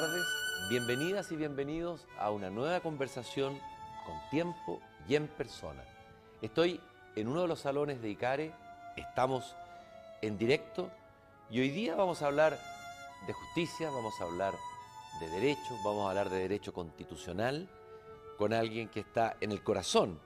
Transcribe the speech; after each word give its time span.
tardes. 0.00 0.26
Bienvenidas 0.70 1.32
y 1.32 1.36
bienvenidos 1.36 2.06
a 2.20 2.30
una 2.30 2.50
nueva 2.50 2.78
conversación 2.78 3.58
con 4.06 4.14
tiempo 4.30 4.80
y 5.08 5.16
en 5.16 5.26
persona. 5.26 5.82
Estoy 6.40 6.80
en 7.16 7.26
uno 7.26 7.42
de 7.42 7.48
los 7.48 7.58
salones 7.58 8.00
de 8.00 8.08
ICARE, 8.10 8.54
estamos 8.94 9.56
en 10.22 10.38
directo 10.38 10.88
y 11.50 11.58
hoy 11.58 11.70
día 11.70 11.96
vamos 11.96 12.22
a 12.22 12.28
hablar 12.28 12.56
de 13.26 13.32
justicia, 13.32 13.90
vamos 13.90 14.14
a 14.20 14.24
hablar 14.24 14.54
de 15.18 15.28
derechos, 15.30 15.76
vamos 15.84 16.06
a 16.06 16.10
hablar 16.10 16.30
de 16.30 16.38
derecho 16.38 16.72
constitucional 16.72 17.68
con 18.36 18.52
alguien 18.52 18.90
que 18.90 19.00
está 19.00 19.36
en 19.40 19.50
el 19.50 19.64
corazón 19.64 20.20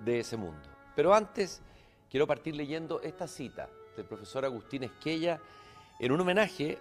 de 0.00 0.18
ese 0.18 0.36
mundo. 0.36 0.68
Pero 0.96 1.14
antes 1.14 1.62
quiero 2.10 2.26
partir 2.26 2.56
leyendo 2.56 3.00
esta 3.00 3.28
cita 3.28 3.68
del 3.96 4.06
profesor 4.06 4.44
Agustín 4.44 4.82
Esquella 4.82 5.38
en 6.00 6.10
un 6.10 6.20
homenaje 6.20 6.78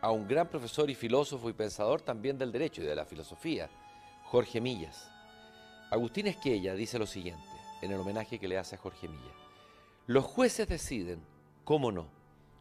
a 0.00 0.10
un 0.10 0.28
gran 0.28 0.48
profesor 0.48 0.90
y 0.90 0.94
filósofo 0.94 1.50
y 1.50 1.52
pensador 1.52 2.00
también 2.02 2.38
del 2.38 2.52
derecho 2.52 2.82
y 2.82 2.86
de 2.86 2.94
la 2.94 3.04
filosofía, 3.04 3.68
Jorge 4.24 4.60
Millas. 4.60 5.10
Agustín 5.90 6.26
Esquella 6.26 6.74
dice 6.74 6.98
lo 6.98 7.06
siguiente, 7.06 7.48
en 7.82 7.90
el 7.90 8.00
homenaje 8.00 8.38
que 8.38 8.48
le 8.48 8.58
hace 8.58 8.76
a 8.76 8.78
Jorge 8.78 9.08
Millas. 9.08 9.34
Los 10.06 10.24
jueces 10.24 10.68
deciden, 10.68 11.20
cómo 11.64 11.90
no, 11.92 12.08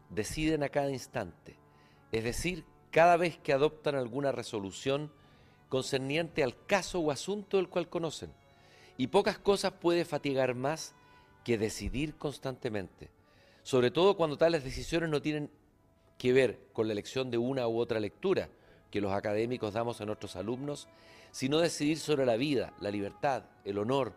deciden 0.10 0.64
a 0.64 0.70
cada 0.70 0.92
instante, 0.92 1.56
es 2.12 2.24
decir, 2.24 2.66
cada 2.92 3.18
vez 3.18 3.38
que 3.38 3.54
adoptan 3.54 3.96
alguna 3.96 4.32
resolución 4.32 5.12
concerniente 5.70 6.44
al 6.44 6.66
caso 6.66 7.00
o 7.00 7.12
asunto 7.12 7.58
del 7.58 7.70
cual 7.70 7.90
conocen. 7.90 8.34
Y 8.98 9.08
pocas 9.08 9.38
cosas 9.38 9.74
puede 9.74 10.06
fatigar 10.06 10.56
más 10.56 10.96
que 11.44 11.58
decidir 11.58 12.16
constantemente, 12.16 13.12
sobre 13.64 13.92
todo 13.92 14.18
cuando 14.18 14.38
tales 14.38 14.64
decisiones 14.64 15.10
no 15.10 15.22
tienen 15.22 15.52
que 16.18 16.34
ver 16.34 16.60
con 16.74 16.88
la 16.88 16.94
elección 16.94 17.32
de 17.32 17.38
una 17.38 17.68
u 17.68 17.78
otra 17.78 18.00
lectura 18.00 18.50
que 18.92 19.02
los 19.02 19.12
académicos 19.12 19.74
damos 19.74 20.02
a 20.02 20.06
nuestros 20.06 20.36
alumnos, 20.36 20.88
sino 21.32 21.60
decidir 21.60 22.00
sobre 22.00 22.26
la 22.26 22.38
vida, 22.38 22.74
la 22.80 22.92
libertad, 22.92 23.44
el 23.66 23.78
honor, 23.78 24.14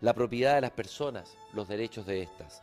la 0.00 0.14
propiedad 0.14 0.54
de 0.54 0.60
las 0.62 0.72
personas, 0.72 1.36
los 1.52 1.68
derechos 1.68 2.06
de 2.06 2.22
éstas. 2.22 2.62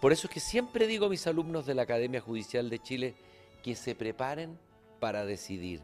Por 0.00 0.12
eso 0.12 0.28
es 0.28 0.34
que 0.34 0.40
siempre 0.40 0.86
digo 0.86 1.06
a 1.06 1.10
mis 1.10 1.26
alumnos 1.26 1.66
de 1.66 1.74
la 1.74 1.82
Academia 1.82 2.20
Judicial 2.20 2.70
de 2.70 2.78
Chile 2.78 3.14
que 3.62 3.74
se 3.74 3.94
preparen 3.94 4.58
para 5.00 5.24
decidir, 5.24 5.82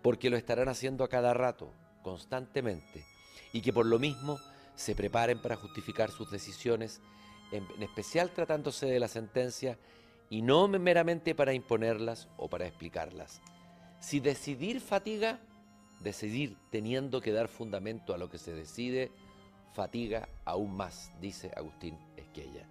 porque 0.00 0.30
lo 0.30 0.36
estarán 0.36 0.68
haciendo 0.68 1.04
a 1.04 1.08
cada 1.08 1.34
rato, 1.34 1.72
constantemente, 2.02 3.04
y 3.52 3.60
que 3.60 3.72
por 3.72 3.86
lo 3.86 3.98
mismo 3.98 4.38
se 4.74 4.94
preparen 4.94 5.40
para 5.40 5.56
justificar 5.56 6.10
sus 6.10 6.30
decisiones, 6.30 7.00
en, 7.52 7.66
especial 7.82 8.30
tratándose 8.30 8.86
de 8.86 8.98
la 8.98 9.08
sentencia 9.08 9.78
y 10.32 10.40
no 10.40 10.66
meramente 10.66 11.34
para 11.34 11.52
imponerlas 11.52 12.26
o 12.38 12.48
para 12.48 12.66
explicarlas. 12.66 13.42
Si 14.00 14.18
decidir 14.18 14.80
fatiga, 14.80 15.38
decidir 16.00 16.56
teniendo 16.70 17.20
que 17.20 17.32
dar 17.32 17.48
fundamento 17.48 18.14
a 18.14 18.16
lo 18.16 18.30
que 18.30 18.38
se 18.38 18.54
decide, 18.54 19.12
fatiga 19.74 20.30
aún 20.46 20.74
más, 20.74 21.12
dice 21.20 21.52
Agustín 21.54 21.98
Esquella. 22.16 22.66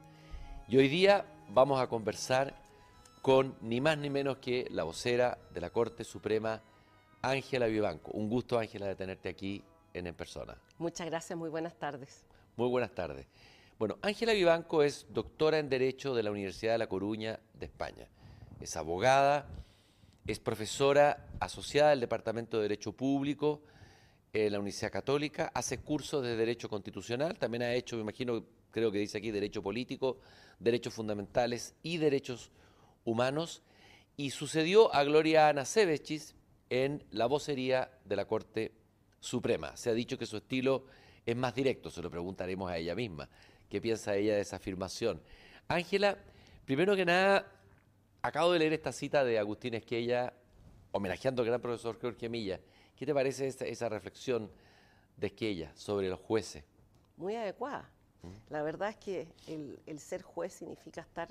Y 0.67 0.77
hoy 0.77 0.87
día 0.87 1.23
vamos 1.49 1.79
a 1.79 1.85
conversar 1.85 2.55
con 3.21 3.55
ni 3.61 3.79
más 3.79 3.95
ni 3.99 4.09
menos 4.09 4.39
que 4.39 4.67
la 4.71 4.81
vocera 4.81 5.37
de 5.53 5.61
la 5.61 5.69
Corte 5.69 6.03
Suprema, 6.03 6.63
Ángela 7.21 7.67
Vivanco. 7.67 8.09
Un 8.13 8.27
gusto, 8.27 8.57
Ángela, 8.57 8.87
de 8.87 8.95
tenerte 8.95 9.29
aquí 9.29 9.63
en, 9.93 10.07
en 10.07 10.15
persona. 10.15 10.57
Muchas 10.79 11.05
gracias, 11.05 11.37
muy 11.37 11.51
buenas 11.51 11.75
tardes. 11.75 12.25
Muy 12.55 12.69
buenas 12.69 12.95
tardes. 12.95 13.27
Bueno, 13.81 13.97
Ángela 14.03 14.33
Vivanco 14.33 14.83
es 14.83 15.07
doctora 15.09 15.57
en 15.57 15.67
Derecho 15.67 16.13
de 16.13 16.21
la 16.21 16.29
Universidad 16.29 16.73
de 16.73 16.77
La 16.77 16.85
Coruña 16.85 17.39
de 17.55 17.65
España. 17.65 18.07
Es 18.59 18.77
abogada, 18.77 19.49
es 20.27 20.37
profesora 20.37 21.27
asociada 21.39 21.89
del 21.89 21.99
Departamento 21.99 22.57
de 22.57 22.61
Derecho 22.61 22.91
Público 22.91 23.63
en 24.33 24.51
la 24.51 24.59
Universidad 24.59 24.91
Católica, 24.91 25.51
hace 25.55 25.79
cursos 25.79 26.21
de 26.21 26.35
Derecho 26.35 26.69
Constitucional, 26.69 27.39
también 27.39 27.63
ha 27.63 27.73
hecho, 27.73 27.95
me 27.95 28.03
imagino, 28.03 28.45
creo 28.69 28.91
que 28.91 28.99
dice 28.99 29.17
aquí, 29.17 29.31
Derecho 29.31 29.63
Político, 29.63 30.19
Derechos 30.59 30.93
Fundamentales 30.93 31.73
y 31.81 31.97
Derechos 31.97 32.51
Humanos, 33.03 33.63
y 34.15 34.29
sucedió 34.29 34.93
a 34.93 35.03
Gloria 35.03 35.49
Ana 35.49 35.65
Sebechis 35.65 36.35
en 36.69 37.03
la 37.09 37.25
vocería 37.25 37.89
de 38.05 38.15
la 38.15 38.25
Corte 38.25 38.73
Suprema. 39.19 39.75
Se 39.75 39.89
ha 39.89 39.93
dicho 39.95 40.19
que 40.19 40.27
su 40.27 40.37
estilo 40.37 40.85
es 41.25 41.35
más 41.35 41.55
directo, 41.55 41.89
se 41.89 42.03
lo 42.03 42.11
preguntaremos 42.11 42.69
a 42.69 42.77
ella 42.77 42.93
misma 42.93 43.27
qué 43.71 43.79
piensa 43.79 44.15
ella 44.15 44.35
de 44.35 44.41
esa 44.41 44.57
afirmación. 44.57 45.21
Ángela, 45.69 46.17
primero 46.65 46.93
que 46.93 47.05
nada, 47.05 47.47
acabo 48.21 48.51
de 48.51 48.59
leer 48.59 48.73
esta 48.73 48.91
cita 48.91 49.23
de 49.23 49.39
Agustín 49.39 49.73
Esquella, 49.73 50.33
homenajeando 50.91 51.41
al 51.41 51.47
gran 51.47 51.61
profesor 51.61 51.97
Jorge 51.99 52.27
Milla. 52.27 52.59
¿Qué 52.97 53.05
te 53.05 53.13
parece 53.13 53.47
esa, 53.47 53.87
reflexión 53.87 54.51
de 55.15 55.27
Esquella 55.27 55.71
sobre 55.73 56.09
los 56.09 56.19
jueces? 56.19 56.65
Muy 57.15 57.37
adecuada. 57.37 57.89
¿Mm? 58.21 58.53
La 58.53 58.61
verdad 58.61 58.89
es 58.89 58.97
que 58.97 59.27
el, 59.47 59.79
el 59.85 59.99
ser 60.01 60.21
juez 60.21 60.51
significa 60.51 60.99
estar 60.99 61.29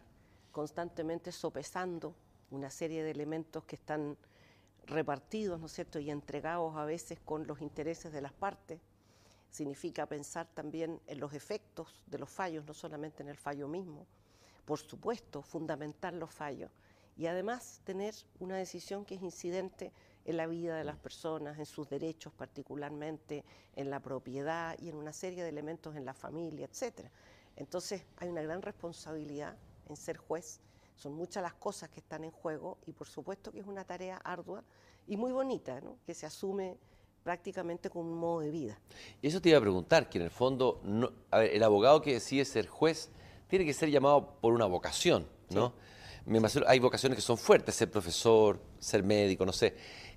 constantemente 0.51 1.33
sopesando 1.33 2.15
una 2.51 2.71
serie 2.71 3.03
de 3.03 3.11
elementos 3.11 3.65
que 3.65 3.77
están 3.77 4.17
repartidos, 4.87 5.61
¿no 5.61 5.67
es 5.67 5.73
cierto?, 5.73 5.99
y 5.99 6.11
entregados 6.11 6.75
a 6.75 6.87
veces 6.87 7.21
con 7.21 7.47
los 7.47 7.61
intereses 7.61 8.11
de 8.11 8.23
las 8.23 8.33
partes 8.33 8.81
significa 9.51 10.07
pensar 10.07 10.47
también 10.55 11.01
en 11.07 11.21
los 11.21 11.35
efectos 11.35 12.05
de 12.07 12.19
los 12.19 12.31
fallos, 12.31 12.65
no 12.65 12.75
solamente 12.75 13.23
en 13.23 13.29
el 13.29 13.37
fallo 13.37 13.69
mismo. 13.69 14.07
Por 14.65 14.79
supuesto, 14.79 15.43
fundamentar 15.43 16.15
los 16.15 16.31
fallos 16.31 16.71
y 17.17 17.27
además 17.27 17.81
tener 17.85 18.15
una 18.39 18.57
decisión 18.57 19.05
que 19.05 19.17
es 19.17 19.23
incidente 19.23 19.93
en 20.25 20.37
la 20.37 20.47
vida 20.47 20.77
de 20.77 20.85
las 20.85 20.97
personas, 20.97 21.59
en 21.59 21.67
sus 21.67 21.89
derechos 21.89 22.33
particularmente, 22.33 23.45
en 23.75 23.91
la 23.91 24.01
propiedad 24.01 24.77
y 24.79 24.89
en 24.89 24.97
una 24.97 25.13
serie 25.13 25.43
de 25.43 25.49
elementos 25.49 25.97
en 25.97 26.05
la 26.05 26.15
familia, 26.15 26.67
etc. 26.67 27.09
Entonces 27.57 28.05
hay 28.17 28.29
una 28.29 28.43
gran 28.43 28.63
responsabilidad 28.63 29.57
en 29.89 29.97
ser 29.97 30.17
juez, 30.17 30.61
son 30.95 31.15
muchas 31.15 31.43
las 31.43 31.55
cosas 31.55 31.89
que 31.89 32.01
están 32.01 32.25
en 32.25 32.31
juego 32.31 32.79
y 32.87 32.93
por 32.93 33.09
supuesto 33.09 33.51
que 33.51 33.61
es 33.61 33.67
una 33.67 33.85
tarea 33.85 34.19
ardua 34.19 34.63
y 35.07 35.17
muy 35.17 35.33
bonita, 35.33 35.81
¿no? 35.81 35.97
que 36.07 36.15
se 36.15 36.27
asume 36.27 36.79
prácticamente 37.23 37.91
con 37.91 38.07
un 38.07 38.19
modo 38.19 38.41
de 38.41 38.51
vida. 38.51 38.79
Y 39.23 39.29
eso 39.29 39.41
te 39.41 39.51
iba 39.51 39.59
a 39.59 39.61
preguntar, 39.61 40.09
que 40.09 40.19
en 40.19 40.25
el 40.25 40.31
fondo, 40.31 40.81
el 41.33 41.63
abogado 41.63 42.01
que 42.03 42.15
decide 42.15 42.45
ser 42.45 42.67
juez 42.67 43.11
tiene 43.49 43.65
que 43.65 43.73
ser 43.73 43.91
llamado 43.91 44.37
por 44.41 44.53
una 44.53 44.67
vocación, 44.67 45.27
¿no? 45.51 45.73
hay 46.67 46.79
vocaciones 46.79 47.17
que 47.17 47.23
son 47.23 47.37
fuertes, 47.37 47.75
ser 47.75 47.91
profesor, 47.91 48.61
ser 48.79 49.03
médico, 49.03 49.45
no 49.45 49.53
sé. 49.53 49.75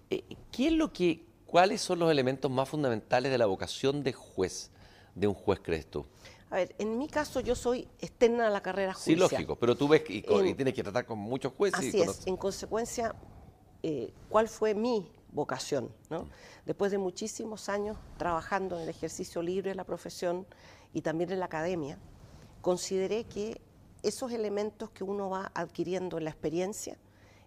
Eh, 0.09 0.24
¿Qué 0.52 0.68
es 0.68 0.74
lo 0.74 0.91
que, 0.94 1.25
¿Cuáles 1.46 1.81
son 1.81 2.00
los 2.00 2.12
elementos 2.12 2.52
más 2.52 2.69
fundamentales 2.69 3.31
de 3.31 3.38
la 3.38 3.46
vocación 3.46 4.03
de 4.03 4.14
juez, 4.14 4.72
de 5.16 5.28
un 5.28 5.34
juez, 5.34 5.59
crees 5.64 5.88
tú? 5.88 6.06
A 6.50 6.58
ver, 6.58 6.75
en 6.78 7.00
mi 7.00 7.08
caso 7.08 7.40
yo 7.40 7.56
soy 7.56 7.88
externa 8.00 8.47
a 8.47 8.50
la 8.52 8.62
carrera 8.62 8.94
judicial. 8.94 9.30
Sí, 9.30 9.35
lógico, 9.35 9.56
pero 9.56 9.75
tú 9.75 9.88
ves 9.88 10.03
y, 10.08 10.22
tienes 10.22 10.74
que 10.74 10.84
tratar 10.84 11.06
con 11.06 11.18
muchos 11.18 11.53
jueces. 11.53 11.80
Así 11.80 12.00
es, 12.00 12.28
en 12.28 12.38
consecuencia, 12.38 13.16
eh, 13.81 14.14
¿cuál 14.30 14.47
fue 14.47 14.75
mi 14.75 15.12
vocación. 15.33 15.91
¿no? 16.09 16.29
Después 16.66 16.91
de 16.91 16.97
muchísimos 16.97 17.69
años 17.69 17.97
trabajando 18.17 18.77
en 18.77 18.83
el 18.83 18.89
ejercicio 18.89 19.41
libre 19.41 19.71
de 19.71 19.75
la 19.75 19.83
profesión 19.83 20.45
y 20.94 21.01
también 21.01 21.31
en 21.31 21.39
la 21.39 21.45
academia, 21.45 21.97
consideré 22.61 23.25
que 23.25 23.59
esos 24.03 24.31
elementos 24.31 24.89
que 24.91 25.03
uno 25.03 25.29
va 25.29 25.51
adquiriendo 25.55 26.17
en 26.17 26.25
la 26.25 26.29
experiencia 26.29 26.97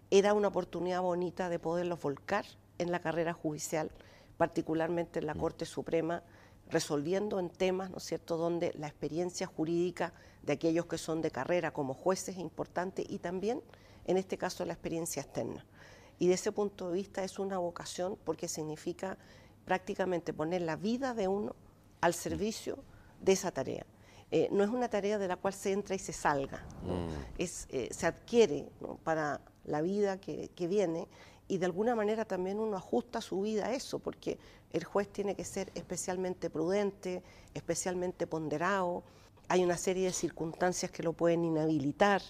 era 0.09 0.33
una 0.33 0.47
oportunidad 0.47 1.01
bonita 1.01 1.49
de 1.49 1.59
poderlos 1.59 2.01
volcar 2.01 2.45
en 2.77 2.91
la 2.91 2.99
carrera 2.99 3.33
judicial, 3.33 3.91
particularmente 4.37 5.19
en 5.19 5.27
la 5.27 5.33
mm. 5.33 5.39
Corte 5.39 5.65
Suprema, 5.65 6.23
resolviendo 6.69 7.39
en 7.39 7.49
temas, 7.49 7.89
¿no 7.89 7.97
es 7.97 8.03
cierto?, 8.03 8.37
donde 8.37 8.73
la 8.77 8.87
experiencia 8.87 9.47
jurídica 9.47 10.13
de 10.43 10.53
aquellos 10.53 10.85
que 10.85 10.97
son 10.97 11.21
de 11.21 11.31
carrera 11.31 11.71
como 11.71 11.93
jueces 11.93 12.35
es 12.35 12.41
importante 12.41 13.05
y 13.07 13.19
también, 13.19 13.61
en 14.05 14.17
este 14.17 14.37
caso, 14.37 14.65
la 14.65 14.73
experiencia 14.73 15.21
externa. 15.21 15.65
Y 16.19 16.27
de 16.27 16.33
ese 16.33 16.51
punto 16.51 16.89
de 16.89 16.95
vista 16.95 17.23
es 17.23 17.39
una 17.39 17.57
vocación 17.57 18.17
porque 18.23 18.47
significa 18.47 19.17
prácticamente 19.65 20.33
poner 20.33 20.61
la 20.61 20.75
vida 20.75 21.13
de 21.13 21.27
uno 21.27 21.55
al 22.01 22.13
servicio 22.13 22.79
de 23.21 23.33
esa 23.33 23.51
tarea. 23.51 23.85
Eh, 24.31 24.49
no 24.51 24.63
es 24.63 24.69
una 24.69 24.89
tarea 24.89 25.17
de 25.17 25.27
la 25.27 25.37
cual 25.37 25.53
se 25.53 25.71
entra 25.71 25.95
y 25.95 25.99
se 25.99 26.11
salga, 26.11 26.65
mm. 26.83 27.37
es, 27.37 27.65
eh, 27.69 27.87
se 27.91 28.07
adquiere 28.07 28.67
para 29.03 29.39
la 29.63 29.81
vida 29.81 30.19
que, 30.19 30.49
que, 30.53 30.67
viene 30.67 31.07
y 31.47 31.59
de 31.59 31.65
alguna 31.65 31.95
manera 31.95 32.25
también 32.25 32.59
uno 32.59 32.75
ajusta 32.75 33.21
su 33.21 33.41
vida 33.41 33.67
a 33.67 33.73
eso, 33.73 33.99
porque 33.99 34.37
el 34.71 34.83
juez 34.83 35.07
tiene 35.07 35.33
que 35.33 35.45
ser 35.45 35.71
especialmente 35.75 36.49
prudente, 36.49 37.23
especialmente 37.53 38.27
ponderado, 38.27 39.03
hay 39.47 39.63
una 39.63 39.77
serie 39.77 40.05
de 40.05 40.13
circunstancias 40.13 40.91
que 40.91 41.03
lo 41.03 41.13
pueden 41.13 41.45
inhabilitar. 41.45 42.21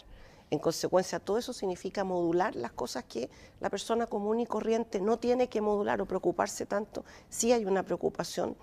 En 0.50 0.60
consecuencia, 0.60 1.20
todo 1.20 1.38
eso 1.38 1.52
significa 1.52 2.04
modular 2.04 2.56
las 2.56 2.72
cosas 2.72 3.04
que 3.04 3.30
la 3.60 3.70
persona 3.70 4.08
común 4.08 4.40
y 4.40 4.46
corriente 4.46 5.02
no 5.02 5.18
tiene 5.18 5.50
que 5.50 5.60
modular 5.60 6.02
o 6.02 6.06
preocuparse 6.06 6.66
tanto. 6.66 7.04
Sí 7.30 7.52
hay 7.52 7.66
una 7.66 7.84
preocupación 7.84 8.56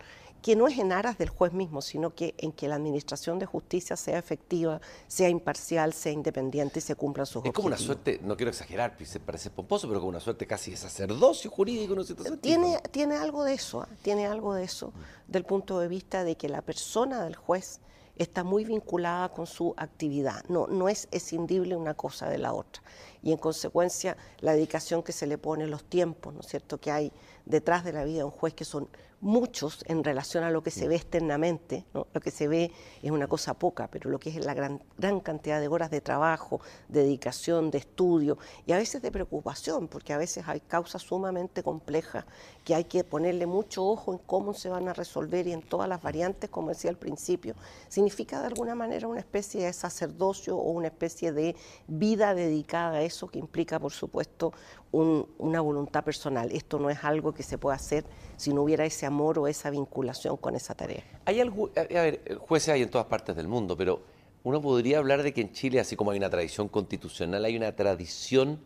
que 0.45 0.57
no 0.57 0.69
es 0.69 0.79
en 0.79 0.93
aras 0.93 1.17
del 1.17 1.31
juez 1.31 1.55
mismo, 1.55 1.81
sino 1.81 2.15
que 2.15 2.35
en 2.37 2.53
que 2.53 2.69
la 2.69 2.75
administración 2.75 3.39
de 3.39 3.47
justicia 3.47 3.97
sea 3.97 4.19
efectiva, 4.19 4.79
sea 5.07 5.31
imparcial, 5.31 5.95
sea 5.95 6.13
independiente 6.13 6.81
y 6.81 6.83
se 6.83 6.95
cumplan 6.95 7.25
sus 7.25 7.37
objetivos. 7.37 7.55
Es 7.55 7.57
como 7.57 7.69
una 7.69 7.79
suerte, 7.79 8.21
no 8.23 8.37
quiero 8.37 8.51
exagerar, 8.51 8.95
se 9.07 9.21
parece 9.21 9.49
pomposo, 9.49 9.89
pero 9.89 10.01
como 10.01 10.11
una 10.11 10.21
suerte 10.21 10.47
casi 10.47 10.73
de 10.73 10.77
sacerdocio 10.77 11.51
jurídico. 11.51 11.95
¿no? 11.95 12.05
Tiene, 12.37 12.79
tiene 12.91 13.17
algo 13.17 13.43
de 13.43 13.55
eso, 13.55 13.81
¿ah? 13.81 13.89
tiene 14.03 14.27
algo 14.27 14.53
de 14.53 14.65
eso, 14.65 14.93
del 15.29 15.47
punto 15.47 15.81
de 15.81 15.89
vista 15.89 16.25
de 16.25 16.37
que 16.37 16.51
la 16.51 16.61
persona 16.61 17.25
del 17.25 17.37
juez 17.37 17.81
está 18.17 18.45
muy 18.45 18.65
vinculada 18.65 19.31
con 19.31 19.47
su 19.47 19.75
actividad, 19.77 20.45
no, 20.49 20.67
no 20.67 20.89
es 20.89 21.09
escindible 21.11 21.77
una 21.77 21.95
cosa 21.95 22.29
de 22.29 22.39
la 22.39 22.53
otra. 22.53 22.83
Y 23.23 23.33
en 23.33 23.39
consecuencia, 23.39 24.17
la 24.41 24.53
dedicación 24.53 25.03
que 25.03 25.13
se 25.13 25.27
le 25.27 25.39
pone, 25.39 25.67
los 25.67 25.85
tiempos, 25.85 26.35
¿no 26.35 26.41
es 26.41 26.47
cierto?, 26.47 26.79
que 26.79 26.91
hay 26.91 27.13
detrás 27.47 27.85
de 27.85 27.93
la 27.93 28.05
vida 28.05 28.19
de 28.19 28.25
un 28.25 28.31
juez, 28.31 28.55
que 28.55 28.65
son 28.65 28.89
muchos 29.25 29.83
en 29.89 30.05
relación 30.05 30.45
a 30.45 30.51
lo 30.51 30.63
que 30.63 30.71
se 30.71 30.87
ve 30.87 30.97
externamente. 30.97 31.87
¿no? 31.95 32.07
Lo 32.13 32.21
que 32.21 32.31
se 32.31 32.47
ve 32.47 32.71
es 33.03 33.11
una 33.11 33.27
cosa 33.27 33.55
poca, 33.55 33.89
pero 33.91 34.11
lo 34.11 34.21
que 34.21 34.29
es 34.29 34.45
la 34.45 34.53
gran, 34.53 34.83
gran 34.99 35.21
cantidad 35.21 35.61
de 35.61 35.69
horas 35.69 35.91
de 35.91 36.03
trabajo, 36.03 36.61
de 36.89 37.03
dedicación, 37.05 37.71
de 37.71 37.79
estudio 37.79 38.37
y 38.67 38.73
a 38.73 38.77
veces 38.77 39.01
de 39.01 39.11
preocupación, 39.11 39.89
porque 39.89 40.13
a 40.13 40.19
veces 40.19 40.45
hay 40.47 40.61
causas 40.61 41.03
sumamente 41.03 41.63
complejas 41.63 42.27
que 42.65 42.75
hay 42.75 42.85
que 42.85 43.03
ponerle 43.03 43.47
mucho 43.47 43.87
ojo 43.87 44.13
en 44.13 44.19
cómo 44.19 44.53
se 44.53 44.69
van 44.69 44.89
a 44.89 44.93
resolver 44.93 45.47
y 45.47 45.53
en 45.53 45.63
todas 45.63 45.89
las 45.89 46.03
variantes, 46.03 46.51
como 46.51 46.69
decía 46.69 46.91
al 46.91 46.99
principio. 46.99 47.55
Significa 47.89 48.41
de 48.41 48.47
alguna 48.49 48.75
manera 48.75 49.09
una 49.09 49.21
especie 49.21 49.65
de 49.65 49.73
sacerdocio 49.73 50.57
o 50.57 50.71
una 50.71 50.89
especie 50.89 51.33
de 51.33 51.57
vida 51.87 52.35
dedicada 52.35 52.99
a 52.99 53.03
eso 53.03 53.29
que 53.29 53.39
implica, 53.39 53.79
por 53.79 53.93
supuesto, 53.93 54.53
una 54.93 55.61
voluntad 55.61 56.05
personal. 56.05 56.53
Esto 56.53 56.79
no 56.79 56.89
es 56.89 57.03
algo 57.03 57.35
que 57.35 57.43
se 57.43 57.59
pueda 57.59 57.75
hacer 57.75 58.05
si 58.37 58.53
no 58.53 58.63
hubiera 58.63 58.85
ese 58.85 59.07
amor 59.07 59.14
o 59.21 59.49
esa 59.49 59.71
vinculación 59.71 60.37
con 60.37 60.55
esa 60.55 60.75
tarea. 60.75 61.03
Hay 61.25 61.41
algo, 61.41 61.71
a 61.77 61.83
ver, 61.83 62.39
jueces 62.39 62.71
hay 62.71 62.83
en 62.83 62.91
todas 62.91 63.07
partes 63.07 63.37
del 63.37 63.49
mundo, 63.49 63.77
pero 63.77 64.03
uno 64.43 64.61
podría 64.61 64.99
hablar 64.99 65.23
de 65.23 65.33
que 65.33 65.41
en 65.41 65.53
Chile, 65.53 65.81
así 65.81 65.97
como 65.97 66.11
hay 66.11 66.19
una 66.19 66.31
tradición 66.31 66.69
constitucional, 66.69 67.45
hay 67.45 67.57
una 67.57 67.75
tradición 67.75 68.61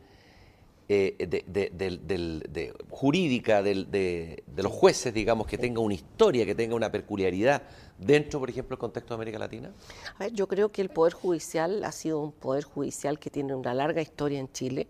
eh, 0.88 1.16
de, 1.18 2.74
jurídica 2.90 3.62
de, 3.62 4.42
los 4.56 4.72
jueces, 4.72 5.12
digamos, 5.14 5.46
que 5.46 5.58
tenga 5.58 5.80
una 5.80 5.94
historia, 5.94 6.46
que 6.46 6.54
tenga 6.54 6.74
una 6.74 6.90
peculiaridad 6.90 7.62
dentro, 7.98 8.40
por 8.40 8.50
ejemplo, 8.50 8.74
del 8.74 8.80
contexto 8.80 9.14
de 9.14 9.16
América 9.16 9.38
Latina? 9.38 9.70
A 10.16 10.24
ver, 10.24 10.32
yo 10.32 10.48
creo 10.48 10.70
que 10.70 10.82
el 10.82 10.88
Poder 10.88 11.12
Judicial 11.12 11.84
ha 11.84 11.92
sido 11.92 12.20
un 12.20 12.32
Poder 12.32 12.64
Judicial 12.64 13.18
que 13.18 13.30
tiene 13.30 13.54
una 13.54 13.74
larga 13.74 14.00
historia 14.00 14.40
en 14.40 14.50
Chile 14.50 14.88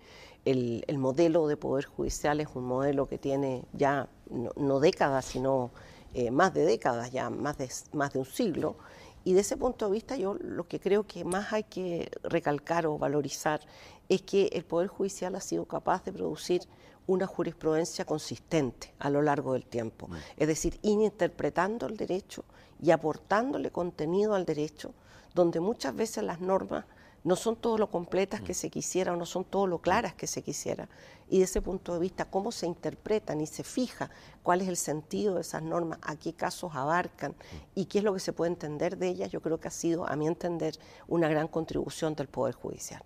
el, 0.50 0.98
modelo 0.98 1.46
de 1.46 1.56
poder 1.56 1.84
judicial 1.84 2.40
es 2.40 2.48
un 2.54 2.64
modelo 2.64 3.06
que 3.06 3.18
tiene 3.18 3.64
ya 3.72 4.08
no, 4.30 4.80
décadas, 4.80 5.24
sino 5.24 5.70
eh, 6.14 6.30
más 6.30 6.54
de 6.54 6.64
décadas, 6.64 7.10
ya 7.10 7.30
más 7.30 7.58
de, 7.58 7.70
más 7.92 8.12
de 8.12 8.18
un 8.20 8.26
siglo. 8.26 8.76
Y 9.24 9.34
de 9.34 9.40
ese 9.40 9.56
punto 9.56 9.86
de 9.86 9.92
vista 9.92 10.16
yo 10.16 10.34
lo 10.34 10.66
que 10.66 10.80
creo 10.80 11.06
que 11.06 11.24
más 11.24 11.52
hay 11.52 11.64
que 11.64 12.10
recalcar 12.22 12.86
o 12.86 12.98
valorizar 12.98 13.60
es 14.08 14.22
que 14.22 14.46
el 14.52 14.64
Poder 14.64 14.88
Judicial 14.88 15.34
ha 15.34 15.40
sido 15.40 15.66
capaz 15.66 16.04
de 16.04 16.12
producir 16.12 16.62
una 17.06 17.26
jurisprudencia 17.26 18.04
consistente 18.04 18.92
a 18.98 19.10
lo 19.10 19.22
largo 19.22 19.54
del 19.54 19.66
tiempo. 19.66 20.08
Es 20.36 20.46
decir, 20.46 20.78
interpretando 20.82 21.86
el 21.86 21.96
derecho 21.96 22.44
y 22.82 22.90
aportándole 22.90 23.70
contenido 23.70 24.34
al 24.34 24.44
derecho, 24.44 24.92
donde 25.34 25.58
muchas 25.60 25.96
veces 25.96 26.22
las 26.24 26.40
normas 26.40 26.84
no 27.28 27.36
son 27.36 27.56
todo 27.56 27.76
lo 27.76 27.90
completas 27.90 28.40
que 28.40 28.52
mm. 28.52 28.56
se 28.56 28.70
quisiera 28.70 29.12
o 29.12 29.16
no 29.16 29.26
son 29.26 29.44
todo 29.44 29.66
lo 29.66 29.78
claras 29.80 30.14
que 30.14 30.26
se 30.26 30.42
quisiera. 30.42 30.88
Y 31.28 31.38
de 31.38 31.44
ese 31.44 31.60
punto 31.60 31.92
de 31.92 32.00
vista, 32.00 32.24
cómo 32.24 32.50
se 32.50 32.66
interpretan 32.66 33.42
y 33.42 33.46
se 33.46 33.62
fija 33.62 34.10
cuál 34.42 34.62
es 34.62 34.68
el 34.68 34.78
sentido 34.78 35.34
de 35.34 35.42
esas 35.42 35.62
normas, 35.62 35.98
a 36.00 36.16
qué 36.16 36.32
casos 36.32 36.74
abarcan 36.74 37.34
y 37.74 37.84
qué 37.84 37.98
es 37.98 38.04
lo 38.04 38.14
que 38.14 38.20
se 38.20 38.32
puede 38.32 38.50
entender 38.50 38.96
de 38.96 39.08
ellas, 39.08 39.30
yo 39.30 39.42
creo 39.42 39.60
que 39.60 39.68
ha 39.68 39.70
sido, 39.70 40.08
a 40.08 40.16
mi 40.16 40.26
entender, 40.26 40.76
una 41.06 41.28
gran 41.28 41.48
contribución 41.48 42.14
del 42.14 42.28
Poder 42.28 42.54
Judicial. 42.54 43.02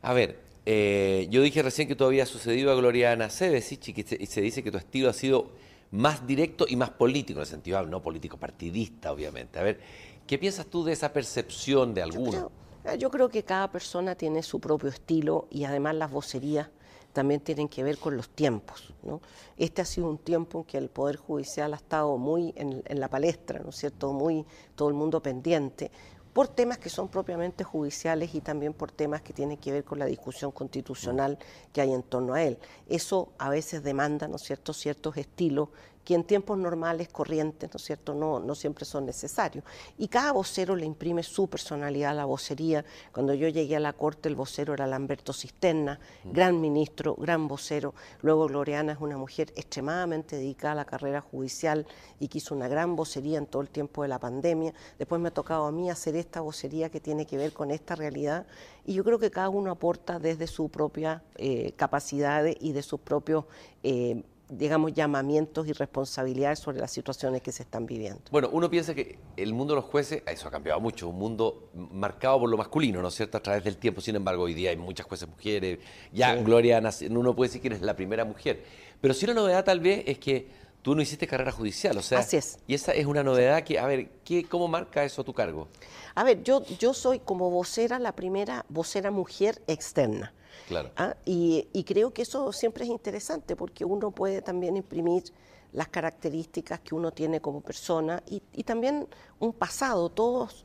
A 0.00 0.14
ver, 0.14 0.40
eh, 0.64 1.26
yo 1.30 1.42
dije 1.42 1.62
recién 1.62 1.86
que 1.86 1.96
todavía 1.96 2.22
ha 2.22 2.26
sucedido 2.26 2.72
a 2.72 2.76
Gloriana 2.76 3.28
Cebesich 3.28 3.90
y 3.90 4.02
se, 4.04 4.24
se 4.24 4.40
dice 4.40 4.62
que 4.62 4.70
tu 4.70 4.78
estilo 4.78 5.10
ha 5.10 5.12
sido 5.12 5.50
más 5.90 6.26
directo 6.26 6.64
y 6.66 6.76
más 6.76 6.90
político, 6.90 7.40
en 7.40 7.42
el 7.42 7.46
sentido, 7.46 7.84
no 7.84 8.00
político 8.00 8.38
partidista, 8.38 9.12
obviamente. 9.12 9.58
A 9.58 9.62
ver, 9.62 9.80
¿qué 10.26 10.38
piensas 10.38 10.64
tú 10.64 10.82
de 10.82 10.94
esa 10.94 11.12
percepción 11.12 11.92
de 11.92 12.02
algunos? 12.02 12.50
Ah, 12.88 12.94
yo 12.94 13.10
creo 13.10 13.28
que 13.28 13.42
cada 13.42 13.70
persona 13.70 14.14
tiene 14.14 14.42
su 14.42 14.60
propio 14.60 14.88
estilo 14.88 15.46
y 15.50 15.64
además 15.64 15.94
las 15.94 16.10
vocerías 16.10 16.68
también 17.12 17.40
tienen 17.40 17.68
que 17.68 17.82
ver 17.82 17.98
con 17.98 18.16
los 18.16 18.30
tiempos. 18.30 18.94
Este 19.58 19.82
ha 19.82 19.84
sido 19.84 20.08
un 20.08 20.16
tiempo 20.16 20.60
en 20.60 20.64
que 20.64 20.78
el 20.78 20.88
Poder 20.88 21.16
Judicial 21.16 21.74
ha 21.74 21.76
estado 21.76 22.16
muy 22.16 22.54
en, 22.56 22.82
en, 22.86 23.00
la 23.00 23.08
palestra, 23.08 23.60
¿no 23.60 23.70
es 23.70 23.76
cierto? 23.76 24.12
Muy 24.14 24.46
todo 24.74 24.88
el 24.88 24.94
mundo 24.94 25.20
pendiente 25.20 25.90
por 26.32 26.46
temas 26.46 26.78
que 26.78 26.88
son 26.88 27.08
propiamente 27.08 27.64
judiciales 27.64 28.32
y 28.34 28.40
también 28.40 28.72
por 28.72 28.92
temas 28.92 29.22
que 29.22 29.32
tienen 29.32 29.56
que 29.56 29.72
ver 29.72 29.84
con 29.84 29.98
la 29.98 30.06
discusión 30.06 30.52
constitucional 30.52 31.36
que 31.72 31.80
hay 31.80 31.92
en 31.92 32.04
torno 32.04 32.34
a 32.34 32.42
él. 32.44 32.58
Eso 32.86 33.32
a 33.38 33.50
veces 33.50 33.82
demanda, 33.82 34.28
¿no 34.28 34.36
es 34.36 34.42
cierto?, 34.42 34.72
ciertos 34.72 35.16
estilos 35.16 35.70
que 36.08 36.14
en 36.14 36.24
tiempos 36.24 36.56
normales, 36.56 37.10
corrientes, 37.10 37.68
¿no 37.70 37.76
es 37.76 37.82
cierto?, 37.84 38.14
no, 38.14 38.40
no 38.40 38.54
siempre 38.54 38.86
son 38.86 39.04
necesarios. 39.04 39.62
Y 39.98 40.08
cada 40.08 40.32
vocero 40.32 40.74
le 40.74 40.86
imprime 40.86 41.22
su 41.22 41.48
personalidad 41.48 42.12
a 42.12 42.14
la 42.14 42.24
vocería. 42.24 42.82
Cuando 43.12 43.34
yo 43.34 43.46
llegué 43.48 43.76
a 43.76 43.80
la 43.80 43.92
corte, 43.92 44.30
el 44.30 44.34
vocero 44.34 44.72
era 44.72 44.86
Lamberto 44.86 45.34
Cisterna, 45.34 46.00
mm. 46.24 46.32
gran 46.32 46.62
ministro, 46.62 47.14
gran 47.14 47.46
vocero. 47.46 47.92
Luego 48.22 48.46
Gloriana 48.46 48.92
es 48.92 49.00
una 49.02 49.18
mujer 49.18 49.52
extremadamente 49.54 50.36
dedicada 50.36 50.72
a 50.72 50.76
la 50.76 50.84
carrera 50.86 51.20
judicial 51.20 51.86
y 52.18 52.28
que 52.28 52.38
hizo 52.38 52.54
una 52.54 52.68
gran 52.68 52.96
vocería 52.96 53.36
en 53.36 53.44
todo 53.44 53.60
el 53.60 53.68
tiempo 53.68 54.00
de 54.00 54.08
la 54.08 54.18
pandemia. 54.18 54.72
Después 54.98 55.20
me 55.20 55.28
ha 55.28 55.34
tocado 55.34 55.66
a 55.66 55.72
mí 55.72 55.90
hacer 55.90 56.16
esta 56.16 56.40
vocería 56.40 56.88
que 56.88 57.00
tiene 57.00 57.26
que 57.26 57.36
ver 57.36 57.52
con 57.52 57.70
esta 57.70 57.94
realidad. 57.94 58.46
Y 58.86 58.94
yo 58.94 59.04
creo 59.04 59.18
que 59.18 59.30
cada 59.30 59.50
uno 59.50 59.70
aporta 59.70 60.18
desde 60.18 60.46
su 60.46 60.70
propia 60.70 61.22
eh, 61.36 61.72
capacidad 61.76 62.46
y 62.46 62.72
de 62.72 62.82
sus 62.82 62.98
propios... 62.98 63.44
Eh, 63.82 64.22
digamos, 64.48 64.94
llamamientos 64.94 65.66
y 65.68 65.72
responsabilidades 65.72 66.58
sobre 66.58 66.78
las 66.78 66.90
situaciones 66.90 67.42
que 67.42 67.52
se 67.52 67.62
están 67.62 67.86
viviendo. 67.86 68.20
Bueno, 68.30 68.48
uno 68.52 68.70
piensa 68.70 68.94
que 68.94 69.18
el 69.36 69.52
mundo 69.52 69.74
de 69.74 69.80
los 69.80 69.90
jueces, 69.90 70.22
eso 70.26 70.48
ha 70.48 70.50
cambiado 70.50 70.80
mucho, 70.80 71.08
un 71.08 71.18
mundo 71.18 71.70
marcado 71.74 72.40
por 72.40 72.48
lo 72.48 72.56
masculino, 72.56 73.02
¿no 73.02 73.08
es 73.08 73.14
cierto?, 73.14 73.38
a 73.38 73.42
través 73.42 73.64
del 73.64 73.76
tiempo, 73.76 74.00
sin 74.00 74.16
embargo, 74.16 74.44
hoy 74.44 74.54
día 74.54 74.70
hay 74.70 74.76
muchas 74.76 75.06
jueces 75.06 75.28
mujeres, 75.28 75.78
ya 76.12 76.34
Gloria, 76.36 76.82
uno 77.10 77.36
puede 77.36 77.48
decir 77.48 77.60
que 77.60 77.68
eres 77.68 77.82
la 77.82 77.94
primera 77.94 78.24
mujer, 78.24 78.62
pero 79.00 79.14
sí 79.14 79.26
la 79.26 79.34
novedad 79.34 79.64
tal 79.64 79.80
vez 79.80 80.04
es 80.06 80.18
que 80.18 80.48
tú 80.82 80.94
no 80.94 81.02
hiciste 81.02 81.26
carrera 81.26 81.52
judicial, 81.52 81.96
o 81.98 82.02
sea, 82.02 82.20
Así 82.20 82.36
es. 82.36 82.58
y 82.66 82.74
esa 82.74 82.92
es 82.92 83.04
una 83.06 83.22
novedad 83.22 83.62
que, 83.64 83.78
a 83.78 83.86
ver, 83.86 84.08
¿qué, 84.24 84.44
¿cómo 84.44 84.68
marca 84.68 85.04
eso 85.04 85.24
tu 85.24 85.34
cargo? 85.34 85.68
A 86.14 86.24
ver, 86.24 86.42
yo, 86.42 86.64
yo 86.78 86.94
soy 86.94 87.18
como 87.18 87.50
vocera 87.50 87.98
la 87.98 88.12
primera 88.12 88.64
vocera 88.68 89.10
mujer 89.10 89.60
externa. 89.66 90.32
¿Ah? 90.96 91.16
Y, 91.24 91.84
creo 91.84 92.12
que 92.12 92.22
eso 92.22 92.52
siempre 92.52 92.84
es 92.84 92.90
interesante 92.90 93.56
porque 93.56 93.84
uno 93.84 94.10
puede 94.10 94.42
también 94.42 94.76
imprimir 94.76 95.24
las 95.72 95.88
características 95.88 96.80
que 96.80 96.94
uno 96.94 97.12
tiene 97.12 97.40
como 97.40 97.60
persona 97.60 98.22
y, 98.26 98.62
también 98.62 99.08
un 99.38 99.52
pasado. 99.52 100.08
Todos 100.10 100.64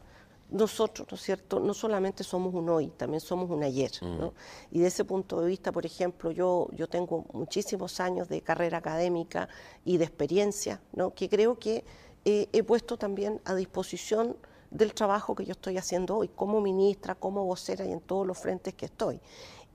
nosotros, 0.49 1.07
¿no 1.09 1.15
es 1.15 1.21
cierto? 1.21 1.59
No 1.59 1.73
solamente 1.73 2.23
somos 2.23 2.53
un 2.53 2.69
hoy, 2.69 2.87
también 2.89 3.21
somos 3.21 3.49
un 3.49 3.63
ayer. 3.63 3.91
Mm. 4.01 4.27
Y 4.71 4.79
de 4.79 4.87
ese 4.87 5.03
punto 5.03 5.41
de 5.41 5.47
vista, 5.47 5.71
por 5.71 5.85
ejemplo, 5.85 6.31
yo, 6.31 6.67
yo 6.73 6.87
tengo 6.87 7.25
muchísimos 7.33 7.99
años 7.99 8.29
de 8.29 8.41
carrera 8.41 8.77
académica 8.77 9.49
y 9.83 9.97
de 9.97 10.05
experiencia, 10.05 10.81
¿no? 10.93 11.13
que 11.13 11.29
creo 11.29 11.57
que 11.57 11.83
he 12.25 12.63
puesto 12.63 12.95
también 12.97 13.41
a 13.43 13.53
disposición 13.53 14.37
del 14.73 14.93
trabajo 14.93 15.35
que 15.35 15.45
yo 15.45 15.51
estoy 15.51 15.77
haciendo 15.77 16.17
hoy, 16.17 16.29
como 16.29 16.59
ministra, 16.59 17.15
como 17.15 17.45
vocera 17.45 17.85
y 17.85 17.91
en 17.91 18.01
todos 18.01 18.25
los 18.25 18.37
frentes 18.37 18.73
que 18.73 18.87
estoy. 18.87 19.21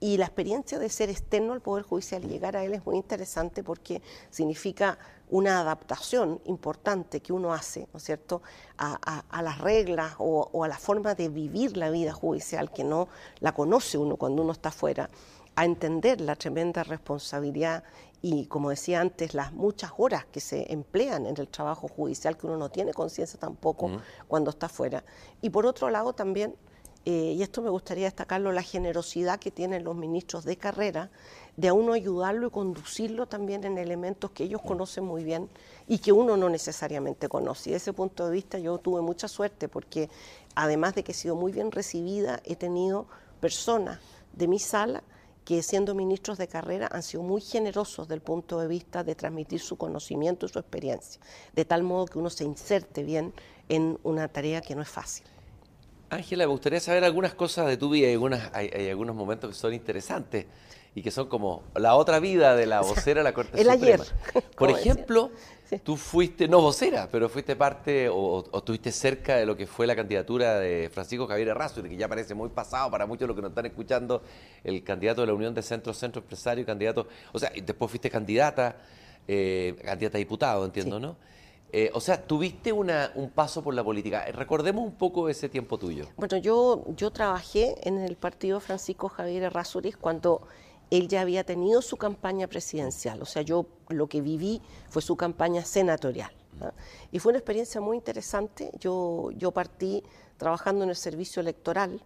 Y 0.00 0.16
la 0.16 0.26
experiencia 0.26 0.78
de 0.78 0.88
ser 0.88 1.10
externo 1.10 1.52
al 1.52 1.60
Poder 1.60 1.84
Judicial 1.84 2.24
y 2.24 2.28
llegar 2.28 2.56
a 2.56 2.64
él 2.64 2.74
es 2.74 2.86
muy 2.86 2.96
interesante 2.96 3.64
porque 3.64 4.00
significa 4.30 4.98
una 5.30 5.60
adaptación 5.60 6.40
importante 6.44 7.20
que 7.20 7.32
uno 7.32 7.52
hace, 7.52 7.88
¿no 7.92 7.98
es 7.98 8.04
cierto?, 8.04 8.42
a, 8.78 9.42
las 9.42 9.58
reglas 9.58 10.14
o, 10.18 10.64
a 10.64 10.68
la 10.68 10.78
forma 10.78 11.14
de 11.14 11.28
vivir 11.28 11.76
la 11.76 11.90
vida 11.90 12.12
judicial 12.12 12.70
que 12.70 12.84
no 12.84 13.08
la 13.40 13.52
conoce 13.52 13.98
uno 13.98 14.16
cuando 14.16 14.42
uno 14.42 14.52
está 14.52 14.68
afuera, 14.68 15.10
a 15.56 15.64
entender 15.64 16.20
la 16.20 16.36
tremenda 16.36 16.84
responsabilidad 16.84 17.82
y, 18.22 18.46
como 18.46 18.70
decía 18.70 19.00
antes, 19.00 19.34
las 19.34 19.52
muchas 19.52 19.90
horas 19.98 20.24
que 20.26 20.40
se 20.40 20.72
emplean 20.72 21.26
en 21.26 21.36
el 21.36 21.48
trabajo 21.48 21.88
judicial 21.88 22.36
que 22.36 22.46
uno 22.46 22.56
no 22.56 22.70
tiene 22.70 22.94
conciencia 22.94 23.38
tampoco 23.38 23.90
cuando 24.28 24.50
está 24.50 24.66
afuera. 24.66 25.02
Y 25.40 25.50
por 25.50 25.66
otro 25.66 25.90
lado 25.90 26.12
también 26.12 26.54
eh, 27.04 27.34
y 27.36 27.42
esto 27.42 27.62
me 27.62 27.70
gustaría 27.70 28.04
destacarlo, 28.06 28.52
la 28.52 28.62
generosidad 28.62 29.38
que 29.38 29.50
tienen 29.50 29.84
los 29.84 29.96
ministros 29.96 30.44
de 30.44 30.56
carrera 30.56 31.10
de 31.56 31.68
a 31.68 31.72
uno 31.72 31.92
ayudarlo 31.92 32.46
y 32.46 32.50
conducirlo 32.50 33.26
también 33.26 33.64
en 33.64 33.78
elementos 33.78 34.30
que 34.30 34.44
ellos 34.44 34.60
conocen 34.62 35.04
muy 35.04 35.24
bien 35.24 35.48
y 35.86 35.98
que 35.98 36.12
uno 36.12 36.36
no 36.36 36.48
necesariamente 36.48 37.28
conoce. 37.28 37.70
Y 37.70 37.72
de 37.72 37.78
ese 37.78 37.92
punto 37.92 38.26
de 38.26 38.32
vista 38.32 38.58
yo 38.58 38.78
tuve 38.78 39.00
mucha 39.00 39.26
suerte 39.26 39.68
porque 39.68 40.08
además 40.54 40.94
de 40.94 41.02
que 41.02 41.12
he 41.12 41.14
sido 41.14 41.34
muy 41.34 41.50
bien 41.50 41.72
recibida, 41.72 42.40
he 42.44 42.56
tenido 42.56 43.06
personas 43.40 43.98
de 44.34 44.46
mi 44.46 44.58
sala 44.58 45.02
que 45.44 45.62
siendo 45.62 45.94
ministros 45.94 46.36
de 46.36 46.46
carrera 46.46 46.90
han 46.92 47.02
sido 47.02 47.22
muy 47.22 47.40
generosos 47.40 48.06
del 48.06 48.20
punto 48.20 48.60
de 48.60 48.68
vista 48.68 49.02
de 49.02 49.14
transmitir 49.14 49.60
su 49.60 49.78
conocimiento 49.78 50.44
y 50.44 50.50
su 50.50 50.58
experiencia, 50.58 51.20
de 51.54 51.64
tal 51.64 51.82
modo 51.82 52.04
que 52.04 52.18
uno 52.18 52.28
se 52.28 52.44
inserte 52.44 53.02
bien 53.02 53.32
en 53.68 53.98
una 54.02 54.28
tarea 54.28 54.60
que 54.60 54.74
no 54.74 54.82
es 54.82 54.88
fácil. 54.90 55.24
Ángela, 56.10 56.44
me 56.44 56.50
gustaría 56.50 56.80
saber 56.80 57.04
algunas 57.04 57.34
cosas 57.34 57.66
de 57.66 57.76
tu 57.76 57.90
vida, 57.90 58.06
hay, 58.06 58.14
algunas, 58.14 58.50
hay, 58.54 58.88
algunos 58.88 59.14
momentos 59.14 59.50
que 59.50 59.56
son 59.56 59.74
interesantes 59.74 60.46
y 60.94 61.02
que 61.02 61.10
son 61.10 61.28
como 61.28 61.62
la 61.74 61.94
otra 61.96 62.18
vida 62.18 62.56
de 62.56 62.66
la 62.66 62.80
vocera 62.82 63.20
de 63.20 63.24
la 63.24 63.34
Corte 63.34 63.60
El 63.60 63.70
Suprema. 63.70 64.04
ayer. 64.04 64.44
Por 64.56 64.70
ejemplo, 64.70 65.30
tú 65.82 65.96
fuiste, 65.96 66.48
no 66.48 66.62
vocera, 66.62 67.08
pero 67.12 67.28
fuiste 67.28 67.56
parte 67.56 68.08
o, 68.10 68.44
estuviste 68.54 68.90
cerca 68.90 69.36
de 69.36 69.44
lo 69.44 69.54
que 69.54 69.66
fue 69.66 69.86
la 69.86 69.94
candidatura 69.94 70.58
de 70.58 70.90
Francisco 70.92 71.26
Javier 71.26 71.48
Errázuriz, 71.48 71.90
que 71.90 71.98
ya 71.98 72.08
parece 72.08 72.34
muy 72.34 72.48
pasado 72.48 72.90
para 72.90 73.04
muchos 73.06 73.20
de 73.20 73.26
los 73.26 73.36
que 73.36 73.42
nos 73.42 73.50
están 73.50 73.66
escuchando, 73.66 74.22
el 74.64 74.82
candidato 74.82 75.20
de 75.20 75.26
la 75.26 75.34
Unión 75.34 75.54
de 75.54 75.62
Centro 75.62 75.92
Centro 75.92 76.22
Empresario, 76.22 76.64
candidato, 76.64 77.06
o 77.32 77.38
sea, 77.38 77.52
después 77.54 77.90
fuiste 77.90 78.08
candidata, 78.10 78.76
eh, 79.26 79.76
candidata 79.84 80.16
a 80.16 80.20
diputado, 80.20 80.64
entiendo, 80.64 80.98
¿no? 80.98 81.16
Eh, 81.70 81.90
o 81.92 82.00
sea, 82.00 82.26
tuviste 82.26 82.72
una, 82.72 83.12
un 83.14 83.30
paso 83.30 83.62
por 83.62 83.74
la 83.74 83.84
política. 83.84 84.24
Recordemos 84.32 84.84
un 84.84 84.94
poco 84.94 85.28
ese 85.28 85.48
tiempo 85.48 85.78
tuyo. 85.78 86.06
Bueno, 86.16 86.38
yo, 86.38 86.84
yo 86.96 87.10
trabajé 87.10 87.76
en 87.86 87.98
el 87.98 88.16
partido 88.16 88.58
Francisco 88.60 89.08
Javier 89.08 89.42
Errázuriz 89.44 89.96
cuando 89.96 90.42
él 90.90 91.08
ya 91.08 91.20
había 91.20 91.44
tenido 91.44 91.82
su 91.82 91.96
campaña 91.96 92.46
presidencial, 92.46 93.20
o 93.20 93.26
sea, 93.26 93.42
yo 93.42 93.66
lo 93.88 94.06
que 94.06 94.22
viví 94.22 94.62
fue 94.88 95.02
su 95.02 95.16
campaña 95.16 95.62
senatorial. 95.64 96.30
Y 97.12 97.20
fue 97.20 97.30
una 97.30 97.38
experiencia 97.38 97.80
muy 97.80 97.96
interesante. 97.96 98.72
Yo, 98.80 99.30
yo 99.36 99.52
partí 99.52 100.02
trabajando 100.38 100.82
en 100.82 100.90
el 100.90 100.96
servicio 100.96 101.40
electoral 101.40 102.02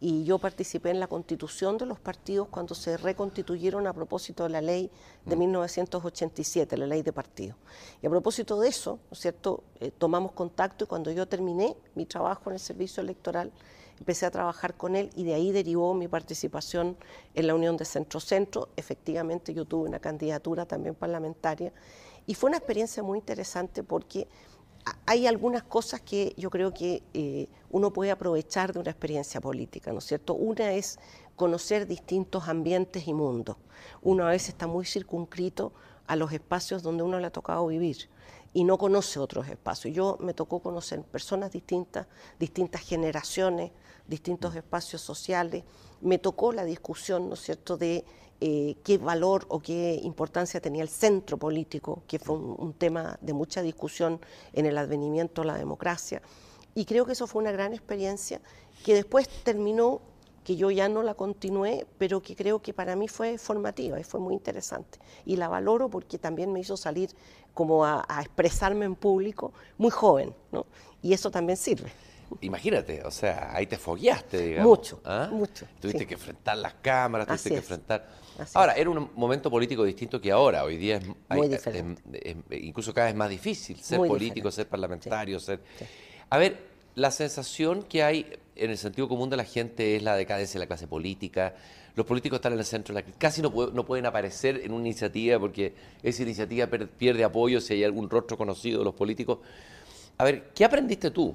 y 0.00 0.24
yo 0.24 0.38
participé 0.38 0.90
en 0.90 1.00
la 1.00 1.06
constitución 1.06 1.78
de 1.78 1.86
los 1.86 1.98
partidos 1.98 2.48
cuando 2.48 2.74
se 2.74 2.96
reconstituyeron 2.96 3.86
a 3.86 3.92
propósito 3.92 4.42
de 4.42 4.50
la 4.50 4.60
ley 4.60 4.90
de 5.24 5.36
1987, 5.36 6.76
la 6.76 6.86
ley 6.86 7.02
de 7.02 7.12
partidos. 7.12 7.56
Y 8.02 8.06
a 8.06 8.10
propósito 8.10 8.60
de 8.60 8.68
eso, 8.68 8.98
¿no 9.10 9.14
es 9.14 9.20
cierto?, 9.20 9.64
eh, 9.80 9.90
tomamos 9.96 10.32
contacto 10.32 10.84
y 10.84 10.86
cuando 10.86 11.10
yo 11.10 11.26
terminé 11.26 11.76
mi 11.94 12.04
trabajo 12.04 12.50
en 12.50 12.54
el 12.54 12.60
servicio 12.60 13.02
electoral, 13.02 13.52
empecé 13.98 14.26
a 14.26 14.30
trabajar 14.30 14.74
con 14.74 14.94
él 14.96 15.10
y 15.16 15.24
de 15.24 15.34
ahí 15.34 15.52
derivó 15.52 15.94
mi 15.94 16.08
participación 16.08 16.96
en 17.34 17.46
la 17.46 17.54
Unión 17.54 17.78
de 17.78 17.86
Centro-Centro. 17.86 18.68
Efectivamente, 18.76 19.54
yo 19.54 19.64
tuve 19.64 19.88
una 19.88 19.98
candidatura 19.98 20.66
también 20.66 20.94
parlamentaria 20.94 21.72
y 22.26 22.34
fue 22.34 22.48
una 22.48 22.58
experiencia 22.58 23.02
muy 23.02 23.18
interesante 23.18 23.82
porque 23.82 24.28
hay 25.06 25.26
algunas 25.26 25.62
cosas 25.62 26.00
que 26.00 26.34
yo 26.36 26.50
creo 26.50 26.72
que 26.72 27.02
eh, 27.14 27.48
uno 27.70 27.92
puede 27.92 28.10
aprovechar 28.10 28.72
de 28.72 28.78
una 28.78 28.90
experiencia 28.90 29.40
política, 29.40 29.92
¿no 29.92 29.98
es 29.98 30.04
cierto? 30.04 30.34
Una 30.34 30.72
es 30.72 30.98
conocer 31.34 31.86
distintos 31.86 32.48
ambientes 32.48 33.06
y 33.08 33.14
mundos. 33.14 33.56
Uno 34.02 34.26
a 34.26 34.30
veces 34.30 34.50
está 34.50 34.66
muy 34.66 34.84
circunscrito 34.84 35.72
a 36.06 36.16
los 36.16 36.32
espacios 36.32 36.82
donde 36.82 37.02
uno 37.02 37.18
le 37.18 37.26
ha 37.26 37.32
tocado 37.32 37.66
vivir 37.66 38.08
y 38.52 38.64
no 38.64 38.78
conoce 38.78 39.18
otros 39.18 39.48
espacios. 39.48 39.94
Yo 39.94 40.16
me 40.20 40.34
tocó 40.34 40.60
conocer 40.60 41.02
personas 41.02 41.52
distintas, 41.52 42.06
distintas 42.38 42.80
generaciones, 42.80 43.72
distintos 44.06 44.54
espacios 44.54 45.02
sociales. 45.02 45.64
Me 46.00 46.18
tocó 46.18 46.52
la 46.52 46.64
discusión, 46.64 47.28
¿no 47.28 47.34
es 47.34 47.40
cierto?, 47.40 47.76
de 47.76 48.04
eh, 48.40 48.76
qué 48.84 48.98
valor 48.98 49.46
o 49.48 49.60
qué 49.60 49.98
importancia 50.02 50.60
tenía 50.60 50.82
el 50.82 50.90
centro 50.90 51.38
político, 51.38 52.02
que 52.06 52.18
fue 52.18 52.36
un, 52.36 52.74
tema 52.74 53.18
de 53.22 53.32
mucha 53.32 53.62
discusión 53.62 54.20
en 54.52 54.66
el 54.66 54.76
advenimiento 54.76 55.40
de 55.40 55.48
la 55.48 55.56
democracia. 55.56 56.20
Y 56.74 56.84
creo 56.84 57.06
que 57.06 57.12
eso 57.12 57.26
fue 57.26 57.40
una 57.40 57.52
gran 57.52 57.72
experiencia 57.72 58.42
que 58.84 58.94
después 58.94 59.28
terminó, 59.42 60.02
que 60.44 60.56
yo 60.56 60.70
ya 60.70 60.88
no 60.88 61.02
la 61.02 61.14
continué, 61.14 61.86
pero 61.96 62.20
que 62.20 62.36
creo 62.36 62.60
que 62.60 62.74
para 62.74 62.94
mí 62.94 63.08
fue 63.08 63.38
formativa 63.38 63.98
y 63.98 64.04
fue 64.04 64.20
muy 64.20 64.34
interesante. 64.34 64.98
Y 65.24 65.36
la 65.36 65.48
valoro 65.48 65.88
porque 65.88 66.18
también 66.18 66.52
me 66.52 66.60
hizo 66.60 66.76
salir 66.76 67.10
como 67.54 67.86
a, 67.86 68.04
a 68.06 68.20
expresarme 68.20 68.84
en 68.84 68.96
público 68.96 69.54
muy 69.78 69.90
joven, 69.90 70.34
¿no? 70.52 70.66
Y 71.02 71.14
eso 71.14 71.30
también 71.30 71.56
sirve. 71.56 71.90
Imagínate, 72.40 73.02
o 73.04 73.10
sea, 73.10 73.50
ahí 73.54 73.66
te 73.66 73.78
fogueaste, 73.78 74.40
digamos. 74.42 74.78
Mucho, 74.78 75.00
¿ah? 75.04 75.28
mucho. 75.30 75.66
Tuviste 75.80 76.06
que 76.06 76.14
enfrentar 76.14 76.58
las 76.58 76.74
cámaras, 76.74 77.26
tuviste 77.26 77.50
que 77.50 77.56
enfrentar... 77.56 78.08
ahora, 78.54 78.74
era 78.74 78.90
un 78.90 79.10
momento 79.14 79.50
político 79.50 79.84
distinto 79.84 80.20
que 80.20 80.30
ahora. 80.32 80.64
Hoy 80.64 80.76
día 80.76 80.96
es, 80.96 81.06
Muy 81.28 81.48
diferente. 81.48 82.02
incluso 82.50 82.92
cada 82.92 83.06
vez 83.06 83.16
más 83.16 83.30
difícil 83.30 83.78
ser 83.80 83.98
político, 83.98 84.50
ser 84.50 84.68
parlamentario, 84.68 85.38
ser... 85.38 85.60
A 86.28 86.38
ver, 86.38 86.58
la 86.96 87.10
sensación 87.10 87.84
que 87.84 88.02
hay 88.02 88.38
en 88.56 88.70
el 88.70 88.78
sentido 88.78 89.08
común 89.08 89.30
de 89.30 89.36
la 89.36 89.44
gente 89.44 89.96
es 89.96 90.02
la 90.02 90.16
decadencia 90.16 90.54
de 90.54 90.64
la 90.64 90.66
clase 90.66 90.88
política. 90.88 91.54
Los 91.94 92.06
políticos 92.06 92.38
están 92.38 92.54
en 92.54 92.58
el 92.58 92.64
centro 92.64 92.94
de 92.94 93.02
la 93.02 93.06
casi 93.18 93.40
no, 93.40 93.50
no 93.50 93.86
pueden 93.86 94.06
aparecer 94.06 94.60
en 94.64 94.72
una 94.72 94.86
iniciativa 94.86 95.38
porque 95.38 95.74
esa 96.02 96.22
iniciativa 96.22 96.66
pierde 96.66 97.22
apoyo 97.22 97.60
si 97.60 97.74
hay 97.74 97.84
algún 97.84 98.10
rostro 98.10 98.36
conocido 98.36 98.80
de 98.80 98.84
los 98.84 98.94
políticos. 98.94 99.38
A 100.18 100.24
ver, 100.24 100.50
¿qué 100.54 100.64
aprendiste 100.64 101.10
tú 101.10 101.34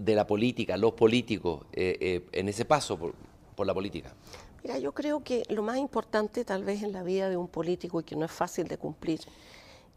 de 0.00 0.14
la 0.14 0.26
política, 0.26 0.76
los 0.76 0.92
políticos, 0.92 1.66
eh, 1.72 1.96
eh, 2.00 2.26
en 2.32 2.48
ese 2.48 2.64
paso 2.64 2.98
por, 2.98 3.14
la 3.66 3.74
política? 3.74 4.14
Mira, 4.64 4.78
yo 4.78 4.92
creo 4.92 5.22
que 5.22 5.42
lo 5.50 5.62
más 5.62 5.76
importante 5.76 6.46
tal 6.46 6.64
vez 6.64 6.82
en 6.82 6.92
la 6.92 7.02
vida 7.02 7.28
de 7.28 7.36
un 7.36 7.48
político 7.48 8.00
y 8.00 8.04
que 8.04 8.16
no 8.16 8.24
es 8.24 8.32
fácil 8.32 8.66
de 8.68 8.78
cumplir, 8.78 9.20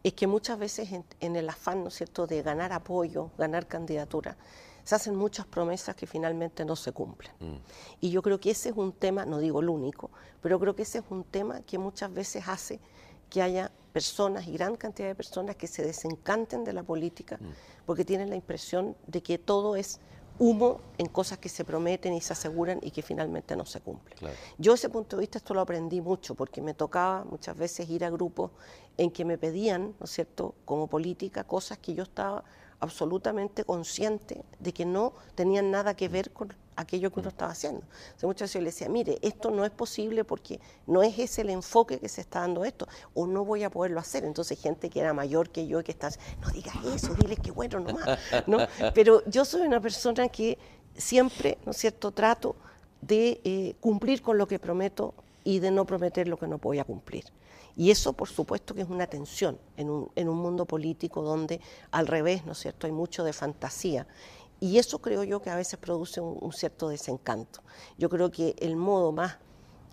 es 0.03 0.13
que 0.13 0.27
muchas 0.27 0.60
veces 0.60 0.89
en, 1.22 1.36
el 1.38 1.48
afán, 1.48 1.81
¿no 1.81 1.88
es 1.88 1.95
cierto?, 1.95 2.27
de 2.27 2.41
ganar 2.41 2.74
apoyo, 2.74 3.31
ganar 3.38 3.67
candidatura, 3.67 4.36
se 4.83 4.95
hacen 4.95 5.15
muchas 5.15 5.45
promesas 5.45 5.95
que 5.95 6.05
finalmente 6.05 6.65
no 6.65 6.75
se 6.75 6.91
cumplen. 6.91 7.31
Mm. 7.39 7.55
Y 8.01 8.10
yo 8.10 8.22
creo 8.22 8.38
que 8.38 8.51
ese 8.51 8.69
es 8.69 8.75
un 8.75 8.91
tema, 8.91 9.25
no 9.25 9.39
digo 9.39 9.62
el 9.62 9.69
único, 9.69 10.12
pero 10.41 10.60
creo 10.60 10.75
que 10.75 10.81
ese 10.81 10.98
es 10.98 11.05
un 11.10 11.24
tema 11.24 11.62
que 11.62 11.77
muchas 11.77 12.13
veces 12.13 12.45
hace 12.50 12.81
que 13.29 13.41
haya 13.41 13.72
personas 13.93 14.47
y 14.47 14.51
gran 14.53 14.75
cantidad 14.75 15.07
de 15.07 15.15
personas 15.15 15.55
que 15.55 15.67
se 15.67 15.85
desencanten 15.85 16.63
de 16.63 16.73
la 16.73 16.83
política 16.83 17.38
mm. 17.39 17.85
porque 17.85 18.03
tienen 18.03 18.29
la 18.29 18.35
impresión 18.35 18.97
de 19.07 19.21
que 19.21 19.38
todo 19.38 19.75
es 19.75 20.00
humo 20.39 20.81
en 20.97 21.07
cosas 21.07 21.38
que 21.38 21.47
se 21.47 21.63
prometen 21.63 22.13
y 22.13 22.21
se 22.21 22.33
aseguran 22.33 22.79
y 22.81 22.91
que 22.91 23.03
finalmente 23.03 23.55
no 23.55 23.65
se 23.65 23.81
cumplen. 23.81 24.17
Yo 24.57 24.73
ese 24.73 24.89
punto 24.89 25.15
de 25.15 25.21
vista 25.21 25.38
esto 25.38 25.53
lo 25.53 25.62
aprendí 25.62 26.01
mucho 26.01 26.33
porque 26.33 26.62
me 26.62 26.73
tocaba 26.73 27.23
muchas 27.23 27.55
veces 27.55 27.88
ir 27.88 28.03
a 28.03 28.09
grupos 28.09 28.51
en 28.97 29.12
que 29.12 29.25
me 29.25 29.38
pedían, 29.38 29.93
¿no 30.00 30.05
es 30.05 30.12
cierto?, 30.12 30.55
como 30.65 30.88
política, 30.88 31.43
cosas 31.43 31.77
que 31.77 31.93
yo 31.93 32.03
estaba 32.03 32.43
absolutamente 32.79 33.63
consciente 33.63 34.43
de 34.59 34.73
que 34.73 34.85
no 34.85 35.13
tenían 35.35 35.71
nada 35.71 35.95
que 35.95 36.09
ver 36.09 36.31
con 36.31 36.53
aquello 36.75 37.12
que 37.12 37.20
uno 37.20 37.30
estaba 37.30 37.51
haciendo. 37.51 37.82
Entonces, 37.82 38.24
muchas 38.24 38.42
veces 38.42 38.53
yo 38.53 38.60
le 38.60 38.65
decía, 38.65 38.89
mire, 38.89 39.20
esto 39.22 39.51
no 39.51 39.65
es 39.65 39.72
posible 39.72 40.24
porque 40.24 40.60
no 40.88 41.03
es 41.03 41.18
ese 41.20 41.42
el 41.42 41.50
enfoque 41.50 42.00
que 42.00 42.10
se 42.10 42.22
está 42.22 42.42
dando 42.42 42.65
esto, 42.65 42.88
o 43.13 43.27
no 43.27 43.46
voy 43.46 43.63
a 43.63 43.70
poderlo 43.70 44.00
hacer. 44.00 44.24
Entonces, 44.24 44.60
gente 44.60 44.89
que 44.89 45.00
era 45.00 45.13
mayor 45.13 45.50
que 45.50 45.68
yo 45.68 45.80
y 45.80 45.84
que 45.84 45.92
está, 45.92 46.10
no 46.42 46.50
digas 46.51 46.75
eso, 46.86 47.13
dile 47.15 47.36
que 47.38 47.51
bueno 47.51 47.80
nomás, 47.80 48.20
¿no? 48.48 48.60
Pero 48.94 49.24
yo 49.25 49.46
soy 49.46 49.62
una 49.62 49.82
persona 49.82 50.27
que 50.30 50.58
siempre, 50.96 51.58
¿no 51.65 51.72
es 51.72 51.77
cierto?, 51.77 52.12
trato 52.12 52.56
de 53.01 53.42
eh, 53.44 53.75
cumplir 53.80 54.22
con 54.22 54.38
lo 54.38 54.48
que 54.48 54.60
prometo 54.60 55.13
y 55.44 55.60
de 55.60 55.72
no 55.72 55.86
prometer 55.86 56.27
lo 56.27 56.38
que 56.38 56.48
no 56.48 56.58
voy 56.58 56.80
a 56.80 56.84
cumplir. 56.84 57.25
Y 57.75 57.89
eso, 57.89 58.13
por 58.13 58.30
supuesto, 58.30 58.75
que 58.75 58.82
es 58.82 58.89
una 58.89 59.08
tensión 59.08 59.58
en 59.77 59.89
un, 59.89 60.12
en 60.15 60.30
un 60.30 60.38
mundo 60.38 60.65
político 60.65 61.24
donde, 61.24 61.60
al 61.92 62.08
revés, 62.08 62.46
¿no 62.46 62.51
es 62.51 62.60
cierto?, 62.60 62.88
hay 62.88 62.94
mucho 62.94 63.24
de 63.24 63.34
fantasía 63.34 64.06
y 64.63 64.77
eso 64.77 65.00
creo 65.00 65.25
yo 65.25 65.41
que 65.41 65.50
a 65.50 65.58
veces 65.58 65.77
produce 65.77 66.22
un, 66.22 66.53
cierto 66.53 66.88
desencanto. 66.88 67.62
Yo 67.98 68.08
creo 68.08 68.32
que 68.32 68.55
el 68.60 68.77
modo 68.77 69.12
más 69.12 69.36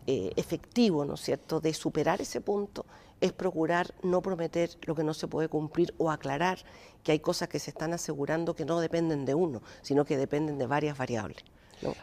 eh, 0.07 0.31
efectivo, 0.37 1.05
¿no 1.05 1.15
es 1.15 1.23
cierto?, 1.23 1.59
de 1.59 1.75
superar 1.75 2.23
ese 2.23 2.41
punto 2.41 2.87
es 3.21 3.33
procurar 3.33 3.93
no 4.05 4.23
prometer 4.23 4.71
lo 4.83 4.95
que 4.95 5.03
no 5.03 5.13
se 5.13 5.27
puede 5.27 5.49
cumplir 5.49 5.93
o 5.99 6.09
aclarar 6.09 6.61
que 7.03 7.11
hay 7.11 7.19
cosas 7.19 7.49
que 7.49 7.59
se 7.59 7.71
están 7.71 7.95
asegurando 7.95 8.55
que 8.55 8.65
no 8.65 8.79
dependen 8.79 9.25
de 9.25 9.35
uno, 9.35 9.61
sino 9.83 10.05
que 10.05 10.17
dependen 10.17 10.57
de 10.57 10.69
varias 10.69 10.97
variables. 10.97 11.43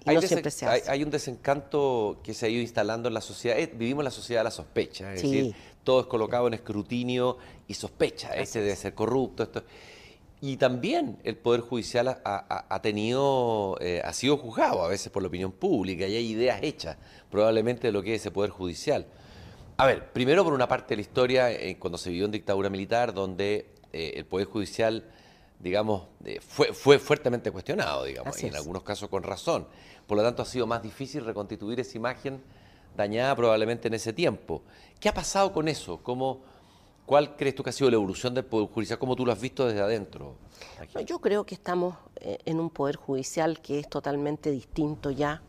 hay, 0.05 0.21
siempre 0.23 0.51
se 0.51 0.65
hace. 0.65 0.91
Hay, 0.91 1.03
un 1.03 1.09
desencanto 1.09 2.19
que 2.21 2.33
se 2.33 2.47
ha 2.47 2.49
ido 2.49 2.61
instalando 2.61 3.07
en 3.07 3.13
la 3.13 3.21
sociedad. 3.21 3.57
Eh, 3.57 3.71
vivimos 3.73 4.03
la 4.03 4.11
sociedad 4.11 4.41
de 4.41 4.45
la 4.45 4.51
sospecha, 4.51 5.13
es 5.13 5.21
decir, 5.21 5.55
todo 5.85 6.01
es 6.01 6.07
colocado 6.07 6.47
en 6.47 6.55
escrutinio 6.55 7.37
y 7.65 7.75
sospecha. 7.75 8.35
Este 8.35 8.59
debe 8.59 8.75
ser 8.75 8.93
corrupto. 8.93 9.43
Esto. 9.43 9.63
Y 10.39 10.57
también 10.57 11.17
el 11.23 11.35
Poder 11.35 11.61
Judicial 11.61 12.21
ha, 12.23 12.79
tenido, 12.83 13.75
eh, 13.81 14.01
ha 14.03 14.13
sido 14.13 14.37
juzgado 14.37 14.83
a 14.83 14.87
veces 14.87 15.11
por 15.11 15.23
la 15.23 15.29
opinión 15.29 15.51
pública 15.51 16.05
y 16.05 16.15
hay 16.15 16.27
ideas 16.27 16.59
hechas 16.61 16.97
probablemente 17.31 17.87
de 17.87 17.91
lo 17.91 18.03
que 18.03 18.13
es 18.13 18.21
ese 18.21 18.29
Poder 18.29 18.51
Judicial. 18.51 19.07
A 19.77 19.85
ver, 19.87 20.11
primero 20.11 20.43
por 20.43 20.53
una 20.53 20.67
parte 20.67 20.89
de 20.89 20.97
la 20.97 21.01
historia, 21.01 21.51
eh, 21.51 21.77
cuando 21.79 21.97
se 21.97 22.11
vivió 22.11 22.25
en 22.25 22.31
dictadura 22.31 22.69
militar, 22.69 23.13
donde 23.13 23.69
eh, 23.91 24.13
el 24.15 24.25
Poder 24.25 24.45
Judicial, 24.45 25.05
digamos, 25.59 26.03
fue, 26.47 26.71
fue 26.71 26.99
fuertemente 26.99 27.49
cuestionado, 27.49 28.03
digamos, 28.03 28.41
y 28.43 28.47
en 28.47 28.55
algunos 28.55 28.83
casos 28.83 29.09
con 29.09 29.23
razón. 29.23 29.67
Por 30.05 30.17
lo 30.17 30.23
tanto, 30.23 30.43
ha 30.43 30.45
sido 30.45 30.67
más 30.67 30.83
difícil 30.83 31.25
reconstituir 31.25 31.79
esa 31.79 31.97
imagen 31.97 32.41
dañada 32.95 33.35
probablemente 33.35 33.87
en 33.87 33.95
ese 33.95 34.13
tiempo. 34.13 34.61
¿Qué 34.99 35.09
ha 35.09 35.13
pasado 35.13 35.51
con 35.51 35.67
eso? 35.67 35.97
¿Cómo 36.03 36.41
¿Cuál 37.07 37.37
crees 37.37 37.55
tú 37.55 37.63
que 37.63 37.69
ha 37.69 37.73
sido 37.73 37.89
la 37.89 37.95
evolución 37.95 38.33
del 38.33 38.43
Poder 38.43 38.67
Judicial? 38.67 38.99
¿Cómo 38.99 39.15
tú 39.15 39.25
lo 39.25 39.31
has 39.31 39.39
visto 39.39 39.65
desde 39.65 39.79
adentro? 39.79 40.35
yo 41.05 41.19
creo 41.19 41.45
que 41.45 41.55
estamos 41.55 41.95
eh, 42.17 42.37
en 42.43 42.59
un 42.59 42.69
Poder 42.69 42.97
Judicial 42.97 43.61
que 43.61 43.79
es 43.79 43.89
totalmente 43.89 44.51
distinto 44.51 45.09
ya 45.09 45.41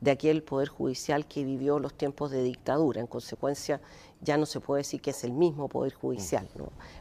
de 0.00 0.10
aquel 0.10 0.42
Poder 0.42 0.66
Judicial 0.66 1.28
que 1.28 1.44
vivió 1.44 1.78
los 1.78 1.94
tiempos 1.94 2.32
de 2.32 2.42
dictadura. 2.42 3.00
En 3.00 3.06
consecuencia, 3.06 3.80
ya 4.20 4.36
no 4.36 4.46
se 4.46 4.58
puede 4.58 4.80
decir 4.80 5.00
que 5.00 5.10
es 5.10 5.22
el 5.22 5.30
mismo 5.30 5.68
Poder 5.68 5.94
Judicial. 5.94 6.48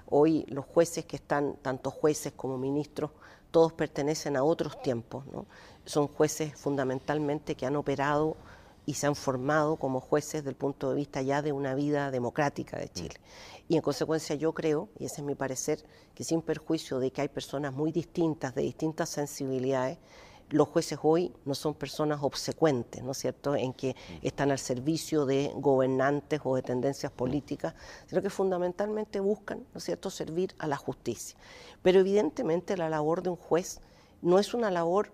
Hoy 0.06 0.46
los 0.50 0.66
jueces 0.66 1.06
que 1.06 1.16
están, 1.16 1.56
tanto 1.64 1.90
jueces 1.90 2.32
como 2.34 2.60
ministros, 2.60 3.10
todos 3.50 3.74
pertenecen 3.74 4.38
a 4.38 4.44
otros 4.44 4.80
tiempos. 4.84 5.24
Son 5.84 6.08
jueces 6.10 6.54
fundamentalmente 6.56 7.56
que 7.56 7.66
han 7.66 7.76
operado 7.76 8.38
y 8.86 8.96
se 8.96 9.08
han 9.08 9.16
formado 9.16 9.78
como 9.78 10.00
jueces 10.00 10.44
del 10.44 10.56
punto 10.56 10.90
de 10.90 10.96
vista 10.96 11.22
ya 11.22 11.42
de 11.42 11.52
una 11.52 11.74
vida 11.74 12.12
democrática 12.12 12.78
de 12.78 12.90
Chile. 12.90 13.16
Y 13.68 13.76
en 13.76 13.82
consecuencia 13.82 14.36
yo 14.36 14.54
creo, 14.54 14.90
y 15.00 15.06
ese 15.06 15.22
es 15.22 15.24
mi 15.24 15.36
parecer, 15.36 15.84
que 16.14 16.24
sin 16.24 16.42
perjuicio 16.42 17.00
de 17.00 17.12
que 17.12 17.22
hay 17.22 17.30
personas 17.30 17.74
muy 17.74 17.92
distintas, 17.92 18.54
de 18.54 18.62
distintas 18.62 19.10
sensibilidades, 19.10 19.98
los 20.52 20.68
jueces 20.68 21.00
hoy 21.02 21.34
no 21.44 21.56
son 21.56 21.74
personas 21.74 22.20
obsecuentes, 22.22 23.04
¿no 23.04 23.14
es 23.14 23.18
cierto?, 23.18 23.56
en 23.56 23.74
que 23.74 23.96
están 24.22 24.52
al 24.52 24.60
servicio 24.60 25.26
de 25.26 25.52
gobernantes 25.56 26.40
o 26.44 26.56
de 26.56 26.62
tendencias 26.62 27.12
políticas, 27.12 27.74
sino 28.06 28.22
que 28.22 28.30
fundamentalmente 28.30 29.20
buscan, 29.20 29.66
¿no 29.74 29.80
es 29.80 29.84
cierto?, 29.84 30.12
servir 30.12 30.54
a 30.60 30.68
la 30.68 30.78
justicia. 30.78 31.36
Pero 31.82 32.00
evidentemente 32.00 32.78
la 32.78 32.90
labor 32.90 33.24
de 33.24 33.30
un 33.30 33.38
juez 33.38 33.82
no 34.22 34.38
es 34.38 34.54
una 34.54 34.70
labor 34.70 35.12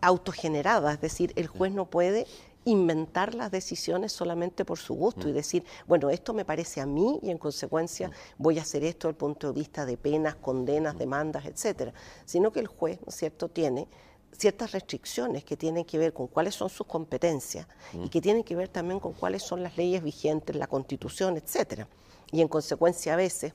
autogenerada, 0.00 0.92
es 0.92 1.00
decir, 1.00 1.32
el 1.36 1.48
juez 1.48 1.72
no 1.72 1.86
puede 1.86 2.26
inventar 2.64 3.34
las 3.34 3.50
decisiones 3.50 4.12
solamente 4.12 4.64
por 4.64 4.78
su 4.78 4.94
gusto 4.94 5.28
y 5.28 5.32
decir, 5.32 5.64
bueno, 5.86 6.10
esto 6.10 6.34
me 6.34 6.44
parece 6.44 6.80
a 6.80 6.86
mí 6.86 7.18
y 7.22 7.30
en 7.30 7.38
consecuencia 7.38 8.10
voy 8.36 8.58
a 8.58 8.62
hacer 8.62 8.84
esto 8.84 9.08
desde 9.08 9.16
el 9.16 9.16
punto 9.16 9.46
de 9.48 9.52
vista 9.54 9.86
de 9.86 9.96
penas, 9.96 10.34
condenas, 10.36 10.98
demandas, 10.98 11.46
etcétera, 11.46 11.92
sino 12.24 12.52
que 12.52 12.60
el 12.60 12.66
juez, 12.66 13.00
¿no 13.00 13.08
es 13.08 13.16
cierto?, 13.16 13.48
tiene 13.48 13.88
ciertas 14.32 14.72
restricciones 14.72 15.44
que 15.44 15.56
tienen 15.56 15.84
que 15.84 15.98
ver 15.98 16.12
con 16.12 16.26
cuáles 16.26 16.54
son 16.54 16.68
sus 16.68 16.86
competencias 16.86 17.66
y 17.92 18.08
que 18.08 18.20
tienen 18.20 18.44
que 18.44 18.56
ver 18.56 18.68
también 18.68 19.00
con 19.00 19.12
cuáles 19.12 19.42
son 19.42 19.62
las 19.62 19.76
leyes 19.76 20.02
vigentes, 20.02 20.54
la 20.54 20.66
constitución, 20.66 21.36
etcétera. 21.36 21.88
Y 22.30 22.40
en 22.40 22.48
consecuencia 22.48 23.14
a 23.14 23.16
veces 23.16 23.52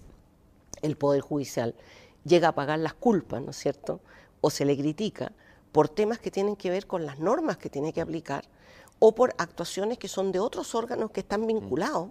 el 0.82 0.98
Poder 0.98 1.22
Judicial 1.22 1.76
llega 2.24 2.50
a 2.50 2.56
pagar 2.56 2.80
las 2.80 2.94
culpas, 2.94 3.42
¿no 3.42 3.52
es 3.52 3.58
cierto? 3.58 4.02
O 4.42 4.50
se 4.50 4.66
le 4.66 4.78
critica 4.78 5.32
por 5.72 5.90
temas 5.90 6.20
que 6.20 6.32
tienen 6.32 6.56
que 6.56 6.70
ver 6.70 6.88
con 6.88 7.06
las 7.06 7.20
normas 7.20 7.58
que 7.58 7.70
tiene 7.70 7.94
que 7.94 8.02
aplicar 8.02 8.46
o 9.00 9.14
por 9.14 9.34
actuaciones 9.38 9.98
que 9.98 10.08
son 10.08 10.32
de 10.32 10.40
otros 10.40 10.76
órganos 10.76 11.12
que 11.12 11.22
están 11.22 11.46
vinculados 11.48 12.10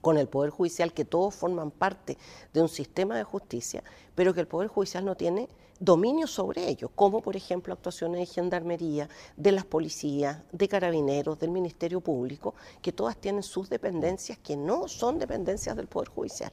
con 0.00 0.18
el 0.18 0.28
Poder 0.28 0.50
Judicial, 0.50 0.92
que 0.92 1.04
todos 1.04 1.34
forman 1.34 1.70
parte 1.70 2.16
de 2.52 2.62
un 2.62 2.68
sistema 2.68 3.16
de 3.16 3.24
justicia, 3.24 3.82
pero 4.14 4.32
que 4.34 4.40
el 4.40 4.46
Poder 4.46 4.68
Judicial 4.68 5.04
no 5.04 5.16
tiene 5.16 5.48
dominio 5.80 6.26
sobre 6.26 6.68
ellos, 6.68 6.90
como 6.94 7.20
por 7.20 7.36
ejemplo 7.36 7.74
actuaciones 7.74 8.20
de 8.20 8.26
gendarmería, 8.26 9.08
de 9.36 9.52
las 9.52 9.64
policías, 9.64 10.42
de 10.52 10.68
carabineros, 10.68 11.38
del 11.38 11.50
Ministerio 11.50 12.00
Público, 12.00 12.54
que 12.80 12.92
todas 12.92 13.16
tienen 13.16 13.42
sus 13.42 13.68
dependencias 13.68 14.38
que 14.38 14.56
no 14.56 14.88
son 14.88 15.18
dependencias 15.18 15.76
del 15.76 15.86
Poder 15.86 16.08
Judicial. 16.08 16.52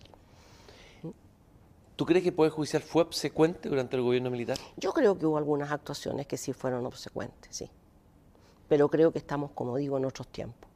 ¿Tú 1.95 2.05
crees 2.05 2.23
que 2.23 2.29
el 2.29 2.35
Poder 2.35 2.51
Judicial 2.51 2.81
fue 2.81 3.03
obsecuente 3.03 3.69
durante 3.69 3.95
el 3.95 4.01
gobierno 4.01 4.31
militar? 4.31 4.57
Yo 4.77 4.91
creo 4.93 5.17
que 5.17 5.27
hubo 5.27 5.37
algunas 5.37 5.71
actuaciones 5.71 6.25
que 6.25 6.37
sí 6.37 6.51
fueron 6.51 6.85
obsecuentes, 6.85 7.55
sí. 7.55 7.69
Pero 8.73 8.89
creo 8.89 9.11
que 9.11 9.19
estamos, 9.19 9.51
como 9.51 9.77
digo, 9.77 9.99
en 9.99 10.05
otros 10.05 10.29
tiempos. 10.29 10.67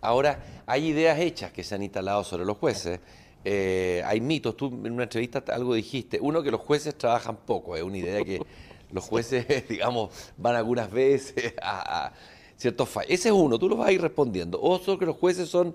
Ahora, 0.00 0.64
hay 0.66 0.86
ideas 0.88 1.16
hechas 1.20 1.52
que 1.52 1.62
se 1.62 1.76
han 1.76 1.82
instalado 1.84 2.24
sobre 2.24 2.44
los 2.44 2.58
jueces. 2.58 2.98
Eh, 3.44 4.02
hay 4.04 4.20
mitos, 4.20 4.56
tú 4.56 4.66
en 4.66 4.90
una 4.90 5.04
entrevista 5.04 5.44
algo 5.54 5.74
dijiste, 5.74 6.18
uno 6.20 6.42
que 6.42 6.50
los 6.50 6.60
jueces 6.60 6.98
trabajan 6.98 7.36
poco, 7.36 7.76
es 7.76 7.84
una 7.84 7.98
idea 7.98 8.24
que 8.24 8.40
los 8.90 9.04
jueces, 9.04 9.46
digamos, 9.68 10.10
van 10.36 10.56
algunas 10.56 10.90
veces 10.90 11.54
a, 11.62 12.12
ciertos 12.56 12.88
fallos. 12.88 13.12
Ese 13.12 13.28
es 13.28 13.34
uno, 13.36 13.60
tú 13.60 13.68
lo 13.68 13.76
vas 13.76 13.90
a 13.90 13.92
ir 13.92 14.02
respondiendo. 14.02 14.60
Otro 14.60 14.98
que 14.98 15.06
los 15.06 15.14
jueces 15.14 15.48
son 15.48 15.72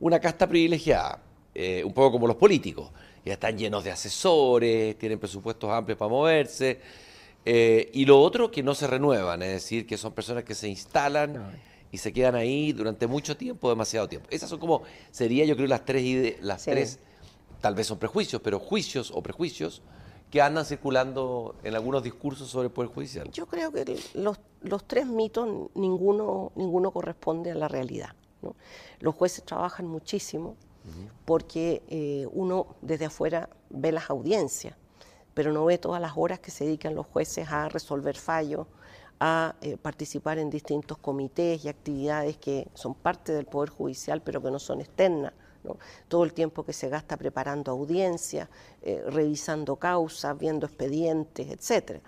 una 0.00 0.18
casta 0.18 0.48
privilegiada, 0.48 1.20
eh, 1.54 1.82
un 1.84 1.92
poco 1.92 2.12
como 2.12 2.26
los 2.26 2.36
políticos, 2.36 2.90
ya 3.26 3.34
están 3.34 3.58
llenos 3.58 3.84
de 3.84 3.90
asesores, 3.90 4.96
tienen 4.96 5.18
presupuestos 5.18 5.70
amplios 5.70 5.98
para 5.98 6.08
moverse. 6.08 6.80
Eh, 7.44 7.90
y 7.92 8.06
lo 8.06 8.20
otro 8.20 8.50
que 8.50 8.62
no 8.62 8.74
se 8.74 8.86
renuevan, 8.86 9.42
es 9.42 9.52
decir, 9.52 9.86
que 9.86 9.96
son 9.96 10.12
personas 10.12 10.44
que 10.44 10.54
se 10.54 10.68
instalan 10.68 11.60
y 11.90 11.98
se 11.98 12.12
quedan 12.12 12.34
ahí 12.34 12.72
durante 12.72 13.06
mucho 13.06 13.36
tiempo, 13.36 13.68
demasiado 13.68 14.08
tiempo. 14.08 14.28
Esas 14.30 14.48
son 14.48 14.58
como, 14.58 14.82
sería 15.10 15.44
yo 15.44 15.54
creo 15.54 15.68
las 15.68 15.84
tres, 15.84 16.36
las 16.42 16.64
tres, 16.64 16.98
tal 17.60 17.74
vez 17.74 17.86
son 17.86 17.98
prejuicios, 17.98 18.40
pero 18.42 18.58
juicios 18.58 19.12
o 19.14 19.22
prejuicios 19.22 19.82
que 20.30 20.42
andan 20.42 20.64
circulando 20.64 21.54
en 21.62 21.74
algunos 21.76 22.02
discursos 22.02 22.48
sobre 22.48 22.66
el 22.66 22.72
Poder 22.72 22.90
Judicial. 22.90 23.30
Yo 23.30 23.46
creo 23.46 23.70
que 23.70 23.98
los, 24.14 24.40
los 24.62 24.84
tres 24.84 25.06
mitos, 25.06 25.70
ninguno, 25.74 26.50
ninguno 26.56 26.90
corresponde 26.90 27.52
a 27.52 27.54
la 27.54 27.68
realidad. 27.68 28.16
Los 29.00 29.14
jueces 29.14 29.44
trabajan 29.44 29.86
muchísimo 29.86 30.56
porque 31.24 31.82
eh, 31.88 32.26
uno 32.32 32.76
desde 32.82 33.06
afuera 33.06 33.48
ve 33.70 33.92
las 33.92 34.10
audiencias, 34.10 34.76
pero 35.34 35.52
no 35.52 35.64
ve 35.64 35.78
todas 35.78 36.00
las 36.00 36.12
horas 36.16 36.38
que 36.38 36.50
se 36.50 36.64
dedican 36.64 36.94
los 36.94 37.06
jueces 37.06 37.48
a 37.50 37.68
resolver 37.68 38.16
fallos, 38.16 38.66
a 39.20 39.54
eh, 39.60 39.76
participar 39.76 40.38
en 40.38 40.50
distintos 40.50 40.98
comités 40.98 41.64
y 41.64 41.68
actividades 41.68 42.36
que 42.36 42.68
son 42.74 42.94
parte 42.94 43.32
del 43.32 43.46
Poder 43.46 43.70
Judicial, 43.70 44.22
pero 44.22 44.42
que 44.42 44.50
no 44.50 44.58
son 44.58 44.80
externas. 44.80 45.32
Todo 46.08 46.24
el 46.24 46.34
tiempo 46.34 46.62
que 46.62 46.74
se 46.74 46.90
gasta 46.90 47.16
preparando 47.16 47.72
audiencias, 47.72 48.50
eh, 48.82 49.02
revisando 49.06 49.76
causas, 49.76 50.38
viendo 50.38 50.66
expedientes, 50.66 51.48
etc. 51.48 52.02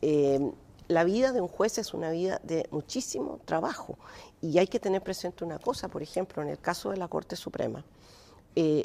Eh, 0.00 0.52
la 0.86 1.02
vida 1.02 1.32
de 1.32 1.40
un 1.40 1.48
juez 1.48 1.78
es 1.78 1.92
una 1.92 2.12
vida 2.12 2.40
de 2.44 2.68
muchísimo 2.70 3.40
trabajo 3.44 3.98
y 4.40 4.58
hay 4.58 4.68
que 4.68 4.78
tener 4.78 5.02
presente 5.02 5.44
una 5.44 5.58
cosa, 5.58 5.88
por 5.88 6.02
ejemplo, 6.02 6.40
en 6.40 6.50
el 6.50 6.58
caso 6.60 6.90
de 6.90 6.98
la 6.98 7.08
Corte 7.08 7.36
Suprema, 7.36 7.84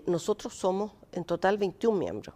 nosotros 0.05 0.53
somos 0.53 0.91
en 1.11 1.23
total 1.23 1.57
21 1.57 1.97
miembros. 1.97 2.35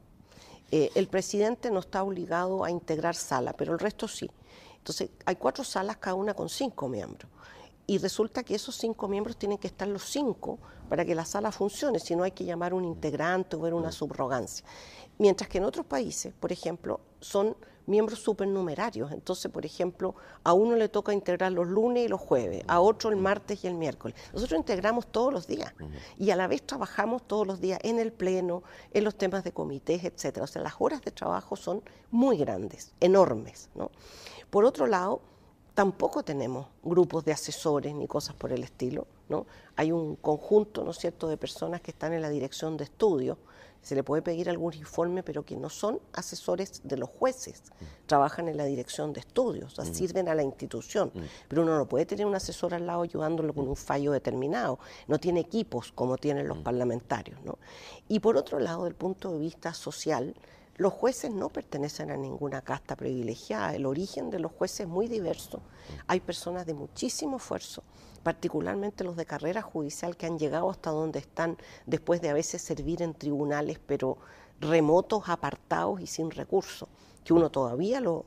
El 0.71 1.07
presidente 1.07 1.71
no 1.71 1.79
está 1.79 2.03
obligado 2.03 2.63
a 2.63 2.71
integrar 2.71 3.15
sala, 3.15 3.53
pero 3.53 3.73
el 3.73 3.79
resto 3.79 4.07
sí. 4.07 4.29
Entonces, 4.77 5.09
hay 5.25 5.35
cuatro 5.35 5.63
salas, 5.63 5.97
cada 5.97 6.15
una 6.15 6.33
con 6.33 6.49
cinco 6.49 6.87
miembros. 6.87 7.29
Y 7.85 7.97
resulta 7.97 8.43
que 8.43 8.55
esos 8.55 8.75
cinco 8.75 9.07
miembros 9.07 9.37
tienen 9.37 9.57
que 9.57 9.67
estar 9.67 9.87
los 9.87 10.03
cinco 10.03 10.59
para 10.89 11.05
que 11.05 11.15
la 11.15 11.25
sala 11.25 11.51
funcione, 11.51 11.99
si 11.99 12.15
no 12.15 12.23
hay 12.23 12.31
que 12.31 12.45
llamar 12.45 12.73
un 12.73 12.85
integrante 12.85 13.55
o 13.55 13.59
ver 13.59 13.73
una 13.73 13.91
subrogancia. 13.91 14.65
Mientras 15.17 15.49
que 15.49 15.57
en 15.57 15.65
otros 15.65 15.85
países, 15.85 16.33
por 16.39 16.51
ejemplo, 16.51 16.99
son 17.19 17.57
miembros 17.89 18.19
supernumerarios. 18.19 19.11
Entonces, 19.11 19.51
por 19.51 19.65
ejemplo, 19.65 20.15
a 20.43 20.53
uno 20.53 20.75
le 20.75 20.87
toca 20.87 21.11
integrar 21.11 21.51
los 21.51 21.67
lunes 21.67 22.05
y 22.05 22.07
los 22.07 22.21
jueves, 22.21 22.63
a 22.67 22.79
otro 22.79 23.09
el 23.09 23.17
martes 23.17 23.63
y 23.63 23.67
el 23.67 23.73
miércoles. 23.73 24.15
Nosotros 24.33 24.57
integramos 24.57 25.07
todos 25.07 25.33
los 25.33 25.47
días 25.47 25.73
y 26.17 26.29
a 26.29 26.35
la 26.35 26.47
vez 26.47 26.61
trabajamos 26.61 27.23
todos 27.27 27.45
los 27.45 27.59
días 27.59 27.79
en 27.83 27.99
el 27.99 28.13
pleno, 28.13 28.63
en 28.91 29.03
los 29.03 29.15
temas 29.15 29.43
de 29.43 29.51
comités, 29.51 30.03
etcétera. 30.03 30.43
O 30.43 30.47
sea, 30.47 30.61
las 30.61 30.75
horas 30.79 31.01
de 31.01 31.11
trabajo 31.11 31.55
son 31.55 31.81
muy 32.11 32.37
grandes, 32.37 32.93
enormes, 32.99 33.69
¿no? 33.75 33.91
Por 34.49 34.65
otro 34.65 34.87
lado, 34.87 35.21
tampoco 35.73 36.23
tenemos 36.23 36.67
grupos 36.83 37.23
de 37.25 37.31
asesores 37.31 37.93
ni 37.93 38.07
cosas 38.07 38.35
por 38.35 38.51
el 38.51 38.63
estilo, 38.63 39.07
¿no? 39.29 39.45
Hay 39.75 39.91
un 39.91 40.15
conjunto, 40.15 40.83
¿no 40.83 40.91
es 40.91 40.97
cierto?, 40.97 41.27
de 41.27 41.37
personas 41.37 41.81
que 41.81 41.91
están 41.91 42.13
en 42.13 42.21
la 42.21 42.29
dirección 42.29 42.77
de 42.77 42.83
estudio, 42.83 43.37
se 43.81 43.95
le 43.95 44.03
puede 44.03 44.21
pedir 44.21 44.49
algún 44.49 44.73
informe, 44.73 45.23
pero 45.23 45.43
que 45.43 45.55
no 45.55 45.69
son 45.69 45.99
asesores 46.13 46.81
de 46.83 46.97
los 46.97 47.09
jueces, 47.09 47.63
trabajan 48.05 48.47
en 48.47 48.57
la 48.57 48.65
dirección 48.65 49.13
de 49.13 49.21
estudios, 49.21 49.77
o 49.77 49.83
sea, 49.83 49.93
sirven 49.93 50.27
a 50.27 50.35
la 50.35 50.43
institución, 50.43 51.11
pero 51.47 51.61
uno 51.61 51.77
no 51.77 51.87
puede 51.87 52.05
tener 52.05 52.25
un 52.25 52.35
asesor 52.35 52.73
al 52.73 52.85
lado 52.85 53.03
ayudándolo 53.03 53.53
con 53.53 53.67
un 53.67 53.75
fallo 53.75 54.11
determinado, 54.11 54.79
no 55.07 55.19
tiene 55.19 55.39
equipos 55.39 55.91
como 55.93 56.17
tienen 56.17 56.47
los 56.47 56.57
parlamentarios, 56.59 57.41
¿no? 57.43 57.57
Y 58.07 58.19
por 58.19 58.37
otro 58.37 58.59
lado, 58.59 58.83
del 58.83 58.95
punto 58.95 59.31
de 59.31 59.39
vista 59.39 59.73
social, 59.73 60.35
los 60.79 60.93
jueces 60.93 61.31
no 61.31 61.49
pertenecen 61.49 62.09
a 62.09 62.15
ninguna 62.15 62.61
casta 62.61 62.95
privilegiada, 62.95 63.75
el 63.75 63.85
origen 63.85 64.29
de 64.29 64.39
los 64.39 64.51
jueces 64.53 64.81
es 64.81 64.87
muy 64.87 65.07
diverso. 65.07 65.61
Hay 66.07 66.21
personas 66.21 66.65
de 66.65 66.73
muchísimo 66.73 67.35
esfuerzo, 67.35 67.83
particularmente 68.23 69.03
los 69.03 69.15
de 69.15 69.25
carrera 69.25 69.61
judicial 69.61 70.17
que 70.17 70.25
han 70.25 70.37
llegado 70.37 70.69
hasta 70.69 70.91
donde 70.91 71.19
están 71.19 71.57
después 71.85 72.21
de 72.21 72.29
a 72.29 72.33
veces 72.33 72.61
servir 72.61 73.01
en 73.01 73.13
tribunales, 73.13 73.79
pero 73.85 74.17
remotos, 74.59 75.29
apartados 75.29 76.01
y 76.01 76.07
sin 76.07 76.31
recursos 76.31 76.89
que 77.23 77.33
uno 77.33 77.51
todavía 77.51 78.01
lo, 78.01 78.25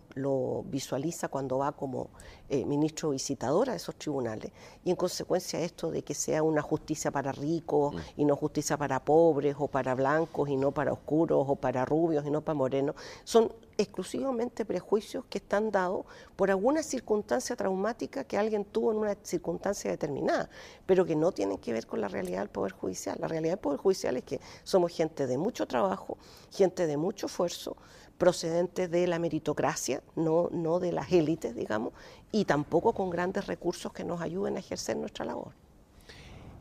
visualiza 0.67 1.29
cuando 1.29 1.59
va 1.59 1.73
como 1.73 2.11
eh, 2.49 2.65
ministro 2.65 3.11
visitador 3.11 3.71
a 3.71 3.75
esos 3.75 3.97
tribunales. 3.97 4.53
Y 4.85 4.91
en 4.91 4.97
consecuencia 4.97 5.59
esto 5.61 5.91
de 5.91 6.03
que 6.03 6.15
sea 6.15 6.43
una 6.43 6.63
justicia 6.63 7.11
para 7.11 7.33
ricos 7.33 7.95
mm. 7.95 7.99
y 8.19 8.25
no 8.25 8.37
justicia 8.37 8.77
para 8.77 9.05
pobres 9.05 9.57
o 9.59 9.67
para 9.67 9.97
blancos 9.97 10.49
y 10.49 10.57
no 10.57 10.71
para 10.73 10.93
oscuros 10.93 11.45
o 11.49 11.57
para 11.57 11.85
rubios 11.85 12.25
y 12.27 12.31
no 12.31 12.43
para 12.43 12.55
morenos, 12.55 12.95
son 13.25 13.53
exclusivamente 13.79 14.65
prejuicios 14.65 15.25
que 15.27 15.39
están 15.39 15.71
dados 15.71 16.05
por 16.37 16.51
alguna 16.51 16.83
circunstancia 16.83 17.57
traumática 17.57 18.25
que 18.25 18.39
alguien 18.39 18.65
tuvo 18.65 18.93
en 18.93 18.99
una 18.99 19.17
circunstancia 19.23 19.91
determinada, 19.91 20.49
pero 20.87 21.05
que 21.05 21.17
no 21.17 21.33
tienen 21.33 21.59
que 21.59 21.73
ver 21.73 21.87
con 21.87 22.01
la 22.01 22.09
realidad 22.09 22.41
del 22.41 22.49
Poder 22.49 22.73
Judicial. 22.73 23.17
La 23.21 23.29
realidad 23.29 23.53
del 23.53 23.61
Poder 23.61 23.79
Judicial 23.79 24.17
es 24.17 24.25
que 24.25 24.41
somos 24.65 24.93
gente 24.93 25.27
de 25.27 25.39
mucho 25.39 25.67
trabajo, 25.67 26.19
gente 26.51 26.87
de 26.87 26.97
mucho 26.97 27.27
esfuerzo, 27.27 27.77
procedentes 28.19 28.91
de 28.91 29.07
la 29.07 29.19
meritocracia, 29.19 30.03
no, 30.15 30.49
no 30.53 30.79
de 30.79 30.93
las 30.93 31.11
élites, 31.13 31.55
digamos, 31.55 31.93
y 32.31 32.45
tampoco 32.45 32.93
con 32.93 33.11
grandes 33.11 33.47
recursos 33.47 33.93
que 33.93 34.05
nos 34.05 34.21
ayuden 34.21 34.57
a 34.57 34.61
ejercer 34.61 34.97
nuestra 34.97 35.25
labor. 35.25 35.53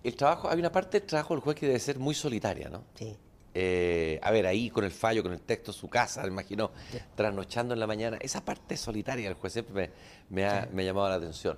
El 0.04 0.15
trabajo, 0.15 0.50
hay 0.50 0.60
una 0.60 0.71
parte 0.71 1.00
del 1.00 1.08
trabajo 1.08 1.36
del 1.36 1.43
juez 1.43 1.56
que 1.56 1.67
debe 1.67 1.80
ser 1.80 2.00
muy 2.00 2.15
solitaria, 2.15 2.69
¿no? 2.69 2.84
Sí. 2.95 3.15
Eh, 3.53 4.19
a 4.23 4.31
ver, 4.31 4.47
ahí 4.47 4.69
con 4.69 4.83
el 4.83 4.91
fallo, 4.91 5.23
con 5.23 5.33
el 5.33 5.41
texto, 5.41 5.73
su 5.73 5.89
casa, 5.89 6.21
me 6.21 6.29
imagino, 6.29 6.71
trasnochando 7.15 7.73
en 7.73 7.79
la 7.79 7.87
mañana. 7.87 8.17
Esa 8.21 8.43
parte 8.43 8.77
solitaria 8.77 9.27
del 9.27 9.35
juez 9.35 9.53
siempre 9.53 9.91
me, 10.29 10.45
ha, 10.45 10.69
llamado 10.71 11.09
la 11.09 11.15
atención. 11.15 11.57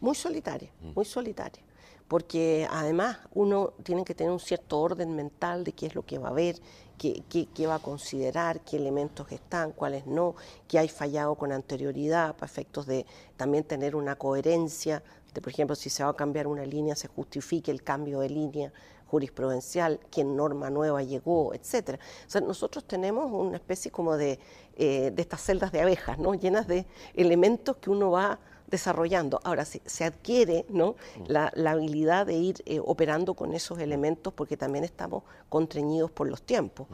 Muy 0.00 0.14
solitaria, 0.14 0.70
mm. 0.80 0.92
muy 0.94 1.04
solitaria. 1.04 1.62
Porque 2.08 2.68
además 2.70 3.18
uno 3.32 3.72
tiene 3.82 4.04
que 4.04 4.14
tener 4.14 4.30
un 4.30 4.40
cierto 4.40 4.80
orden 4.80 5.16
mental 5.16 5.64
de 5.64 5.72
qué 5.72 5.86
es 5.86 5.94
lo 5.94 6.04
que 6.04 6.18
va 6.18 6.28
a 6.28 6.32
ver, 6.32 6.56
qué, 6.98 7.22
qué, 7.54 7.66
va 7.66 7.76
a 7.76 7.78
considerar, 7.78 8.60
qué 8.60 8.76
elementos 8.76 9.32
están, 9.32 9.72
cuáles 9.72 10.06
no, 10.06 10.34
qué 10.68 10.78
hay 10.78 10.88
fallado 10.88 11.36
con 11.36 11.52
anterioridad, 11.52 12.34
para 12.34 12.46
efectos 12.46 12.84
de 12.86 13.06
también 13.38 13.64
tener 13.64 13.96
una 13.96 14.16
coherencia, 14.16 15.02
de 15.32 15.40
por 15.40 15.50
ejemplo, 15.50 15.74
si 15.74 15.88
se 15.88 16.04
va 16.04 16.10
a 16.10 16.16
cambiar 16.16 16.46
una 16.46 16.66
línea, 16.66 16.94
se 16.94 17.08
justifique 17.08 17.70
el 17.70 17.82
cambio 17.82 18.20
de 18.20 18.28
línea 18.28 18.72
jurisprudencial, 19.12 20.00
qué 20.10 20.24
norma 20.24 20.70
nueva 20.70 21.02
llegó, 21.02 21.52
etcétera. 21.52 21.98
O 22.26 22.30
sea, 22.30 22.40
nosotros 22.40 22.86
tenemos 22.86 23.30
una 23.30 23.58
especie 23.58 23.90
como 23.90 24.16
de, 24.16 24.38
eh, 24.74 25.10
de 25.14 25.22
estas 25.22 25.42
celdas 25.42 25.70
de 25.70 25.82
abejas, 25.82 26.18
¿no? 26.18 26.32
llenas 26.34 26.66
de 26.66 26.86
elementos 27.12 27.76
que 27.76 27.90
uno 27.90 28.10
va 28.10 28.38
desarrollando. 28.68 29.38
Ahora, 29.44 29.66
se, 29.66 29.82
se 29.84 30.04
adquiere 30.04 30.64
¿no? 30.70 30.92
Mm. 30.92 31.24
la, 31.26 31.52
la, 31.54 31.72
habilidad 31.72 32.24
de 32.24 32.36
ir 32.36 32.62
eh, 32.64 32.80
operando 32.82 33.34
con 33.34 33.52
esos 33.52 33.78
elementos 33.80 34.32
porque 34.32 34.56
también 34.56 34.82
estamos 34.82 35.24
contrañidos 35.50 36.10
por 36.10 36.26
los 36.26 36.40
tiempos. 36.40 36.86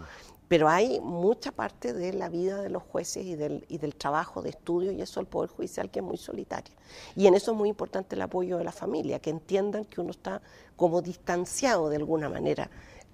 Pero 0.48 0.68
hay 0.68 0.98
mucha 1.00 1.52
parte 1.52 1.92
de 1.92 2.14
la 2.14 2.30
vida 2.30 2.62
de 2.62 2.70
los 2.70 2.82
jueces 2.82 3.24
y 3.26 3.36
del, 3.36 3.66
y 3.68 3.76
del 3.78 3.94
trabajo 3.94 4.40
de 4.40 4.50
estudio 4.50 4.92
y 4.92 5.02
eso 5.02 5.20
el 5.20 5.26
Poder 5.26 5.50
Judicial 5.50 5.90
que 5.90 5.98
es 5.98 6.04
muy 6.04 6.16
solitario. 6.16 6.74
Y 7.14 7.26
en 7.26 7.34
eso 7.34 7.52
es 7.52 7.56
muy 7.56 7.68
importante 7.68 8.16
el 8.16 8.22
apoyo 8.22 8.56
de 8.56 8.64
la 8.64 8.72
familia, 8.72 9.18
que 9.18 9.28
entiendan 9.28 9.84
que 9.84 10.00
uno 10.00 10.10
está 10.10 10.40
como 10.74 11.02
distanciado 11.02 11.90
de 11.90 11.96
alguna 11.96 12.30
manera 12.30 12.70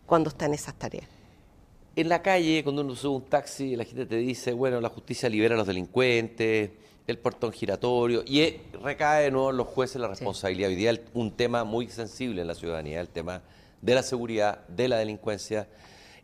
cuando 0.06 0.30
está 0.30 0.46
en 0.46 0.54
esas 0.54 0.74
tareas. 0.74 1.06
En 1.96 2.08
la 2.08 2.22
calle, 2.22 2.62
cuando 2.62 2.82
uno 2.82 2.94
sube 2.94 3.16
un 3.16 3.22
taxi, 3.22 3.76
la 3.76 3.84
gente 3.84 4.06
te 4.06 4.16
dice, 4.16 4.52
bueno, 4.52 4.80
la 4.80 4.88
justicia 4.88 5.28
libera 5.28 5.54
a 5.54 5.58
los 5.58 5.66
delincuentes, 5.66 6.70
el 7.06 7.18
portón 7.18 7.52
giratorio, 7.52 8.22
y 8.26 8.56
recae 8.82 9.24
de 9.24 9.30
nuevo 9.30 9.50
en 9.50 9.56
los 9.56 9.68
jueces 9.68 10.00
la 10.00 10.08
responsabilidad. 10.08 10.70
Hoy 10.70 10.76
día 10.76 11.00
un 11.14 11.30
tema 11.30 11.64
muy 11.64 11.88
sensible 11.88 12.42
en 12.42 12.48
la 12.48 12.54
ciudadanía, 12.54 13.00
el 13.00 13.08
tema 13.08 13.42
de 13.80 13.94
la 13.94 14.02
seguridad, 14.02 14.66
de 14.68 14.88
la 14.88 14.96
delincuencia 14.96 15.68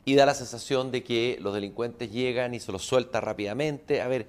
y 0.05 0.15
da 0.15 0.27
la 0.27 0.35
sensación 0.35 0.91
de 0.91 1.05
que 1.05 1.39
los 1.41 1.55
delincuentes 1.55 2.11
llegan 2.11 2.55
y 2.55 2.61
se 2.61 2.73
los 2.73 2.83
suelta 2.83 3.21
rápidamente. 3.21 4.01
A 4.01 4.09
ver, 4.09 4.29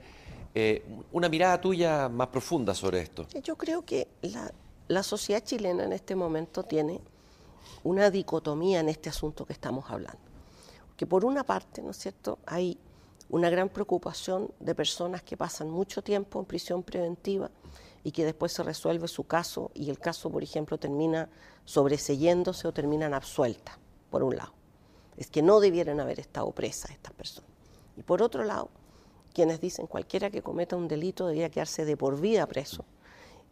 eh, 0.54 0.84
una 1.12 1.30
mirada 1.30 1.62
tuya 1.62 2.10
más 2.10 2.28
profunda 2.28 2.74
sobre 2.74 3.02
esto. 3.02 3.26
Yo 3.44 3.56
creo 3.56 3.84
que 3.84 4.08
la, 4.22 4.52
la 4.88 5.04
sociedad 5.04 5.44
chilena 5.44 5.84
en 5.86 5.94
este 5.94 6.16
momento 6.16 6.64
tiene 6.64 7.00
una 7.84 8.12
dicotomía 8.12 8.82
en 8.82 8.90
este 8.90 9.10
asunto 9.10 9.46
que 9.46 9.54
estamos 9.54 9.90
hablando. 9.90 10.20
Que 10.98 11.08
por 11.08 11.26
una 11.26 11.44
parte, 11.44 11.82
¿no 11.82 11.92
es 11.92 11.98
cierto?, 11.98 12.40
hay 12.46 12.78
una 13.30 13.50
gran 13.50 13.70
preocupación 13.70 14.52
de 14.60 14.76
personas 14.76 15.24
que 15.24 15.38
pasan 15.38 15.70
mucho 15.70 16.02
tiempo 16.02 16.40
en 16.40 16.46
prisión 16.46 16.84
preventiva 16.84 17.50
y 18.04 18.12
que 18.12 18.26
después 18.26 18.52
se 18.52 18.62
resuelve 18.62 19.08
su 19.08 19.24
caso 19.24 19.72
y 19.74 19.90
el 19.90 20.00
caso, 20.00 20.30
por 20.30 20.44
ejemplo, 20.44 20.78
termina 20.78 21.30
sobreseyéndose 21.64 22.68
o 22.68 22.74
terminan 22.74 23.14
absueltas, 23.14 23.78
por 24.10 24.22
un 24.24 24.36
lado 24.36 24.61
es 25.18 25.28
que 25.28 25.42
no 25.42 25.60
debieran 25.60 26.00
haber 26.00 26.20
estado 26.20 26.52
presas 26.52 26.92
estas 26.92 27.14
personas. 27.14 27.50
Y 27.98 28.04
por 28.04 28.22
otro 28.22 28.44
lado, 28.44 28.70
quienes 29.34 29.62
dicen 29.62 29.88
cualquiera 29.88 30.30
que 30.30 30.42
cometa 30.42 30.76
un 30.76 30.88
delito 30.88 31.28
debería 31.28 31.50
quedarse 31.50 31.86
de 31.86 31.98
por 31.98 32.20
vida 32.20 32.46
preso. 32.48 32.86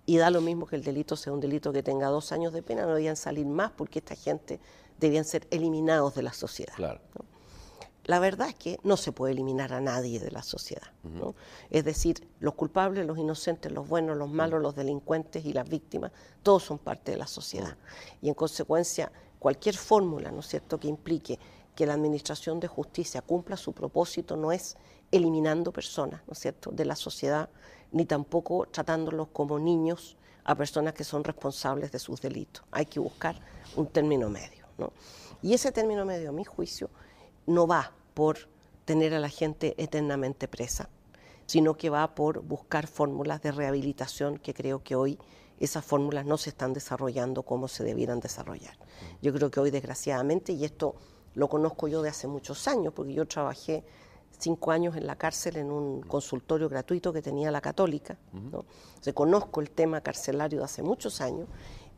Y 0.06 0.17
da 0.17 0.32
lo 0.32 0.41
mismo 0.41 0.65
que 0.65 0.76
el 0.76 0.84
delito 0.84 1.15
sea 1.15 1.34
un 1.34 1.39
delito 1.39 1.72
que 1.72 1.84
tenga 1.84 2.08
dos 2.08 2.32
años 2.32 2.52
de 2.54 2.63
pena, 2.63 2.82
no 2.82 2.89
deberían 2.89 3.15
salir 3.15 3.45
más 3.45 3.72
porque 3.72 4.00
esta 4.00 4.15
gente 4.15 4.60
debían 5.00 5.24
ser 5.24 5.48
eliminados 5.52 6.15
de 6.15 6.24
la 6.24 6.34
sociedad. 6.34 6.74
La 8.06 8.17
verdad 8.17 8.50
es 8.50 8.56
que 8.56 8.80
no 8.82 8.98
se 8.98 9.12
puede 9.12 9.34
eliminar 9.34 9.72
a 9.72 9.82
nadie 9.82 10.19
de 10.19 10.32
la 10.32 10.41
sociedad. 10.41 10.88
Es 11.69 11.86
decir, 11.86 12.28
los 12.39 12.56
culpables, 12.56 13.06
los 13.06 13.19
inocentes, 13.19 13.72
los 13.72 13.88
buenos, 13.88 14.17
los 14.17 14.32
malos, 14.32 14.63
los 14.63 14.76
delincuentes 14.76 15.45
y 15.45 15.54
las 15.54 15.69
víctimas, 15.69 16.12
todos 16.41 16.63
son 16.63 16.80
parte 16.80 17.12
de 17.12 17.17
la 17.17 17.28
sociedad. 17.28 17.78
Y 18.19 18.30
en 18.30 18.34
consecuencia, 18.34 19.12
cualquier 19.39 19.75
fórmula, 19.75 20.32
¿no 20.32 20.41
es 20.41 20.47
cierto?, 20.47 20.80
que 20.80 20.88
implique 20.88 21.39
que 21.75 21.86
la 21.86 21.93
Administración 21.93 22.60
de 22.60 22.67
Justicia 22.67 23.21
cumpla 23.21 23.58
su 23.58 23.73
propósito 23.73 24.36
no 24.36 24.52
es 24.52 24.78
eliminando 25.12 25.71
personas, 25.71 26.21
¿no 26.28 26.34
es 26.34 26.39
cierto?, 26.39 26.71
de 26.71 26.86
la 26.86 26.95
sociedad, 26.95 27.49
ni 27.91 28.06
tampoco 28.06 28.67
tratándolos 28.69 29.30
como 29.30 29.58
niños 29.58 30.17
a 30.43 30.56
personas 30.56 30.93
que 30.93 31.04
son 31.04 31.23
responsables 31.23 31.91
de 31.91 31.99
sus 31.99 32.21
delitos. 32.21 32.63
Hay 32.71 32.86
que 32.86 32.99
buscar 32.99 33.39
un 33.75 33.88
término 33.88 34.30
medio, 34.30 34.65
¿no? 34.78 34.91
Y 35.41 35.54
ese 35.54 35.71
término 35.71 36.06
medio, 36.06 36.30
a 36.30 36.34
mi 36.34 36.43
juicio, 36.43 36.89
no 37.45 37.65
va 37.65 37.93
por 38.13 38.49
tener 38.86 39.13
a 39.13 39.19
la 39.19 39.30
gente 39.30 39.75
eternamente 39.78 40.47
presa, 40.47 40.89
sino 41.45 41.78
que 41.78 41.89
va 41.89 42.15
por 42.15 42.41
buscar 42.41 42.88
fórmulas 42.88 43.41
de 43.41 43.52
rehabilitación 43.52 44.38
que 44.38 44.54
creo 44.54 44.84
que 44.84 44.95
hoy 44.95 45.17
esas 45.60 45.86
fórmulas 45.86 46.26
no 46.26 46.38
se 46.38 46.50
están 46.50 46.74
desarrollando 46.74 47.43
como 47.43 47.67
se 47.67 47.84
debieran 47.84 48.19
desarrollar. 48.19 48.78
Yo 49.22 49.34
creo 49.34 49.52
que 49.52 49.60
hoy, 49.60 49.72
desgraciadamente, 49.72 50.54
y 50.54 50.65
esto 50.65 50.95
lo 51.36 51.48
conozco 51.48 51.88
yo 51.88 52.02
de 52.02 52.10
hace 52.10 52.28
muchos 52.28 52.67
años, 52.67 52.93
porque 52.93 53.13
yo 53.13 53.28
trabajé 53.28 53.84
cinco 54.38 54.72
años 54.72 54.95
en 54.95 55.06
la 55.06 55.17
cárcel 55.17 55.58
en 55.58 55.72
un 55.72 56.02
consultorio 56.02 56.69
gratuito 56.69 57.12
que 57.12 57.22
tenía 57.22 57.52
la 57.52 57.62
católica, 57.62 58.17
¿no? 58.32 58.65
conozco 59.13 59.60
el 59.60 59.72
tema 59.72 60.02
carcelario 60.02 60.60
de 60.60 60.65
hace 60.65 60.82
muchos 60.82 61.19
años 61.19 61.48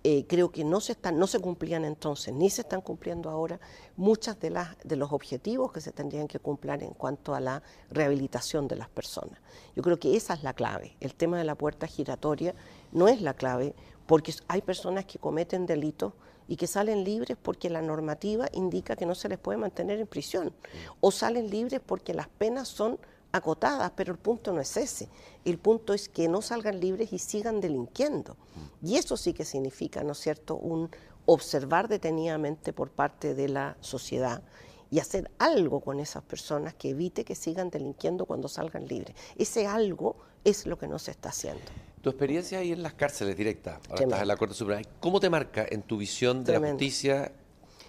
eh, 0.04 0.26
creo 0.28 0.52
que 0.52 0.64
no 0.64 0.82
se, 0.82 0.94
están, 0.94 1.20
no 1.20 1.28
se 1.28 1.40
cumplían 1.40 1.86
entonces, 1.86 2.34
ni 2.34 2.50
se 2.50 2.62
están 2.62 2.82
cumpliendo 2.82 3.30
ahora 3.30 3.60
muchas 3.96 4.40
de, 4.40 4.50
las, 4.50 4.76
de 4.84 4.96
los 4.96 5.12
objetivos 5.12 5.72
que 5.72 5.80
se 5.80 5.92
tendrían 5.92 6.28
que 6.28 6.40
cumplir 6.40 6.82
en 6.82 6.96
cuanto 6.96 7.36
a 7.36 7.40
la 7.40 7.62
rehabilitación 7.92 8.68
de 8.68 8.78
las 8.78 8.90
personas. 8.90 9.40
Yo 9.76 9.84
creo 9.84 10.00
que 10.00 10.18
esa 10.18 10.34
es 10.34 10.42
la 10.42 10.54
clave. 10.54 10.98
El 11.00 11.14
tema 11.14 11.38
de 11.38 11.44
la 11.44 11.54
puerta 11.54 11.86
giratoria 11.86 12.56
no 12.92 13.08
es 13.08 13.22
la 13.22 13.34
clave 13.34 13.76
porque 14.06 14.34
hay 14.48 14.62
personas 14.62 15.06
que 15.06 15.20
cometen 15.20 15.66
delitos 15.66 16.14
y 16.48 16.58
que 16.58 16.68
salen 16.68 17.04
libres 17.04 17.38
porque 17.42 17.70
la 17.70 17.82
normativa 17.82 18.48
indica 18.54 18.96
que 18.96 19.06
no 19.06 19.16
se 19.16 19.30
les 19.30 19.38
puede 19.38 19.58
mantener 19.58 20.00
en 20.00 20.08
prisión 20.08 20.54
o 21.00 21.12
salen 21.12 21.50
libres 21.50 21.82
porque 21.86 22.14
las 22.14 22.28
penas 22.28 22.68
son 22.68 23.00
acotadas, 23.32 23.92
pero 23.96 24.12
el 24.12 24.20
punto 24.20 24.52
no 24.52 24.60
es 24.60 24.76
ese. 24.78 25.08
El 25.46 25.58
punto 25.58 25.94
es 25.94 26.10
que 26.10 26.28
no 26.28 26.42
salgan 26.42 26.80
libres 26.80 27.14
y 27.14 27.20
sigan 27.20 27.62
delinquiendo. 27.62 28.36
Y 28.82 28.98
eso 28.98 29.16
sí 29.16 29.34
que 29.34 29.46
significa, 29.46 30.04
¿no 30.04 30.12
es 30.12 30.20
cierto?, 30.20 30.56
un 30.58 30.90
observar 31.26 31.88
detenidamente 31.88 32.74
por 32.74 32.90
parte 32.90 33.34
de 33.36 33.48
la 33.48 33.78
sociedad 33.80 34.44
y 34.90 35.00
hacer 35.00 35.32
algo 35.40 35.80
con 35.80 36.00
esas 36.00 36.24
personas 36.24 36.74
que 36.74 36.90
evite 36.90 37.24
que 37.24 37.36
sigan 37.36 37.70
delinquiendo 37.70 38.26
cuando 38.26 38.50
salgan 38.50 38.88
libres. 38.88 39.16
Ese 39.38 39.68
algo 39.68 40.18
es 40.44 40.66
lo 40.66 40.78
que 40.78 40.88
no 40.88 41.00
se 41.00 41.12
está 41.12 41.30
haciendo. 41.30 41.64
Tu 42.02 42.10
experiencia 42.10 42.60
ahí 42.60 42.72
en 42.72 42.82
las 42.82 42.94
cárceles 42.94 43.38
directas, 43.38 43.80
ahora 43.90 44.04
estás 44.04 44.22
en 44.22 44.28
la 44.28 44.38
Corte 44.38 44.56
Suprema, 44.56 44.82
¿cómo 45.00 45.20
te 45.20 45.30
marca 45.30 45.66
en 45.70 45.84
tu 45.84 45.98
visión 45.98 46.44
de 46.44 46.60
la 46.60 46.70
justicia 46.70 47.32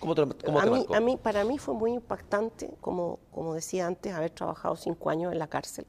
¿Cómo 0.02 0.16
te, 0.16 0.22
a, 0.22 1.00
mí, 1.00 1.16
para 1.16 1.44
mí 1.44 1.58
fue 1.58 1.74
muy 1.74 1.92
impactante, 1.92 2.74
como, 2.80 3.20
como 3.30 3.54
decía 3.54 3.86
antes, 3.86 4.12
haber 4.12 4.32
trabajado 4.32 4.74
cinco 4.74 5.10
años 5.10 5.32
en 5.32 5.38
la 5.38 5.46
cárcel. 5.46 5.86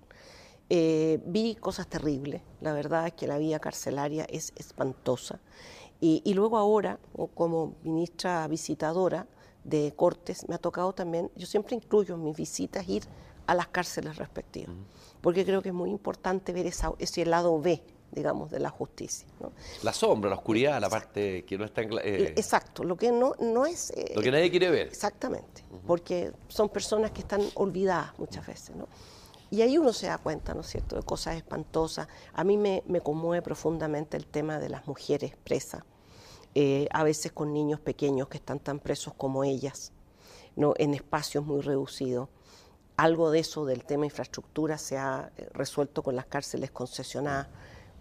Eh, 0.69 1.19
vi 1.25 1.55
cosas 1.55 1.87
terribles, 1.87 2.43
la 2.61 2.73
verdad 2.73 3.07
es 3.07 3.13
que 3.13 3.25
la 3.25 3.39
vida 3.39 3.57
carcelaria 3.57 4.25
es 4.29 4.53
espantosa. 4.55 5.39
Y, 5.99 6.33
luego 6.35 6.57
ahora, 6.57 6.99
como 7.33 7.75
ministra 7.83 8.47
visitadora 8.47 9.25
de 9.63 9.93
Cortes, 9.95 10.47
me 10.47 10.55
ha 10.55 10.59
tocado 10.59 10.93
también, 10.93 11.31
yo 11.35 11.47
siempre 11.47 11.75
incluyo 11.75 12.13
en 12.13 12.23
mis 12.23 12.35
visitas 12.35 12.87
ir 12.87 13.03
a 13.47 13.55
las 13.55 13.69
cárceles 13.69 14.17
respectivas, 14.17 14.75
porque 15.21 15.43
creo 15.43 15.63
que 15.63 15.69
es 15.69 15.75
muy 15.75 15.89
importante 15.89 16.53
ver 16.53 16.67
esa, 16.67 16.93
ese 16.99 17.25
lado 17.25 17.59
B 17.59 17.81
digamos, 18.13 18.51
de 18.51 18.59
la 18.59 18.69
justicia. 18.69 19.27
La 19.81 19.93
sombra, 19.93 20.29
la 20.29 20.35
oscuridad, 20.35 20.79
la 20.79 20.89
parte 20.89 21.43
que 21.45 21.57
no 21.57 21.65
está 21.65 21.81
en... 21.81 21.93
Eh, 22.03 22.33
Exacto, 22.35 22.83
lo 22.83 22.95
que 22.95 23.11
no, 23.11 23.33
no 23.39 23.65
es... 23.65 23.91
Eh, 23.91 24.13
lo 24.15 24.21
que 24.21 24.31
nadie 24.31 24.49
quiere 24.49 24.69
ver. 24.69 24.87
Exactamente, 24.87 25.63
porque 25.85 26.31
son 26.47 26.69
personas 26.69 27.11
que 27.11 27.21
están 27.21 27.41
olvidadas 27.55 28.17
muchas 28.17 28.45
veces, 28.45 28.75
¿no? 28.75 28.87
Y 29.49 29.61
ahí 29.61 29.77
uno 29.77 29.93
se 29.93 30.07
da 30.07 30.17
cuenta, 30.17 30.53
¿no 30.53 30.61
es 30.61 30.67
cierto?, 30.67 30.95
de 30.95 31.03
cosas 31.03 31.35
espantosas. 31.35 32.07
A 32.33 32.43
mí 32.43 32.57
me, 32.57 32.81
me 32.87 33.01
conmueve 33.01 33.43
profundamente 33.43 34.17
el 34.17 34.25
tema 34.25 34.57
de 34.57 34.69
las 34.69 34.87
mujeres 34.87 35.35
presas, 35.43 35.83
eh, 36.55 36.87
a 36.91 37.03
veces 37.03 37.31
con 37.31 37.53
niños 37.53 37.79
pequeños 37.79 38.27
que 38.29 38.37
están 38.37 38.59
tan 38.59 38.79
presos 38.79 39.13
como 39.15 39.43
ellas, 39.43 39.91
¿no? 40.55 40.73
en 40.77 40.93
espacios 40.93 41.45
muy 41.45 41.61
reducidos 41.61 42.29
algo 42.97 43.31
de 43.31 43.39
eso 43.39 43.65
del 43.65 43.83
tema 43.85 44.05
infraestructura 44.05 44.77
se 44.77 44.97
ha 44.97 45.31
eh, 45.37 45.49
resuelto 45.53 46.03
con 46.03 46.15
las 46.15 46.25
cárceles 46.25 46.71
concesionadas, 46.71 47.47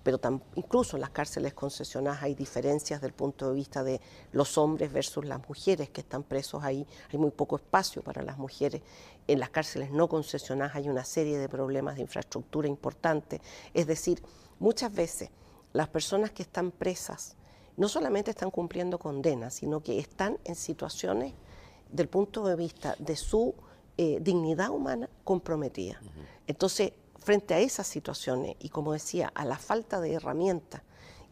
pero 0.02 0.20
incluso 0.56 0.96
en 0.96 1.00
las 1.00 1.10
cárceles 1.10 1.54
concesionadas 1.54 2.22
hay 2.22 2.34
diferencias 2.34 3.00
del 3.00 3.12
punto 3.12 3.48
de 3.48 3.54
vista 3.54 3.84
de 3.84 4.00
los 4.32 4.58
hombres 4.58 4.92
versus 4.92 5.24
las 5.24 5.46
mujeres 5.48 5.90
que 5.90 6.00
están 6.00 6.22
presos 6.22 6.62
ahí. 6.64 6.86
Hay 7.12 7.18
muy 7.18 7.30
poco 7.30 7.56
espacio 7.56 8.02
para 8.02 8.22
las 8.22 8.38
mujeres. 8.38 8.82
En 9.26 9.38
las 9.38 9.50
cárceles 9.50 9.90
no 9.90 10.08
concesionadas 10.08 10.74
hay 10.76 10.88
una 10.88 11.04
serie 11.04 11.38
de 11.38 11.48
problemas 11.48 11.96
de 11.96 12.02
infraestructura 12.02 12.68
importantes. 12.68 13.40
Es 13.74 13.86
decir, 13.86 14.22
muchas 14.58 14.92
veces 14.92 15.30
las 15.72 15.88
personas 15.88 16.32
que 16.32 16.42
están 16.42 16.70
presas 16.70 17.36
no 17.76 17.88
solamente 17.88 18.30
están 18.30 18.50
cumpliendo 18.50 18.98
condenas, 18.98 19.54
sino 19.54 19.82
que 19.82 19.98
están 19.98 20.38
en 20.44 20.54
situaciones 20.54 21.32
del 21.90 22.08
punto 22.08 22.46
de 22.46 22.56
vista 22.56 22.96
de 22.98 23.16
su 23.16 23.54
eh, 23.96 24.18
dignidad 24.20 24.70
humana 24.70 25.08
comprometida. 25.24 26.00
Entonces, 26.46 26.92
frente 27.22 27.54
a 27.54 27.60
esas 27.60 27.86
situaciones 27.86 28.56
y 28.58 28.68
como 28.68 28.92
decía, 28.92 29.30
a 29.34 29.44
la 29.44 29.58
falta 29.58 30.00
de 30.00 30.14
herramientas 30.14 30.82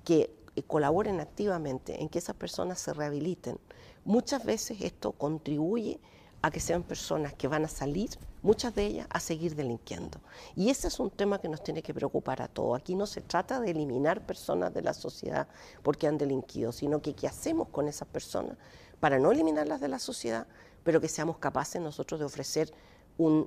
que 0.05 0.35
eh, 0.57 0.62
colaboren 0.62 1.20
activamente 1.20 2.00
en 2.00 2.09
que 2.09 2.18
esas 2.18 2.37
personas 2.37 2.79
se 2.81 2.92
rehabiliten, 2.92 3.59
muchas 4.05 4.44
veces 4.44 4.81
esto 4.81 5.12
contribuye 5.12 6.00
a 6.42 6.50
que 6.50 6.61
sean 6.61 6.83
personas 6.83 7.35
que 7.35 7.48
van 7.48 7.64
a 7.64 7.68
salir, 7.68 8.11
muchas 8.42 8.74
de 8.74 8.87
ellas, 8.87 9.07
a 9.11 9.20
seguir 9.20 9.55
delinquiendo. 9.55 10.20
Y 10.57 10.70
ese 10.70 10.88
es 10.88 10.98
un 10.98 11.11
tema 11.11 11.38
que 11.38 11.48
nos 11.48 11.62
tiene 11.62 11.83
que 11.83 11.92
preocupar 11.92 12.40
a 12.40 12.48
todos. 12.48 12.79
Aquí 12.79 12.94
no 12.94 13.07
se 13.07 13.20
trata 13.20 13.61
de 13.61 13.72
eliminar 13.72 14.24
personas 14.24 14.72
de 14.72 14.81
la 14.81 14.94
sociedad 14.94 15.48
porque 15.83 16.07
han 16.07 16.16
delinquido, 16.16 16.72
sino 16.72 17.03
que 17.03 17.14
qué 17.14 17.26
hacemos 17.26 17.68
con 17.68 17.88
esas 17.88 18.09
personas 18.09 18.57
para 19.00 19.18
no 19.18 19.33
eliminarlas 19.33 19.81
de 19.81 19.88
la 19.88 19.98
sociedad, 19.98 20.46
pero 20.83 21.00
que 21.00 21.09
seamos 21.09 21.38
capaces 21.38 21.83
nosotros 21.83 22.20
de 22.20 22.26
ofrecer 22.26 22.72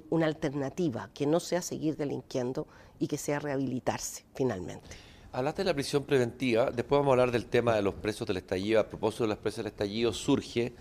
una 0.10 0.26
alternativa, 0.26 1.10
que 1.14 1.26
no 1.26 1.40
sea 1.40 1.62
seguir 1.62 1.98
delinquiendo 1.98 2.68
y 3.00 3.08
que 3.08 3.18
sea 3.18 3.40
rehabilitarse 3.40 4.26
finalmente. 4.34 4.88
Hablaste 5.32 5.64
de 5.64 5.66
la 5.66 5.74
prisión 5.74 6.04
preventiva, 6.04 6.70
después 6.70 7.00
vamos 7.00 7.10
a 7.10 7.14
hablar 7.14 7.32
del 7.32 7.48
tema 7.48 7.76
de 7.76 7.82
los 7.82 7.96
presos 7.96 8.28
del 8.28 8.38
estallido. 8.38 8.80
A 8.80 8.88
propósito 8.88 9.24
de 9.24 9.30
los 9.30 9.40
presos 9.40 9.58
del 9.58 9.68
estallido, 9.68 10.14
surge, 10.14 10.74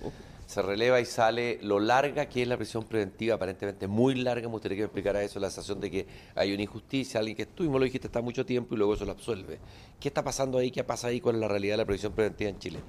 se 0.44 0.60
releva 0.60 1.00
y 1.00 1.06
sale 1.06 1.58
lo 1.62 1.80
larga 1.80 2.26
que 2.26 2.42
es 2.42 2.48
la 2.48 2.58
prisión 2.58 2.84
preventiva, 2.84 3.36
aparentemente 3.36 3.86
muy 3.86 4.14
larga. 4.14 4.48
Me 4.48 4.52
gustaría 4.52 4.76
que 4.76 4.82
me 4.82 4.86
explicara 4.86 5.22
eso, 5.22 5.40
la 5.40 5.48
sensación 5.48 5.80
de 5.80 5.90
que 5.90 6.06
hay 6.34 6.52
una 6.52 6.62
injusticia, 6.62 7.18
alguien 7.18 7.34
que 7.34 7.46
tú 7.46 7.62
mismo 7.62 7.78
lo 7.78 7.86
dijiste 7.86 8.08
está 8.08 8.20
mucho 8.20 8.44
tiempo 8.44 8.74
y 8.74 8.78
luego 8.78 8.92
eso 8.92 9.06
lo 9.06 9.12
absuelve. 9.12 9.58
¿Qué 9.98 10.08
está 10.08 10.22
pasando 10.22 10.58
ahí? 10.58 10.70
¿Qué 10.70 10.84
pasa 10.84 11.08
ahí? 11.08 11.22
¿Cuál 11.22 11.36
es 11.36 11.40
la 11.40 11.48
realidad 11.48 11.74
de 11.74 11.78
la 11.78 11.86
prisión 11.86 12.12
preventiva 12.12 12.50
en 12.50 12.58
Chile? 12.58 12.80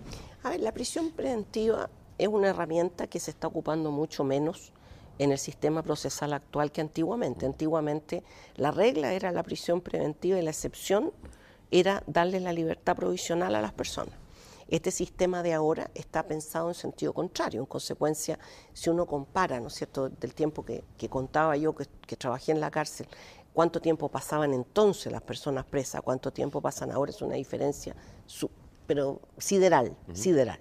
A 0.44 0.50
ver, 0.50 0.60
la 0.60 0.74
prisión 0.74 1.12
preventiva 1.12 1.90
es 2.18 2.28
una 2.28 2.50
herramienta 2.50 3.08
que 3.08 3.22
se 3.22 3.32
está 3.32 3.48
ocupando 3.48 3.90
mucho 3.90 4.26
menos 4.26 4.74
en 5.20 5.32
el 5.32 5.38
sistema 5.38 5.84
procesal 5.84 6.34
actual 6.34 6.72
que 6.72 6.82
antiguamente. 6.82 7.46
Antiguamente 7.46 8.24
la 8.56 8.72
regla 8.72 9.14
era 9.14 9.32
la 9.32 9.44
prisión 9.44 9.82
preventiva 9.82 10.40
y 10.40 10.42
la 10.42 10.52
excepción 10.52 11.12
era 11.72 12.04
darle 12.08 12.40
la 12.40 12.54
libertad 12.54 12.96
provisional 12.96 13.56
a 13.56 13.62
las 13.62 13.74
personas. 13.74 14.16
Este 14.68 14.92
sistema 14.92 15.44
de 15.44 15.54
ahora 15.54 15.92
está 15.94 16.24
pensado 16.24 16.70
en 16.70 16.76
sentido 16.76 17.14
contrario. 17.14 17.60
En 17.60 17.66
consecuencia, 17.66 18.40
si 18.74 18.90
uno 18.90 19.06
compara, 19.06 19.60
¿no 19.60 19.68
es 19.68 19.74
cierto?, 19.74 20.10
del 20.10 20.34
tiempo 20.34 20.64
que, 20.64 20.84
contaba 21.10 21.56
yo 21.58 21.76
que, 21.76 22.16
trabajé 22.16 22.54
en 22.54 22.60
la 22.60 22.72
cárcel, 22.72 23.08
cuánto 23.54 23.82
tiempo 23.82 24.10
pasaban 24.10 24.54
entonces 24.54 25.12
las 25.12 25.22
personas 25.22 25.66
presas, 25.66 26.02
cuánto 26.02 26.32
tiempo 26.32 26.62
pasan 26.62 26.92
ahora, 26.92 27.12
es 27.12 27.22
una 27.22 27.36
diferencia, 27.36 27.96
pero 28.88 29.22
sideral, 29.38 29.96
sideral. 30.14 30.60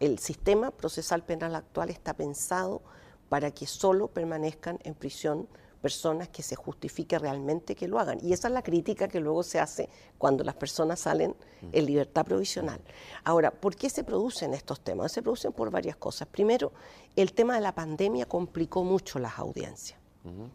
El 0.00 0.18
sistema 0.18 0.70
procesal 0.70 1.22
penal 1.22 1.54
actual 1.54 1.90
está 1.90 2.14
pensado 2.14 2.82
para 3.28 3.50
que 3.50 3.66
solo 3.66 4.08
permanezcan 4.08 4.78
en 4.84 4.94
prisión 4.94 5.48
personas 5.84 6.30
que 6.30 6.42
se 6.42 6.56
justifique 6.56 7.18
realmente 7.18 7.76
que 7.76 7.86
lo 7.88 7.98
hagan. 7.98 8.18
Y 8.22 8.32
esa 8.32 8.48
es 8.48 8.54
la 8.54 8.62
crítica 8.62 9.06
que 9.06 9.20
luego 9.20 9.42
se 9.42 9.60
hace 9.60 9.90
cuando 10.16 10.42
las 10.42 10.54
personas 10.54 11.00
salen 11.00 11.36
en 11.72 11.84
libertad 11.84 12.24
provisional. 12.24 12.80
Ahora, 13.22 13.50
¿por 13.50 13.76
qué 13.76 13.90
se 13.90 14.02
producen 14.02 14.54
estos 14.54 14.80
temas? 14.80 15.12
Se 15.12 15.20
producen 15.20 15.52
por 15.52 15.70
varias 15.70 15.96
cosas. 15.96 16.26
Primero, 16.26 16.72
el 17.16 17.34
tema 17.34 17.56
de 17.56 17.60
la 17.60 17.74
pandemia 17.74 18.24
complicó 18.24 18.82
mucho 18.82 19.18
las 19.18 19.38
audiencias, 19.38 19.98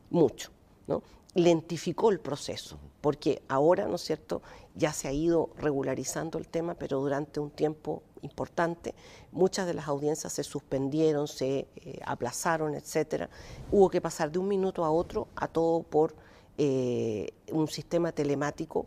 mucho, 0.09 0.49
¿no? 0.87 1.03
Lentificó 1.35 2.11
el 2.11 2.19
proceso, 2.19 2.77
porque 3.01 3.41
ahora, 3.47 3.87
¿no 3.87 3.95
es 3.95 4.01
cierto?, 4.01 4.41
ya 4.75 4.93
se 4.93 5.07
ha 5.07 5.11
ido 5.11 5.49
regularizando 5.57 6.37
el 6.37 6.47
tema, 6.47 6.73
pero 6.75 6.99
durante 6.99 7.39
un 7.39 7.51
tiempo 7.51 8.01
importante. 8.21 8.95
Muchas 9.31 9.67
de 9.67 9.73
las 9.73 9.87
audiencias 9.87 10.33
se 10.33 10.43
suspendieron, 10.43 11.27
se 11.27 11.67
eh, 11.75 11.99
aplazaron, 12.05 12.75
etcétera. 12.75 13.29
Hubo 13.71 13.89
que 13.89 14.01
pasar 14.01 14.31
de 14.31 14.39
un 14.39 14.47
minuto 14.47 14.85
a 14.85 14.91
otro 14.91 15.27
a 15.35 15.47
todo 15.47 15.83
por 15.83 16.15
eh, 16.57 17.33
un 17.51 17.67
sistema 17.67 18.11
telemático 18.11 18.85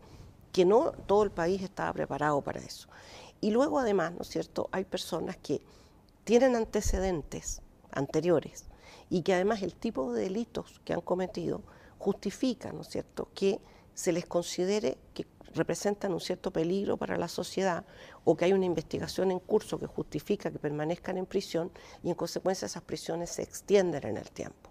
que 0.53 0.65
no 0.65 0.93
todo 1.07 1.23
el 1.23 1.31
país 1.31 1.63
estaba 1.63 1.93
preparado 1.93 2.41
para 2.43 2.61
eso. 2.61 2.89
Y 3.41 3.51
luego 3.51 3.79
además, 3.79 4.13
¿no 4.13 4.23
es 4.23 4.29
cierto?, 4.29 4.69
hay 4.73 4.85
personas 4.85 5.37
que 5.37 5.61
tienen 6.25 6.55
antecedentes 6.55 7.63
anteriores 7.91 8.67
y 9.11 9.23
que 9.23 9.35
además 9.35 9.63
el 9.63 9.75
tipo 9.75 10.13
de 10.13 10.23
delitos 10.23 10.81
que 10.85 10.93
han 10.93 11.01
cometido 11.01 11.63
justifica, 12.03 12.73
¿no 12.73 12.81
es 12.83 12.89
cierto?, 12.89 13.29
que 13.33 13.61
se 13.95 14.13
les 14.13 14.27
considere 14.27 14.99
que 15.15 15.25
representan 15.55 16.13
un 16.13 16.21
cierto 16.21 16.51
peligro 16.51 16.97
para 16.97 17.17
la 17.17 17.29
sociedad 17.29 17.85
o 18.25 18.37
que 18.37 18.47
hay 18.47 18.53
una 18.53 18.65
investigación 18.65 19.31
en 19.31 19.39
curso 19.39 19.79
que 19.79 19.87
justifica 19.87 20.51
que 20.51 20.59
permanezcan 20.59 21.19
en 21.19 21.27
prisión 21.27 21.71
y 22.03 22.09
en 22.09 22.15
consecuencia 22.15 22.67
esas 22.67 22.83
prisiones 22.83 23.31
se 23.31 23.43
extienden 23.43 24.05
en 24.07 24.17
el 24.17 24.31
tiempo. 24.31 24.71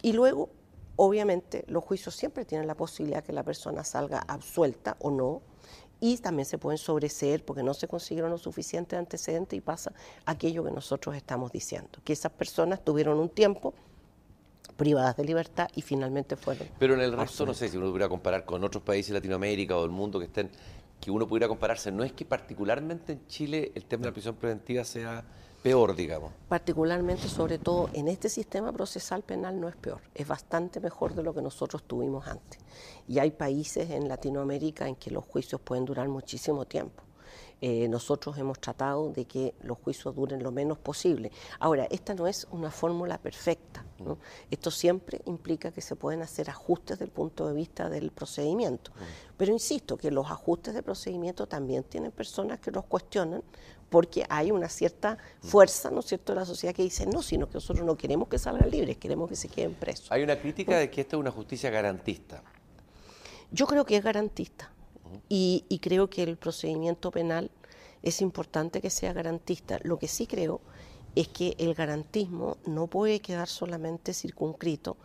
Y 0.00 0.14
luego, 0.14 0.48
obviamente, 0.96 1.64
los 1.68 1.84
juicios 1.84 2.16
siempre 2.16 2.44
tienen 2.44 2.66
la 2.66 2.74
posibilidad 2.74 3.22
que 3.22 3.32
la 3.32 3.44
persona 3.44 3.84
salga 3.84 4.24
absuelta 4.26 4.96
o 5.00 5.10
no, 5.10 5.42
y 6.00 6.16
también 6.16 6.46
se 6.46 6.58
pueden 6.58 6.78
sobreseer 6.78 7.44
porque 7.44 7.62
no 7.62 7.74
se 7.74 7.86
consiguieron 7.86 8.32
lo 8.32 8.38
suficiente 8.38 8.96
antecedentes 8.96 9.56
y 9.56 9.60
pasa 9.60 9.92
aquello 10.26 10.64
que 10.64 10.72
nosotros 10.72 11.14
estamos 11.14 11.52
diciendo, 11.52 12.00
que 12.02 12.12
esas 12.12 12.32
personas 12.32 12.82
tuvieron 12.82 13.20
un 13.20 13.28
tiempo 13.28 13.72
privadas 14.82 15.16
de 15.16 15.24
libertad 15.24 15.68
y 15.76 15.82
finalmente 15.82 16.34
fueron. 16.34 16.66
Pero 16.76 16.94
en 16.94 17.00
el 17.02 17.12
resto, 17.12 17.46
no 17.46 17.54
sé 17.54 17.68
si 17.68 17.76
uno 17.76 17.86
pudiera 17.86 18.08
comparar 18.08 18.44
con 18.44 18.64
otros 18.64 18.82
países 18.82 19.10
de 19.10 19.20
Latinoamérica 19.20 19.76
o 19.76 19.82
del 19.82 19.92
mundo 19.92 20.18
que 20.18 20.24
estén, 20.24 20.50
que 21.00 21.08
uno 21.08 21.24
pudiera 21.28 21.46
compararse, 21.46 21.92
no 21.92 22.02
es 22.02 22.12
que 22.12 22.24
particularmente 22.24 23.12
en 23.12 23.24
Chile 23.28 23.70
el 23.76 23.84
tema 23.84 24.02
de 24.02 24.08
la 24.08 24.12
prisión 24.12 24.34
preventiva 24.34 24.82
sea 24.82 25.22
peor, 25.62 25.94
digamos. 25.94 26.32
Particularmente, 26.48 27.28
sobre 27.28 27.58
todo, 27.58 27.90
en 27.92 28.08
este 28.08 28.28
sistema 28.28 28.72
procesal 28.72 29.22
penal 29.22 29.60
no 29.60 29.68
es 29.68 29.76
peor, 29.76 30.00
es 30.16 30.26
bastante 30.26 30.80
mejor 30.80 31.14
de 31.14 31.22
lo 31.22 31.32
que 31.32 31.42
nosotros 31.42 31.84
tuvimos 31.84 32.26
antes. 32.26 32.58
Y 33.06 33.20
hay 33.20 33.30
países 33.30 33.88
en 33.88 34.08
Latinoamérica 34.08 34.88
en 34.88 34.96
que 34.96 35.12
los 35.12 35.24
juicios 35.24 35.60
pueden 35.60 35.84
durar 35.84 36.08
muchísimo 36.08 36.64
tiempo. 36.64 37.04
Eh, 37.64 37.86
nosotros 37.86 38.36
hemos 38.38 38.58
tratado 38.58 39.12
de 39.12 39.24
que 39.24 39.54
los 39.62 39.78
juicios 39.78 40.16
duren 40.16 40.42
lo 40.42 40.50
menos 40.50 40.78
posible. 40.78 41.30
Ahora, 41.60 41.86
esta 41.92 42.12
no 42.12 42.26
es 42.26 42.48
una 42.50 42.72
fórmula 42.72 43.18
perfecta. 43.18 43.84
Esto 44.50 44.72
siempre 44.72 45.22
implica 45.26 45.70
que 45.70 45.80
se 45.80 45.94
pueden 45.94 46.22
hacer 46.22 46.50
ajustes 46.50 46.98
desde 46.98 47.04
el 47.04 47.12
punto 47.12 47.46
de 47.46 47.54
vista 47.54 47.88
del 47.88 48.10
procedimiento. 48.10 48.90
Pero 49.36 49.52
insisto 49.52 49.96
que 49.96 50.10
los 50.10 50.28
ajustes 50.28 50.74
de 50.74 50.82
procedimiento 50.82 51.46
también 51.46 51.84
tienen 51.84 52.10
personas 52.10 52.58
que 52.58 52.72
los 52.72 52.84
cuestionan 52.84 53.44
porque 53.88 54.26
hay 54.28 54.50
una 54.50 54.68
cierta 54.68 55.18
fuerza, 55.40 55.88
¿no 55.92 56.00
es 56.00 56.06
cierto?, 56.06 56.32
de 56.32 56.40
la 56.40 56.46
sociedad 56.46 56.74
que 56.74 56.82
dice, 56.82 57.06
no, 57.06 57.22
sino 57.22 57.46
que 57.46 57.54
nosotros 57.54 57.86
no 57.86 57.96
queremos 57.96 58.26
que 58.26 58.40
salgan 58.40 58.68
libres, 58.70 58.96
queremos 58.96 59.28
que 59.28 59.36
se 59.36 59.48
queden 59.48 59.74
presos. 59.74 60.10
Hay 60.10 60.24
una 60.24 60.36
crítica 60.36 60.78
de 60.78 60.90
que 60.90 61.02
esta 61.02 61.14
es 61.14 61.20
una 61.20 61.30
justicia 61.30 61.70
garantista. 61.70 62.42
Yo 63.52 63.68
creo 63.68 63.84
que 63.84 63.96
es 63.96 64.02
garantista 64.02 64.71
y, 65.28 65.78
creo 65.82 66.08
que 66.10 66.22
el 66.22 66.36
procedimiento 66.36 67.10
penal 67.10 67.50
es 68.02 68.20
importante 68.20 68.80
que 68.80 68.90
sea 68.90 69.12
garantista. 69.12 69.78
Lo 69.82 69.98
que 69.98 70.08
sí 70.08 70.26
creo 70.26 70.60
es 71.14 71.28
que 71.28 71.54
el 71.58 71.74
garantismo 71.74 72.56
no 72.66 72.86
puede 72.86 73.20
quedar 73.20 73.48
solamente 73.48 74.14
circunscrito 74.14 74.96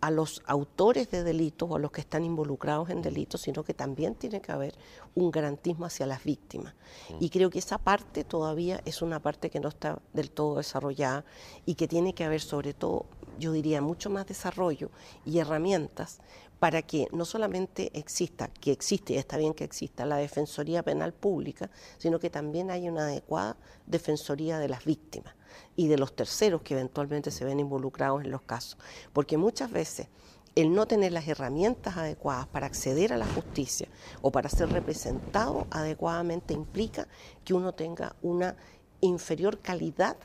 a 0.00 0.10
los 0.10 0.42
autores 0.46 1.10
de 1.10 1.22
delitos 1.22 1.70
o 1.70 1.76
a 1.76 1.78
los 1.78 1.90
que 1.90 2.00
están 2.00 2.24
involucrados 2.24 2.88
en 2.88 3.02
delitos, 3.02 3.42
sino 3.42 3.62
que 3.64 3.74
también 3.74 4.14
tiene 4.14 4.40
que 4.40 4.50
haber 4.50 4.74
un 5.14 5.30
garantismo 5.30 5.84
hacia 5.84 6.06
las 6.06 6.24
víctimas. 6.24 6.74
Y 7.20 7.28
creo 7.28 7.50
que 7.50 7.58
esa 7.58 7.76
parte 7.76 8.24
todavía 8.24 8.80
es 8.86 9.02
una 9.02 9.20
parte 9.20 9.50
que 9.50 9.60
no 9.60 9.68
está 9.68 10.00
del 10.14 10.30
todo 10.30 10.56
desarrollada 10.56 11.24
y 11.66 11.74
que 11.74 11.86
tiene 11.86 12.14
que 12.14 12.24
haber 12.24 12.40
sobre 12.40 12.72
todo, 12.72 13.06
yo 13.38 13.52
diría, 13.52 13.82
mucho 13.82 14.08
más 14.08 14.26
desarrollo 14.26 14.90
y 15.26 15.38
herramientas 15.38 16.20
para 16.60 16.82
que 16.82 17.08
no 17.10 17.24
solamente 17.24 17.90
exista, 17.98 18.48
que 18.48 18.70
existe 18.70 19.14
y 19.14 19.16
está 19.16 19.38
bien 19.38 19.54
que 19.54 19.64
exista 19.64 20.04
la 20.04 20.18
Defensoría 20.18 20.82
Penal 20.82 21.14
Pública, 21.14 21.70
sino 21.96 22.20
que 22.20 22.28
también 22.28 22.70
haya 22.70 22.92
una 22.92 23.04
adecuada 23.04 23.56
Defensoría 23.86 24.58
de 24.58 24.68
las 24.68 24.84
víctimas 24.84 25.34
y 25.74 25.88
de 25.88 25.96
los 25.96 26.14
terceros 26.14 26.60
que 26.60 26.74
eventualmente 26.74 27.30
se 27.30 27.46
ven 27.46 27.60
involucrados 27.60 28.22
en 28.22 28.30
los 28.30 28.42
casos. 28.42 28.78
Porque 29.14 29.38
muchas 29.38 29.70
veces 29.72 30.08
el 30.54 30.74
no 30.74 30.86
tener 30.86 31.12
las 31.12 31.26
herramientas 31.26 31.96
adecuadas 31.96 32.46
para 32.46 32.66
acceder 32.66 33.14
a 33.14 33.16
la 33.16 33.26
justicia 33.26 33.88
o 34.20 34.30
para 34.30 34.50
ser 34.50 34.68
representado 34.68 35.66
adecuadamente 35.70 36.52
implica 36.52 37.08
que 37.42 37.54
uno 37.54 37.72
tenga 37.72 38.16
una 38.20 38.54
inferior 39.00 39.60
calidad 39.60 40.18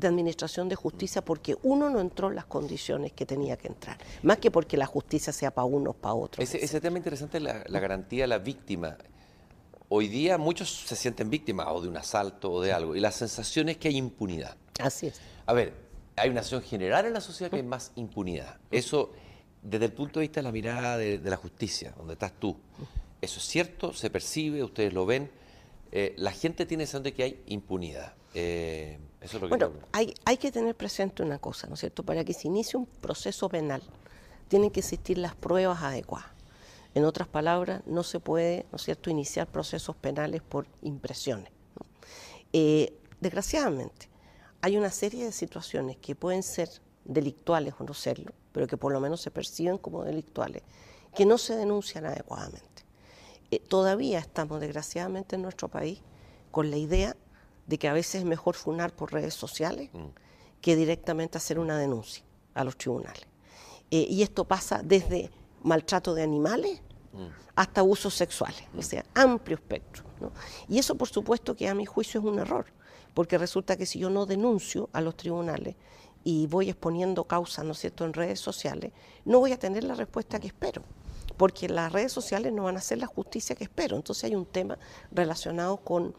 de 0.00 0.08
administración 0.08 0.68
de 0.68 0.76
justicia 0.76 1.22
porque 1.22 1.56
uno 1.62 1.90
no 1.90 2.00
entró 2.00 2.28
en 2.28 2.36
las 2.36 2.46
condiciones 2.46 3.12
que 3.12 3.26
tenía 3.26 3.56
que 3.56 3.68
entrar, 3.68 3.98
más 4.22 4.38
que 4.38 4.50
porque 4.50 4.76
la 4.76 4.86
justicia 4.86 5.32
sea 5.32 5.50
para 5.50 5.64
unos, 5.66 5.94
para 5.96 6.14
otros. 6.14 6.42
Ese, 6.42 6.64
ese, 6.64 6.80
tema 6.80 6.96
interesante 6.96 7.38
es 7.38 7.44
la, 7.44 7.64
la 7.66 7.80
garantía 7.80 8.24
a 8.24 8.26
la 8.26 8.38
víctima. 8.38 8.96
Hoy 9.88 10.08
día 10.08 10.38
muchos 10.38 10.70
se 10.70 10.96
sienten 10.96 11.30
víctimas 11.30 11.66
o 11.70 11.80
de 11.80 11.88
un 11.88 11.96
asalto 11.96 12.50
o 12.50 12.62
de 12.62 12.72
algo, 12.72 12.96
y 12.96 13.00
la 13.00 13.12
sensación 13.12 13.68
es 13.68 13.76
que 13.76 13.88
hay 13.88 13.96
impunidad. 13.96 14.56
Así 14.80 15.08
es. 15.08 15.20
A 15.46 15.52
ver, 15.52 15.74
hay 16.16 16.30
una 16.30 16.40
acción 16.40 16.62
general 16.62 17.06
en 17.06 17.12
la 17.12 17.20
sociedad 17.20 17.50
que 17.50 17.56
hay 17.56 17.62
más 17.62 17.92
impunidad. 17.96 18.58
Eso, 18.70 19.12
desde 19.62 19.86
el 19.86 19.92
punto 19.92 20.20
de 20.20 20.24
vista 20.24 20.40
de 20.40 20.44
la 20.44 20.52
mirada 20.52 20.96
de, 20.96 21.18
de 21.18 21.30
la 21.30 21.36
justicia, 21.36 21.92
donde 21.96 22.14
estás 22.14 22.32
tú, 22.38 22.56
¿eso 23.20 23.38
es 23.38 23.44
cierto? 23.44 23.92
¿Se 23.92 24.10
percibe? 24.10 24.62
¿Ustedes 24.62 24.92
lo 24.92 25.06
ven? 25.06 25.30
Eh, 25.92 26.14
la 26.18 26.32
gente 26.32 26.66
tiene 26.66 26.84
sensación 26.84 27.02
de 27.02 27.14
que 27.14 27.22
hay 27.24 27.42
impunidad. 27.46 28.14
Eh, 28.34 28.98
eso 29.20 29.36
es 29.36 29.42
lo 29.42 29.48
que 29.48 29.56
bueno, 29.56 29.72
hay, 29.92 30.14
hay 30.24 30.36
que 30.38 30.50
tener 30.50 30.74
presente 30.74 31.22
una 31.22 31.38
cosa, 31.38 31.66
¿no 31.66 31.74
es 31.74 31.80
cierto? 31.80 32.02
Para 32.04 32.24
que 32.24 32.32
se 32.32 32.48
inicie 32.48 32.78
un 32.78 32.86
proceso 32.86 33.48
penal, 33.48 33.82
tienen 34.48 34.70
que 34.70 34.80
existir 34.80 35.18
las 35.18 35.34
pruebas 35.34 35.82
adecuadas. 35.82 36.30
En 36.94 37.04
otras 37.04 37.28
palabras, 37.28 37.82
no 37.86 38.02
se 38.02 38.18
puede, 38.18 38.66
¿no 38.72 38.76
es 38.76 38.82
cierto?, 38.82 39.10
iniciar 39.10 39.46
procesos 39.46 39.94
penales 39.94 40.42
por 40.42 40.66
impresiones. 40.82 41.52
¿no? 41.76 41.86
Eh, 42.52 42.98
desgraciadamente, 43.20 44.08
hay 44.62 44.76
una 44.76 44.90
serie 44.90 45.24
de 45.24 45.32
situaciones 45.32 45.96
que 45.98 46.14
pueden 46.16 46.42
ser 46.42 46.68
delictuales 47.04 47.74
o 47.78 47.84
no 47.84 47.94
serlo, 47.94 48.32
pero 48.52 48.66
que 48.66 48.76
por 48.76 48.92
lo 48.92 49.00
menos 49.00 49.20
se 49.20 49.30
perciben 49.30 49.78
como 49.78 50.02
delictuales, 50.02 50.62
que 51.14 51.26
no 51.26 51.38
se 51.38 51.54
denuncian 51.54 52.06
adecuadamente. 52.06 52.84
Eh, 53.50 53.60
todavía 53.60 54.18
estamos, 54.18 54.60
desgraciadamente, 54.60 55.36
en 55.36 55.42
nuestro 55.42 55.68
país 55.68 56.02
con 56.50 56.70
la 56.70 56.76
idea 56.76 57.16
de 57.70 57.78
que 57.78 57.88
a 57.88 57.92
veces 57.92 58.16
es 58.16 58.24
mejor 58.24 58.56
funar 58.56 58.92
por 58.92 59.12
redes 59.12 59.32
sociales 59.32 59.90
mm. 59.92 60.08
que 60.60 60.74
directamente 60.74 61.38
hacer 61.38 61.60
una 61.60 61.78
denuncia 61.78 62.24
a 62.52 62.64
los 62.64 62.76
tribunales. 62.76 63.28
Eh, 63.92 64.06
y 64.10 64.22
esto 64.22 64.44
pasa 64.44 64.82
desde 64.84 65.30
maltrato 65.62 66.12
de 66.14 66.24
animales 66.24 66.82
mm. 67.12 67.26
hasta 67.54 67.80
abusos 67.80 68.12
sexuales, 68.12 68.64
mm. 68.72 68.78
o 68.80 68.82
sea, 68.82 69.04
amplio 69.14 69.56
espectro. 69.56 70.02
¿no? 70.18 70.32
Y 70.68 70.80
eso, 70.80 70.96
por 70.96 71.08
supuesto, 71.08 71.54
que 71.54 71.68
a 71.68 71.74
mi 71.74 71.86
juicio 71.86 72.18
es 72.18 72.26
un 72.26 72.40
error, 72.40 72.66
porque 73.14 73.38
resulta 73.38 73.76
que 73.76 73.86
si 73.86 74.00
yo 74.00 74.10
no 74.10 74.26
denuncio 74.26 74.90
a 74.92 75.00
los 75.00 75.16
tribunales 75.16 75.76
y 76.24 76.48
voy 76.48 76.70
exponiendo 76.70 77.22
causas, 77.22 77.64
¿no 77.64 77.70
es 77.70 77.78
cierto?, 77.78 78.04
en 78.04 78.14
redes 78.14 78.40
sociales, 78.40 78.90
no 79.24 79.38
voy 79.38 79.52
a 79.52 79.60
tener 79.60 79.84
la 79.84 79.94
respuesta 79.94 80.40
que 80.40 80.48
espero 80.48 80.82
porque 81.36 81.70
las 81.70 81.90
redes 81.90 82.12
sociales 82.12 82.52
no 82.52 82.64
van 82.64 82.76
a 82.76 82.82
ser 82.82 82.98
la 82.98 83.06
justicia 83.06 83.56
que 83.56 83.64
espero. 83.64 83.96
Entonces 83.96 84.24
hay 84.24 84.34
un 84.34 84.44
tema 84.44 84.76
relacionado 85.10 85.78
con 85.78 86.14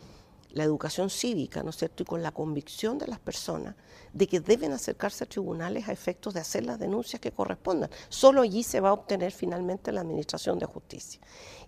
la 0.52 0.64
educación 0.64 1.10
cívica, 1.10 1.64
¿no 1.64 1.70
es 1.70 1.78
cierto?, 1.78 2.04
y 2.04 2.06
con 2.06 2.22
la 2.22 2.32
convicción 2.32 2.98
de 2.98 3.08
las 3.08 3.20
personas 3.20 3.76
de 4.14 4.28
que 4.28 4.40
deben 4.40 4.74
acercarse 4.74 5.24
a 5.24 5.28
tribunales 5.28 5.88
a 5.88 5.94
efectos 5.94 6.34
de 6.34 6.42
hacer 6.42 6.66
las 6.66 6.80
denuncias 6.80 7.22
que 7.22 7.32
correspondan. 7.32 7.90
Solo 8.10 8.42
allí 8.42 8.64
se 8.64 8.80
va 8.80 8.90
a 8.90 8.94
obtener 8.94 9.32
finalmente 9.32 9.92
la 9.92 10.02
administración 10.02 10.60
de 10.60 10.66
justicia. 10.66 11.22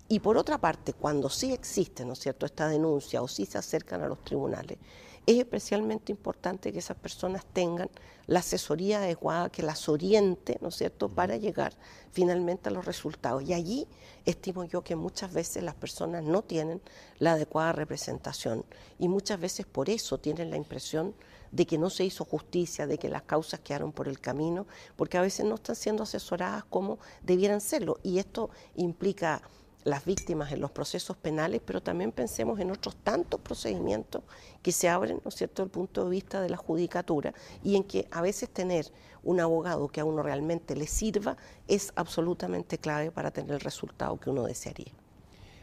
Y 0.08 0.20
por 0.20 0.36
otra 0.36 0.58
parte, 0.58 0.92
cuando 0.92 1.30
sí 1.30 1.52
existe, 1.52 2.04
¿no 2.04 2.12
es 2.12 2.18
cierto?, 2.18 2.44
esta 2.44 2.68
denuncia 2.68 3.22
o 3.22 3.28
sí 3.28 3.46
se 3.46 3.58
acercan 3.58 4.02
a 4.02 4.08
los 4.08 4.22
tribunales, 4.22 4.78
es 5.26 5.38
especialmente 5.38 6.12
importante 6.12 6.72
que 6.72 6.78
esas 6.78 6.96
personas 6.96 7.44
tengan 7.52 7.88
la 8.26 8.40
asesoría 8.40 8.98
adecuada, 8.98 9.50
que 9.50 9.62
las 9.62 9.88
oriente, 9.88 10.58
¿no 10.60 10.68
es 10.68 10.76
cierto?, 10.76 11.08
para 11.08 11.36
llegar 11.36 11.74
finalmente 12.12 12.68
a 12.68 12.72
los 12.72 12.84
resultados. 12.84 13.42
Y 13.42 13.54
allí 13.54 13.86
estimo 14.24 14.64
yo 14.64 14.82
que 14.82 14.96
muchas 14.96 15.32
veces 15.32 15.62
las 15.62 15.74
personas 15.74 16.24
no 16.24 16.42
tienen 16.42 16.80
la 17.18 17.32
adecuada 17.32 17.72
representación 17.72 18.64
y 18.98 19.08
muchas 19.08 19.40
veces 19.40 19.66
por 19.66 19.90
eso 19.90 20.18
tienen 20.18 20.50
la 20.50 20.56
impresión 20.56 21.14
de 21.52 21.66
que 21.66 21.78
no 21.78 21.88
se 21.88 22.04
hizo 22.04 22.24
justicia, 22.24 22.86
de 22.86 22.98
que 22.98 23.08
las 23.08 23.22
causas 23.22 23.60
quedaron 23.60 23.92
por 23.92 24.08
el 24.08 24.18
camino, 24.20 24.66
porque 24.96 25.18
a 25.18 25.22
veces 25.22 25.46
no 25.46 25.54
están 25.54 25.76
siendo 25.76 26.02
asesoradas 26.02 26.64
como 26.64 26.98
debieran 27.22 27.60
serlo. 27.60 28.00
Y 28.02 28.18
esto 28.18 28.50
implica 28.74 29.40
las 29.84 30.04
víctimas 30.04 30.50
en 30.52 30.60
los 30.60 30.70
procesos 30.70 31.16
penales, 31.16 31.60
pero 31.64 31.82
también 31.82 32.10
pensemos 32.10 32.58
en 32.58 32.70
otros 32.70 32.96
tantos 32.96 33.40
procedimientos 33.40 34.22
que 34.62 34.72
se 34.72 34.88
abren, 34.88 35.20
¿no 35.22 35.28
es 35.28 35.34
cierto?, 35.34 35.62
desde 35.62 35.66
el 35.66 35.70
punto 35.70 36.04
de 36.04 36.10
vista 36.10 36.40
de 36.40 36.48
la 36.48 36.56
judicatura 36.56 37.34
y 37.62 37.76
en 37.76 37.84
que 37.84 38.08
a 38.10 38.22
veces 38.22 38.48
tener 38.48 38.86
un 39.22 39.40
abogado 39.40 39.88
que 39.88 40.00
a 40.00 40.04
uno 40.04 40.22
realmente 40.22 40.74
le 40.74 40.86
sirva 40.86 41.36
es 41.68 41.92
absolutamente 41.96 42.78
clave 42.78 43.10
para 43.10 43.30
tener 43.30 43.52
el 43.52 43.60
resultado 43.60 44.18
que 44.18 44.30
uno 44.30 44.44
desearía. 44.44 44.92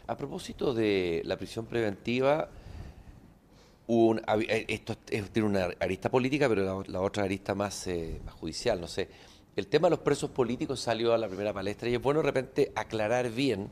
A 0.07 0.15
propósito 0.15 0.73
de 0.73 1.21
la 1.25 1.37
prisión 1.37 1.65
preventiva, 1.65 2.49
un, 3.87 4.19
eh, 4.19 4.65
esto 4.67 4.95
tiene 4.97 5.47
una 5.47 5.69
arista 5.79 6.09
política, 6.09 6.47
pero 6.47 6.83
la, 6.87 7.01
otra 7.01 7.23
arista 7.23 7.55
más, 7.55 7.87
eh, 7.87 8.21
más 8.23 8.35
judicial, 8.35 8.79
no 8.79 8.87
sé. 8.87 9.09
El 9.55 9.67
tema 9.67 9.87
de 9.87 9.91
los 9.91 9.99
presos 9.99 10.29
políticos 10.29 10.79
salió 10.79 11.13
a 11.13 11.17
la 11.17 11.27
primera 11.27 11.53
palestra 11.53 11.89
y 11.89 11.95
es 11.95 12.01
bueno 12.01 12.21
de 12.21 12.25
repente 12.25 12.71
aclarar 12.75 13.29
bien 13.29 13.69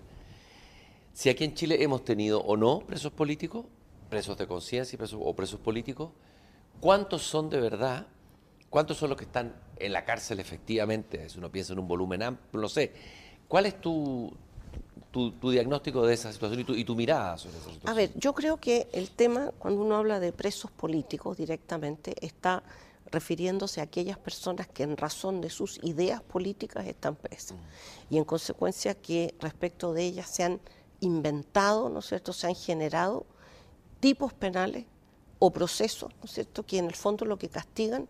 si 1.19 1.27
aquí 1.27 1.43
en 1.43 1.53
Chile 1.53 1.83
hemos 1.83 2.05
tenido 2.05 2.39
o 2.39 2.55
no 2.55 2.79
presos 2.79 3.11
políticos, 3.11 3.65
presos 4.09 4.37
de 4.37 4.47
conciencia 4.47 4.97
o 5.19 5.35
presos 5.35 5.59
políticos, 5.59 6.11
¿cuántos 6.79 7.23
son 7.23 7.49
de 7.49 7.59
verdad? 7.59 8.07
¿Cuántos 8.69 8.95
son 8.95 9.09
los 9.09 9.17
que 9.17 9.25
están 9.25 9.53
en 9.75 9.91
la 9.91 10.05
cárcel 10.05 10.39
efectivamente? 10.39 11.27
Si 11.27 11.37
uno 11.37 11.51
piensa 11.51 11.73
en 11.73 11.79
un 11.79 11.89
volumen 11.89 12.23
amplio, 12.23 12.61
no 12.61 12.69
sé. 12.69 12.93
¿Cuál 13.49 13.65
es 13.65 13.81
tu, 13.81 14.33
tu, 15.11 15.51
diagnóstico 15.51 16.07
de 16.07 16.13
esa 16.13 16.31
situación 16.31 16.61
y 16.61 16.63
tu, 16.63 16.73
y 16.73 16.85
tu, 16.85 16.95
mirada 16.95 17.37
sobre 17.37 17.57
esa 17.57 17.65
situación? 17.65 17.89
A 17.89 17.93
ver, 17.93 18.11
yo 18.15 18.33
creo 18.33 18.55
que 18.55 18.87
el 18.93 19.11
tema, 19.11 19.51
cuando 19.59 19.81
uno 19.81 19.97
habla 19.97 20.21
de 20.21 20.31
presos 20.31 20.71
políticos 20.71 21.35
directamente, 21.35 22.15
está 22.25 22.63
refiriéndose 23.11 23.81
a 23.81 23.83
aquellas 23.83 24.17
personas 24.17 24.69
que 24.69 24.83
en 24.83 24.95
razón 24.95 25.41
de 25.41 25.49
sus 25.49 25.83
ideas 25.83 26.21
políticas 26.21 26.87
están 26.87 27.17
presas. 27.17 27.57
Mm. 27.57 28.13
Y 28.13 28.17
en 28.19 28.23
consecuencia 28.23 28.95
que 28.95 29.35
respecto 29.41 29.91
de 29.91 30.05
ellas 30.05 30.29
se 30.29 30.43
han 30.43 30.61
inventado, 31.01 31.89
¿no 31.89 31.99
es 31.99 32.07
cierto?, 32.07 32.33
se 32.33 32.47
han 32.47 32.55
generado 32.55 33.25
tipos 33.99 34.33
penales 34.33 34.85
o 35.39 35.51
procesos, 35.51 36.11
¿no 36.19 36.25
es 36.25 36.31
cierto?, 36.31 36.63
que 36.63 36.77
en 36.77 36.85
el 36.85 36.95
fondo 36.95 37.25
lo 37.25 37.37
que 37.37 37.49
castigan 37.49 38.07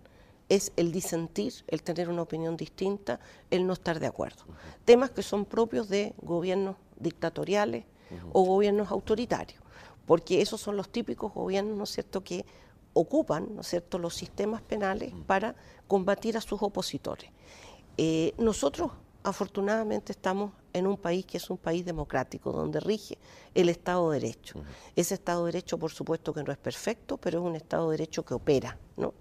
es 0.49 0.71
el 0.77 0.91
disentir, 0.91 1.53
el 1.67 1.83
tener 1.83 2.09
una 2.09 2.23
opinión 2.23 2.57
distinta, 2.57 3.19
el 3.51 3.67
no 3.67 3.73
estar 3.73 3.99
de 3.99 4.07
acuerdo. 4.07 4.45
Temas 4.83 5.11
que 5.11 5.21
son 5.21 5.45
propios 5.45 5.89
de 5.89 6.15
gobiernos 6.21 6.75
dictatoriales 6.99 7.85
o 8.33 8.43
gobiernos 8.43 8.89
autoritarios, 8.89 9.61
porque 10.07 10.41
esos 10.41 10.59
son 10.59 10.75
los 10.75 10.89
típicos 10.89 11.33
gobiernos, 11.33 11.77
¿no 11.77 11.83
es 11.83 11.91
cierto?, 11.91 12.23
que 12.23 12.45
ocupan, 12.93 13.53
¿no 13.53 13.61
es 13.61 13.67
cierto?, 13.67 13.99
los 13.99 14.15
sistemas 14.15 14.63
penales 14.63 15.13
para 15.27 15.55
combatir 15.87 16.35
a 16.35 16.41
sus 16.41 16.63
opositores. 16.63 17.29
Eh, 17.97 18.33
nosotros 18.39 18.91
afortunadamente 19.29 20.11
estamos 20.11 20.51
en 20.73 20.87
un 20.87 20.97
país 20.97 21.25
que 21.25 21.37
es 21.37 21.49
un 21.49 21.57
país 21.57 21.85
democrático, 21.85 22.51
donde 22.51 22.79
rige 22.79 23.17
el 23.55 23.69
Estado 23.69 24.11
de 24.11 24.19
Derecho. 24.19 24.61
Ese 24.95 25.13
Estado 25.13 25.45
de 25.45 25.51
Derecho, 25.53 25.77
por 25.77 25.91
supuesto 25.91 26.33
que 26.33 26.43
no 26.43 26.51
es 26.51 26.57
perfecto, 26.57 27.17
pero 27.17 27.39
es 27.39 27.45
un 27.45 27.55
Estado 27.55 27.89
de 27.89 27.97
Derecho 27.97 28.23
que 28.23 28.33
opera. 28.33 28.77
¿no? 28.97 29.13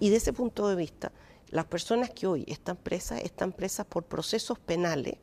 Y 0.00 0.10
de 0.10 0.16
ese 0.16 0.32
punto 0.32 0.68
de 0.68 0.76
vista, 0.76 1.12
las 1.50 1.66
personas 1.66 2.10
que 2.10 2.26
hoy 2.26 2.44
están 2.48 2.76
presas 2.76 3.22
están 3.22 3.52
presas 3.52 3.86
por 3.86 4.04
procesos 4.04 4.58
penales, 4.58 5.16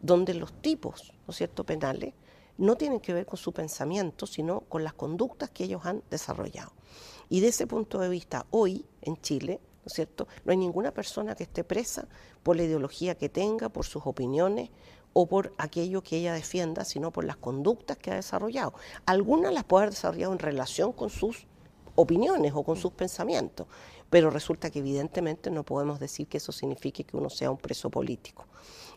donde 0.00 0.34
los 0.34 0.52
tipos 0.60 1.12
¿no 1.26 1.30
es 1.30 1.36
cierto? 1.36 1.64
penales 1.64 2.14
no 2.56 2.76
tienen 2.76 3.00
que 3.00 3.12
ver 3.12 3.26
con 3.26 3.36
su 3.36 3.52
pensamiento, 3.52 4.26
sino 4.26 4.60
con 4.60 4.84
las 4.84 4.94
conductas 4.94 5.50
que 5.50 5.64
ellos 5.64 5.84
han 5.84 6.02
desarrollado. 6.10 6.72
Y 7.28 7.40
de 7.40 7.48
ese 7.48 7.66
punto 7.66 7.98
de 7.98 8.08
vista, 8.08 8.46
hoy 8.50 8.84
en 9.02 9.20
Chile, 9.20 9.60
¿no 9.84 9.88
es 9.88 9.92
cierto? 9.92 10.26
No 10.44 10.52
hay 10.52 10.56
ninguna 10.56 10.92
persona 10.92 11.34
que 11.34 11.42
esté 11.42 11.62
presa 11.62 12.08
por 12.42 12.56
la 12.56 12.64
ideología 12.64 13.14
que 13.16 13.28
tenga, 13.28 13.68
por 13.68 13.84
sus 13.84 14.06
opiniones 14.06 14.70
o 15.12 15.26
por 15.26 15.52
aquello 15.58 16.02
que 16.02 16.16
ella 16.16 16.32
defienda, 16.32 16.84
sino 16.84 17.12
por 17.12 17.24
las 17.24 17.36
conductas 17.36 17.98
que 17.98 18.10
ha 18.10 18.14
desarrollado. 18.14 18.74
Algunas 19.04 19.52
las 19.52 19.64
puede 19.64 19.84
haber 19.84 19.94
desarrollado 19.94 20.32
en 20.32 20.38
relación 20.38 20.92
con 20.92 21.10
sus 21.10 21.46
opiniones 21.94 22.52
o 22.54 22.62
con 22.64 22.76
sus 22.76 22.92
pensamientos, 22.92 23.66
pero 24.10 24.30
resulta 24.30 24.70
que 24.70 24.80
evidentemente 24.80 25.50
no 25.50 25.64
podemos 25.64 26.00
decir 26.00 26.26
que 26.26 26.38
eso 26.38 26.50
signifique 26.50 27.04
que 27.04 27.16
uno 27.16 27.30
sea 27.30 27.50
un 27.50 27.58
preso 27.58 27.90
político. 27.90 28.46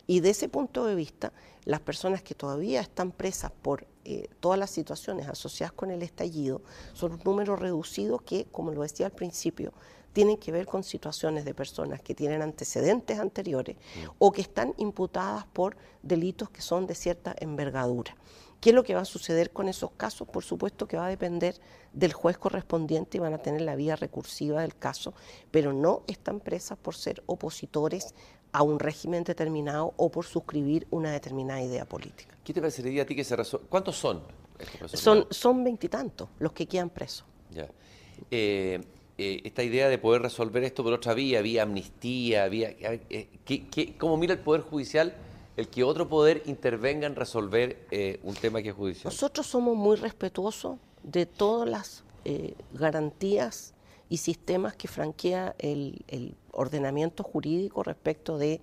Y 0.08 0.22
de 0.22 0.30
ese 0.30 0.48
punto 0.48 0.86
de 0.86 0.96
vista, 0.96 1.34
las 1.66 1.82
personas 1.82 2.24
que 2.24 2.34
todavía 2.34 2.80
están 2.80 3.12
presas 3.12 3.52
por 3.52 3.86
eh, 4.06 4.30
todas 4.40 4.58
las 4.58 4.72
situaciones 4.72 5.28
asociadas 5.28 5.74
con 5.74 5.92
el 5.92 6.02
estallido 6.02 6.62
son 6.94 7.14
un 7.14 7.20
número 7.26 7.58
reducido 7.58 8.20
que, 8.20 8.46
como 8.46 8.72
lo 8.72 8.84
decía 8.84 9.08
al 9.08 9.12
principio, 9.12 9.74
tienen 10.14 10.38
que 10.38 10.52
ver 10.52 10.66
con 10.66 10.84
situaciones 10.84 11.46
de 11.46 11.54
personas 11.54 12.02
que 12.02 12.16
tienen 12.16 12.42
antecedentes 12.42 13.20
anteriores 13.20 13.76
mm. 13.76 14.10
o 14.18 14.32
que 14.32 14.42
están 14.42 14.74
imputadas 14.78 15.46
por 15.46 15.78
delitos 16.02 16.50
que 16.50 16.62
son 16.62 16.88
de 16.88 16.96
cierta 16.96 17.36
envergadura. 17.40 18.16
¿Qué 18.60 18.72
es 18.72 18.76
lo 18.76 18.84
que 18.84 18.96
va 18.96 19.02
a 19.02 19.06
suceder 19.06 19.52
con 19.52 19.70
esos 19.70 19.92
casos? 19.92 20.28
Por 20.28 20.44
supuesto 20.44 20.88
que 20.88 20.98
va 20.98 21.06
a 21.06 21.10
depender 21.10 21.56
del 21.94 22.14
juez 22.14 22.38
correspondiente 22.38 23.18
y 23.18 23.20
van 23.20 23.34
a 23.34 23.38
tener 23.38 23.62
la 23.62 23.76
vía 23.76 23.96
recursiva 23.96 24.62
del 24.62 24.76
caso, 24.76 25.14
pero 25.52 25.74
no 25.74 26.02
están 26.08 26.40
presas 26.40 26.78
por 26.78 26.96
ser 26.96 27.22
opositores 27.28 28.16
a 28.52 28.64
un 28.64 28.80
régimen 28.80 29.24
determinado 29.24 29.94
o 29.98 30.10
por 30.10 30.26
suscribir 30.26 30.88
una 30.90 31.12
determinada 31.12 31.62
idea 31.62 31.86
política. 31.86 32.36
¿Qué 32.44 32.54
te 32.54 32.60
parecería 32.60 33.04
a 33.04 33.06
ti 33.06 33.16
que 33.16 33.24
se 33.24 33.36
resuelva? 33.36 33.68
¿Cuántos 33.70 33.96
son? 33.96 34.24
Son, 34.88 35.28
son 35.30 35.64
veintitantos 35.64 36.30
los 36.40 36.52
que 36.52 36.66
quedan 36.66 36.90
presos. 36.90 37.26
Ya. 37.52 37.70
Eh, 38.32 38.82
eh, 39.20 39.42
esta 39.46 39.64
idea 39.64 39.90
de 39.90 39.98
poder 39.98 40.22
resolver 40.22 40.64
esto 40.64 40.84
por 40.84 40.94
otra 40.94 41.16
vía, 41.16 41.42
vía 41.42 41.64
amnistía, 41.64 42.48
vía... 42.48 42.76
Eh, 42.80 43.96
¿Cómo 43.98 44.16
mira 44.16 44.34
el 44.34 44.40
Poder 44.40 44.62
Judicial 44.62 45.16
el 45.56 45.70
que 45.70 45.84
otro 45.84 46.08
poder 46.08 46.44
intervenga 46.46 47.08
en 47.08 47.16
resolver 47.16 47.88
eh, 47.90 48.20
un 48.22 48.36
tema 48.36 48.62
que 48.62 48.70
es 48.70 48.76
judicial? 48.76 49.06
Nosotros 49.06 49.48
somos 49.48 49.76
muy 49.76 49.96
respetuosos 49.96 50.78
de 51.02 51.26
todas 51.26 51.68
las 51.68 52.04
garantías 52.74 53.74
y 54.10 54.18
sistemas 54.18 54.76
que 54.76 54.90
franquea 54.90 55.56
el, 55.60 56.36
ordenamiento 56.52 57.24
jurídico 57.24 57.84
respecto 57.84 58.38
de 58.38 58.60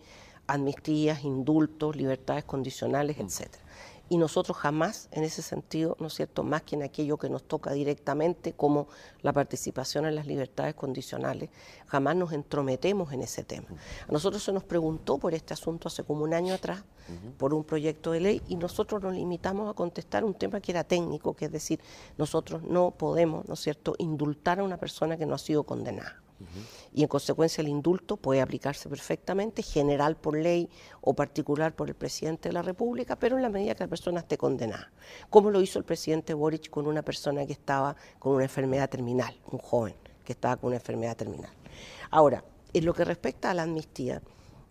amnistías, 0.47 1.25
indultos, 1.25 1.97
libertades 1.97 2.45
condicionales, 2.45 3.17
mm. 3.17 3.23
etcétera 3.23 3.64
y 4.09 4.19
nosotros 4.19 4.57
jamás 4.57 5.09
en 5.13 5.25
ese 5.25 5.43
sentido, 5.43 5.97
¿no 5.99 6.09
es 6.09 6.15
cierto?, 6.15 6.43
más 6.43 6.63
que 6.63 6.77
en 6.77 6.83
aquello 6.83 7.17
que 7.17 7.31
nos 7.31 7.43
toca 7.43 7.73
directamente, 7.73 8.53
como 8.53 8.89
la 9.23 9.33
participación 9.33 10.07
en 10.07 10.15
las 10.15 10.27
libertades 10.27 10.75
condicionales, 10.75 11.51
jamás 11.87 12.17
nos 12.17 12.33
entrometemos 12.33 13.13
en 13.13 13.23
ese 13.23 13.45
tema. 13.45 13.69
A 14.07 14.13
nosotros 14.13 14.43
se 14.43 14.53
nos 14.53 14.65
preguntó 14.65 15.19
por 15.19 15.35
este 15.35 15.55
asunto 15.55 15.89
hace 15.89 16.05
como 16.05 16.25
un 16.25 16.35
año 16.35 16.55
atrás, 16.55 16.85
por 17.39 17.53
un 17.53 17.65
proyecto 17.65 18.13
de 18.13 18.21
ley, 18.21 18.43
y 18.49 18.57
nosotros 18.57 19.03
nos 19.03 19.15
limitamos 19.15 19.71
a 19.71 19.75
contestar 19.75 20.25
un 20.25 20.35
tema 20.35 20.61
que 20.61 20.73
era 20.73 20.85
técnico, 20.85 21.35
que 21.35 21.47
es 21.47 21.53
decir, 21.53 21.81
nosotros 22.17 22.63
no 22.63 22.93
podemos, 22.93 23.47
¿no 23.47 23.55
es 23.55 23.61
cierto?, 23.61 23.95
indultar 23.99 24.61
a 24.61 24.65
una 24.65 24.77
persona 24.77 25.17
que 25.17 25.27
no 25.27 25.35
ha 25.35 25.39
sido 25.39 25.65
condenada 25.65 26.24
y 26.93 27.03
en 27.03 27.09
consecuencia 27.09 27.63
el 27.63 27.69
indulto 27.69 28.17
puede 28.17 28.41
aplicarse 28.41 28.89
perfectamente, 28.89 29.63
general 29.63 30.17
por 30.17 30.37
ley 30.37 30.69
o 31.01 31.15
particular 31.15 31.75
por 31.75 31.89
el 31.89 31.95
presidente 31.95 32.49
de 32.49 32.53
la 32.53 32.63
República, 32.63 33.17
pero 33.17 33.37
en 33.37 33.43
la 33.43 33.49
medida 33.49 33.75
que 33.75 33.85
la 33.85 33.89
persona 33.89 34.21
esté 34.21 34.37
condenada, 34.37 34.93
como 35.31 35.51
lo 35.51 35.61
hizo 35.61 35.79
el 35.79 35.85
presidente 35.85 36.35
Boric 36.35 36.71
con 36.71 36.87
una 36.87 37.03
persona 37.03 37.47
que 37.47 37.53
estaba 37.53 37.97
con 38.19 38.35
una 38.35 38.45
enfermedad 38.45 38.89
terminal, 38.89 39.35
un 39.51 39.59
joven 39.59 39.95
que 40.25 40.33
estaba 40.33 40.57
con 40.57 40.69
una 40.69 40.77
enfermedad 40.77 41.17
terminal. 41.17 41.53
Ahora, 42.11 42.45
en 42.73 42.85
lo 42.85 42.95
que 42.95 43.05
respecta 43.05 43.51
a 43.51 43.55
la 43.55 43.63
amnistía, 43.63 44.23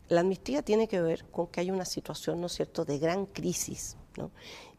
la 0.09 0.21
amnistía 0.21 0.61
tiene 0.61 0.87
que 0.87 1.01
ver 1.01 1.25
con 1.31 1.47
que 1.47 1.61
hay 1.61 1.71
una 1.71 1.85
situación, 1.85 2.41
¿no 2.41 2.47
es 2.47 2.53
cierto?, 2.53 2.85
de 2.85 2.99
gran 2.99 3.25
crisis, 3.25 3.97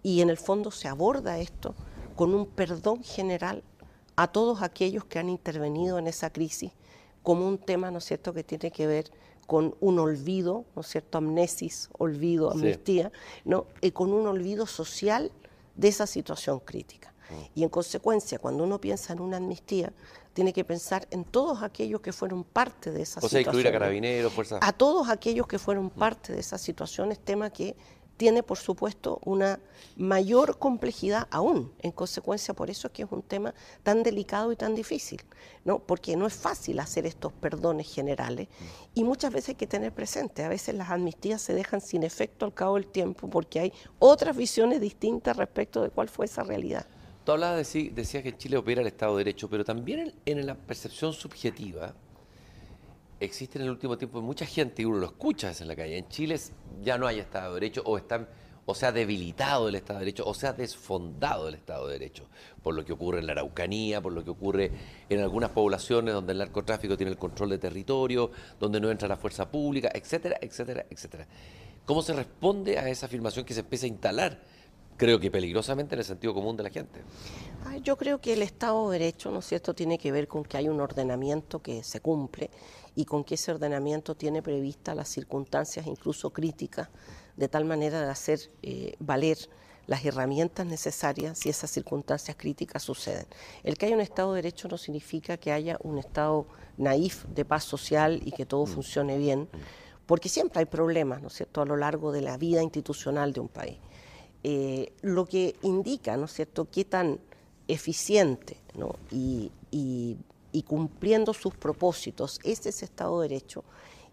Y 0.03 0.21
en 0.21 0.31
el 0.31 0.37
fondo 0.37 0.71
se 0.71 0.87
aborda 0.87 1.39
esto 1.39 1.75
con 2.15 2.35
un 2.35 2.47
perdón 2.47 3.03
general 3.03 3.65
a 4.17 4.29
todos 4.29 4.63
aquellos 4.63 5.05
que 5.05 5.19
han 5.19 5.29
intervenido 5.29 5.99
en 5.99 6.07
esa 6.07 6.31
crisis 6.31 6.73
como 7.23 7.49
un 7.49 7.59
tema, 7.59 7.91
¿no 7.91 7.99
es 7.99 8.05
cierto?, 8.05 8.33
que 8.33 8.45
tiene 8.45 8.71
que 8.71 8.87
ver 8.87 9.11
con 9.47 9.75
un 9.81 9.99
olvido, 9.99 10.65
¿no 10.77 10.83
es 10.83 10.89
cierto?, 10.89 11.19
amnesis, 11.19 11.89
olvido, 11.99 12.51
amnistía, 12.51 13.11
¿no? 13.45 13.67
Y 13.81 13.91
con 13.91 14.13
un 14.13 14.27
olvido 14.27 14.67
social 14.67 15.33
de 15.75 15.89
esa 15.89 16.07
situación 16.07 16.61
crítica. 16.61 17.13
Mm. 17.31 17.59
Y 17.61 17.63
en 17.63 17.69
consecuencia, 17.71 18.39
cuando 18.39 18.65
uno 18.65 18.81
piensa 18.81 19.15
en 19.15 19.21
una 19.21 19.39
amnistía, 19.39 19.93
tiene 20.35 20.53
que 20.53 20.65
pensar 20.65 21.07
en 21.11 21.25
todos 21.25 21.63
aquellos 21.63 22.01
que 22.01 22.13
fueron 22.13 22.45
parte 22.45 22.91
de 22.91 23.03
esa 23.03 23.21
situación. 23.21 23.27
O 23.27 23.31
sea, 23.31 23.41
incluir 23.41 23.69
a 23.69 23.73
carabineros, 23.73 24.33
fuerzas. 24.33 24.61
A 24.63 24.73
todos 24.73 25.09
aquellos 25.09 25.47
que 25.47 25.59
fueron 25.59 25.91
parte 25.91 26.33
de 26.33 26.41
esa 26.41 26.59
situación, 26.59 27.13
es 27.13 27.19
tema 27.21 27.51
que 27.51 27.77
tiene, 28.17 28.43
por 28.43 28.59
supuesto, 28.59 29.21
una 29.25 29.61
mayor 29.97 30.59
complejidad 30.59 31.29
aún. 31.31 31.73
En 31.81 31.93
consecuencia, 31.93 32.55
por 32.55 32.71
eso 32.71 32.89
es 32.89 32.93
que 32.93 33.03
es 33.03 33.09
un 33.11 33.23
tema 33.23 33.55
tan 33.83 34.03
delicado 34.03 34.53
y 34.53 34.57
tan 34.57 34.75
difícil, 34.75 35.23
¿no? 35.65 35.79
Porque 35.79 36.17
no 36.17 36.27
es 36.27 36.35
fácil 36.35 36.79
hacer 36.81 37.07
estos 37.07 37.33
perdones 37.33 37.93
generales 37.93 38.49
y 38.95 39.05
muchas 39.05 39.33
veces 39.33 39.51
hay 39.51 39.55
que 39.57 39.67
tener 39.67 39.93
presente, 39.93 40.45
a 40.45 40.49
veces 40.49 40.75
las 40.75 40.91
amnistías 40.91 41.43
se 41.43 41.55
dejan 41.55 41.81
sin 41.81 42.03
efecto 42.03 42.45
al 42.45 42.55
cabo 42.55 42.75
del 42.77 42.87
tiempo 42.87 43.29
porque 43.29 43.61
hay 43.61 43.73
otras 43.99 44.37
visiones 44.37 44.81
distintas 44.81 45.37
respecto 45.37 45.83
de 45.83 45.91
cuál 45.91 46.09
fue 46.09 46.27
esa 46.27 46.43
realidad. 46.43 46.87
Tú 47.25 47.33
hablabas 47.33 47.73
de, 47.73 47.91
decías 47.91 48.23
que 48.23 48.29
en 48.29 48.37
Chile 48.37 48.59
opera 48.59 48.83
el 48.83 48.87
Estado 48.87 49.17
de 49.17 49.25
Derecho, 49.25 49.49
pero 49.49 49.65
también 49.65 50.15
en 50.27 50.47
la 50.47 50.55
percepción 50.55 51.15
subjetiva, 51.15 51.95
existe 53.21 53.59
en 53.59 53.65
el 53.65 53.71
último 53.71 53.97
tiempo 53.97 54.21
mucha 54.21 54.47
gente, 54.47 54.83
y 54.83 54.85
uno 54.85 54.99
lo 54.99 55.07
escucha 55.07 55.53
en 55.59 55.69
la 55.69 55.77
calle, 55.77 55.99
en 55.99 56.09
Chile 56.09 56.39
ya 56.83 56.99
no 56.99 57.07
hay 57.07 57.21
Estado 57.21 57.55
de 57.55 57.61
Derecho 57.61 57.83
o 57.85 57.97
están 57.97 58.29
o 58.67 58.75
se 58.75 58.87
ha 58.87 58.93
debilitado 58.93 59.69
el 59.69 59.75
Estado 59.75 59.99
de 59.99 60.07
Derecho 60.07 60.25
o 60.27 60.33
se 60.33 60.47
ha 60.47 60.53
desfondado 60.53 61.49
el 61.49 61.55
Estado 61.55 61.87
de 61.87 61.99
Derecho, 61.99 62.29
por 62.63 62.75
lo 62.75 62.85
que 62.85 62.93
ocurre 62.93 63.21
en 63.21 63.27
la 63.27 63.33
Araucanía, 63.33 64.01
por 64.01 64.13
lo 64.13 64.25
que 64.25 64.31
ocurre 64.31 64.71
en 65.09 65.21
algunas 65.21 65.51
poblaciones 65.51 66.15
donde 66.15 66.33
el 66.33 66.39
narcotráfico 66.39 66.97
tiene 66.97 67.13
el 67.13 67.19
control 67.19 67.51
de 67.51 67.59
territorio, 67.59 68.31
donde 68.59 68.81
no 68.81 68.91
entra 68.91 69.07
la 69.07 69.17
fuerza 69.17 69.51
pública, 69.51 69.91
etcétera, 69.93 70.39
etcétera, 70.41 70.87
etcétera. 70.89 71.27
¿Cómo 71.85 72.01
se 72.01 72.15
responde 72.15 72.79
a 72.79 72.89
esa 72.89 73.05
afirmación 73.07 73.45
que 73.45 73.53
se 73.53 73.61
empieza 73.61 73.85
a 73.85 73.89
instalar 73.89 74.41
creo 74.97 75.19
que 75.19 75.31
peligrosamente 75.31 75.95
en 75.95 76.01
el 76.01 76.05
sentido 76.05 76.35
común 76.35 76.57
de 76.57 76.63
la 76.63 76.71
gente. 76.71 77.01
Yo 77.83 77.97
creo 77.97 78.21
que 78.21 78.33
el 78.33 78.43
Estado 78.43 78.91
de 78.91 78.99
Derecho, 78.99 79.31
¿no 79.31 79.41
es 79.41 79.47
cierto?, 79.47 79.75
tiene 79.75 79.99
que 79.99 80.13
ver 80.13 80.29
con 80.29 80.45
que 80.45 80.57
hay 80.57 80.69
un 80.69 80.81
ordenamiento 80.81 81.61
que 81.61 81.83
se 81.83 82.01
cumple 82.01 82.51
y 82.95 83.05
con 83.05 83.25
que 83.25 83.35
ese 83.35 83.53
ordenamiento 83.53 84.15
tiene 84.15 84.43
previstas 84.43 84.97
las 84.97 85.09
circunstancias 85.09 85.87
incluso 85.87 86.31
críticas, 86.31 86.89
de 87.37 87.49
tal 87.49 87.65
manera 87.65 88.01
de 88.01 88.11
hacer 88.11 88.41
eh, 88.63 88.95
valer 88.99 89.39
las 89.87 90.05
herramientas 90.05 90.67
necesarias 90.67 91.39
si 91.39 91.49
esas 91.49 91.71
circunstancias 91.71 92.37
críticas 92.39 92.83
suceden. 92.83 93.27
El 93.63 93.77
que 93.77 93.87
haya 93.87 93.95
un 93.97 94.01
Estado 94.01 94.33
de 94.33 94.43
Derecho 94.43 94.69
no 94.69 94.79
significa 94.79 95.37
que 95.37 95.53
haya 95.53 95.79
un 95.83 95.99
Estado 95.99 96.47
naif 96.77 97.25
de 97.27 97.45
paz 97.45 97.65
social 97.65 98.21
y 98.25 98.33
que 98.33 98.47
todo 98.47 98.65
mm. 98.65 98.69
funcione 98.69 99.19
bien, 99.19 99.43
mm. 99.43 99.59
porque 100.07 100.29
siempre 100.29 100.61
hay 100.61 100.67
problemas, 100.67 101.21
¿no 101.21 101.29
es 101.29 101.35
cierto?, 101.35 101.61
a 101.61 101.67
lo 101.67 101.77
largo 101.77 102.13
de 102.13 102.23
la 102.23 102.37
vida 102.37 102.63
institucional 102.63 103.33
de 103.33 103.41
un 103.41 103.49
país. 103.49 103.79
Eh, 104.43 104.93
lo 105.03 105.27
que 105.27 105.57
indica, 105.63 106.17
¿no 106.17 106.27
es 106.27 106.33
cierto?, 106.33 106.69
qué 106.71 106.85
tan 106.85 107.21
eficiente 107.69 108.59
y, 109.11 109.51
cumpliendo 110.63 111.35
sus 111.35 111.55
propósitos 111.55 112.41
es 112.45 112.65
ese 112.67 112.85
Estado 112.85 113.21
de 113.21 113.29
Derecho, 113.29 113.65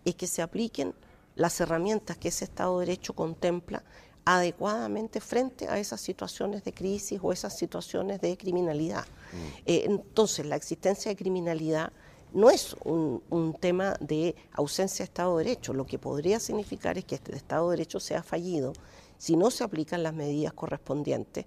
es 0.03 0.15
que 0.15 0.27
se 0.27 0.41
apliquen 0.41 0.93
las 1.35 1.59
herramientas 1.61 2.17
que 2.17 2.29
ese 2.29 2.45
Estado 2.45 2.79
de 2.79 2.87
Derecho 2.87 3.13
contempla 3.13 3.83
adecuadamente 4.25 5.19
frente 5.19 5.67
a 5.67 5.79
esas 5.79 6.01
situaciones 6.01 6.63
de 6.63 6.73
crisis 6.73 7.19
o 7.21 7.31
esas 7.31 7.57
situaciones 7.57 8.21
de 8.21 8.37
criminalidad. 8.37 9.05
Mm. 9.05 9.35
Eh, 9.65 9.83
entonces, 9.85 10.45
la 10.45 10.55
existencia 10.55 11.09
de 11.09 11.15
criminalidad 11.15 11.91
no 12.33 12.49
es 12.49 12.75
un, 12.85 13.21
un, 13.29 13.53
tema 13.53 13.95
de 13.99 14.35
ausencia 14.53 15.03
de 15.03 15.09
Estado 15.09 15.37
de 15.37 15.45
Derecho. 15.45 15.73
Lo 15.73 15.85
que 15.85 15.99
podría 15.99 16.39
significar 16.39 16.97
es 16.97 17.05
que 17.05 17.15
este 17.15 17.35
Estado 17.35 17.69
de 17.69 17.77
Derecho 17.77 17.99
sea 17.99 18.23
fallido 18.23 18.73
si 19.21 19.35
no 19.35 19.51
se 19.51 19.63
aplican 19.63 20.01
las 20.01 20.15
medidas 20.15 20.51
correspondientes 20.51 21.45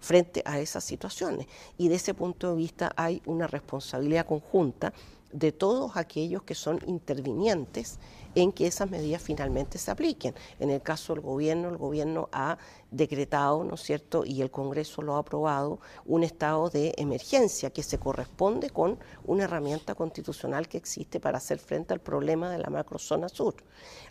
frente 0.00 0.42
a 0.44 0.60
esas 0.60 0.84
situaciones. 0.84 1.46
Y 1.78 1.88
de 1.88 1.94
ese 1.94 2.12
punto 2.12 2.50
de 2.50 2.56
vista 2.58 2.92
hay 2.94 3.22
una 3.24 3.46
responsabilidad 3.46 4.26
conjunta 4.26 4.92
de 5.32 5.50
todos 5.50 5.96
aquellos 5.96 6.42
que 6.42 6.54
son 6.54 6.78
intervinientes 6.86 7.98
en 8.36 8.52
que 8.52 8.66
esas 8.66 8.90
medidas 8.90 9.22
finalmente 9.22 9.78
se 9.78 9.90
apliquen. 9.90 10.34
En 10.60 10.70
el 10.70 10.82
caso 10.82 11.14
del 11.14 11.22
gobierno, 11.22 11.70
el 11.70 11.78
gobierno 11.78 12.28
ha 12.32 12.58
decretado, 12.90 13.64
¿no 13.64 13.74
es 13.74 13.80
cierto?, 13.80 14.24
y 14.24 14.42
el 14.42 14.50
Congreso 14.50 15.00
lo 15.00 15.16
ha 15.16 15.20
aprobado, 15.20 15.80
un 16.04 16.22
estado 16.22 16.68
de 16.68 16.94
emergencia 16.98 17.70
que 17.70 17.82
se 17.82 17.98
corresponde 17.98 18.68
con 18.70 18.98
una 19.24 19.44
herramienta 19.44 19.94
constitucional 19.94 20.68
que 20.68 20.76
existe 20.76 21.18
para 21.18 21.38
hacer 21.38 21.58
frente 21.58 21.94
al 21.94 22.00
problema 22.00 22.50
de 22.50 22.58
la 22.58 22.68
macrozona 22.68 23.30
sur. 23.30 23.54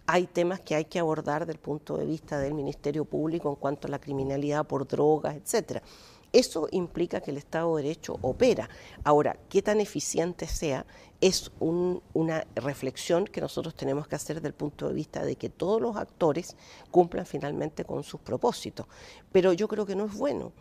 Hay 0.08 0.26
temas 0.26 0.60
que 0.60 0.74
hay 0.74 0.86
que 0.86 1.00
abordar 1.00 1.46
desde 1.46 1.54
el 1.54 1.60
punto 1.60 1.96
de 1.98 2.06
vista 2.08 2.40
del 2.40 2.56
Ministerio 2.56 3.06
Público 3.06 3.48
en 3.50 3.56
cuanto 3.56 3.88
a 3.88 3.92
la 3.92 4.00
criminalidad 4.00 4.66
por 4.66 4.88
drogas, 4.88 5.36
etcétera. 5.36 5.84
Eso 6.34 6.68
implica 6.72 7.22
que 7.22 7.32
el 7.32 7.38
Estado 7.38 7.78
de 7.78 7.84
Derecho 7.84 8.18
opera. 8.22 8.68
Ahora, 9.06 9.38
qué 9.48 9.62
tan 9.62 9.80
eficiente 9.80 10.48
sea 10.48 10.86
es 11.26 11.52
una 11.60 12.46
reflexión 12.54 13.26
que 13.26 13.42
nosotros 13.42 13.74
tenemos 13.74 14.08
que 14.08 14.16
hacer 14.16 14.36
desde 14.36 14.50
el 14.50 14.54
punto 14.54 14.88
de 14.88 14.94
vista 14.94 15.26
de 15.26 15.36
que 15.36 15.50
todos 15.50 15.82
los 15.82 15.98
actores 15.98 16.56
cumplan 16.92 17.26
finalmente 17.26 17.84
con 17.84 18.04
sus 18.04 18.20
propósitos. 18.20 18.86
Pero 19.32 19.52
yo 19.52 19.68
creo 19.68 19.88
que 19.88 19.96
no 19.96 20.06
es 20.06 20.14
bueno 20.14 20.52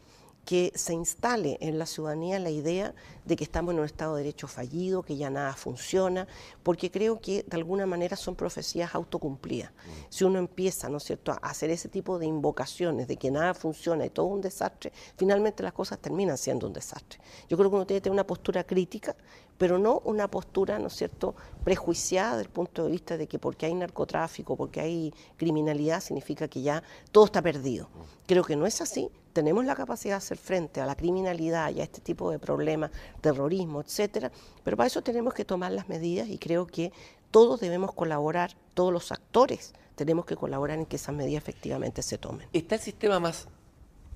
que 0.45 0.72
se 0.74 0.92
instale 0.92 1.57
en 1.61 1.78
la 1.78 1.86
ciudadanía 1.86 2.38
la 2.38 2.51
idea 2.51 2.95
de 3.24 3.36
que 3.36 3.45
estamos 3.45 3.72
en 3.72 3.80
un 3.80 3.86
Estado 3.86 4.16
de 4.16 4.24
Derecho 4.24 4.47
fallido, 4.47 5.03
que 5.03 5.16
ya 5.16 5.30
nada 5.30 5.55
funciona, 5.55 6.28
porque 6.62 6.90
creo 6.90 7.20
que 7.20 7.42
de 7.42 7.57
alguna 7.57 7.86
manera 7.86 8.16
son 8.16 8.34
profecías 8.34 8.95
autocumplidas. 8.95 9.72
Si 10.11 10.24
uno 10.24 10.38
empieza, 10.38 10.88
¿no 10.88 10.99
es 10.99 11.05
cierto?, 11.05 11.32
a 11.32 11.36
hacer 11.36 11.70
ese 11.70 11.88
tipo 11.88 12.18
de 12.18 12.26
invocaciones 12.26 13.09
de 13.09 13.16
que 13.16 13.30
nada 13.30 13.55
funciona 13.55 14.05
y 14.05 14.11
todo 14.11 14.26
un 14.26 14.42
desastre, 14.42 14.92
finalmente 15.16 15.62
las 15.62 15.72
cosas 15.72 15.99
terminan 15.99 16.36
siendo 16.36 16.66
un 16.66 16.72
desastre. 16.72 17.20
Yo 17.49 17.57
creo 17.57 17.70
que 17.70 17.76
uno 17.76 17.86
tiene 17.86 18.01
que 18.01 18.05
tener 18.05 18.14
una 18.14 18.26
postura 18.26 18.64
crítica, 18.64 19.16
pero 19.57 19.78
no 19.78 20.03
una 20.05 20.30
postura, 20.30 20.78
¿no 20.78 20.88
es 20.88 20.95
cierto?, 20.95 21.34
prejuiciada 21.64 22.36
desde 22.36 22.49
el 22.49 22.51
punto 22.51 22.84
de 22.84 22.90
vista 22.90 23.16
de 23.16 23.26
que 23.26 23.38
porque 23.38 23.66
hay 23.66 23.74
narcotráfico, 23.74 24.57
porque 24.57 24.80
hay 24.80 25.14
criminalidad, 25.36 26.01
significa 26.01 26.49
que 26.49 26.61
ya 26.61 26.82
todo 27.12 27.24
está 27.24 27.40
perdido. 27.40 27.88
Creo 28.26 28.45
que 28.45 28.57
no 28.57 28.66
es 28.66 28.80
así, 28.80 29.11
tenemos 29.35 29.66
la 29.66 29.74
capacidad 29.74 30.14
de 30.14 30.18
hacer 30.18 30.39
frente 30.39 30.80
a 30.80 30.87
la 30.87 30.95
criminalidad 30.95 31.70
y 31.74 31.80
a 31.80 31.85
este 31.85 32.01
tipo 32.01 32.30
de 32.30 32.39
problemas, 32.39 32.91
terrorismo, 33.20 33.82
etcétera, 33.82 34.32
pero 34.62 34.78
para 34.78 34.87
eso 34.87 35.03
tenemos 35.03 35.35
que 35.35 35.45
tomar 35.45 35.72
las 35.72 35.89
medidas 35.91 36.28
y 36.28 36.39
creo 36.39 36.66
que 36.66 36.93
todos 37.30 37.61
debemos 37.61 37.93
colaborar, 37.93 38.53
todos 38.72 38.93
los 38.93 39.12
actores 39.12 39.74
tenemos 39.97 40.24
que 40.24 40.37
colaborar 40.37 40.78
en 40.78 40.87
que 40.87 40.97
esas 40.97 41.14
medidas 41.14 41.43
efectivamente 41.43 42.01
se 42.03 42.16
tomen. 42.16 42.49
¿Está 42.53 42.76
el 42.76 42.80
sistema 42.80 43.20
más 43.20 43.49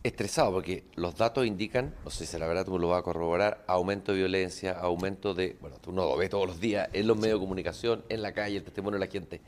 estresado 0.05 0.53
porque 0.53 0.85
los 0.95 1.17
datos 1.17 1.45
indican, 1.45 1.95
no 2.05 2.11
sé 2.11 2.25
si 2.25 2.39
la 2.39 2.47
verdad 2.47 2.65
tú 2.65 2.79
lo 2.79 2.89
vas 2.89 3.01
a 3.01 3.03
corroborar, 3.03 3.65
aumento 3.67 4.13
de 4.13 4.19
violencia, 4.19 4.73
aumento 4.73 5.35
de, 5.35 5.57
bueno, 5.61 5.77
tú 5.81 5.93
no 5.93 6.05
lo 6.05 6.17
ves 6.17 6.31
todos 6.31 6.47
los 6.47 6.61
días 6.61 6.89
en 6.93 7.07
los 7.09 7.17
medios 7.17 7.41
de 7.41 7.45
comunicación, 7.45 8.05
en 8.09 8.23
la 8.23 8.33
calle, 8.33 8.59
el 8.59 8.65
testimonio 8.65 8.99
de 8.99 9.07
la 9.07 9.11
gente. 9.11 9.41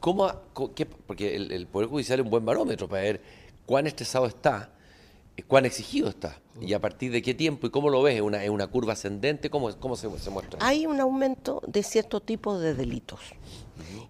¿Cómo, 0.00 0.30
qué, 0.74 0.86
porque 0.86 1.36
el, 1.36 1.66
Poder 1.66 1.88
Judicial 1.88 2.18
es 2.18 2.24
un 2.24 2.30
buen 2.30 2.44
barómetro 2.44 2.88
para 2.88 3.02
ver 3.02 3.22
cuán 3.64 3.86
estresado 3.86 4.26
está, 4.26 4.70
cuán 5.42 5.66
exigido 5.66 6.08
está, 6.08 6.40
y 6.60 6.72
a 6.72 6.80
partir 6.80 7.10
de 7.10 7.20
qué 7.20 7.34
tiempo 7.34 7.66
y 7.66 7.70
cómo 7.70 7.90
lo 7.90 8.02
ves, 8.02 8.16
¿es 8.16 8.20
una, 8.20 8.38
una 8.50 8.66
curva 8.68 8.92
ascendente? 8.92 9.50
¿Cómo, 9.50 9.74
cómo 9.78 9.96
se, 9.96 10.08
se 10.18 10.30
muestra? 10.30 10.58
Hay 10.62 10.86
un 10.86 11.00
aumento 11.00 11.60
de 11.66 11.82
cierto 11.82 12.20
tipo 12.20 12.58
de 12.58 12.74
delitos. 12.74 13.20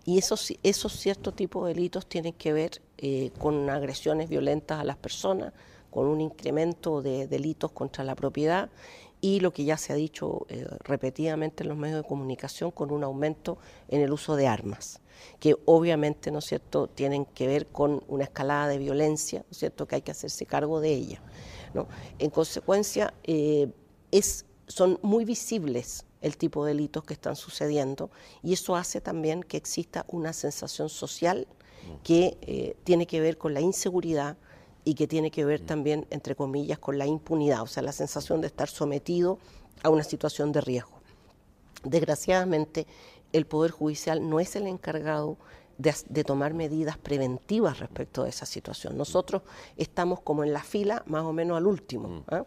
Y 0.04 0.18
esos, 0.18 0.52
esos 0.62 0.92
ciertos 0.92 1.34
tipos 1.34 1.66
de 1.66 1.74
delitos 1.74 2.06
tienen 2.06 2.34
que 2.34 2.52
ver 2.52 2.82
eh, 2.98 3.30
con 3.38 3.70
agresiones 3.70 4.28
violentas 4.28 4.80
a 4.80 4.84
las 4.84 4.96
personas, 4.96 5.54
con 5.90 6.06
un 6.06 6.20
incremento 6.20 7.00
de 7.00 7.26
delitos 7.26 7.72
contra 7.72 8.04
la 8.04 8.14
propiedad 8.14 8.68
y 9.20 9.40
lo 9.40 9.52
que 9.52 9.64
ya 9.64 9.78
se 9.78 9.92
ha 9.92 9.96
dicho 9.96 10.44
eh, 10.50 10.66
repetidamente 10.80 11.62
en 11.62 11.70
los 11.70 11.78
medios 11.78 12.02
de 12.02 12.06
comunicación, 12.06 12.70
con 12.70 12.90
un 12.90 13.04
aumento 13.04 13.56
en 13.88 14.02
el 14.02 14.12
uso 14.12 14.36
de 14.36 14.46
armas, 14.46 15.00
que 15.40 15.56
obviamente, 15.64 16.30
¿no 16.30 16.38
es 16.38 16.46
cierto?, 16.46 16.88
tienen 16.88 17.24
que 17.24 17.46
ver 17.46 17.66
con 17.66 18.02
una 18.08 18.24
escalada 18.24 18.68
de 18.68 18.78
violencia, 18.78 19.40
¿no 19.40 19.50
es 19.50 19.58
cierto?, 19.58 19.86
que 19.86 19.96
hay 19.96 20.02
que 20.02 20.10
hacerse 20.10 20.46
cargo 20.46 20.80
de 20.80 20.92
ella. 20.92 21.22
¿no? 21.72 21.88
En 22.18 22.30
consecuencia, 22.30 23.14
eh, 23.24 23.68
es, 24.10 24.46
son 24.66 24.98
muy 25.02 25.24
visibles 25.24 26.04
el 26.20 26.36
tipo 26.36 26.64
de 26.64 26.72
delitos 26.72 27.04
que 27.04 27.14
están 27.14 27.36
sucediendo 27.36 28.10
y 28.42 28.54
eso 28.54 28.76
hace 28.76 29.00
también 29.00 29.42
que 29.42 29.56
exista 29.56 30.06
una 30.08 30.32
sensación 30.32 30.88
social 30.88 31.46
que 32.02 32.38
eh, 32.40 32.76
tiene 32.84 33.06
que 33.06 33.20
ver 33.20 33.36
con 33.36 33.52
la 33.52 33.60
inseguridad, 33.60 34.38
y 34.84 34.94
que 34.94 35.06
tiene 35.06 35.30
que 35.30 35.44
ver 35.44 35.62
mm. 35.62 35.66
también, 35.66 36.06
entre 36.10 36.34
comillas, 36.34 36.78
con 36.78 36.98
la 36.98 37.06
impunidad, 37.06 37.62
o 37.62 37.66
sea, 37.66 37.82
la 37.82 37.92
sensación 37.92 38.40
de 38.40 38.48
estar 38.48 38.68
sometido 38.68 39.38
a 39.82 39.88
una 39.88 40.04
situación 40.04 40.52
de 40.52 40.60
riesgo. 40.60 41.00
Desgraciadamente, 41.82 42.86
el 43.34 43.46
Poder 43.46 43.72
Judicial 43.72 44.28
no 44.28 44.40
es 44.40 44.54
el 44.56 44.66
encargado 44.66 45.36
de, 45.76 46.24
tomar 46.24 46.54
medidas 46.54 46.96
preventivas 46.98 47.80
respecto 47.80 48.22
de 48.22 48.30
esa 48.30 48.46
situación. 48.46 48.96
Nosotros 48.96 49.42
estamos 49.76 50.20
como 50.20 50.44
en 50.44 50.52
la 50.52 50.62
fila 50.62 51.02
más 51.06 51.24
o 51.24 51.32
menos 51.32 51.56
al 51.56 51.66
último. 51.66 52.08
Mm, 52.08 52.22
¿ah? 52.28 52.44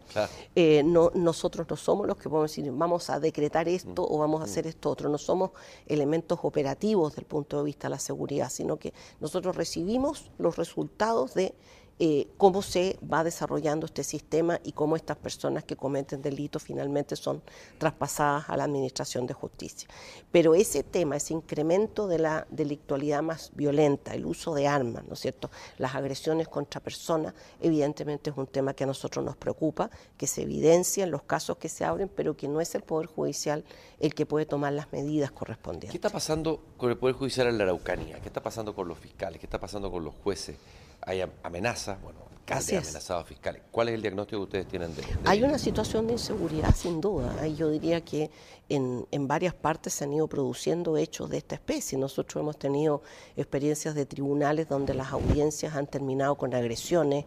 eh, 0.54 0.82
no, 0.82 1.10
nosotros 1.14 1.66
no 1.68 1.76
somos 1.76 2.06
los 2.06 2.16
que 2.16 2.30
podemos 2.30 2.50
decir 2.50 2.70
vamos 2.72 3.10
a 3.10 3.20
decretar 3.20 3.68
esto 3.68 4.02
mm, 4.02 4.12
o 4.12 4.18
vamos 4.18 4.40
a 4.40 4.44
hacer 4.44 4.66
esto 4.66 4.90
otro. 4.90 5.10
No 5.10 5.18
somos 5.18 5.50
elementos 5.86 6.38
operativos 6.42 7.12
desde 7.12 7.22
el 7.22 7.26
punto 7.26 7.58
de 7.58 7.64
vista 7.64 7.88
de 7.88 7.90
la 7.90 7.98
seguridad, 7.98 8.50
sino 8.50 8.78
que 8.78 8.94
nosotros 9.20 9.56
recibimos 9.56 10.30
los 10.38 10.56
resultados 10.56 11.34
de 11.34 11.54
eh, 12.00 12.28
cómo 12.36 12.62
se 12.62 12.98
va 13.02 13.24
desarrollando 13.24 13.86
este 13.86 14.04
sistema 14.04 14.60
y 14.62 14.72
cómo 14.72 14.96
estas 14.96 15.16
personas 15.16 15.64
que 15.64 15.76
cometen 15.76 16.22
delitos 16.22 16.62
finalmente 16.62 17.16
son 17.16 17.42
traspasadas 17.78 18.48
a 18.48 18.56
la 18.56 18.64
Administración 18.64 19.26
de 19.26 19.34
Justicia. 19.34 19.88
Pero 20.30 20.54
ese 20.54 20.82
tema, 20.84 21.16
ese 21.16 21.34
incremento 21.34 22.06
de 22.06 22.18
la 22.18 22.46
delictualidad 22.50 23.22
más 23.22 23.50
violenta, 23.54 24.14
el 24.14 24.26
uso 24.26 24.54
de 24.54 24.68
armas, 24.68 25.04
¿no 25.06 25.14
es 25.14 25.20
cierto?, 25.20 25.50
las 25.78 25.94
agresiones 25.94 26.48
contra 26.48 26.80
personas, 26.80 27.34
evidentemente 27.60 28.30
es 28.30 28.36
un 28.36 28.46
tema 28.46 28.74
que 28.74 28.84
a 28.84 28.86
nosotros 28.86 29.24
nos 29.24 29.36
preocupa, 29.36 29.90
que 30.16 30.26
se 30.26 30.42
evidencia 30.42 31.04
en 31.04 31.10
los 31.10 31.22
casos 31.22 31.56
que 31.56 31.68
se 31.68 31.84
abren, 31.84 32.08
pero 32.08 32.36
que 32.36 32.48
no 32.48 32.60
es 32.60 32.74
el 32.74 32.82
Poder 32.82 33.06
Judicial 33.06 33.64
el 33.98 34.14
que 34.14 34.26
puede 34.26 34.46
tomar 34.46 34.72
las 34.72 34.92
medidas 34.92 35.30
correspondientes. 35.30 35.90
¿Qué 35.90 35.96
está 35.96 36.10
pasando 36.10 36.62
con 36.76 36.90
el 36.90 36.96
Poder 36.96 37.16
Judicial 37.16 37.48
en 37.48 37.58
la 37.58 37.64
Araucanía? 37.64 38.20
¿Qué 38.20 38.28
está 38.28 38.42
pasando 38.42 38.74
con 38.74 38.86
los 38.86 38.98
fiscales? 38.98 39.40
¿Qué 39.40 39.46
está 39.46 39.58
pasando 39.58 39.90
con 39.90 40.04
los 40.04 40.14
jueces? 40.14 40.56
Hay 41.02 41.24
amenazas, 41.42 42.00
bueno, 42.02 42.18
casi 42.48 42.76
amenazados 42.76 43.26
fiscales. 43.26 43.62
¿Cuál 43.70 43.88
es 43.88 43.94
el 43.94 44.02
diagnóstico 44.02 44.38
que 44.38 44.44
ustedes 44.44 44.68
tienen 44.68 44.94
de, 44.94 45.02
Hay 45.26 45.42
una 45.42 45.58
situación 45.58 46.06
de 46.06 46.14
inseguridad, 46.14 46.74
sin 46.74 47.00
duda. 47.00 47.46
Yo 47.46 47.68
diría 47.70 48.00
que 48.00 48.30
en, 48.68 49.06
en, 49.10 49.28
varias 49.28 49.54
partes 49.54 49.94
se 49.94 50.04
han 50.04 50.12
ido 50.12 50.26
produciendo 50.28 50.96
hechos 50.96 51.28
de 51.30 51.38
esta 51.38 51.54
especie. 51.54 51.98
Nosotros 51.98 52.40
hemos 52.42 52.58
tenido 52.58 53.02
experiencias 53.36 53.94
de 53.94 54.06
tribunales 54.06 54.68
donde 54.68 54.94
las 54.94 55.12
audiencias 55.12 55.76
han 55.76 55.86
terminado 55.86 56.36
con 56.36 56.54
agresiones, 56.54 57.26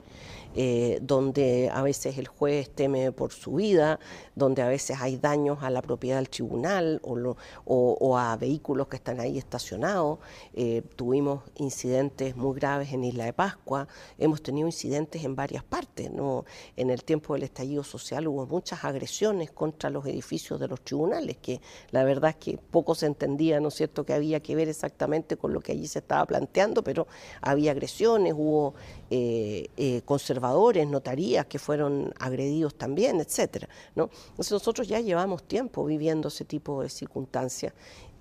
eh, 0.55 0.99
donde 1.01 1.69
a 1.73 1.81
veces 1.81 2.17
el 2.17 2.27
juez 2.27 2.69
teme 2.69 3.11
por 3.11 3.31
su 3.31 3.53
vida, 3.53 3.99
donde 4.35 4.61
a 4.61 4.67
veces 4.67 4.97
hay 4.99 5.17
daños 5.17 5.59
a 5.61 5.69
la 5.69 5.81
propiedad 5.81 6.17
del 6.17 6.29
tribunal 6.29 7.01
o, 7.03 8.17
a 8.17 8.35
vehículos 8.35 8.87
que 8.87 8.97
están 8.97 9.19
ahí 9.19 9.37
estacionados. 9.37 10.19
Eh, 10.53 10.81
tuvimos 10.95 11.43
incidentes 11.55 12.35
muy 12.35 12.55
graves 12.55 12.91
en 12.93 13.03
Isla 13.03 13.25
de 13.25 13.33
Pascua, 13.33 13.87
hemos 14.17 14.41
tenido 14.41 14.67
incidentes 14.67 15.23
en 15.23 15.35
varias 15.35 15.63
partes. 15.63 16.11
¿no? 16.11 16.45
En 16.75 16.89
el 16.89 17.03
tiempo 17.03 17.33
del 17.33 17.43
estallido 17.43 17.83
social 17.83 18.27
hubo 18.27 18.45
muchas 18.45 18.83
agresiones 18.83 19.51
contra 19.51 19.89
los 19.89 20.05
edificios 20.05 20.59
de 20.59 20.67
los 20.67 20.81
tribunales, 20.81 21.37
que 21.37 21.61
la 21.91 22.03
verdad 22.03 22.31
es 22.31 22.35
que 22.37 22.57
poco 22.57 22.95
se 22.95 23.05
entendía, 23.05 23.59
¿no 23.59 23.69
es 23.69 23.75
cierto?, 23.75 24.05
que 24.05 24.13
había 24.13 24.39
que 24.41 24.55
ver 24.55 24.69
exactamente 24.69 25.37
con 25.37 25.53
lo 25.53 25.61
que 25.61 25.71
allí 25.71 25.87
se 25.87 25.99
estaba 25.99 26.25
planteando, 26.25 26.83
pero 26.83 27.07
había 27.41 27.71
agresiones, 27.71 28.33
hubo 28.35 28.73
eh, 29.09 29.67
eh, 29.77 30.01
conservadores, 30.41 30.87
notarías 30.87 31.45
que 31.45 31.59
fueron 31.59 32.13
agredidos 32.19 32.75
también, 32.75 33.21
etcétera. 33.21 33.69
¿no? 33.95 34.09
Entonces 34.29 34.51
nosotros 34.51 34.87
ya 34.87 34.99
llevamos 34.99 35.43
tiempo 35.43 35.85
viviendo 35.85 36.29
ese 36.29 36.45
tipo 36.45 36.81
de 36.81 36.89
circunstancias. 36.89 37.73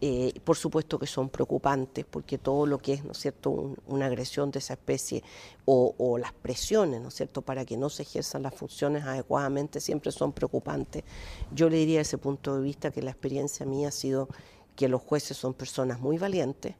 Eh, 0.02 0.32
por 0.44 0.56
supuesto 0.56 0.98
que 0.98 1.06
son 1.06 1.28
preocupantes 1.28 2.06
porque 2.10 2.38
todo 2.38 2.64
lo 2.64 2.78
que 2.78 2.94
es, 2.94 3.04
¿no 3.04 3.12
es 3.12 3.18
cierto?, 3.18 3.74
una 3.86 4.06
agresión 4.06 4.50
de 4.50 4.58
esa 4.58 4.72
especie 4.72 5.22
o, 5.66 5.94
o, 5.98 6.16
las 6.16 6.32
presiones, 6.32 7.02
¿no 7.02 7.08
es 7.08 7.14
cierto?, 7.14 7.42
para 7.42 7.66
que 7.66 7.76
no 7.76 7.90
se 7.90 8.04
ejerzan 8.04 8.42
las 8.42 8.54
funciones 8.54 9.04
adecuadamente 9.04 9.78
siempre 9.78 10.10
son 10.10 10.32
preocupantes. 10.32 11.04
Yo 11.54 11.68
le 11.68 11.76
diría 11.76 11.98
desde 11.98 12.16
ese 12.16 12.18
punto 12.18 12.56
de 12.56 12.62
vista 12.62 12.90
que 12.90 13.02
la 13.02 13.10
experiencia 13.10 13.66
mía 13.66 13.88
ha 13.88 13.92
sido 13.92 14.28
que 14.74 14.88
los 14.88 15.02
jueces 15.02 15.36
son 15.36 15.52
personas 15.52 16.00
muy 16.00 16.16
valientes, 16.16 16.76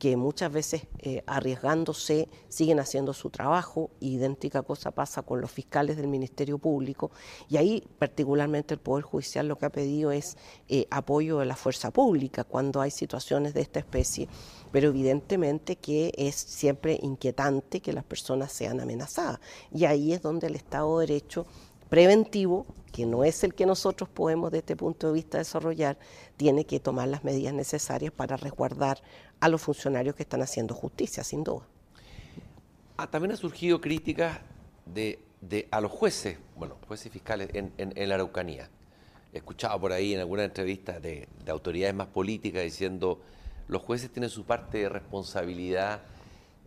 que 0.00 0.16
muchas 0.16 0.50
veces 0.50 0.86
eh, 1.00 1.22
arriesgándose 1.26 2.30
siguen 2.48 2.80
haciendo 2.80 3.12
su 3.12 3.28
trabajo. 3.28 3.90
Idéntica 4.00 4.62
cosa 4.62 4.92
pasa 4.92 5.20
con 5.20 5.42
los 5.42 5.50
fiscales 5.50 5.98
del 5.98 6.08
Ministerio 6.08 6.56
Público. 6.56 7.10
Y 7.50 7.58
ahí 7.58 7.86
particularmente 7.98 8.72
el 8.72 8.80
Poder 8.80 9.04
Judicial 9.04 9.46
lo 9.46 9.58
que 9.58 9.66
ha 9.66 9.70
pedido 9.70 10.10
es 10.10 10.38
eh, 10.70 10.86
apoyo 10.90 11.40
de 11.40 11.44
la 11.44 11.54
fuerza 11.54 11.90
pública 11.90 12.44
cuando 12.44 12.80
hay 12.80 12.90
situaciones 12.90 13.52
de 13.52 13.60
esta 13.60 13.78
especie. 13.78 14.26
Pero 14.72 14.88
evidentemente 14.88 15.76
que 15.76 16.14
es 16.16 16.34
siempre 16.34 16.98
inquietante 17.02 17.80
que 17.80 17.92
las 17.92 18.04
personas 18.04 18.52
sean 18.52 18.80
amenazadas. 18.80 19.38
Y 19.70 19.84
ahí 19.84 20.14
es 20.14 20.22
donde 20.22 20.46
el 20.46 20.56
Estado 20.56 20.98
de 20.98 21.08
Derecho 21.08 21.44
preventivo, 21.90 22.64
que 22.90 23.04
no 23.04 23.24
es 23.24 23.44
el 23.44 23.52
que 23.52 23.66
nosotros 23.66 24.08
podemos 24.08 24.50
desde 24.50 24.60
este 24.60 24.76
punto 24.76 25.08
de 25.08 25.12
vista 25.12 25.38
desarrollar, 25.38 25.98
tiene 26.38 26.64
que 26.64 26.80
tomar 26.80 27.08
las 27.08 27.22
medidas 27.24 27.52
necesarias 27.52 28.12
para 28.12 28.36
resguardar 28.36 29.02
a 29.40 29.48
los 29.48 29.60
funcionarios 29.62 30.14
que 30.14 30.22
están 30.22 30.42
haciendo 30.42 30.74
justicia, 30.74 31.24
sin 31.24 31.42
duda. 31.42 31.66
Ah, 32.96 33.10
también 33.10 33.32
ha 33.32 33.36
surgido 33.36 33.80
críticas 33.80 34.40
de, 34.84 35.18
a 35.70 35.80
los 35.80 35.90
jueces, 35.90 36.38
bueno, 36.56 36.76
jueces 36.86 37.10
fiscales 37.10 37.48
en, 37.54 38.08
la 38.08 38.14
Araucanía. 38.14 38.68
He 39.32 39.38
escuchado 39.38 39.80
por 39.80 39.92
ahí 39.92 40.14
en 40.14 40.20
alguna 40.20 40.44
entrevista 40.44 41.00
de, 41.00 41.28
de 41.44 41.50
autoridades 41.50 41.94
más 41.94 42.08
políticas 42.08 42.62
diciendo 42.62 43.20
los 43.68 43.82
jueces 43.82 44.10
tienen 44.10 44.28
su 44.28 44.44
parte 44.44 44.78
de 44.78 44.88
responsabilidad 44.88 46.02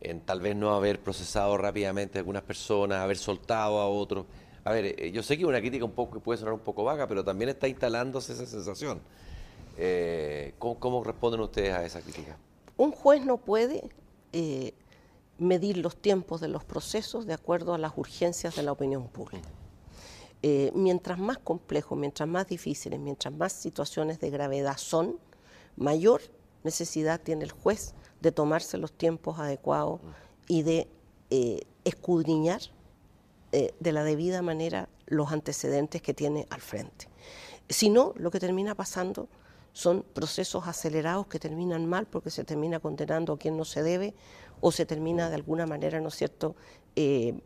en 0.03 0.21
tal 0.21 0.41
vez 0.41 0.55
no 0.55 0.73
haber 0.73 0.99
procesado 0.99 1.57
rápidamente 1.57 2.17
a 2.17 2.21
algunas 2.21 2.43
personas, 2.43 2.99
haber 2.99 3.17
soltado 3.17 3.79
a 3.79 3.87
otros. 3.87 4.25
A 4.65 4.71
ver, 4.71 4.95
eh, 4.97 5.11
yo 5.11 5.23
sé 5.23 5.37
que 5.37 5.45
una 5.45 5.59
crítica 5.59 5.85
un 5.85 5.91
poco 5.91 6.19
puede 6.19 6.37
sonar 6.37 6.53
un 6.53 6.61
poco 6.61 6.83
vaga, 6.83 7.07
pero 7.07 7.23
también 7.23 7.49
está 7.49 7.67
instalándose 7.67 8.33
esa 8.33 8.45
sensación. 8.45 9.01
Eh, 9.77 10.53
¿cómo, 10.59 11.03
responden 11.03 11.41
ustedes 11.41 11.73
a 11.73 11.85
esa 11.85 12.01
crítica? 12.01 12.37
Un 12.77 12.91
juez 12.91 13.25
no 13.25 13.37
puede 13.37 13.89
eh, 14.31 14.73
medir 15.37 15.77
los 15.77 15.95
tiempos 15.95 16.41
de 16.41 16.47
los 16.47 16.63
procesos 16.63 17.25
de 17.25 17.33
acuerdo 17.33 17.73
a 17.73 17.77
las 17.77 17.97
urgencias 17.97 18.55
de 18.55 18.63
la 18.63 18.71
opinión 18.71 19.07
pública. 19.07 19.49
mientras 20.73 21.19
más 21.19 21.37
complejos, 21.37 21.97
mientras 21.97 22.27
más 22.27 22.47
difíciles, 22.47 22.99
mientras 22.99 23.33
más 23.33 23.53
situaciones 23.53 24.19
de 24.19 24.29
gravedad 24.29 24.77
son, 24.77 25.17
mayor 25.77 26.21
necesidad 26.63 27.21
tiene 27.21 27.45
el 27.45 27.51
juez 27.51 27.93
de 28.21 28.31
tomarse 28.31 28.77
los 28.77 28.91
tiempos 28.91 29.39
adecuados 29.39 30.01
y 30.47 30.63
de 30.63 30.87
escudriñar 31.85 32.61
eh, 33.55 33.71
de 33.79 33.91
la 33.91 34.03
debida 34.03 34.41
manera 34.41 34.89
los 35.05 35.31
antecedentes 35.31 36.01
que 36.01 36.15
tiene 36.15 36.47
al 36.49 36.59
frente. 36.59 37.07
Si 37.69 37.91
no, 37.91 38.13
lo 38.17 38.31
que 38.31 38.39
termina 38.39 38.73
pasando 38.73 39.29
son 39.73 40.03
procesos 40.13 40.67
acelerados 40.67 41.27
que 41.27 41.39
terminan 41.39 41.87
mal 41.87 42.05
porque 42.05 42.29
se 42.29 42.43
termina 42.43 42.79
condenando 42.79 43.33
a 43.33 43.37
quien 43.37 43.57
no 43.57 43.65
se 43.65 43.83
debe 43.83 44.13
o 44.61 44.71
se 44.71 44.85
termina 44.85 45.29
de 45.29 45.35
alguna 45.35 45.65
manera, 45.65 45.99
¿no 45.99 46.07
es 46.07 46.15
cierto?, 46.15 46.55
eh, 46.95 47.41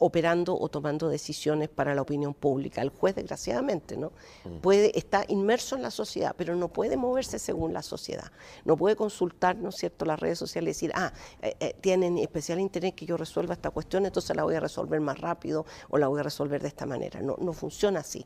operando 0.00 0.58
o 0.58 0.68
tomando 0.68 1.08
decisiones 1.08 1.68
para 1.68 1.94
la 1.94 2.00
opinión 2.02 2.32
pública. 2.32 2.80
El 2.80 2.88
juez, 2.88 3.14
desgraciadamente, 3.14 3.98
¿no? 3.98 4.12
Mm. 4.44 4.56
Puede, 4.60 4.98
está 4.98 5.24
inmerso 5.28 5.76
en 5.76 5.82
la 5.82 5.90
sociedad, 5.90 6.34
pero 6.36 6.56
no 6.56 6.68
puede 6.68 6.96
moverse 6.96 7.38
según 7.38 7.74
la 7.74 7.82
sociedad. 7.82 8.32
No 8.64 8.78
puede 8.78 8.96
consultar, 8.96 9.56
¿no 9.56 9.68
es 9.68 9.76
cierto?, 9.76 10.06
las 10.06 10.18
redes 10.18 10.38
sociales 10.38 10.82
y 10.82 10.86
decir, 10.86 10.92
ah, 10.94 11.12
eh, 11.42 11.54
eh, 11.60 11.76
tienen 11.80 12.16
especial 12.16 12.58
interés 12.60 12.94
que 12.94 13.04
yo 13.04 13.18
resuelva 13.18 13.52
esta 13.52 13.70
cuestión, 13.70 14.06
entonces 14.06 14.34
la 14.34 14.42
voy 14.42 14.54
a 14.54 14.60
resolver 14.60 15.00
más 15.00 15.20
rápido 15.20 15.66
o 15.90 15.98
la 15.98 16.08
voy 16.08 16.20
a 16.20 16.22
resolver 16.22 16.62
de 16.62 16.68
esta 16.68 16.86
manera. 16.86 17.20
No, 17.20 17.36
no 17.38 17.52
funciona 17.52 18.00
así. 18.00 18.24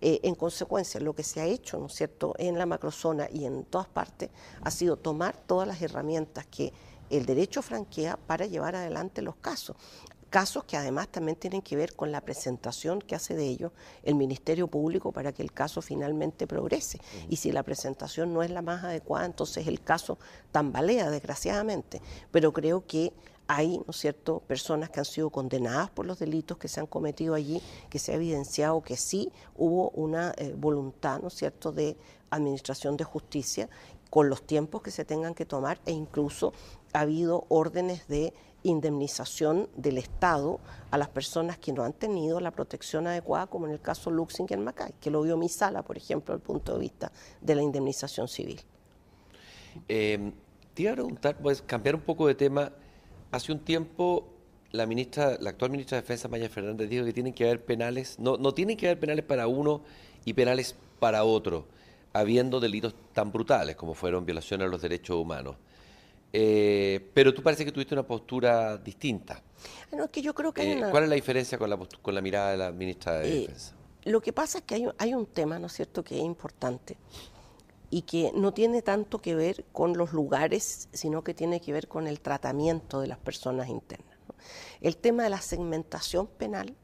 Eh, 0.00 0.20
en 0.22 0.36
consecuencia, 0.36 1.00
lo 1.00 1.12
que 1.12 1.24
se 1.24 1.40
ha 1.40 1.46
hecho, 1.46 1.76
¿no 1.78 1.86
es 1.86 1.94
cierto?, 1.94 2.34
en 2.38 2.56
la 2.56 2.66
macrozona 2.66 3.28
y 3.32 3.46
en 3.46 3.64
todas 3.64 3.88
partes, 3.88 4.30
ha 4.62 4.70
sido 4.70 4.96
tomar 4.96 5.36
todas 5.36 5.66
las 5.66 5.82
herramientas 5.82 6.46
que 6.46 6.72
el 7.10 7.26
derecho 7.26 7.62
franquea 7.62 8.16
para 8.16 8.46
llevar 8.46 8.74
adelante 8.74 9.22
los 9.22 9.36
casos 9.36 9.76
casos 10.30 10.64
que 10.64 10.76
además 10.76 11.08
también 11.08 11.36
tienen 11.36 11.62
que 11.62 11.76
ver 11.76 11.94
con 11.94 12.12
la 12.12 12.20
presentación 12.20 13.00
que 13.00 13.14
hace 13.14 13.34
de 13.34 13.46
ellos 13.46 13.72
el 14.02 14.14
Ministerio 14.14 14.68
Público 14.68 15.12
para 15.12 15.32
que 15.32 15.42
el 15.42 15.52
caso 15.52 15.82
finalmente 15.82 16.46
progrese. 16.46 17.00
Y 17.28 17.36
si 17.36 17.52
la 17.52 17.62
presentación 17.62 18.32
no 18.32 18.42
es 18.42 18.50
la 18.50 18.62
más 18.62 18.84
adecuada, 18.84 19.26
entonces 19.26 19.66
el 19.66 19.80
caso 19.80 20.18
tambalea, 20.52 21.10
desgraciadamente. 21.10 22.00
Pero 22.30 22.52
creo 22.52 22.86
que 22.86 23.12
hay, 23.48 23.78
¿no 23.78 23.90
es 23.90 23.96
cierto?, 23.96 24.40
personas 24.40 24.90
que 24.90 25.00
han 25.00 25.04
sido 25.04 25.30
condenadas 25.30 25.90
por 25.90 26.06
los 26.06 26.18
delitos 26.18 26.58
que 26.58 26.68
se 26.68 26.80
han 26.80 26.86
cometido 26.86 27.34
allí, 27.34 27.62
que 27.88 27.98
se 27.98 28.12
ha 28.12 28.16
evidenciado 28.16 28.82
que 28.82 28.96
sí 28.96 29.30
hubo 29.54 29.90
una 29.90 30.34
eh, 30.36 30.54
voluntad, 30.56 31.20
¿no 31.20 31.28
es 31.28 31.34
cierto?, 31.34 31.72
de 31.72 31.96
administración 32.30 32.96
de 32.96 33.04
justicia 33.04 33.68
con 34.10 34.28
los 34.28 34.42
tiempos 34.42 34.82
que 34.82 34.90
se 34.90 35.04
tengan 35.04 35.34
que 35.34 35.46
tomar 35.46 35.80
e 35.86 35.92
incluso 35.92 36.52
ha 36.92 37.00
habido 37.00 37.44
órdenes 37.48 38.06
de 38.08 38.32
indemnización 38.66 39.68
del 39.76 39.98
Estado 39.98 40.60
a 40.90 40.98
las 40.98 41.08
personas 41.08 41.58
que 41.58 41.72
no 41.72 41.84
han 41.84 41.92
tenido 41.92 42.40
la 42.40 42.50
protección 42.50 43.06
adecuada, 43.06 43.46
como 43.46 43.66
en 43.66 43.72
el 43.72 43.80
caso 43.80 44.10
Luxinger 44.10 44.58
Macay, 44.58 44.92
que 45.00 45.10
lo 45.10 45.22
vio 45.22 45.36
mi 45.36 45.48
sala, 45.48 45.82
por 45.82 45.96
ejemplo, 45.96 46.34
desde 46.34 46.42
el 46.42 46.46
punto 46.46 46.74
de 46.74 46.80
vista 46.80 47.12
de 47.40 47.54
la 47.54 47.62
indemnización 47.62 48.28
civil. 48.28 48.60
Eh, 49.88 50.32
te 50.74 50.82
iba 50.82 50.92
a 50.92 50.94
preguntar, 50.94 51.38
pues 51.38 51.62
cambiar 51.62 51.94
un 51.94 52.02
poco 52.02 52.26
de 52.26 52.34
tema. 52.34 52.72
Hace 53.30 53.52
un 53.52 53.60
tiempo 53.60 54.28
la 54.72 54.86
ministra, 54.86 55.38
la 55.40 55.50
actual 55.50 55.70
ministra 55.70 55.96
de 55.96 56.02
Defensa, 56.02 56.28
Maya 56.28 56.48
Fernández, 56.48 56.88
dijo 56.88 57.04
que 57.04 57.12
tienen 57.12 57.32
que 57.32 57.44
haber 57.44 57.64
penales, 57.64 58.18
no, 58.18 58.36
no 58.36 58.52
tienen 58.52 58.76
que 58.76 58.86
haber 58.86 59.00
penales 59.00 59.24
para 59.24 59.46
uno 59.46 59.82
y 60.24 60.34
penales 60.34 60.76
para 60.98 61.24
otro, 61.24 61.66
habiendo 62.12 62.60
delitos 62.60 62.94
tan 63.12 63.32
brutales 63.32 63.76
como 63.76 63.94
fueron 63.94 64.26
violaciones 64.26 64.66
a 64.66 64.70
los 64.70 64.82
derechos 64.82 65.16
humanos. 65.16 65.56
Eh, 66.32 67.10
pero 67.14 67.32
tú 67.32 67.42
parece 67.42 67.64
que 67.64 67.72
tuviste 67.72 67.94
una 67.94 68.06
postura 68.06 68.76
distinta. 68.76 69.42
Que 70.12 70.22
yo 70.22 70.34
creo 70.34 70.52
que 70.52 70.72
eh, 70.72 70.82
¿Cuál 70.90 71.04
es 71.04 71.08
la 71.08 71.14
diferencia 71.14 71.58
con 71.58 71.70
la, 71.70 71.78
con 71.78 72.14
la 72.14 72.20
mirada 72.20 72.50
de 72.50 72.56
la 72.56 72.72
ministra 72.72 73.18
de 73.18 73.28
eh, 73.28 73.40
Defensa? 73.40 73.74
Lo 74.04 74.20
que 74.20 74.32
pasa 74.32 74.58
es 74.58 74.64
que 74.64 74.74
hay, 74.74 74.88
hay, 74.98 75.14
un 75.14 75.26
tema, 75.26 75.58
¿no 75.58 75.66
es 75.66 75.72
cierto?, 75.72 76.04
que 76.04 76.18
es 76.18 76.24
importante 76.24 76.96
y 77.90 78.02
que 78.02 78.32
no 78.34 78.52
tiene 78.52 78.82
tanto 78.82 79.20
que 79.20 79.34
ver 79.34 79.64
con 79.72 79.96
los 79.96 80.12
lugares, 80.12 80.88
sino 80.92 81.22
que 81.22 81.34
tiene 81.34 81.60
que 81.60 81.72
ver 81.72 81.88
con 81.88 82.06
el 82.06 82.20
tratamiento 82.20 83.00
de 83.00 83.06
las 83.06 83.18
personas 83.18 83.68
internas. 83.68 84.16
El 84.80 84.96
tema 84.96 85.24
de 85.24 85.30
la 85.30 85.40
segmentación 85.40 86.26
penal 86.26 86.76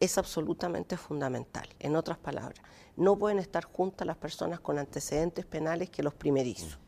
es 0.00 0.18
absolutamente 0.18 0.96
fundamental. 0.96 1.68
En 1.78 1.96
otras 1.96 2.18
palabras, 2.18 2.60
no 2.96 3.18
pueden 3.18 3.38
estar 3.38 3.64
juntas 3.64 4.06
las 4.06 4.16
personas 4.16 4.60
con 4.60 4.78
antecedentes 4.78 5.44
penales 5.44 5.90
que 5.90 6.02
los 6.02 6.14
primerizos. 6.14 6.78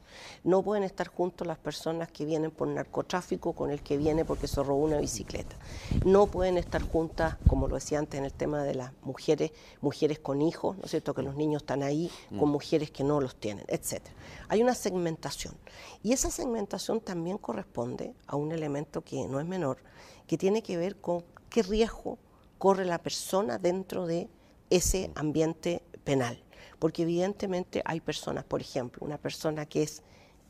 No 0.45 0.63
pueden 0.63 0.85
estar 0.85 1.09
juntos 1.09 1.47
las 1.47 1.59
personas 1.59 2.11
que 2.11 2.25
vienen 2.25 2.51
por 2.51 2.69
narcotráfico 2.69 3.53
con 3.53 3.71
el 3.71 3.83
que 3.83 3.97
viene 3.97 4.25
porque 4.25 4.47
se 4.47 4.63
robó 4.63 4.85
una 4.85 4.99
bicicleta. 4.99 5.57
No 6.05 6.27
pueden 6.27 6.59
estar 6.59 6.83
juntas, 6.83 7.37
como 7.49 7.69
lo 7.69 7.75
decía 7.77 7.99
antes 7.99 8.19
en 8.19 8.25
el 8.25 8.33
tema 8.33 8.63
de 8.63 8.75
las 8.75 8.93
mujeres, 9.03 9.53
mujeres 9.81 10.19
con 10.19 10.43
hijos, 10.43 10.77
¿no 10.77 10.85
es 10.85 10.91
cierto? 10.91 11.15
Que 11.15 11.23
los 11.23 11.37
niños 11.37 11.63
están 11.63 11.83
ahí 11.83 12.11
con 12.31 12.49
mm. 12.49 12.53
mujeres 12.53 12.91
que 12.91 13.05
no 13.05 13.21
los 13.21 13.37
tienen, 13.37 13.65
etcétera. 13.69 14.15
Hay 14.49 14.63
una 14.63 14.75
segmentación. 14.75 15.55
Y 16.03 16.13
esa 16.13 16.31
segmentación 16.31 17.01
también 17.01 17.39
corresponde 17.39 18.15
a 18.27 18.37
un 18.37 18.53
elemento 18.53 19.03
que 19.03 19.27
no 19.27 19.41
es 19.41 19.47
menor, 19.47 19.79
que 20.27 20.39
tiene 20.39 20.63
que 20.63 20.77
ver 20.77 20.97
con 20.97 21.25
qué 21.51 21.63
riesgo 21.63 22.19
corre 22.59 22.85
la 22.85 22.99
persona 22.99 23.59
dentro 23.59 24.07
de 24.07 24.29
ese 24.71 25.11
ambiente 25.15 25.83
penal 26.05 26.43
porque 26.79 27.03
evidentemente 27.03 27.83
hay 27.85 28.01
personas, 28.01 28.45
por 28.45 28.61
ejemplo, 28.61 29.05
una 29.05 29.19
persona 29.19 29.67
que 29.67 29.83
es 29.83 30.03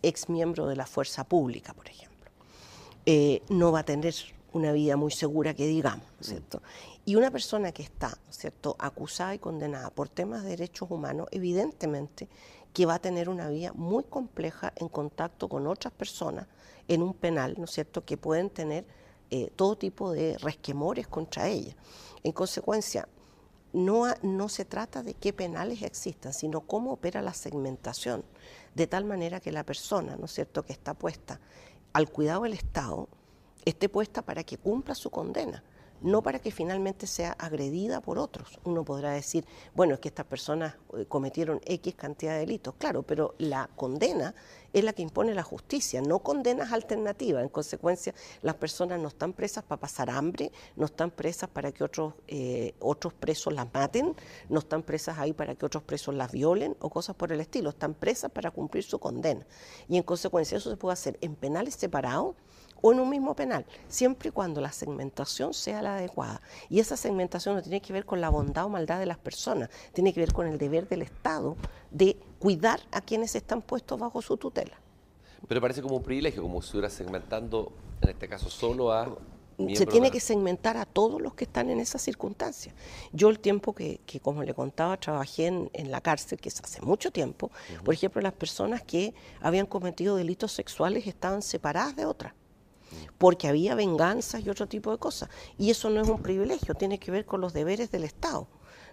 ex 0.03 0.29
miembro 0.29 0.67
de 0.67 0.77
la 0.77 0.87
fuerza 0.87 1.25
pública, 1.25 1.73
por 1.75 1.89
ejemplo, 1.89 2.31
eh, 3.07 3.43
no 3.49 3.73
va 3.73 3.81
a 3.81 3.85
tener 3.85 4.15
una 4.53 4.73
vida 4.73 4.97
muy 4.97 5.11
segura 5.11 5.55
que 5.55 5.67
digamos, 5.67 6.07
¿cierto? 6.21 6.63
Y 7.05 7.15
una 7.15 7.31
persona 7.31 7.73
que 7.73 7.83
está, 7.83 8.19
¿cierto?, 8.31 8.75
acusada 8.79 9.35
y 9.35 9.39
condenada 9.39 9.91
por 9.91 10.09
temas 10.09 10.43
de 10.43 10.51
derechos 10.51 10.91
humanos, 10.91 11.29
evidentemente 11.31 12.29
que 12.73 12.85
va 12.85 12.95
a 12.95 12.99
tener 12.99 13.29
una 13.29 13.49
vida 13.49 13.73
muy 13.75 14.05
compleja 14.05 14.73
en 14.77 14.89
contacto 14.89 15.49
con 15.49 15.67
otras 15.67 15.93
personas 15.95 16.47
en 16.89 17.03
un 17.03 17.15
penal, 17.15 17.55
¿no 17.59 17.65
es 17.65 17.71
cierto?, 17.71 18.05
que 18.05 18.17
pueden 18.17 18.51
tener 18.51 18.87
eh, 19.31 19.51
todo 19.57 19.77
tipo 19.77 20.13
de 20.13 20.37
resquemores 20.39 21.07
contra 21.07 21.49
ella. 21.49 21.75
En 22.23 22.33
consecuencia, 22.33 23.09
no, 23.77 24.07
no 24.23 24.49
se 24.49 24.65
trata 24.65 25.03
de 25.03 25.13
qué 25.13 25.35
penales 25.35 25.83
existan, 25.83 26.33
sino 26.33 26.63
cómo 26.63 26.93
opera 26.93 27.21
la 27.21 27.35
segmentación, 27.35 28.25
de 28.75 28.87
tal 28.87 29.05
manera 29.05 29.39
que 29.39 29.53
la 29.53 29.65
persona, 29.65 30.17
¿no 30.17 30.25
es 30.25 30.33
cierto?, 30.33 30.65
que 30.65 30.73
está 30.73 30.95
puesta 30.95 31.41
al 31.93 32.09
cuidado 32.11 32.45
del 32.45 32.55
Estado, 32.55 33.07
esté 33.67 33.91
puesta 33.91 34.23
para 34.23 34.45
que 34.45 34.57
cumpla 34.57 34.95
su 34.95 35.11
condena 35.11 35.63
no 36.03 36.23
para 36.23 36.39
que 36.39 36.51
finalmente 36.51 37.07
sea 37.07 37.33
agredida 37.33 38.01
por 38.01 38.19
otros. 38.19 38.59
Uno 38.65 38.85
podrá 38.85 39.13
decir, 39.13 39.45
bueno, 39.75 39.95
es 39.95 40.01
que 40.01 40.09
estas 40.09 40.27
personas 40.27 40.75
eh, 40.97 41.07
cometieron 41.07 41.61
X 41.65 41.95
cantidad 41.95 42.35
de 42.35 42.41
delitos, 42.41 42.75
claro, 42.79 43.03
pero 43.03 43.35
la 43.39 43.69
condena 43.77 44.35
es 44.73 44.85
la 44.85 44.93
que 44.93 45.03
impone 45.03 45.35
la 45.35 45.43
justicia, 45.43 46.03
no 46.03 46.19
condenas 46.19 46.73
alternativas. 46.73 47.43
En 47.43 47.49
consecuencia, 47.49 48.15
las 48.43 48.57
personas 48.57 49.01
no 49.01 49.09
están 49.09 49.33
presas 49.33 49.65
para 49.65 49.81
pasar 49.81 50.11
hambre, 50.11 50.53
no 50.77 50.85
están 50.85 51.11
presas 51.11 51.49
para 51.49 51.73
que 51.73 51.83
otros, 51.83 52.13
eh, 52.29 52.75
otros 52.81 53.15
presos 53.15 53.55
las 53.55 53.73
maten, 53.73 54.15
no 54.51 54.59
están 54.59 54.83
presas 54.83 55.19
ahí 55.19 55.33
para 55.33 55.55
que 55.55 55.65
otros 55.65 55.83
presos 55.83 56.15
las 56.15 56.31
violen 56.31 56.77
o 56.81 56.91
cosas 56.91 57.17
por 57.17 57.33
el 57.33 57.41
estilo, 57.41 57.71
están 57.71 57.95
presas 57.95 58.31
para 58.31 58.51
cumplir 58.51 58.85
su 58.85 58.99
condena. 58.99 59.47
Y 59.89 59.97
en 59.97 60.03
consecuencia 60.03 60.59
eso 60.59 60.69
se 60.69 60.77
puede 60.77 60.93
hacer 60.93 61.17
en 61.23 61.37
penales 61.37 61.75
separados 61.75 62.35
o 62.87 62.93
en 62.93 63.01
un 63.01 63.11
mismo 63.11 63.35
penal, 63.35 63.67
siempre 63.89 64.29
y 64.29 64.33
cuando 64.33 64.61
la 64.61 64.71
segmentación 64.71 65.53
sea 65.53 65.83
la 65.83 65.97
adecuada. 65.97 66.41
Y 66.69 66.79
esa 66.79 66.97
segmentación 66.97 67.57
no 67.57 67.63
tiene 67.63 67.81
que 67.81 67.93
ver 67.93 68.05
con 68.05 68.21
la 68.21 68.29
bondad 68.29 68.67
o 68.67 68.69
maldad 68.69 69.01
de 69.01 69.07
las 69.07 69.19
personas, 69.19 69.71
tiene 69.93 70.13
que 70.13 70.21
ver 70.21 70.33
con 70.33 70.47
el 70.47 70.57
deber 70.57 70.89
del 70.89 71.03
Estado 71.03 71.57
de 71.91 72.17
cuidar 72.39 72.79
a 72.93 73.01
quienes 73.01 73.35
están 73.35 73.61
puestos 73.61 73.99
bajo 73.99 74.23
su 74.23 74.37
tutela. 74.37 74.79
Pero 75.49 75.61
parece 75.61 75.83
como 75.83 75.97
un 75.97 76.03
privilegio, 76.05 76.43
como 76.43 76.63
si 76.63 76.67
estuviera 76.67 76.89
segmentando, 76.89 77.73
en 78.03 78.11
este 78.11 78.29
caso, 78.29 78.49
solo 78.49 78.93
a 78.93 79.19
se 79.75 79.87
tiene 79.87 80.11
que 80.11 80.21
segmentar 80.21 80.77
a 80.77 80.85
todos 80.85 81.21
los 81.21 81.35
que 81.35 81.45
están 81.45 81.71
en 81.71 81.81
esas 81.81 82.03
circunstancias. 82.03 82.75
Yo 83.13 83.31
el 83.31 83.41
tiempo 83.41 83.75
que, 83.75 84.01
como 84.21 84.43
le 84.43 84.53
contaba, 84.53 84.99
trabajé 84.99 85.47
en, 85.47 85.91
la 85.91 86.03
cárcel, 86.03 86.39
que 86.39 86.51
es 86.51 86.61
hace 86.61 86.83
mucho 86.83 87.11
tiempo, 87.11 87.51
por 87.83 87.95
ejemplo, 87.95 88.21
las 88.21 88.35
personas 88.35 88.83
que 88.83 89.15
habían 89.41 89.65
cometido 89.65 90.15
delitos 90.15 90.53
sexuales 90.53 91.07
estaban 91.07 91.41
separadas 91.41 91.97
de 91.97 92.05
otras 92.05 92.35
porque 93.19 93.49
había 93.49 93.75
venganzas 93.75 94.45
y 94.45 94.51
otro 94.51 94.67
tipo 94.67 94.91
de 94.91 94.99
cosas. 94.99 95.29
Y 95.59 95.71
eso 95.71 95.91
no 95.91 96.01
es 96.01 96.09
un 96.09 96.23
privilegio, 96.23 96.75
tiene 96.75 96.99
que 96.99 97.11
ver 97.11 97.25
con 97.25 97.41
los 97.41 97.53
deberes 97.53 97.91
del 97.91 98.05
Estado. 98.05 98.49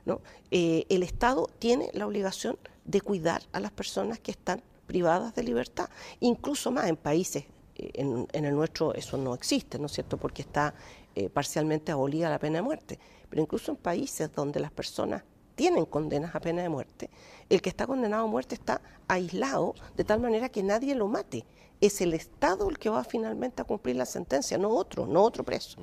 ¿no? 0.06 0.22
Eh, 0.52 0.86
el 0.90 1.04
Estado 1.04 1.50
tiene 1.60 1.90
la 1.94 2.08
obligación 2.08 2.58
de 2.86 3.02
cuidar 3.02 3.44
a 3.52 3.60
las 3.60 3.72
personas 3.72 4.20
que 4.20 4.32
están 4.32 4.62
privadas 4.86 5.34
de 5.36 5.44
libertad, 5.44 5.90
incluso 6.20 6.72
más 6.72 6.88
en 6.88 6.98
países, 6.98 7.46
eh, 7.76 7.92
en, 7.96 8.46
el 8.46 8.56
nuestro 8.56 8.94
eso 8.94 9.18
no 9.18 9.34
existe, 9.34 9.80
¿no 9.80 9.86
es 9.86 9.94
cierto?, 9.94 10.18
porque 10.18 10.42
está 10.42 10.74
eh, 11.16 11.30
parcialmente 11.30 11.92
abolida 11.92 12.30
la 12.30 12.40
pena 12.40 12.58
de 12.58 12.64
muerte, 12.64 13.00
pero 13.30 13.42
incluso 13.42 13.72
en 13.72 13.78
países 13.78 14.32
donde 14.34 14.60
las 14.60 14.72
personas 14.72 15.24
tienen 15.56 15.86
condenas 15.86 16.36
a 16.36 16.40
pena 16.40 16.62
de 16.62 16.70
muerte, 16.70 17.10
el 17.56 17.62
que 17.62 17.70
está 17.70 17.86
condenado 17.86 18.24
a 18.24 18.28
muerte 18.28 18.56
está 18.56 18.82
aislado 19.08 19.76
de 19.96 20.04
tal 20.04 20.20
manera 20.20 20.50
que 20.50 20.64
nadie 20.64 20.96
lo 20.96 21.08
mate 21.08 21.46
es 21.82 22.02
el 22.02 22.14
Estado 22.14 22.70
el 22.70 22.80
que 22.80 22.90
va 22.90 23.04
finalmente 23.04 23.62
a 23.62 23.66
cumplir 23.66 23.98
la 23.98 24.06
sentencia, 24.06 24.58
no 24.58 24.70
otro, 24.70 25.06
no 25.06 25.22
otro 25.22 25.44
preso. 25.44 25.78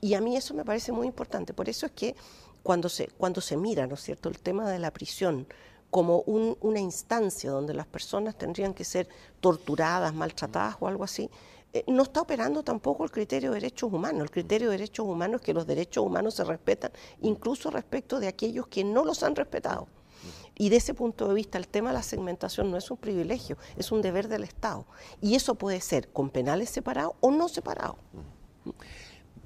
Y 0.00 0.14
a 0.14 0.20
mí 0.20 0.36
eso 0.36 0.54
me 0.54 0.64
parece 0.64 0.92
muy 0.92 1.08
importante. 1.08 1.52
Por 1.52 1.68
eso 1.68 1.86
es 1.86 1.92
que 1.92 2.14
cuando 2.62 2.88
se, 2.88 3.08
cuando 3.18 3.40
se 3.40 3.56
mira, 3.56 3.86
¿no 3.86 3.94
es 3.94 4.00
cierto?, 4.02 4.28
el 4.28 4.38
tema 4.38 4.70
de 4.70 4.78
la 4.78 4.92
prisión 4.92 5.46
como 5.90 6.20
una 6.20 6.78
instancia 6.78 7.50
donde 7.50 7.74
las 7.74 7.86
personas 7.86 8.36
tendrían 8.36 8.74
que 8.74 8.84
ser 8.84 9.08
torturadas, 9.40 10.14
maltratadas 10.14 10.76
o 10.78 10.86
algo 10.86 11.02
así, 11.02 11.28
eh, 11.72 11.82
no 11.88 12.04
está 12.04 12.20
operando 12.20 12.62
tampoco 12.62 13.04
el 13.04 13.10
criterio 13.10 13.50
de 13.50 13.56
derechos 13.56 13.92
humanos. 13.92 14.22
El 14.22 14.30
criterio 14.30 14.70
de 14.70 14.78
derechos 14.78 15.04
humanos 15.06 15.40
es 15.40 15.46
que 15.46 15.54
los 15.54 15.66
derechos 15.66 16.04
humanos 16.04 16.34
se 16.34 16.44
respetan 16.44 16.92
incluso 17.22 17.70
respecto 17.70 18.20
de 18.20 18.28
aquellos 18.28 18.68
que 18.68 18.84
no 18.84 19.04
los 19.04 19.22
han 19.22 19.34
respetado. 19.34 19.88
Y 20.58 20.68
de 20.68 20.76
ese 20.76 20.92
punto 20.92 21.28
de 21.28 21.34
vista, 21.34 21.56
el 21.56 21.68
tema 21.68 21.90
de 21.90 21.94
la 21.94 22.02
segmentación 22.02 22.70
no 22.70 22.76
es 22.76 22.90
un 22.90 22.96
privilegio, 22.96 23.56
es 23.76 23.92
un 23.92 24.02
deber 24.02 24.28
del 24.28 24.42
Estado. 24.42 24.84
Y 25.20 25.36
eso 25.36 25.54
puede 25.54 25.80
ser 25.80 26.08
con 26.08 26.30
penales 26.30 26.68
separados 26.68 27.14
o 27.20 27.30
no 27.30 27.48
separados. 27.48 27.96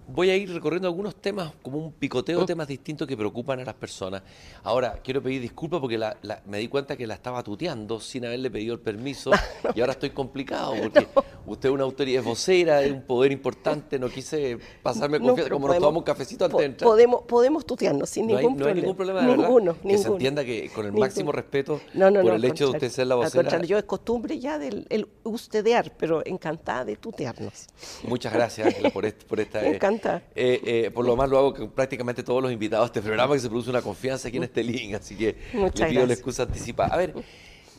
Voy 0.07 0.30
a 0.30 0.36
ir 0.36 0.53
recorriendo 0.53 0.88
algunos 0.88 1.16
temas, 1.16 1.53
como 1.62 1.78
un 1.78 1.92
picoteo 1.92 2.40
de 2.40 2.46
temas 2.46 2.68
distintos 2.68 3.07
que 3.07 3.16
preocupan 3.16 3.61
a 3.61 3.64
las 3.64 3.74
personas. 3.74 4.22
Ahora, 4.62 5.00
quiero 5.03 5.22
pedir 5.22 5.40
disculpas 5.40 5.80
porque 5.80 5.98
me 6.46 6.59
di 6.59 6.68
cuenta 6.68 6.96
que 6.96 7.07
la 7.07 7.14
estaba 7.14 7.42
tuteando 7.42 8.00
sin 8.00 8.24
haberle 8.24 8.50
pedido 8.50 8.74
el 8.74 8.80
permiso 8.80 9.30
y 9.74 9.80
ahora 9.80 9.92
estoy 9.92 10.11
complicado 10.11 10.74
porque 10.82 11.07
usted 11.46 11.68
es 11.68 11.74
una 11.74 11.84
autoridad, 11.84 12.22
vocera, 12.22 12.78
de 12.78 12.92
un 12.92 13.03
poder 13.03 13.32
importante, 13.32 13.98
no 13.98 14.09
quise 14.09 14.59
pasarme 14.82 15.18
confianza, 15.20 15.50
como 15.50 15.68
nos 15.68 15.76
tomamos 15.76 15.98
un 15.98 16.05
cafecito 16.05 16.44
antes 16.44 16.59
de 16.59 16.66
entrar. 16.66 16.88
Podemos, 16.88 17.22
podemos 17.22 17.66
tutearnos 17.66 18.11
sin 18.11 18.26
ningún 18.26 18.57
problema. 18.57 18.62
No 18.62 18.68
hay 18.68 18.74
ningún 18.74 18.96
problema, 18.96 19.20
de 19.20 19.36
ninguno. 19.36 19.76
Que 19.80 19.98
se 19.98 20.09
entienda 20.09 20.44
que 20.44 20.70
con 20.70 20.86
el 20.86 20.92
máximo 20.92 21.32
respeto 21.32 21.80
por 21.94 22.34
el 22.34 22.44
hecho 22.44 22.66
de 22.66 22.70
usted 22.72 22.90
ser 22.90 23.07
la 23.07 23.14
vocera. 23.16 23.62
yo 23.62 23.78
es 23.78 23.84
costumbre 23.84 24.38
ya 24.38 24.59
del 24.59 24.86
el 24.90 25.09
ustedear, 25.24 25.92
pero 25.96 26.22
encantada 26.24 26.84
de 26.84 26.96
tutearnos. 26.96 27.66
Muchas 28.07 28.32
gracias, 28.32 28.66
Ángela, 28.66 28.90
por, 28.90 29.12
por 29.14 29.40
esta... 29.40 29.61
Eh, 30.34 30.61
eh, 30.64 30.84
eh, 30.86 30.90
por 30.90 31.05
lo 31.05 31.16
más 31.16 31.28
lo 31.28 31.38
hago 31.38 31.55
con 31.55 31.70
prácticamente 31.70 32.22
todos 32.22 32.43
los 32.43 32.53
invitados 32.53 32.86
de 32.86 32.99
este 32.99 33.03
programa, 33.03 33.34
que 33.34 33.40
se 33.40 33.49
produce 33.49 33.70
una 33.70 33.82
confianza 33.82 34.28
aquí 34.28 34.36
en 34.36 34.45
este 34.45 34.62
link, 34.62 34.95
así 34.95 35.16
que 35.16 35.36
le 35.53 35.86
pido 35.86 36.07
la 36.07 36.12
excusa 36.12 36.45
anticipada. 36.45 36.95
A 36.95 36.97
ver, 36.97 37.14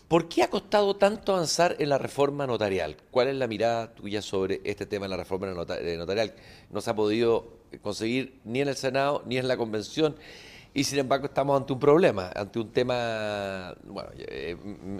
¿por 0.07 0.27
qué 0.27 0.43
ha 0.43 0.49
costado 0.49 0.95
tanto 0.95 1.33
avanzar 1.33 1.75
en 1.79 1.89
la 1.89 1.97
reforma 1.97 2.45
notarial? 2.47 2.97
¿Cuál 3.11 3.29
es 3.29 3.35
la 3.35 3.47
mirada 3.47 3.93
tuya 3.93 4.21
sobre 4.21 4.61
este 4.63 4.85
tema 4.85 5.05
en 5.05 5.11
la 5.11 5.17
reforma 5.17 5.47
eh, 5.47 5.97
notarial? 5.97 6.33
No 6.69 6.81
se 6.81 6.89
ha 6.89 6.95
podido 6.95 7.53
conseguir 7.81 8.39
ni 8.43 8.61
en 8.61 8.67
el 8.67 8.75
Senado 8.75 9.23
ni 9.25 9.37
en 9.37 9.47
la 9.47 9.57
Convención 9.57 10.15
y 10.75 10.83
sin 10.83 10.99
embargo 10.99 11.27
estamos 11.27 11.59
ante 11.59 11.71
un 11.71 11.79
problema, 11.79 12.31
ante 12.35 12.59
un 12.59 12.71
tema, 12.71 13.75
bueno, 13.83 14.09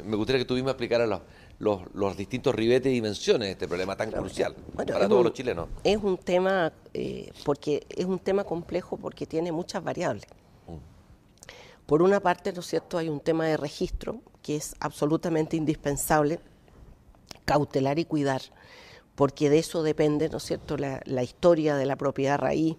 me 0.06 0.16
gustaría 0.16 0.40
que 0.40 0.46
tú 0.46 0.54
mismo 0.54 0.70
explicaras 0.70 1.10
los, 1.10 1.22
los, 1.60 2.18
distintos 2.18 2.54
ribetes 2.54 2.92
y 2.92 2.96
dimensiones 2.96 3.48
de 3.48 3.52
este 3.52 3.68
problema 3.68 3.96
tan 3.96 4.12
crucial 4.12 4.56
para 4.76 5.08
todos 5.08 5.24
los 5.24 5.34
chilenos. 5.34 5.70
Es 5.84 5.98
un 5.98 6.18
tema, 6.18 6.72
eh, 6.94 7.32
porque 7.46 7.86
es 7.90 8.06
un 8.06 8.20
tema 8.20 8.44
complejo 8.44 8.98
porque 8.98 9.26
tiene 9.26 9.52
muchas 9.52 9.84
variables. 9.84 10.26
Mm. 10.68 11.86
Por 11.86 12.02
una 12.02 12.20
parte, 12.20 12.52
¿no 12.54 12.60
es 12.60 12.68
cierto?, 12.68 12.98
hay 12.98 13.10
un 13.10 13.20
tema 13.20 13.46
de 13.46 13.58
registro 13.58 14.22
que 14.42 14.56
es 14.56 14.76
absolutamente 14.80 15.56
indispensable 15.56 16.40
cautelar 17.46 18.00
y 18.00 18.06
cuidar, 18.06 18.42
porque 19.16 19.50
de 19.50 19.60
eso 19.60 19.84
depende, 19.84 20.30
¿no 20.30 20.38
es 20.38 20.44
cierto?, 20.44 20.78
la, 20.78 21.02
la 21.06 21.24
historia 21.24 21.76
de 21.76 21.86
la 21.86 21.96
propiedad 21.96 22.38
raíz 22.38 22.76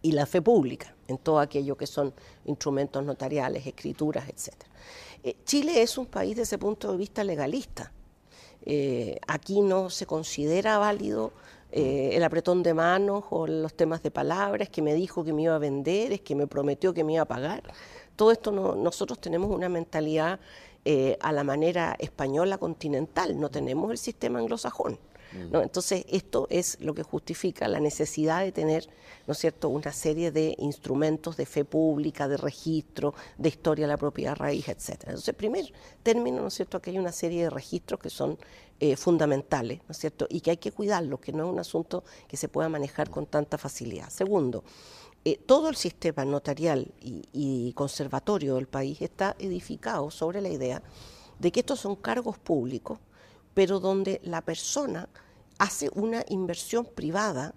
y 0.00 0.12
la 0.12 0.26
fe 0.26 0.42
pública 0.42 0.94
en 1.06 1.18
todo 1.18 1.38
aquello 1.38 1.76
que 1.76 1.86
son 1.86 2.12
instrumentos 2.44 3.04
notariales, 3.04 3.66
escrituras, 3.66 4.28
etcétera. 4.28 4.70
Eh, 5.24 5.36
Chile 5.44 5.82
es 5.82 5.98
un 5.98 6.06
país 6.06 6.30
desde 6.30 6.42
ese 6.42 6.58
punto 6.58 6.90
de 6.90 6.98
vista 6.98 7.22
legalista. 7.22 7.92
Eh, 8.64 9.18
aquí 9.26 9.60
no 9.60 9.90
se 9.90 10.06
considera 10.06 10.78
válido 10.78 11.32
eh, 11.70 12.10
el 12.12 12.22
apretón 12.24 12.62
de 12.62 12.74
manos 12.74 13.24
o 13.30 13.46
los 13.46 13.74
temas 13.74 14.02
de 14.02 14.10
palabras, 14.10 14.68
que 14.68 14.82
me 14.82 14.94
dijo 14.94 15.24
que 15.24 15.32
me 15.32 15.42
iba 15.42 15.54
a 15.54 15.58
vender, 15.58 16.12
es 16.12 16.20
que 16.20 16.34
me 16.34 16.46
prometió 16.46 16.92
que 16.92 17.04
me 17.04 17.14
iba 17.14 17.22
a 17.22 17.26
pagar. 17.26 17.62
Todo 18.16 18.30
esto 18.30 18.52
nosotros 18.52 19.20
tenemos 19.20 19.50
una 19.50 19.68
mentalidad 19.68 20.38
a 21.20 21.32
la 21.32 21.44
manera 21.44 21.96
española 21.98 22.58
continental, 22.58 23.38
no 23.40 23.48
tenemos 23.50 23.90
el 23.90 23.98
sistema 23.98 24.40
anglosajón. 24.40 24.98
Entonces, 25.52 26.04
esto 26.08 26.46
es 26.50 26.78
lo 26.80 26.94
que 26.94 27.02
justifica 27.02 27.66
la 27.68 27.80
necesidad 27.80 28.42
de 28.42 28.52
tener, 28.52 28.88
¿no 29.26 29.32
es 29.32 29.38
cierto?, 29.38 29.68
una 29.68 29.92
serie 29.92 30.30
de 30.30 30.54
instrumentos 30.58 31.36
de 31.36 31.46
fe 31.46 31.64
pública, 31.64 32.28
de 32.28 32.36
registro, 32.36 33.14
de 33.38 33.48
historia 33.48 33.86
de 33.86 33.92
la 33.92 33.96
propiedad 33.96 34.36
raíz, 34.36 34.68
etcétera. 34.68 35.12
Entonces, 35.12 35.34
primer 35.34 35.72
término, 36.02 36.42
¿no 36.42 36.48
es 36.48 36.54
cierto?, 36.54 36.80
que 36.80 36.90
hay 36.90 36.98
una 36.98 37.12
serie 37.12 37.44
de 37.44 37.50
registros 37.50 38.00
que 38.00 38.10
son 38.10 38.38
eh, 38.80 38.96
fundamentales, 38.96 39.80
¿no 39.88 39.92
es 39.92 39.98
cierto?, 39.98 40.26
y 40.28 40.40
que 40.40 40.50
hay 40.50 40.56
que 40.58 40.72
cuidarlos, 40.72 41.20
que 41.20 41.32
no 41.32 41.44
es 41.44 41.52
un 41.52 41.58
asunto 41.58 42.04
que 42.28 42.36
se 42.36 42.48
pueda 42.48 42.68
manejar 42.68 43.08
con 43.10 43.26
tanta 43.26 43.56
facilidad. 43.56 44.10
Segundo, 44.10 44.64
eh, 45.24 45.38
todo 45.38 45.68
el 45.68 45.76
sistema 45.76 46.24
notarial 46.24 46.92
y 47.00 47.72
conservatorio 47.74 48.56
del 48.56 48.66
país 48.66 49.00
está 49.00 49.36
edificado 49.38 50.10
sobre 50.10 50.40
la 50.40 50.48
idea 50.48 50.82
de 51.38 51.52
que 51.52 51.60
estos 51.60 51.80
son 51.80 51.96
cargos 51.96 52.38
públicos 52.38 52.98
pero 53.54 53.80
donde 53.80 54.20
la 54.24 54.42
persona 54.42 55.08
hace 55.58 55.90
una 55.94 56.24
inversión 56.28 56.84
privada 56.84 57.54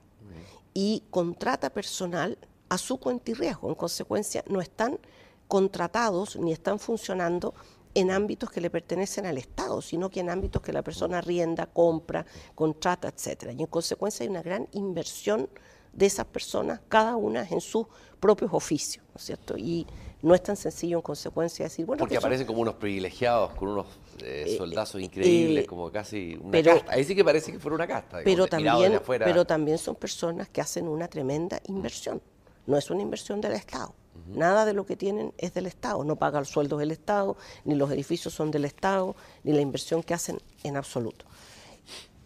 y 0.74 1.04
contrata 1.10 1.70
personal 1.70 2.38
a 2.70 2.78
su 2.78 2.98
cuenta 2.98 3.32
y 3.32 3.34
riesgo. 3.34 3.70
En 3.70 3.76
consecuencia, 3.76 4.44
no 4.48 4.62
están 4.62 5.00
contratados 5.48 6.36
ni 6.36 6.52
están 6.52 6.80
funcionando 6.80 7.54
en 7.94 8.12
ámbitos 8.12 8.52
que 8.52 8.60
le 8.60 8.70
pertenecen 8.70 9.26
al 9.26 9.38
Estado, 9.38 9.82
sino 9.82 10.10
que 10.10 10.20
en 10.20 10.30
ámbitos 10.30 10.62
que 10.62 10.74
la 10.74 10.82
persona 10.84 11.22
rienda, 11.22 11.66
compra, 11.66 12.26
contrata, 12.54 13.08
etcétera. 13.08 13.54
Y 13.54 13.62
en 13.62 13.68
consecuencia 13.68 14.24
hay 14.24 14.30
una 14.30 14.42
gran 14.42 14.68
inversión 14.74 15.50
de 15.94 16.06
esas 16.06 16.26
personas, 16.26 16.82
cada 16.90 17.16
una 17.16 17.48
en 17.48 17.62
sus 17.62 17.88
propios 18.20 18.52
oficios, 18.54 19.06
¿no 19.08 19.16
es 19.16 19.24
cierto? 19.24 19.56
Y 19.58 19.88
no 20.22 20.36
es 20.36 20.44
tan 20.44 20.58
sencillo 20.58 20.98
en 20.98 21.04
consecuencia 21.04 21.66
decir, 21.66 21.86
bueno... 21.86 22.00
Porque 22.00 22.18
aparecen 22.18 22.46
como 22.46 22.60
unos 22.60 22.76
privilegiados, 22.76 23.56
con 23.56 23.70
unos 23.70 23.86
eh, 24.22 24.46
eh 24.48 24.58
soldazos 24.58 25.02
increíbles, 25.02 25.64
eh, 25.64 25.68
como 25.68 25.92
casi 25.92 26.38
una 26.42 26.62
casta. 26.62 26.92
Ahí 26.92 27.04
sí 27.04 27.16
que 27.16 27.24
parece 27.24 27.52
que 27.52 27.60
fuera 27.60 27.76
una 27.76 27.88
casta. 27.88 28.20
Pero 28.24 28.48
también, 28.48 29.02
pero 29.06 29.46
también 29.46 29.78
son 29.78 29.96
personas 29.96 30.50
que 30.50 30.62
hacen 30.62 30.88
una 30.88 31.08
tremenda 31.08 31.60
inversión. 31.68 32.22
No 32.68 32.78
es 32.78 32.90
una 32.90 33.02
inversión 33.02 33.42
del 33.42 33.54
Estado. 33.54 33.94
Nada 34.28 34.66
de 34.66 34.74
lo 34.74 34.86
que 34.86 34.96
tienen 34.96 35.34
es 35.38 35.54
del 35.54 35.68
Estado. 35.68 36.04
No 36.04 36.16
paga 36.16 36.40
los 36.40 36.50
sueldos 36.50 36.80
del 36.80 36.92
Estado, 36.92 37.38
ni 37.64 37.76
los 37.76 37.92
edificios 37.92 38.34
son 38.34 38.50
del 38.50 38.66
Estado, 38.66 39.16
ni 39.44 39.54
la 39.54 39.62
inversión 39.62 40.02
que 40.02 40.14
hacen 40.14 40.40
en 40.64 40.78
absoluto. 40.78 41.26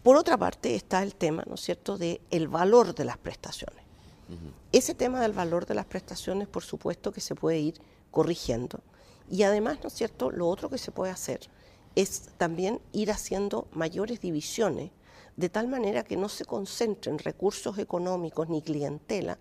Por 0.02 0.16
otra 0.16 0.38
parte 0.38 0.74
está 0.74 1.02
el 1.02 1.14
tema, 1.14 1.44
¿no 1.46 1.54
es 1.54 1.60
cierto?, 1.60 1.98
de 1.98 2.22
el 2.30 2.48
valor 2.48 2.94
de 2.94 3.04
las 3.04 3.18
prestaciones. 3.18 3.84
Ese 4.72 4.94
tema 4.94 5.20
del 5.20 5.32
valor 5.32 5.66
de 5.66 5.74
las 5.74 5.84
prestaciones, 5.86 6.46
por 6.46 6.62
supuesto 6.62 7.12
que 7.12 7.20
se 7.20 7.34
puede 7.34 7.58
ir 7.58 7.74
corrigiendo. 8.10 8.80
Y 9.28 9.42
además, 9.42 9.78
¿no 9.82 9.88
es 9.88 9.94
cierto?, 9.94 10.30
lo 10.30 10.48
otro 10.48 10.70
que 10.70 10.78
se 10.78 10.92
puede 10.92 11.12
hacer 11.12 11.40
es 11.96 12.30
también 12.38 12.80
ir 12.92 13.10
haciendo 13.10 13.68
mayores 13.72 14.20
divisiones, 14.20 14.90
de 15.36 15.48
tal 15.48 15.68
manera 15.68 16.04
que 16.04 16.16
no 16.16 16.28
se 16.28 16.44
concentren 16.44 17.18
recursos 17.18 17.78
económicos 17.78 18.48
ni 18.48 18.62
clientela 18.62 19.38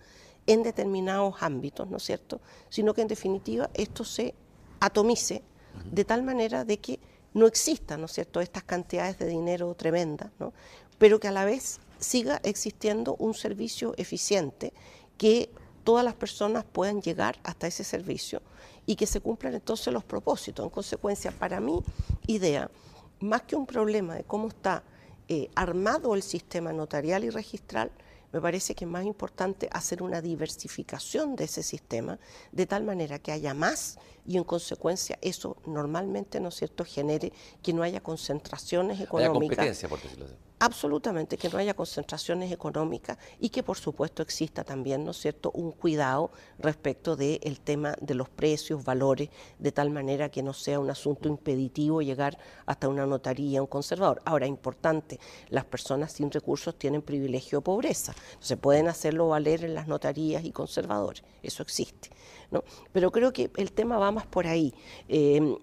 en 0.48 0.64
determinados 0.64 1.36
ámbitos, 1.42 1.90
¿no 1.90 1.98
es 1.98 2.04
cierto?, 2.04 2.42
sino 2.70 2.94
que 2.94 3.02
en 3.02 3.08
definitiva 3.08 3.70
esto 3.74 4.04
se 4.04 4.34
atomice 4.80 5.44
de 5.92 6.06
tal 6.06 6.24
manera 6.24 6.66
de 6.66 6.80
que 6.80 7.00
no 7.34 7.46
existan, 7.46 8.00
¿no 8.00 8.06
es 8.06 8.14
cierto?, 8.14 8.42
estas 8.42 8.64
cantidades 8.64 9.20
de 9.20 9.28
dinero 9.28 9.74
tremendas, 9.76 10.32
¿no? 10.40 10.54
pero 10.98 11.20
que 11.20 11.28
a 11.28 11.32
la 11.32 11.46
vez 11.46 11.80
siga 12.00 12.40
existiendo 12.44 13.16
un 13.16 13.34
servicio 13.34 13.94
eficiente 13.98 14.74
que 15.18 15.50
todas 15.84 16.06
las 16.06 16.16
personas 16.16 16.66
puedan 16.66 17.02
llegar 17.02 17.40
hasta 17.44 17.68
ese 17.68 17.84
servicio 17.84 18.42
y 18.90 18.96
que 18.96 19.06
se 19.06 19.22
cumplan 19.22 19.54
entonces 19.54 19.94
los 19.94 20.04
propósitos. 20.04 20.66
En 20.66 20.72
consecuencia, 20.72 21.30
para 21.30 21.60
mi 21.60 21.80
idea, 22.26 22.72
más 23.20 23.44
que 23.44 23.56
un 23.56 23.68
problema 23.68 24.16
de 24.16 24.24
cómo 24.24 24.48
está 24.48 24.82
eh, 25.28 25.52
armado 25.54 26.16
el 26.16 26.24
sistema 26.24 26.74
notarial 26.74 27.24
y 27.24 27.30
registral, 27.30 27.92
me 28.34 28.42
parece 28.42 28.74
que 28.74 28.86
es 28.86 28.90
más 28.90 29.06
importante 29.06 29.70
hacer 29.72 30.02
una 30.02 30.24
diversificación 30.24 31.36
de 31.36 31.44
ese 31.44 31.62
sistema 31.62 32.18
de 32.52 32.66
tal 32.66 32.84
manera 32.84 33.20
que 33.20 33.32
haya 33.32 33.54
más 33.54 34.00
y 34.30 34.38
en 34.38 34.44
consecuencia 34.44 35.18
eso 35.24 35.58
normalmente, 35.66 36.40
¿no 36.40 36.50
es 36.50 36.56
cierto?, 36.56 36.86
genere 36.86 37.34
que 37.64 37.74
no 37.74 37.82
haya 37.82 38.00
concentraciones 38.00 39.02
económicas. 39.02 39.58
competencia, 39.58 39.90
por 39.90 40.00
decirlo 40.00 40.26
así. 40.26 40.36
Absolutamente, 40.62 41.38
que 41.38 41.50
no 41.50 41.58
haya 41.58 41.74
concentraciones 41.74 42.52
económicas 42.52 43.18
y 43.40 43.50
que 43.50 43.64
por 43.64 43.78
supuesto 43.78 44.22
exista 44.22 44.64
también, 44.64 45.04
¿no 45.04 45.12
es 45.12 45.18
cierto?, 45.18 45.50
un 45.56 45.72
cuidado 45.72 46.32
respecto 46.60 47.16
del 47.16 47.60
tema 47.62 47.96
de 48.02 48.14
los 48.14 48.30
precios, 48.30 48.84
valores, 48.84 49.30
de 49.58 49.72
tal 49.72 49.90
manera 49.90 50.30
que 50.30 50.44
no 50.44 50.54
sea 50.54 50.80
un 50.80 50.92
asunto 50.92 51.28
impeditivo 51.28 52.04
llegar 52.04 52.38
hasta 52.68 52.88
una 52.88 53.08
notaría, 53.08 53.62
un 53.62 53.68
conservador. 53.68 54.22
Ahora, 54.26 54.46
importante, 54.46 55.20
las 55.50 55.66
personas 55.66 56.12
sin 56.12 56.30
recursos 56.30 56.78
tienen 56.78 57.02
privilegio 57.02 57.60
de 57.60 57.64
pobreza, 57.64 58.14
se 58.40 58.58
pueden 58.58 58.90
hacerlo 58.90 59.30
valer 59.30 59.64
en 59.64 59.74
las 59.74 59.88
notarías 59.88 60.46
y 60.46 60.52
conservadores, 60.52 61.24
eso 61.42 61.64
existe. 61.64 62.12
¿No? 62.52 62.64
Pero 62.92 63.12
creo 63.12 63.32
que 63.34 63.52
el 63.58 63.72
tema 63.72 63.98
va 63.98 64.12
más 64.12 64.28
por 64.28 64.48
ahí, 64.48 64.74
eh, 65.08 65.58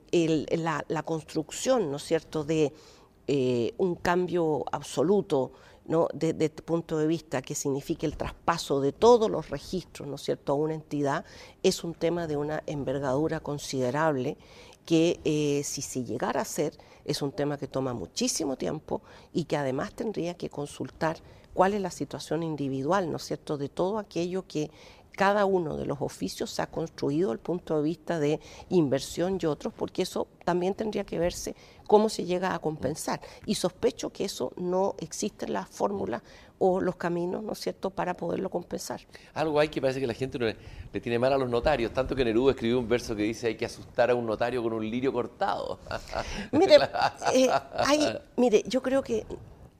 la, 0.57 1.03
construcción, 1.03 1.91
¿no 1.91 1.97
es 1.97 2.05
cierto?, 2.05 2.45
de 2.45 2.73
eh, 3.27 3.75
un 3.79 3.97
cambio 3.97 4.65
absoluto 4.71 5.53
¿no? 5.87 6.09
desde 6.13 6.47
este 6.47 6.63
punto 6.63 6.99
de 6.99 7.07
vista 7.07 7.43
que 7.43 7.55
signifique 7.55 8.07
el 8.07 8.17
traspaso 8.17 8.81
de 8.81 8.93
todos 8.93 9.31
los 9.31 9.51
registros 9.51 10.09
¿no 10.09 10.19
cierto? 10.19 10.53
a 10.53 10.57
una 10.57 10.75
entidad, 10.75 11.25
es 11.63 11.85
un 11.85 11.95
tema 11.95 12.27
de 12.27 12.37
una 12.37 12.63
envergadura 12.67 13.41
considerable 13.41 14.37
que 14.85 15.21
eh, 15.25 15.63
si 15.65 15.83
se 15.83 16.05
llegara 16.05 16.41
a 16.41 16.43
hacer 16.43 16.79
es 17.05 17.23
un 17.23 17.33
tema 17.33 17.57
que 17.57 17.69
toma 17.69 17.95
muchísimo 17.95 18.57
tiempo 18.57 19.03
y 19.33 19.45
que 19.45 19.57
además 19.57 19.95
tendría 19.95 20.35
que 20.35 20.51
consultar 20.51 21.19
cuál 21.55 21.75
es 21.75 21.81
la 21.81 21.91
situación 21.91 22.43
individual, 22.43 23.11
¿no 23.11 23.17
es 23.17 23.25
cierto?, 23.25 23.57
de 23.57 23.69
todo 23.69 23.99
aquello 23.99 24.45
que 24.47 24.71
cada 25.17 25.47
uno 25.47 25.77
de 25.77 25.87
los 25.87 26.01
oficios 26.01 26.51
se 26.51 26.63
ha 26.63 26.67
construido 26.67 27.31
desde 27.31 27.33
el 27.33 27.39
punto 27.41 27.77
de 27.77 27.83
vista 27.83 28.19
de 28.21 28.39
inversión 28.69 29.39
y 29.41 29.47
otros, 29.47 29.73
porque 29.75 30.03
eso 30.03 30.29
también 30.45 30.75
tendría 30.75 31.05
que 31.05 31.19
verse 31.19 31.57
cómo 31.87 32.09
se 32.09 32.25
llega 32.25 32.55
a 32.55 32.59
compensar. 32.59 33.21
Y 33.47 33.57
sospecho 33.57 34.11
que 34.11 34.27
eso 34.27 34.53
no 34.57 34.95
existe 34.99 35.47
en 35.47 35.55
las 35.55 35.69
fórmulas 35.69 36.23
o 36.59 36.81
los 36.81 36.97
caminos, 36.97 37.43
¿no 37.43 37.53
es 37.53 37.59
cierto?, 37.59 37.91
para 37.91 38.15
poderlo 38.15 38.51
compensar. 38.51 39.01
Algo 39.35 39.59
hay 39.59 39.69
que 39.69 39.81
parece 39.81 40.01
que 40.01 40.07
la 40.07 40.15
gente 40.15 40.39
le, 40.39 41.01
tiene 41.01 41.19
mal 41.19 41.33
a 41.33 41.39
los 41.39 41.51
notarios, 41.51 41.93
tanto 41.93 42.15
que 42.15 42.25
Neruda 42.25 42.53
escribió 42.53 42.79
un 42.79 42.89
verso 42.89 43.17
que 43.17 43.23
dice 43.23 43.49
hay 43.49 43.57
que 43.57 43.65
asustar 43.65 44.11
a 44.11 44.15
un 44.15 44.27
notario 44.27 44.63
con 44.63 44.73
un 44.73 44.89
lirio 44.89 45.13
cortado. 45.13 45.79
mire, 46.53 46.77
eh, 47.35 47.51
mire, 48.37 48.63
yo 48.67 48.83
creo 48.83 49.03
que 49.03 49.27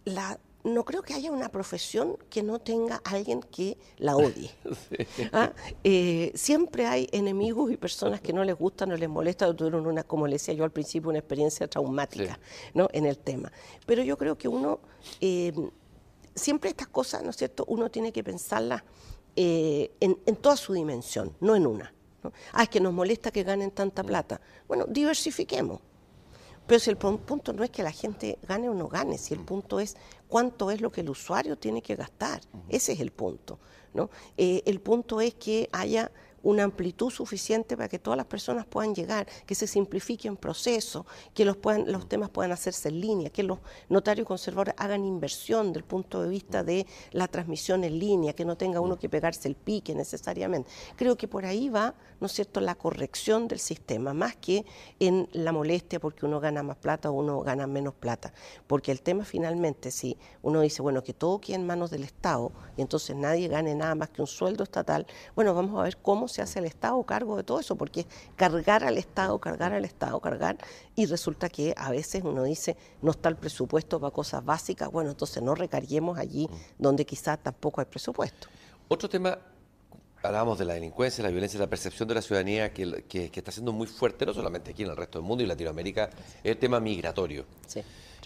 la, 0.05 0.39
no 0.67 0.85
creo 0.85 1.03
que 1.03 1.15
haya 1.15 1.31
una 1.31 1.49
profesión 1.49 2.17
que 2.29 2.43
no 2.43 2.59
tenga 2.59 3.01
alguien 3.05 3.41
que 3.41 3.79
la 3.99 4.17
odie. 4.17 4.51
¿Ah? 5.33 5.53
Eh, 5.85 6.33
siempre 6.35 6.87
hay 6.87 7.09
enemigos 7.13 7.71
y 7.71 7.77
personas 7.77 8.21
que 8.21 8.33
no 8.33 8.43
les 8.43 8.57
gustan 8.57 8.91
o 8.93 8.97
les 8.97 9.09
molesta 9.09 9.49
o 9.49 9.55
tuvieron 9.55 9.87
una, 9.87 10.03
como 10.03 10.27
le 10.27 10.35
decía 10.35 10.55
yo 10.55 10.65
al 10.65 10.73
principio, 10.73 11.11
una 11.11 11.21
experiencia 11.21 11.69
traumática 11.69 12.39
¿no? 12.75 12.89
en 12.93 13.07
el 13.07 13.19
tema. 13.19 13.53
Pero 13.87 14.03
yo 14.03 14.19
creo 14.19 14.37
que 14.37 14.49
uno, 14.49 14.81
eh, 15.21 15.53
siempre 16.35 16.71
estas 16.71 16.89
cosas, 16.89 17.23
¿no 17.23 17.31
es 17.31 17.37
cierto?, 17.37 17.65
uno 17.69 17.89
tiene 17.89 18.13
que 18.13 18.25
pensarlas 18.25 18.83
eh, 19.37 19.93
en, 20.01 20.37
toda 20.37 20.57
su 20.57 20.73
dimensión, 20.73 21.37
no 21.41 21.55
en 21.55 21.67
una. 21.67 21.93
Ah, 22.53 22.65
es 22.65 22.69
que 22.69 22.81
nos 22.81 22.93
molesta 22.93 23.31
que 23.31 23.45
ganen 23.45 23.71
tanta 23.71 24.03
plata. 24.03 24.41
Bueno, 24.67 24.85
diversifiquemos. 24.89 25.81
Pero 26.67 26.81
si 26.81 26.91
el 26.91 26.97
punto 26.97 27.53
no 27.53 27.63
es 27.63 27.71
que 27.71 27.83
la 27.83 27.93
gente 27.93 28.39
gane 28.49 28.69
o 28.69 28.75
no 28.75 28.89
gane, 28.89 29.19
si 29.19 29.35
el 29.35 29.41
punto 29.41 29.79
es 29.79 29.97
cuánto 30.29 30.71
es 30.71 30.81
lo 30.81 30.91
que 30.91 31.01
el 31.01 31.11
usuario 31.11 31.57
tiene 31.57 31.83
que 31.83 31.95
gastar. 31.97 32.41
Ese 32.69 32.93
es 32.93 33.01
el 33.01 33.11
punto. 33.11 33.59
¿no? 33.95 34.11
Eh, 34.37 34.63
el 34.67 34.81
punto 34.81 35.21
es 35.21 35.35
que 35.35 35.69
haya 35.73 36.11
una 36.47 36.63
amplitud 36.63 37.11
suficiente 37.11 37.77
para 37.77 37.89
que 37.89 37.99
todas 37.99 38.17
las 38.17 38.27
personas 38.27 38.67
puedan 38.67 38.95
llegar, 38.95 39.27
que 39.47 39.57
se 39.57 39.67
simplifiquen 39.67 40.37
procesos, 40.37 41.05
que 41.35 41.45
los, 41.45 41.57
puedan, 41.57 41.91
los 41.91 42.09
temas 42.09 42.31
puedan 42.31 42.53
hacerse 42.53 42.89
en 42.89 43.01
línea, 43.01 43.31
que 43.31 43.43
los 43.43 43.59
notarios 43.89 44.29
conservadores 44.29 44.75
hagan 44.79 45.05
inversión 45.05 45.73
del 45.73 45.83
punto 45.83 46.23
de 46.23 46.29
vista 46.29 46.63
de 46.63 46.87
la 47.11 47.27
transmisión 47.27 47.83
en 47.83 47.99
línea, 47.99 48.33
que 48.33 48.45
no 48.45 48.57
tenga 48.57 48.81
uno 48.81 48.97
que 48.97 49.09
pegarse 49.09 49.49
el 49.49 49.57
pique 49.57 49.93
necesariamente. 49.93 50.71
Creo 50.95 51.17
que 51.17 51.27
por 51.27 51.45
ahí 51.45 51.69
va, 51.69 51.95
¿no 52.21 52.29
es 52.29 52.33
cierto?, 52.33 52.61
la 52.61 52.77
corrección 52.77 53.49
del 53.49 53.59
sistema, 53.59 54.15
más 54.15 54.37
que 54.37 54.65
en 55.01 55.29
la 55.33 55.51
molestia 55.51 55.99
porque 55.99 56.27
uno 56.27 56.39
gana 56.39 56.63
más 56.63 56.77
plata 56.77 57.11
o 57.11 57.15
uno 57.15 57.41
gana 57.41 57.67
menos 57.67 57.95
plata. 57.95 58.33
Porque 58.69 58.93
el 58.93 59.03
tema 59.03 59.25
finalmente, 59.25 59.91
si 59.91 60.17
uno 60.43 60.61
dice, 60.61 60.81
bueno, 60.81 61.03
que 61.03 61.13
todo 61.13 61.41
quede 61.41 61.57
en 61.57 61.67
manos 61.67 61.91
del 61.91 62.05
Estado 62.05 62.53
y 62.77 62.83
entonces 62.83 63.17
nadie 63.17 63.49
gane 63.49 63.75
nada 63.75 63.97
más 63.97 64.11
que 64.11 64.21
un 64.21 64.29
sueldo 64.29 64.63
estatal, 64.63 65.09
bueno, 65.35 65.53
vamos 65.53 65.81
a 65.81 65.83
ver 65.83 65.97
cómo 65.97 66.29
se 66.29 66.36
se 66.37 66.43
hace 66.43 66.59
el 66.59 66.67
Estado 66.67 67.03
cargo 67.05 67.37
de 67.37 67.43
todo 67.43 67.61
eso, 67.61 67.77
porque 67.77 68.07
cargar 68.37 68.85
al 68.85 68.99
Estado, 68.99 69.39
cargar 69.39 69.73
al 69.73 69.85
Estado, 69.85 70.21
cargar, 70.21 70.59
y 70.95 71.07
resulta 71.07 71.49
que 71.49 71.75
a 71.77 71.91
veces 71.91 72.23
uno 72.25 72.45
dice, 72.45 72.77
no 73.01 73.13
está 73.13 73.29
el 73.31 73.37
presupuesto 73.37 73.99
para 73.99 74.11
cosas 74.11 74.45
básicas, 74.45 74.91
bueno, 74.91 75.11
entonces 75.11 75.43
no 75.43 75.55
recarguemos 75.55 76.19
allí 76.19 76.49
donde 76.79 77.07
quizás 77.07 77.43
tampoco 77.43 77.81
hay 77.81 77.87
presupuesto. 77.87 78.49
Otro 78.89 79.09
tema, 79.09 79.39
hablábamos 80.23 80.59
de 80.59 80.67
la 80.67 80.75
delincuencia, 80.75 81.25
la 81.25 81.31
violencia, 81.31 81.59
la 81.59 81.69
percepción 81.69 82.07
de 82.07 82.15
la 82.15 82.23
ciudadanía 82.23 82.73
que, 82.73 83.05
que, 83.09 83.31
está 83.35 83.51
siendo 83.51 83.73
muy 83.73 83.87
fuerte, 83.87 84.27
no 84.27 84.35
solamente 84.35 84.73
aquí 84.73 84.83
en 84.83 84.91
el 84.91 84.97
resto 84.97 85.19
del 85.19 85.27
mundo 85.27 85.43
y 85.43 85.47
Latinoamérica, 85.47 86.11
es 86.45 86.53
el 86.53 86.59
tema 86.59 86.81
migratorio. 86.81 87.47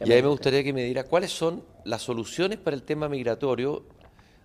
y 0.05 0.13
ahí 0.13 0.23
me 0.23 0.29
gustaría 0.29 0.65
que 0.65 0.73
me 0.73 0.85
diera 0.85 1.05
cuáles 1.05 1.31
son 1.31 1.63
las 1.85 2.03
soluciones 2.03 2.59
para 2.59 2.75
el 2.75 2.83
tema 2.83 3.09
migratorio. 3.09 3.85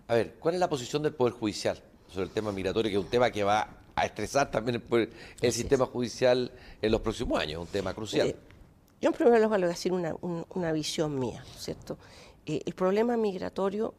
A 0.07 0.13
ver, 0.13 0.35
¿cuál 0.39 0.53
es 0.53 0.59
la 0.59 0.69
posición 0.69 1.01
del 1.01 1.15
Poder 1.15 1.33
Judicial? 1.33 1.81
Sobre 2.15 2.27
el 2.27 2.33
tema 2.33 2.51
migratorio, 2.51 2.89
que 2.89 2.97
es 2.97 3.03
un 3.03 3.09
tema 3.09 3.29
que 3.29 3.43
va 3.43 3.67
a 3.93 4.05
estresar 4.05 4.49
también 4.49 4.81
el, 5.41 5.51
sistema 5.51 5.85
judicial 5.85 6.51
en 6.81 6.91
los 6.91 7.01
próximos 7.01 7.39
años, 7.39 7.61
un 7.61 7.67
tema 7.67 7.93
crucial. 7.93 8.29
Eh, 8.29 8.35
yo 9.01 9.09
en 9.09 9.15
primer 9.15 9.41
lugar 9.41 9.59
le 9.59 9.67
voy 9.67 9.71
a 9.71 9.75
decir 9.75 9.91
una, 9.91 10.15
una 10.21 10.71
visión 10.71 11.19
mía, 11.19 11.43
¿cierto? 11.57 11.97
Eh, 12.45 12.61
el 12.65 12.73
problema 12.73 13.17
migratorio 13.17 13.93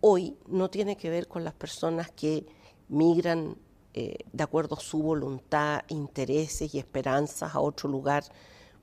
hoy 0.00 0.36
no 0.48 0.70
tiene 0.70 0.96
que 0.96 1.08
ver 1.08 1.28
con 1.28 1.44
las 1.44 1.54
personas 1.54 2.10
que 2.10 2.46
migran 2.88 3.56
eh, 3.94 4.18
de 4.32 4.42
acuerdo 4.42 4.76
a 4.76 4.80
su 4.80 5.02
voluntad, 5.02 5.82
intereses 5.88 6.74
y 6.74 6.78
esperanzas 6.78 7.54
a 7.54 7.60
otro 7.60 7.88
lugar 7.88 8.24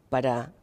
para 0.10 0.54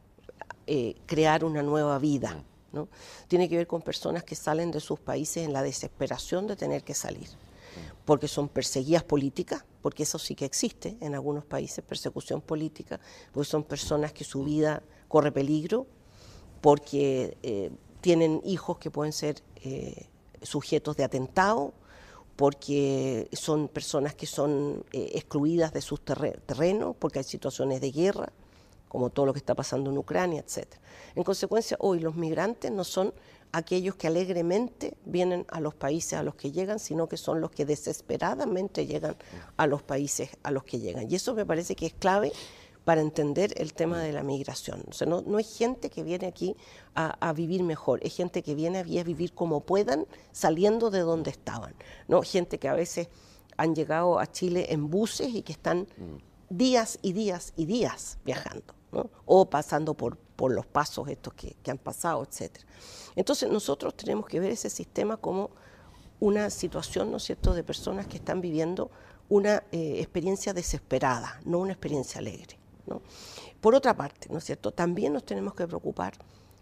crear 1.05 1.45
una 1.45 1.61
nueva 1.61 1.99
vida. 1.99 2.33
Mm. 2.33 2.75
¿no? 2.75 2.89
Tiene 3.27 3.47
que 3.47 3.55
ver 3.55 3.67
con 3.67 3.83
personas 3.83 4.23
que 4.23 4.35
salen 4.35 4.71
de 4.71 4.79
sus 4.79 4.99
países 4.99 5.45
en 5.45 5.53
la 5.53 5.61
desesperación 5.61 6.47
de 6.47 6.55
tener 6.55 6.83
que 6.83 6.95
salir 6.95 7.29
porque 8.05 8.27
son 8.27 8.49
perseguidas 8.49 9.03
políticas, 9.03 9.65
porque 9.81 10.03
eso 10.03 10.19
sí 10.19 10.35
que 10.35 10.45
existe 10.45 10.97
en 11.01 11.15
algunos 11.15 11.45
países, 11.45 11.83
persecución 11.83 12.41
política, 12.41 12.99
porque 13.31 13.49
son 13.49 13.63
personas 13.63 14.13
que 14.13 14.23
su 14.23 14.43
vida 14.43 14.81
corre 15.07 15.31
peligro, 15.31 15.87
porque 16.61 17.37
eh, 17.43 17.71
tienen 18.01 18.41
hijos 18.43 18.77
que 18.77 18.89
pueden 18.89 19.13
ser 19.13 19.41
eh, 19.63 20.07
sujetos 20.41 20.97
de 20.97 21.03
atentado, 21.03 21.73
porque 22.35 23.29
son 23.31 23.67
personas 23.67 24.13
que 24.13 24.25
son 24.25 24.83
eh, 24.91 25.11
excluidas 25.13 25.71
de 25.71 25.81
sus 25.81 26.01
terrenos, 26.01 26.95
porque 26.97 27.19
hay 27.19 27.23
situaciones 27.23 27.81
de 27.81 27.91
guerra, 27.91 28.31
como 28.87 29.09
todo 29.09 29.25
lo 29.25 29.33
que 29.33 29.39
está 29.39 29.55
pasando 29.55 29.89
en 29.89 29.97
Ucrania, 29.97 30.41
etc. 30.41 30.67
En 31.15 31.23
consecuencia, 31.23 31.77
hoy 31.79 31.99
los 31.99 32.15
migrantes 32.15 32.71
no 32.71 32.83
son 32.83 33.13
aquellos 33.57 33.95
que 33.95 34.07
alegremente 34.07 34.97
vienen 35.05 35.45
a 35.49 35.59
los 35.61 35.73
países 35.73 36.13
a 36.13 36.23
los 36.23 36.35
que 36.35 36.51
llegan, 36.51 36.77
sino 36.77 37.07
que 37.07 37.17
son 37.17 37.39
los 37.39 37.51
que 37.51 37.65
desesperadamente 37.65 38.85
llegan 38.85 39.15
a 39.55 39.65
los 39.65 39.81
países 39.81 40.29
a 40.43 40.51
los 40.51 40.63
que 40.63 40.79
llegan. 40.79 41.09
Y 41.09 41.15
eso 41.15 41.33
me 41.33 41.45
parece 41.45 41.75
que 41.75 41.85
es 41.85 41.93
clave 41.93 42.33
para 42.83 43.01
entender 43.01 43.53
el 43.57 43.73
tema 43.73 43.99
de 43.99 44.11
la 44.11 44.23
migración. 44.23 44.83
O 44.89 44.93
sea, 44.93 45.07
no, 45.07 45.21
no 45.21 45.37
hay 45.37 45.43
gente 45.43 45.89
que 45.89 46.03
viene 46.03 46.27
aquí 46.27 46.55
a, 46.95 47.33
vivir 47.33 47.63
mejor, 47.63 47.99
es 48.03 48.15
gente 48.15 48.43
que 48.43 48.55
viene 48.55 48.79
a 48.79 48.83
vivir 48.83 49.33
como 49.33 49.61
puedan, 49.61 50.05
saliendo 50.31 50.91
de 50.91 50.99
donde 50.99 51.31
estaban. 51.31 51.73
¿no? 52.07 52.21
Gente 52.21 52.59
que 52.59 52.67
a 52.67 52.73
veces 52.73 53.07
han 53.57 53.73
llegado 53.73 54.19
a 54.19 54.31
Chile 54.31 54.67
en 54.69 54.89
buses 54.89 55.33
y 55.33 55.41
que 55.41 55.53
están 55.53 55.87
días 56.49 56.99
y 57.01 57.13
días 57.13 57.53
y 57.55 57.65
días 57.65 58.17
viajando, 58.23 58.74
o 59.25 59.49
pasando 59.49 59.93
por, 59.93 60.17
por 60.17 60.51
los 60.51 60.65
pasos 60.65 61.07
estos 61.09 61.33
que, 61.33 61.55
han 61.69 61.77
pasado, 61.77 62.23
etcétera. 62.23 62.65
Entonces 63.15 63.49
nosotros 63.49 63.95
tenemos 63.95 64.25
que 64.25 64.39
ver 64.39 64.51
ese 64.51 64.69
sistema 64.69 65.17
como 65.17 65.51
una 66.19 66.49
situación, 66.49 67.11
¿no 67.11 67.17
es 67.17 67.23
cierto?, 67.23 67.53
de 67.53 67.63
personas 67.63 68.07
que 68.07 68.17
están 68.17 68.41
viviendo 68.41 68.89
una 69.29 69.63
eh, 69.71 69.99
experiencia 69.99 70.53
desesperada, 70.53 71.39
no 71.45 71.59
una 71.59 71.73
experiencia 71.73 72.19
alegre. 72.19 72.57
Por 73.61 73.73
otra 73.73 73.95
parte, 73.95 74.27
¿no 74.29 74.37
es 74.37 74.43
cierto?, 74.43 74.71
también 74.71 75.13
nos 75.13 75.25
tenemos 75.25 75.55
que 75.55 75.67
preocupar 75.67 76.13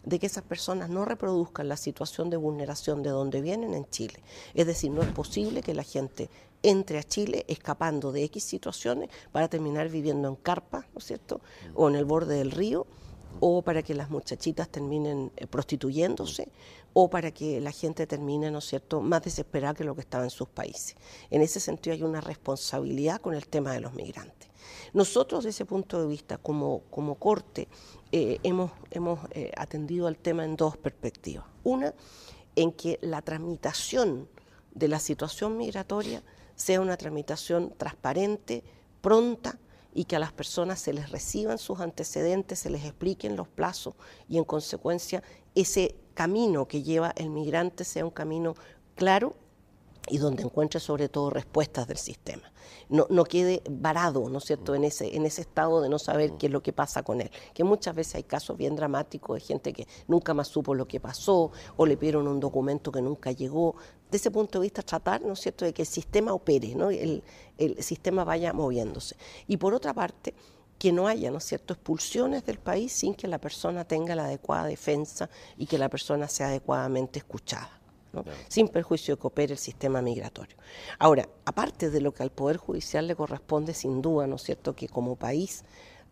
de 0.04 0.20
que 0.20 0.26
esas 0.26 0.44
personas 0.44 0.90
no 0.90 1.06
reproduzcan 1.06 1.70
la 1.70 1.78
situación 1.78 2.30
de 2.30 2.38
vulneración 2.38 3.04
de 3.04 3.10
donde 3.10 3.42
vienen 3.42 3.74
en 3.74 3.90
Chile. 3.90 4.22
Es 4.54 4.68
decir, 4.68 4.92
no 4.92 5.02
es 5.02 5.10
posible 5.10 5.62
que 5.62 5.74
la 5.74 5.84
gente 5.84 6.30
entre 6.64 6.98
a 6.98 7.04
Chile 7.04 7.46
escapando 7.48 8.12
de 8.12 8.24
X 8.24 8.44
situaciones 8.44 9.10
para 9.32 9.48
terminar 9.50 9.90
viviendo 9.90 10.28
en 10.28 10.36
carpa, 10.36 10.88
¿no 10.94 11.00
es 11.00 11.06
cierto?, 11.06 11.42
o 11.76 11.90
en 11.90 11.96
el 11.96 12.06
borde 12.06 12.38
del 12.38 12.52
río, 12.52 12.88
o 13.40 13.62
para 13.62 13.84
que 13.84 13.94
las 13.94 14.10
muchachitas 14.10 14.70
terminen 14.70 15.32
eh, 15.36 15.48
prostituyéndose, 15.48 16.50
o 16.94 17.10
para 17.10 17.32
que 17.32 17.60
la 17.60 17.72
gente 17.72 18.08
termine, 18.08 18.50
¿no 18.52 18.60
es 18.60 18.66
cierto?, 18.66 19.02
más 19.02 19.24
desesperada 19.24 19.74
que 19.74 19.84
lo 19.84 19.96
que 19.96 20.02
estaba 20.02 20.24
en 20.24 20.30
sus 20.30 20.48
países. 20.48 20.96
En 21.30 21.42
ese 21.42 21.60
sentido 21.60 21.94
hay 21.96 22.04
una 22.04 22.22
responsabilidad 22.22 23.20
con 23.20 23.34
el 23.34 23.48
tema 23.48 23.74
de 23.74 23.82
los 23.82 23.94
migrantes. 23.94 24.50
Nosotros, 24.94 25.44
desde 25.44 25.56
ese 25.58 25.66
punto 25.66 26.00
de 26.00 26.08
vista, 26.08 26.38
como, 26.38 26.84
como 26.90 27.16
corte, 27.16 27.68
eh, 28.12 28.40
hemos, 28.44 28.72
hemos 28.92 29.20
eh, 29.32 29.52
atendido 29.58 30.08
al 30.08 30.18
tema 30.18 30.46
en 30.46 30.56
dos 30.56 30.78
perspectivas. 30.78 31.46
Una, 31.64 31.94
en 32.56 32.72
que 32.72 33.00
la 33.02 33.22
tramitación 33.22 34.30
de 34.74 34.88
la 34.88 35.00
situación 35.00 35.58
migratoria 35.58 36.24
sea 36.56 36.82
una 36.82 36.98
tramitación 36.98 37.74
transparente, 37.78 38.64
pronta, 39.02 39.60
y 39.94 40.06
que 40.06 40.16
a 40.16 40.20
las 40.20 40.32
personas 40.32 40.80
se 40.80 40.94
les 40.94 41.12
reciban 41.12 41.58
sus 41.58 41.80
antecedentes, 41.80 42.60
se 42.60 42.70
les 42.70 42.84
expliquen 42.84 43.36
los 43.36 43.48
plazos 43.48 43.94
y 44.28 44.38
en 44.38 44.44
consecuencia 44.44 45.22
ese 45.56 45.96
camino 46.14 46.68
que 46.68 46.84
lleva 46.84 47.14
el 47.16 47.30
migrante 47.30 47.84
sea 47.84 48.06
un 48.06 48.12
camino 48.12 48.56
claro 48.96 49.36
y 50.10 50.18
donde 50.18 50.44
encuentre 50.44 50.80
sobre 50.80 51.10
todo 51.10 51.30
respuestas 51.30 51.88
del 51.88 51.98
sistema. 51.98 52.52
No, 52.90 53.08
no 53.10 53.24
quede 53.24 53.62
varado, 53.70 54.30
¿no 54.30 54.40
es 54.40 54.46
cierto?, 54.46 54.76
en 54.76 54.84
ese, 54.84 55.16
en 55.16 55.26
ese 55.26 55.42
estado 55.42 55.82
de 55.82 55.90
no 55.90 55.98
saber 55.98 56.34
qué 56.34 56.48
es 56.48 56.52
lo 56.52 56.62
que 56.62 56.74
pasa 56.74 57.04
con 57.04 57.22
él. 57.22 57.32
Que 57.54 57.64
muchas 57.64 57.96
veces 57.96 58.16
hay 58.16 58.24
casos 58.24 58.58
bien 58.58 58.76
dramáticos 58.76 59.36
de 59.36 59.42
gente 59.42 59.74
que 59.74 59.88
nunca 60.08 60.34
más 60.34 60.50
supo 60.50 60.76
lo 60.76 60.88
que 60.88 61.00
pasó 61.00 61.52
o 61.78 61.86
le 61.86 61.98
pidieron 61.98 62.28
un 62.28 62.40
documento 62.40 62.92
que 62.92 63.02
nunca 63.02 63.32
llegó. 63.32 63.76
De 64.12 64.18
ese 64.18 64.30
punto 64.32 64.60
de 64.60 64.64
vista, 64.64 64.82
tratar, 64.82 65.22
¿no 65.22 65.34
es 65.34 65.40
cierto?, 65.40 65.66
de 65.66 65.74
que 65.74 65.84
el 65.84 65.88
sistema 65.88 66.34
opere, 66.34 66.76
¿no? 66.76 66.90
el, 66.90 67.24
el 67.58 67.82
sistema 67.82 68.24
vaya 68.24 68.52
moviéndose. 68.54 69.16
Y 69.48 69.58
por 69.58 69.74
otra 69.74 69.94
parte, 69.94 70.34
que 70.78 70.92
no 70.92 71.08
haya, 71.08 71.32
¿no 71.32 71.38
es 71.38 71.46
cierto?, 71.46 71.74
expulsiones 71.74 72.46
del 72.46 72.60
país 72.60 72.92
sin 72.92 73.16
que 73.16 73.28
la 73.28 73.40
persona 73.40 73.86
tenga 73.86 74.16
la 74.16 74.26
adecuada 74.26 74.66
defensa 74.66 75.30
y 75.58 75.66
que 75.66 75.78
la 75.78 75.90
persona 75.90 76.28
sea 76.28 76.48
adecuadamente 76.48 77.20
escuchada 77.20 77.83
sin 78.48 78.68
perjuicio 78.68 79.16
de 79.16 79.22
que 79.22 79.28
opere 79.28 79.54
el 79.54 79.60
sistema 79.60 80.02
migratorio. 80.02 80.56
Ahora, 81.00 81.28
aparte 81.46 81.90
de 81.90 82.02
lo 82.02 82.14
que 82.14 82.24
al 82.24 82.32
Poder 82.32 82.58
Judicial 82.58 83.08
le 83.08 83.16
corresponde, 83.16 83.74
sin 83.74 84.02
duda, 84.02 84.28
¿no 84.28 84.36
es 84.36 84.44
cierto?, 84.44 84.76
que 84.76 84.88
como 84.88 85.16
país 85.16 85.64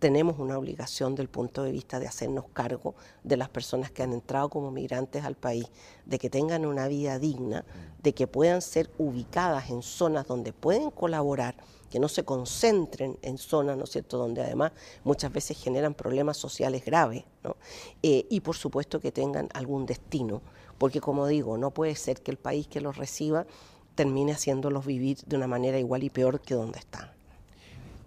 tenemos 0.01 0.39
una 0.39 0.57
obligación 0.57 1.13
del 1.13 1.29
punto 1.29 1.61
de 1.61 1.71
vista 1.71 1.99
de 1.99 2.07
hacernos 2.07 2.45
cargo 2.53 2.95
de 3.23 3.37
las 3.37 3.49
personas 3.49 3.91
que 3.91 4.01
han 4.01 4.13
entrado 4.13 4.49
como 4.49 4.71
migrantes 4.71 5.23
al 5.23 5.35
país, 5.35 5.67
de 6.07 6.17
que 6.17 6.27
tengan 6.27 6.65
una 6.65 6.87
vida 6.87 7.19
digna, 7.19 7.65
de 8.01 8.13
que 8.13 8.25
puedan 8.25 8.63
ser 8.63 8.89
ubicadas 8.97 9.69
en 9.69 9.83
zonas 9.83 10.25
donde 10.25 10.53
pueden 10.53 10.89
colaborar, 10.89 11.55
que 11.91 11.99
no 11.99 12.07
se 12.07 12.25
concentren 12.25 13.19
en 13.21 13.37
zonas, 13.37 13.77
¿no 13.77 13.83
es 13.83 13.91
cierto?, 13.91 14.17
donde 14.17 14.41
además 14.41 14.71
muchas 15.03 15.31
veces 15.31 15.61
generan 15.61 15.93
problemas 15.93 16.35
sociales 16.35 16.83
graves, 16.83 17.23
¿no? 17.43 17.55
Eh, 18.01 18.25
y 18.27 18.39
por 18.39 18.55
supuesto 18.55 18.99
que 18.99 19.11
tengan 19.11 19.49
algún 19.53 19.85
destino, 19.85 20.41
porque 20.81 20.99
como 20.99 21.27
digo, 21.27 21.59
no 21.59 21.69
puede 21.69 21.93
ser 21.93 22.23
que 22.23 22.31
el 22.31 22.37
país 22.37 22.65
que 22.65 22.81
los 22.81 22.97
reciba 22.97 23.45
termine 23.93 24.31
haciéndolos 24.31 24.83
vivir 24.83 25.17
de 25.27 25.35
una 25.35 25.45
manera 25.45 25.77
igual 25.77 26.01
y 26.01 26.09
peor 26.09 26.41
que 26.41 26.55
donde 26.55 26.79
están. 26.79 27.11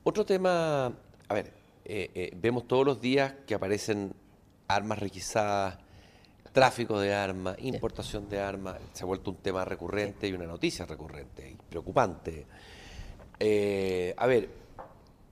Otro 0.03 0.27
tema, 0.27 0.87
a 0.87 1.35
ver, 1.35 1.53
eh, 1.85 2.11
eh, 2.13 2.33
vemos 2.35 2.67
todos 2.67 2.85
los 2.85 3.01
días 3.01 3.33
que 3.47 3.55
aparecen 3.55 4.13
armas 4.67 4.99
requisadas, 4.99 5.79
tráfico 6.53 6.99
de 6.99 7.15
armas, 7.15 7.55
importación 7.61 8.29
de 8.29 8.41
armas, 8.41 8.81
se 8.93 9.05
ha 9.05 9.07
vuelto 9.07 9.31
un 9.31 9.37
tema 9.37 9.65
recurrente 9.65 10.27
y 10.27 10.33
una 10.33 10.47
noticia 10.47 10.85
recurrente 10.85 11.49
y 11.49 11.55
preocupante. 11.55 12.45
Eh, 13.39 14.15
a 14.17 14.27
ver, 14.27 14.49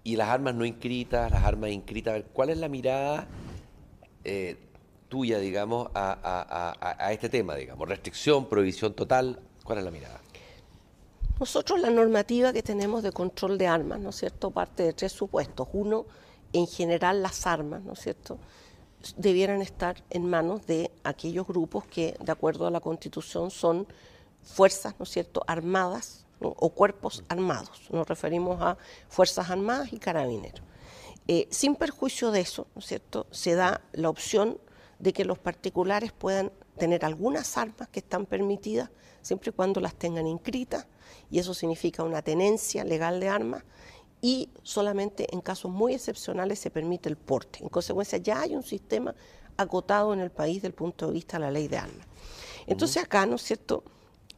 y 0.04 0.14
las 0.14 0.28
armas 0.28 0.54
no 0.54 0.64
inscritas, 0.64 1.28
las 1.28 1.42
armas 1.42 1.70
inscritas, 1.70 2.22
¿cuál 2.32 2.50
es 2.50 2.58
la 2.58 2.68
mirada 2.68 3.26
tuya, 5.12 5.38
digamos, 5.38 5.90
a, 5.94 7.10
este 7.12 7.28
tema, 7.28 7.54
digamos? 7.54 7.86
Restricción, 7.86 8.46
prohibición 8.46 8.94
total, 8.94 9.38
¿cuál 9.62 9.80
es 9.80 9.84
la 9.84 9.90
mirada? 9.90 10.22
Nosotros 11.38 11.82
la 11.82 11.90
normativa 11.90 12.50
que 12.50 12.62
tenemos 12.62 13.02
de 13.02 13.12
control 13.12 13.58
de 13.58 13.66
armas, 13.66 14.00
¿no 14.00 14.08
es 14.08 14.16
cierto?, 14.16 14.50
parte 14.50 14.84
de 14.84 14.94
tres 14.94 15.12
supuestos. 15.12 15.68
Uno, 15.74 16.06
en 16.54 16.66
general 16.66 17.20
las 17.20 17.46
armas, 17.46 17.82
¿no 17.82 17.92
es 17.92 17.98
cierto?, 17.98 18.38
debieran 19.18 19.60
estar 19.60 20.02
en 20.08 20.24
manos 20.24 20.66
de 20.66 20.90
aquellos 21.04 21.46
grupos 21.46 21.84
que, 21.84 22.16
de 22.18 22.32
acuerdo 22.32 22.66
a 22.66 22.70
la 22.70 22.80
Constitución, 22.80 23.50
son 23.50 23.86
fuerzas, 24.42 24.94
¿no 24.98 25.02
es 25.02 25.10
cierto?, 25.10 25.42
armadas 25.46 26.24
o 26.40 26.70
cuerpos 26.70 27.22
armados. 27.28 27.82
Nos 27.90 28.08
referimos 28.08 28.62
a 28.62 28.78
fuerzas 29.10 29.50
armadas 29.50 29.92
y 29.92 29.98
carabineros. 29.98 30.62
Eh, 31.28 31.48
sin 31.50 31.76
perjuicio 31.76 32.30
de 32.30 32.40
eso, 32.40 32.66
¿no 32.74 32.78
es 32.78 32.86
cierto?, 32.86 33.26
se 33.30 33.54
da 33.54 33.82
la 33.92 34.08
opción 34.08 34.56
de 35.02 35.12
que 35.12 35.24
los 35.24 35.36
particulares 35.36 36.12
puedan 36.12 36.52
tener 36.78 37.04
algunas 37.04 37.58
armas 37.58 37.88
que 37.88 37.98
están 37.98 38.24
permitidas, 38.24 38.88
siempre 39.20 39.50
y 39.50 39.52
cuando 39.52 39.80
las 39.80 39.96
tengan 39.96 40.28
inscritas, 40.28 40.86
y 41.28 41.40
eso 41.40 41.54
significa 41.54 42.04
una 42.04 42.22
tenencia 42.22 42.84
legal 42.84 43.18
de 43.18 43.28
armas, 43.28 43.64
y 44.20 44.50
solamente 44.62 45.26
en 45.34 45.40
casos 45.40 45.72
muy 45.72 45.94
excepcionales 45.94 46.60
se 46.60 46.70
permite 46.70 47.08
el 47.08 47.16
porte. 47.16 47.58
En 47.60 47.68
consecuencia, 47.68 48.18
ya 48.18 48.42
hay 48.42 48.54
un 48.54 48.62
sistema 48.62 49.12
acotado 49.56 50.14
en 50.14 50.20
el 50.20 50.30
país 50.30 50.62
del 50.62 50.72
punto 50.72 51.08
de 51.08 51.14
vista 51.14 51.36
de 51.36 51.40
la 51.46 51.50
ley 51.50 51.66
de 51.66 51.78
armas. 51.78 52.06
Entonces 52.68 53.02
acá, 53.02 53.26
¿no 53.26 53.34
es 53.34 53.42
cierto?, 53.42 53.82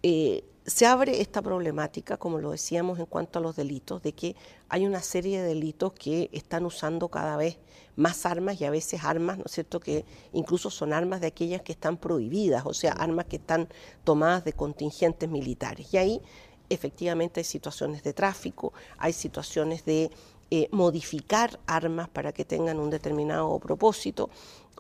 eh, 0.03 0.45
se 0.65 0.87
abre 0.87 1.21
esta 1.21 1.43
problemática, 1.43 2.17
como 2.17 2.39
lo 2.39 2.53
decíamos 2.53 2.99
en 2.99 3.05
cuanto 3.05 3.39
a 3.39 3.43
los 3.43 3.55
delitos, 3.55 4.01
de 4.01 4.15
que 4.15 4.35
hay 4.71 4.87
una 4.87 5.03
serie 5.03 5.43
de 5.43 5.49
delitos 5.49 5.93
que 5.93 6.31
están 6.33 6.65
usando 6.65 7.11
cada 7.11 7.37
vez 7.37 7.59
más 7.97 8.27
armas 8.27 8.61
y 8.61 8.65
a 8.65 8.71
veces 8.71 9.05
armas, 9.05 9.39
¿no 9.39 9.45
es 9.47 9.53
cierto?, 9.53 9.81
que 9.81 10.05
incluso 10.33 10.71
son 10.71 10.93
armas 10.93 11.21
de 11.21 11.29
aquellas 11.29 11.63
que 11.63 11.73
están 11.73 11.97
prohibidas, 11.97 12.65
o 12.67 12.75
sea, 12.75 12.93
armas 12.93 13.27
que 13.27 13.37
están 13.37 13.69
tomadas 14.05 14.45
de 14.45 14.53
contingentes 14.53 15.29
militares. 15.29 15.93
Y 15.93 15.99
ahí 15.99 16.23
efectivamente 16.69 17.41
hay 17.41 17.45
situaciones 17.45 18.03
de 18.03 18.13
tráfico, 18.13 18.73
hay 18.99 19.13
situaciones 19.13 19.85
de 19.85 20.11
eh, 20.51 20.69
modificar 20.73 21.59
armas 21.67 22.09
para 22.09 22.33
que 22.33 22.45
tengan 22.45 22.79
un 22.79 22.91
determinado 22.91 23.59
propósito, 23.59 24.31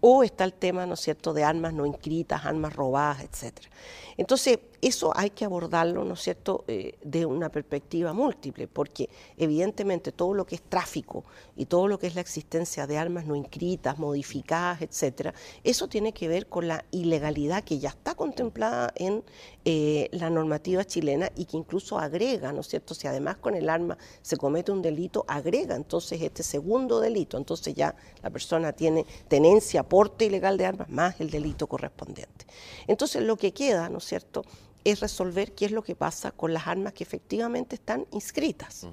o 0.00 0.22
está 0.22 0.44
el 0.44 0.52
tema, 0.52 0.86
¿no 0.86 0.94
es 0.94 1.00
cierto?, 1.00 1.32
de 1.32 1.44
armas 1.44 1.72
no 1.72 1.86
inscritas, 1.86 2.44
armas 2.44 2.74
robadas, 2.74 3.22
etcétera. 3.22 3.68
Entonces, 4.16 4.58
eso 4.80 5.12
hay 5.16 5.30
que 5.30 5.44
abordarlo, 5.44 6.04
¿no 6.04 6.14
es 6.14 6.20
cierto?, 6.20 6.64
eh, 6.68 6.98
de 7.02 7.26
una 7.26 7.48
perspectiva 7.48 8.12
múltiple, 8.12 8.68
porque 8.68 9.08
evidentemente 9.36 10.12
todo 10.12 10.34
lo 10.34 10.44
que 10.44 10.56
es 10.56 10.62
tráfico 10.62 11.24
y 11.56 11.66
todo 11.66 11.88
lo 11.88 11.98
que 11.98 12.06
es 12.06 12.14
la 12.14 12.20
existencia 12.20 12.86
de 12.86 12.98
armas 12.98 13.24
no 13.24 13.34
inscritas, 13.34 13.98
modificadas, 13.98 14.82
etcétera, 14.82 15.34
eso 15.64 15.88
tiene 15.88 16.12
que 16.12 16.28
ver 16.28 16.48
con 16.48 16.68
la 16.68 16.84
ilegalidad 16.90 17.64
que 17.64 17.78
ya 17.78 17.88
está 17.88 18.14
contemplada 18.14 18.92
en 18.96 19.24
eh, 19.64 20.08
la 20.12 20.28
normativa 20.28 20.84
chilena 20.84 21.30
y 21.34 21.46
que 21.46 21.56
incluso 21.56 21.98
agrega, 21.98 22.52
¿no 22.52 22.60
es 22.60 22.68
cierto?, 22.68 22.94
si 22.94 23.06
además 23.06 23.36
con 23.36 23.54
el 23.54 23.68
arma 23.68 23.96
se 24.22 24.36
comete 24.36 24.70
un 24.70 24.82
delito, 24.82 25.24
agrega 25.26 25.76
entonces 25.76 26.20
este 26.20 26.42
segundo 26.42 27.00
delito, 27.00 27.38
entonces 27.38 27.74
ya 27.74 27.96
la 28.22 28.30
persona 28.30 28.72
tiene 28.72 29.06
tenencia, 29.28 29.82
porte 29.88 30.24
ilegal 30.26 30.58
de 30.58 30.66
armas 30.66 30.88
más 30.88 31.20
el 31.20 31.30
delito 31.30 31.66
correspondiente. 31.66 32.46
Entonces 32.86 33.22
lo 33.22 33.36
que 33.36 33.52
queda, 33.52 33.88
¿no 33.88 33.98
es 33.98 34.04
cierto?, 34.04 34.44
es 34.84 35.00
resolver 35.00 35.54
qué 35.54 35.64
es 35.64 35.72
lo 35.72 35.82
que 35.82 35.96
pasa 35.96 36.30
con 36.30 36.52
las 36.52 36.66
armas 36.66 36.92
que 36.92 37.04
efectivamente 37.04 37.76
están 37.76 38.06
inscritas 38.12 38.86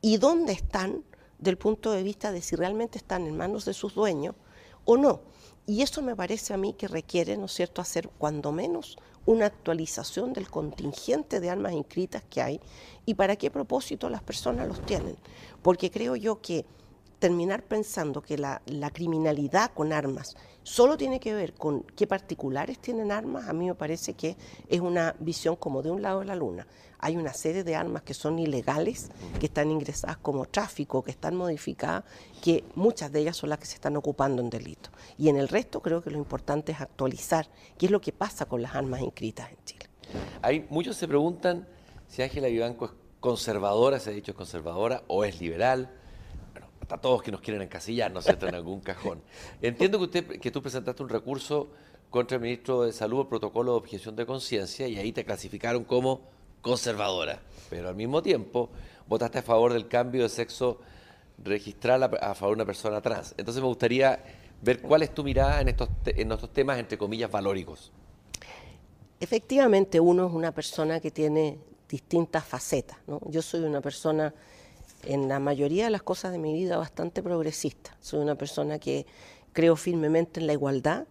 y 0.00 0.16
dónde 0.16 0.52
están 0.52 1.04
del 1.38 1.56
punto 1.56 1.92
de 1.92 2.02
vista 2.02 2.32
de 2.32 2.42
si 2.42 2.56
realmente 2.56 2.98
están 2.98 3.26
en 3.26 3.36
manos 3.36 3.64
de 3.64 3.72
sus 3.72 3.94
dueños 3.94 4.34
o 4.84 4.96
no. 4.96 5.20
Y 5.64 5.82
eso 5.82 6.02
me 6.02 6.16
parece 6.16 6.54
a 6.54 6.56
mí 6.56 6.72
que 6.72 6.88
requiere, 6.88 7.36
¿no 7.36 7.44
es 7.44 7.52
cierto?, 7.52 7.80
hacer 7.80 8.08
cuando 8.18 8.50
menos 8.50 8.98
una 9.26 9.46
actualización 9.46 10.32
del 10.32 10.50
contingente 10.50 11.38
de 11.38 11.50
armas 11.50 11.74
inscritas 11.74 12.24
que 12.28 12.40
hay 12.40 12.60
y 13.04 13.14
para 13.14 13.36
qué 13.36 13.50
propósito 13.50 14.08
las 14.08 14.22
personas 14.22 14.66
los 14.66 14.84
tienen. 14.86 15.16
Porque 15.62 15.90
creo 15.90 16.16
yo 16.16 16.40
que 16.40 16.64
terminar 17.18 17.62
pensando 17.62 18.22
que 18.22 18.38
la, 18.38 18.60
criminalidad 18.92 19.72
con 19.72 19.92
armas 19.92 20.36
solo 20.62 20.96
tiene 20.96 21.20
que 21.20 21.34
ver 21.34 21.54
con 21.54 21.82
qué 21.82 22.06
particulares 22.06 22.78
tienen 22.78 23.10
armas, 23.10 23.48
a 23.48 23.52
mí 23.52 23.66
me 23.66 23.74
parece 23.74 24.14
que 24.14 24.36
es 24.68 24.80
una 24.80 25.14
visión 25.18 25.56
como 25.56 25.82
de 25.82 25.90
un 25.90 26.02
lado 26.02 26.20
de 26.20 26.26
la 26.26 26.36
luna. 26.36 26.66
Hay 27.00 27.16
una 27.16 27.32
serie 27.32 27.64
de 27.64 27.76
armas 27.76 28.02
que 28.02 28.12
son 28.12 28.38
ilegales, 28.38 29.10
que 29.38 29.46
están 29.46 29.70
ingresadas 29.70 30.16
como 30.18 30.46
tráfico, 30.46 31.02
que 31.02 31.12
están 31.12 31.36
modificadas, 31.36 32.04
que 32.42 32.64
muchas 32.74 33.12
de 33.12 33.20
ellas 33.20 33.36
son 33.36 33.50
las 33.50 33.58
que 33.58 33.66
se 33.66 33.74
están 33.74 33.96
ocupando 33.96 34.42
en 34.42 34.50
delitos. 34.50 34.92
Y 35.16 35.28
en 35.28 35.36
el 35.36 35.48
resto 35.48 35.80
creo 35.80 36.02
que 36.02 36.10
lo 36.10 36.18
importante 36.18 36.72
es 36.72 36.80
actualizar 36.80 37.48
qué 37.78 37.86
es 37.86 37.92
lo 37.92 38.00
que 38.00 38.12
pasa 38.12 38.46
con 38.46 38.62
las 38.62 38.74
armas 38.74 39.00
inscritas 39.00 39.50
en 39.50 39.64
Chile. 39.64 39.86
Hay, 40.42 40.66
muchos 40.70 40.96
se 40.96 41.06
preguntan 41.06 41.68
si 42.08 42.22
Ángela 42.22 42.48
Vivanco 42.48 42.86
es 42.86 42.92
conservadora, 43.20 44.00
se 44.00 44.10
ha 44.10 44.12
dicho 44.12 44.34
conservadora, 44.34 45.04
o 45.06 45.24
es 45.24 45.40
liberal 45.40 45.97
a 46.88 46.98
todos 46.98 47.22
que 47.22 47.30
nos 47.30 47.40
quieren 47.40 47.62
encasillar, 47.62 48.10
¿no 48.10 48.20
es 48.20 48.24
cierto?, 48.24 48.48
en 48.48 48.54
algún 48.54 48.80
cajón. 48.80 49.20
Entiendo 49.60 49.98
que, 49.98 50.04
usted, 50.04 50.40
que 50.40 50.50
tú 50.50 50.62
presentaste 50.62 51.02
un 51.02 51.08
recurso 51.08 51.68
contra 52.10 52.36
el 52.36 52.42
ministro 52.42 52.82
de 52.82 52.92
Salud, 52.92 53.20
el 53.20 53.26
protocolo 53.26 53.72
de 53.72 53.78
objeción 53.78 54.16
de 54.16 54.24
conciencia, 54.24 54.88
y 54.88 54.98
ahí 54.98 55.12
te 55.12 55.24
clasificaron 55.24 55.84
como 55.84 56.22
conservadora. 56.62 57.40
Pero 57.68 57.88
al 57.88 57.94
mismo 57.94 58.22
tiempo 58.22 58.70
votaste 59.06 59.38
a 59.38 59.42
favor 59.42 59.72
del 59.72 59.88
cambio 59.88 60.22
de 60.22 60.28
sexo 60.28 60.78
registral 61.42 62.02
a, 62.02 62.34
favor 62.34 62.56
de 62.56 62.62
una 62.62 62.66
persona 62.66 63.00
trans. 63.00 63.34
Entonces 63.36 63.62
me 63.62 63.68
gustaría 63.68 64.22
ver 64.62 64.80
cuál 64.80 65.02
es 65.02 65.14
tu 65.14 65.22
mirada 65.22 65.60
en 65.60 65.68
estos, 65.68 65.88
en 66.06 66.32
estos 66.32 66.52
temas, 66.52 66.78
entre 66.78 66.98
comillas, 66.98 67.30
valóricos. 67.30 67.92
Efectivamente, 69.20 70.00
uno 70.00 70.26
es 70.26 70.32
una 70.32 70.52
persona 70.52 71.00
que 71.00 71.10
tiene 71.10 71.58
distintas 71.88 72.44
facetas. 72.44 72.98
¿no? 73.06 73.20
Yo 73.28 73.42
soy 73.42 73.60
una 73.60 73.80
persona 73.80 74.32
en 75.04 75.28
la 75.28 75.38
mayoría 75.38 75.84
de 75.84 75.90
las 75.90 76.02
cosas 76.02 76.32
de 76.32 76.38
mi 76.38 76.52
vida 76.52 76.76
bastante 76.76 77.22
progresista. 77.22 77.96
Soy 78.00 78.20
una 78.20 78.34
persona 78.34 78.78
que 78.78 79.06
creo 79.52 79.76
firmemente 79.76 80.40
en 80.40 80.46
la 80.46 80.52
igualdad, 80.52 81.06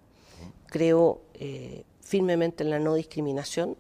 creo 0.67 1.21
eh, 1.35 1.83
firmemente 2.01 2.63
en 2.63 2.69
la 2.69 2.79
no 2.79 2.95
discriminación. 2.95 3.75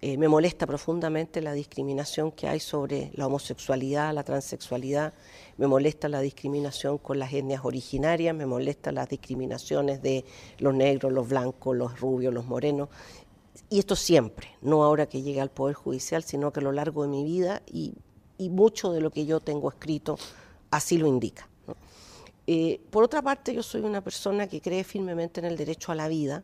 Eh, 0.00 0.16
me 0.16 0.26
molesta 0.26 0.66
profundamente 0.66 1.40
la 1.40 1.52
discriminación 1.52 2.32
que 2.32 2.48
hay 2.48 2.58
sobre 2.58 3.12
la 3.14 3.28
homosexualidad, 3.28 4.12
la 4.12 4.24
transexualidad, 4.24 5.14
me 5.58 5.68
molesta 5.68 6.08
la 6.08 6.20
discriminación 6.20 6.98
con 6.98 7.20
las 7.20 7.32
etnias 7.32 7.64
originarias, 7.64 8.34
me 8.34 8.44
molesta 8.44 8.90
las 8.90 9.08
discriminaciones 9.08 10.02
de 10.02 10.24
los 10.58 10.74
negros, 10.74 11.12
los 11.12 11.28
blancos, 11.28 11.76
los 11.76 12.00
rubios, 12.00 12.34
los 12.34 12.46
morenos. 12.46 12.88
Y 13.70 13.78
esto 13.78 13.94
siempre, 13.94 14.48
no 14.60 14.82
ahora 14.82 15.06
que 15.06 15.22
llegue 15.22 15.40
al 15.40 15.50
Poder 15.50 15.76
Judicial, 15.76 16.24
sino 16.24 16.52
que 16.52 16.58
a 16.58 16.64
lo 16.64 16.72
largo 16.72 17.02
de 17.02 17.08
mi 17.08 17.22
vida 17.22 17.62
y 17.70 17.94
y 18.42 18.50
mucho 18.50 18.92
de 18.92 19.00
lo 19.00 19.10
que 19.10 19.24
yo 19.24 19.40
tengo 19.40 19.68
escrito 19.68 20.18
así 20.70 20.98
lo 20.98 21.06
indica. 21.06 21.48
Eh, 22.46 22.80
por 22.90 23.04
otra 23.04 23.22
parte, 23.22 23.54
yo 23.54 23.62
soy 23.62 23.82
una 23.82 24.02
persona 24.02 24.48
que 24.48 24.60
cree 24.60 24.82
firmemente 24.82 25.40
en 25.40 25.46
el 25.46 25.56
derecho 25.56 25.92
a 25.92 25.94
la 25.94 26.08
vida 26.08 26.42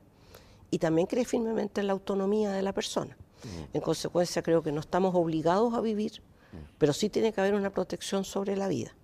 y 0.71 0.79
también 0.79 1.07
cree 1.09 1.25
firmemente 1.25 1.81
en 1.81 1.89
la 1.89 1.93
autonomía 1.93 2.53
de 2.53 2.63
la 2.63 2.73
persona. 2.73 3.17
Mm. 3.43 3.77
En 3.77 3.81
consecuencia, 3.81 4.43
creo 4.43 4.63
que 4.63 4.71
no 4.71 4.81
estamos 4.81 5.15
obligados 5.15 5.75
a 5.75 5.81
vivir, 5.81 6.23
mm. 6.53 6.57
pero 6.79 6.93
sí 6.93 7.09
tiene 7.09 7.33
que 7.33 7.41
haber 7.41 7.55
una 7.55 7.71
protección 7.71 8.25
sobre 8.25 8.57
la 8.57 8.69
vida. 8.69 8.95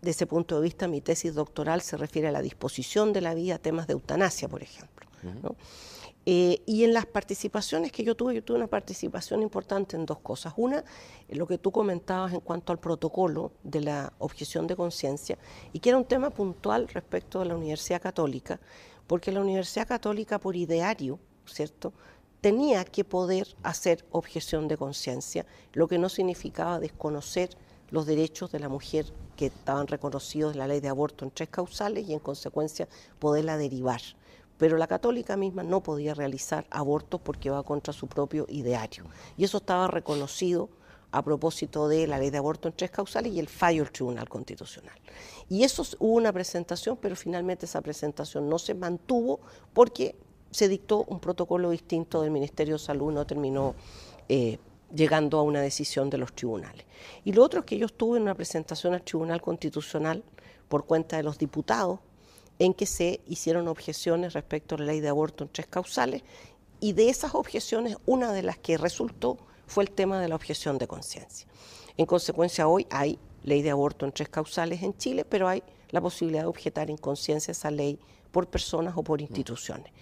De 0.00 0.10
ese 0.10 0.26
punto 0.26 0.56
de 0.56 0.62
vista, 0.62 0.88
mi 0.88 1.00
tesis 1.00 1.34
doctoral 1.34 1.82
se 1.82 1.96
refiere 1.96 2.28
a 2.28 2.32
la 2.32 2.42
disposición 2.42 3.12
de 3.12 3.20
la 3.20 3.34
vida, 3.34 3.58
temas 3.58 3.86
de 3.86 3.92
eutanasia, 3.92 4.48
por 4.48 4.62
ejemplo. 4.62 5.06
Eh, 6.26 6.62
y 6.64 6.84
en 6.84 6.94
las 6.94 7.04
participaciones 7.04 7.92
que 7.92 8.02
yo 8.02 8.14
tuve, 8.14 8.34
yo 8.34 8.42
tuve 8.42 8.56
una 8.56 8.66
participación 8.66 9.42
importante 9.42 9.96
en 9.96 10.06
dos 10.06 10.20
cosas. 10.20 10.54
Una, 10.56 10.84
lo 11.28 11.46
que 11.46 11.58
tú 11.58 11.70
comentabas 11.70 12.32
en 12.32 12.40
cuanto 12.40 12.72
al 12.72 12.78
protocolo 12.78 13.52
de 13.62 13.82
la 13.82 14.12
objeción 14.18 14.66
de 14.66 14.76
conciencia, 14.76 15.38
y 15.72 15.80
que 15.80 15.90
era 15.90 15.98
un 15.98 16.06
tema 16.06 16.30
puntual 16.30 16.88
respecto 16.88 17.40
de 17.40 17.46
la 17.46 17.56
Universidad 17.56 18.00
Católica, 18.00 18.58
porque 19.06 19.32
la 19.32 19.40
Universidad 19.40 19.86
Católica, 19.86 20.38
por 20.38 20.56
ideario, 20.56 21.18
¿cierto?, 21.44 21.92
tenía 22.40 22.84
que 22.84 23.04
poder 23.04 23.56
hacer 23.62 24.04
objeción 24.10 24.68
de 24.68 24.76
conciencia, 24.76 25.46
lo 25.72 25.88
que 25.88 25.98
no 25.98 26.10
significaba 26.10 26.78
desconocer 26.78 27.50
los 27.90 28.04
derechos 28.04 28.50
de 28.52 28.58
la 28.58 28.68
mujer 28.68 29.06
que 29.36 29.46
estaban 29.46 29.86
reconocidos 29.86 30.52
en 30.52 30.58
la 30.58 30.68
ley 30.68 30.80
de 30.80 30.88
aborto 30.88 31.24
en 31.24 31.30
tres 31.30 31.48
causales 31.48 32.06
y 32.06 32.12
en 32.12 32.18
consecuencia 32.18 32.88
poderla 33.18 33.56
derivar 33.56 34.00
pero 34.58 34.76
la 34.76 34.86
católica 34.86 35.36
misma 35.36 35.62
no 35.62 35.82
podía 35.82 36.14
realizar 36.14 36.66
abortos 36.70 37.20
porque 37.22 37.50
va 37.50 37.62
contra 37.62 37.92
su 37.92 38.06
propio 38.06 38.46
ideario. 38.48 39.04
Y 39.36 39.44
eso 39.44 39.58
estaba 39.58 39.88
reconocido 39.88 40.68
a 41.10 41.22
propósito 41.22 41.88
de 41.88 42.06
la 42.06 42.18
ley 42.18 42.30
de 42.30 42.38
aborto 42.38 42.68
en 42.68 42.74
tres 42.74 42.90
causales 42.90 43.32
y 43.32 43.38
el 43.38 43.48
fallo 43.48 43.84
del 43.84 43.92
Tribunal 43.92 44.28
Constitucional. 44.28 44.98
Y 45.48 45.62
eso 45.62 45.84
hubo 46.00 46.14
una 46.14 46.32
presentación, 46.32 46.98
pero 47.00 47.14
finalmente 47.14 47.66
esa 47.66 47.80
presentación 47.80 48.48
no 48.48 48.58
se 48.58 48.74
mantuvo 48.74 49.40
porque 49.72 50.16
se 50.50 50.68
dictó 50.68 51.04
un 51.04 51.20
protocolo 51.20 51.70
distinto 51.70 52.22
del 52.22 52.30
Ministerio 52.30 52.74
de 52.74 52.78
Salud, 52.80 53.12
no 53.12 53.26
terminó 53.26 53.74
eh, 54.28 54.58
llegando 54.94 55.38
a 55.38 55.42
una 55.42 55.60
decisión 55.60 56.10
de 56.10 56.18
los 56.18 56.32
tribunales. 56.32 56.84
Y 57.24 57.32
lo 57.32 57.44
otro 57.44 57.60
es 57.60 57.66
que 57.66 57.78
yo 57.78 57.86
estuve 57.86 58.18
en 58.18 58.22
una 58.24 58.34
presentación 58.34 58.94
al 58.94 59.02
Tribunal 59.02 59.40
Constitucional 59.40 60.22
por 60.68 60.84
cuenta 60.84 61.16
de 61.16 61.22
los 61.22 61.38
diputados 61.38 62.00
en 62.58 62.74
que 62.74 62.86
se 62.86 63.20
hicieron 63.26 63.68
objeciones 63.68 64.32
respecto 64.32 64.74
a 64.74 64.78
la 64.78 64.86
ley 64.86 65.00
de 65.00 65.08
aborto 65.08 65.44
en 65.44 65.50
tres 65.50 65.66
causales 65.66 66.22
y 66.80 66.92
de 66.92 67.08
esas 67.08 67.34
objeciones 67.34 67.96
una 68.06 68.32
de 68.32 68.42
las 68.42 68.58
que 68.58 68.76
resultó 68.76 69.38
fue 69.66 69.84
el 69.84 69.90
tema 69.90 70.20
de 70.20 70.28
la 70.28 70.34
objeción 70.34 70.78
de 70.78 70.86
conciencia. 70.86 71.46
En 71.96 72.06
consecuencia, 72.06 72.68
hoy 72.68 72.86
hay 72.90 73.18
ley 73.42 73.62
de 73.62 73.70
aborto 73.70 74.04
en 74.04 74.12
tres 74.12 74.28
causales 74.28 74.82
en 74.82 74.96
Chile, 74.96 75.24
pero 75.24 75.48
hay 75.48 75.62
la 75.90 76.00
posibilidad 76.00 76.42
de 76.42 76.48
objetar 76.48 76.90
en 76.90 76.96
conciencia 76.96 77.52
esa 77.52 77.70
ley 77.70 77.98
por 78.30 78.48
personas 78.48 78.94
o 78.96 79.02
por 79.02 79.20
instituciones. 79.20 79.92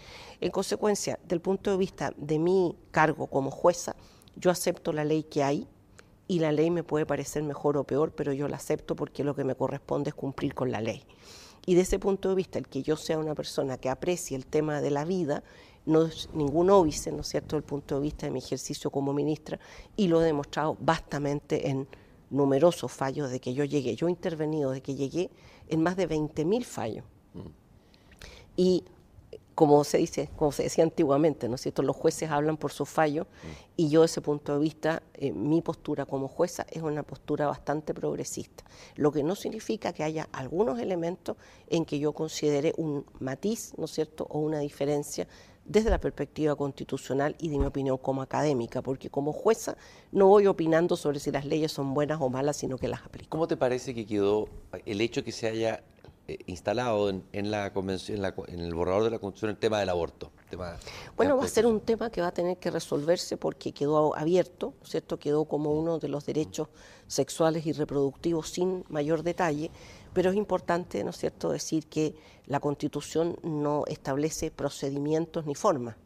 En 0.41 0.51
consecuencia, 0.51 1.19
del 1.25 1.41
punto 1.41 1.71
de 1.71 1.77
vista 1.77 2.15
de 2.17 2.39
mi 2.39 2.75
cargo 2.91 3.27
como 3.27 3.51
jueza, 3.51 3.95
yo 4.37 4.51
acepto 4.51 4.93
la 4.93 5.05
ley 5.05 5.25
que 5.25 5.43
hay 5.43 5.69
y 6.29 6.39
la 6.39 6.51
ley 6.51 6.71
me 6.71 6.83
puede 6.83 7.05
parecer 7.05 7.43
mejor 7.43 7.77
o 7.77 7.85
peor, 7.85 8.13
pero 8.13 8.33
yo 8.33 8.49
la 8.49 8.57
acepto 8.57 8.97
porque 8.97 9.23
lo 9.23 9.35
que 9.35 9.45
me 9.45 9.55
corresponde 9.55 10.11
es 10.11 10.15
cumplir 10.15 10.55
con 10.55 10.73
la 10.73 10.81
ley. 10.81 11.05
Y 11.65 11.75
de 11.75 11.83
ese 11.83 11.99
punto 11.99 12.29
de 12.29 12.35
vista, 12.35 12.59
el 12.59 12.67
que 12.67 12.83
yo 12.83 12.97
sea 12.97 13.19
una 13.19 13.35
persona 13.35 13.79
que 13.79 13.89
aprecie 13.89 14.37
el 14.37 14.47
tema 14.47 14.81
de 14.81 14.91
la 14.91 15.05
vida 15.05 15.43
no 15.87 16.07
es 16.07 16.29
ningún 16.33 16.71
óbice, 16.71 17.13
¿no 17.13 17.21
es 17.21 17.29
cierto?, 17.29 17.57
desde 17.57 17.65
el 17.65 17.69
punto 17.69 17.97
de 17.97 18.03
vista 18.03 18.27
de 18.27 18.33
mi 18.33 18.39
ejercicio 18.39 18.91
como 18.91 19.13
ministra, 19.13 19.59
y 19.97 20.09
lo 20.09 20.23
he 20.23 20.25
demostrado 20.25 20.77
bastante 20.81 21.69
en 21.69 21.89
numerosos 22.31 22.91
fallos 22.91 23.31
de 23.31 23.41
que 23.41 23.55
yo 23.55 23.65
llegué. 23.65 23.95
Yo 23.95 24.09
he 24.09 24.11
intervenido 24.11 24.71
de 24.71 24.81
que 24.81 24.95
llegué 24.95 25.31
en 25.69 25.83
más 25.83 25.97
de 25.97 26.09
20.000 26.09 26.65
fallos. 26.65 27.05
Mm. 27.35 27.41
Y 28.57 28.85
como 29.55 29.85
se 29.85 29.99
dice, 29.99 30.31
como 30.37 30.53
se 30.53 30.65
decía 30.65 30.85
antiguamente, 30.85 31.49
¿no 31.49 31.57
es 31.57 31.61
cierto? 31.61 31.83
Los 31.83 31.97
jueces 31.97 32.31
hablan 32.31 32.57
por 32.57 32.73
su 32.73 32.87
fallo 32.87 33.27
y 33.77 33.89
yo 33.89 34.03
desde 34.03 34.13
ese 34.13 34.21
punto 34.23 34.55
de 34.55 34.61
vista, 34.61 35.03
eh, 35.15 35.33
mi 35.33 35.63
postura 35.63 36.07
como 36.07 36.29
jueza 36.29 36.67
es 36.71 36.83
una 36.83 37.03
postura 37.03 37.47
bastante 37.47 37.95
progresista, 37.95 38.65
lo 38.97 39.13
que 39.13 39.23
no 39.23 39.35
significa 39.35 39.93
que 39.93 40.05
haya 40.05 40.29
algunos 40.33 40.79
elementos 40.81 41.37
en 41.69 41.85
que 41.85 41.99
yo 41.99 42.13
considere 42.13 42.73
un 42.77 43.05
matiz, 43.21 43.73
¿no 43.77 43.85
es 43.85 43.91
cierto?, 43.91 44.27
o 44.31 44.39
una 44.39 44.61
diferencia 44.61 45.29
desde 45.65 45.91
la 45.91 46.01
perspectiva 46.01 46.57
constitucional 46.57 47.37
y 47.39 47.49
de 47.49 47.59
mi 47.59 47.67
opinión 47.67 47.99
como 47.99 48.23
académica, 48.23 48.83
porque 48.83 49.11
como 49.11 49.33
jueza 49.33 49.77
no 50.11 50.27
voy 50.27 50.47
opinando 50.47 50.97
sobre 50.97 51.21
si 51.21 51.31
las 51.31 51.45
leyes 51.45 51.71
son 51.71 51.95
buenas 51.95 52.21
o 52.21 52.29
malas, 52.29 52.57
sino 52.57 52.79
que 52.79 52.89
las 52.89 53.03
aplico. 53.03 53.31
¿Cómo 53.31 53.47
te 53.47 53.57
parece 53.57 53.95
que 53.95 54.05
quedó 54.05 54.49
el 54.87 55.01
hecho 55.01 55.23
que 55.23 55.31
se 55.31 55.47
haya 55.47 55.85
instalado 56.47 57.09
en, 57.11 57.51
la 57.51 57.72
convención, 57.72 58.24
en, 58.49 58.61
el 58.61 58.74
borrador 58.74 59.05
de 59.05 59.11
la 59.11 59.18
Constitución 59.18 59.51
el 59.51 59.57
tema 59.59 59.78
del 59.80 59.89
aborto. 59.89 60.30
bueno, 61.16 61.37
va 61.37 61.45
a 61.45 61.49
ser 61.49 61.66
un 61.66 61.80
tema 61.80 62.11
que 62.11 62.20
va 62.20 62.28
a 62.28 62.33
tener 62.33 62.59
que 62.59 62.70
resolverse 62.70 63.37
porque 63.37 63.72
quedó 63.72 64.16
abierto, 64.16 64.74
¿cierto? 64.85 65.18
Quedó 65.18 65.45
como 65.45 65.72
uno 65.72 65.99
de 65.99 66.09
los 66.09 66.26
derechos 66.26 66.68
sexuales 67.07 67.66
y 67.66 67.72
reproductivos 67.72 68.49
sin 68.51 68.85
mayor 68.89 69.22
detalle, 69.22 69.70
pero 70.12 70.30
es 70.30 70.37
importante, 70.37 71.03
¿no 71.05 71.11
es 71.11 71.16
cierto?, 71.16 71.51
decir 71.51 71.87
que 71.87 72.14
la 72.47 72.61
Constitución 72.61 73.37
no 73.43 73.85
establece 73.87 74.51
procedimientos 74.51 75.47
ni 75.47 75.55
formas, 75.55 75.97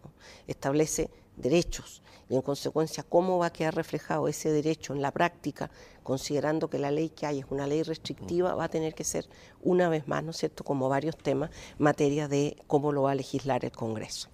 establece 0.47 1.11
derechos 1.37 2.03
y 2.29 2.35
en 2.35 2.43
consecuencia 2.43 3.05
cómo 3.09 3.39
va 3.39 3.47
a 3.47 3.53
quedar 3.53 3.75
reflejado 3.75 4.29
ese 4.29 4.51
derecho 4.51 4.93
en 4.95 5.03
la 5.03 5.13
práctica, 5.13 5.71
considerando 6.03 6.69
que 6.69 6.79
la 6.79 6.91
ley 6.91 7.11
que 7.11 7.27
hay 7.27 7.41
es 7.41 7.47
una 7.51 7.67
ley 7.67 7.83
restrictiva, 7.83 8.55
va 8.55 8.65
a 8.65 8.69
tener 8.69 8.95
que 8.95 9.05
ser 9.05 9.27
una 9.63 9.89
vez 9.89 10.09
más, 10.09 10.25
¿no 10.25 10.31
es 10.31 10.37
cierto?, 10.39 10.65
como 10.65 10.89
varios 10.89 11.17
temas, 11.17 11.51
materia 11.79 12.29
de 12.29 12.57
cómo 12.67 12.93
lo 12.93 13.03
va 13.03 13.13
a 13.13 13.15
legislar 13.15 13.65
el 13.65 13.73
Congreso. 13.73 14.29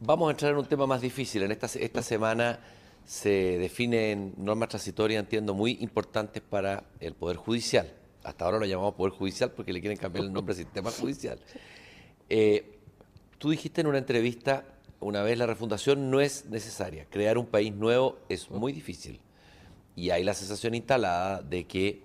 Vamos 0.00 0.28
a 0.28 0.30
entrar 0.32 0.52
en 0.52 0.58
un 0.58 0.66
tema 0.66 0.86
más 0.86 1.00
difícil. 1.00 1.42
En 1.42 1.50
esta, 1.50 1.66
esta 1.78 2.02
semana 2.02 2.60
se 3.04 3.58
definen 3.58 4.34
normas 4.36 4.68
transitorias, 4.68 5.20
entiendo, 5.20 5.54
muy 5.54 5.78
importantes 5.80 6.42
para 6.42 6.84
el 7.00 7.14
Poder 7.14 7.36
Judicial. 7.36 7.92
Hasta 8.22 8.44
ahora 8.44 8.58
lo 8.58 8.66
llamamos 8.66 8.94
Poder 8.94 9.12
Judicial 9.12 9.50
porque 9.52 9.72
le 9.72 9.80
quieren 9.80 9.98
cambiar 9.98 10.24
el 10.24 10.32
nombre 10.32 10.52
al 10.52 10.58
sistema 10.58 10.90
judicial. 10.90 11.38
Eh, 12.30 12.78
tú 13.36 13.50
dijiste 13.50 13.82
en 13.82 13.86
una 13.86 13.98
entrevista 13.98 14.64
una 15.04 15.22
vez 15.22 15.36
la 15.36 15.46
refundación 15.46 16.10
no 16.10 16.22
es 16.22 16.46
necesaria. 16.46 17.06
Crear 17.10 17.36
un 17.36 17.44
país 17.44 17.74
nuevo 17.74 18.18
es 18.30 18.50
muy 18.50 18.72
difícil. 18.72 19.20
Y 19.94 20.08
hay 20.08 20.24
la 20.24 20.32
sensación 20.32 20.74
instalada 20.74 21.42
de 21.42 21.66
que 21.66 22.02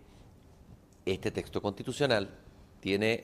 este 1.05 1.31
texto 1.31 1.61
constitucional 1.61 2.29
tiene 2.81 3.23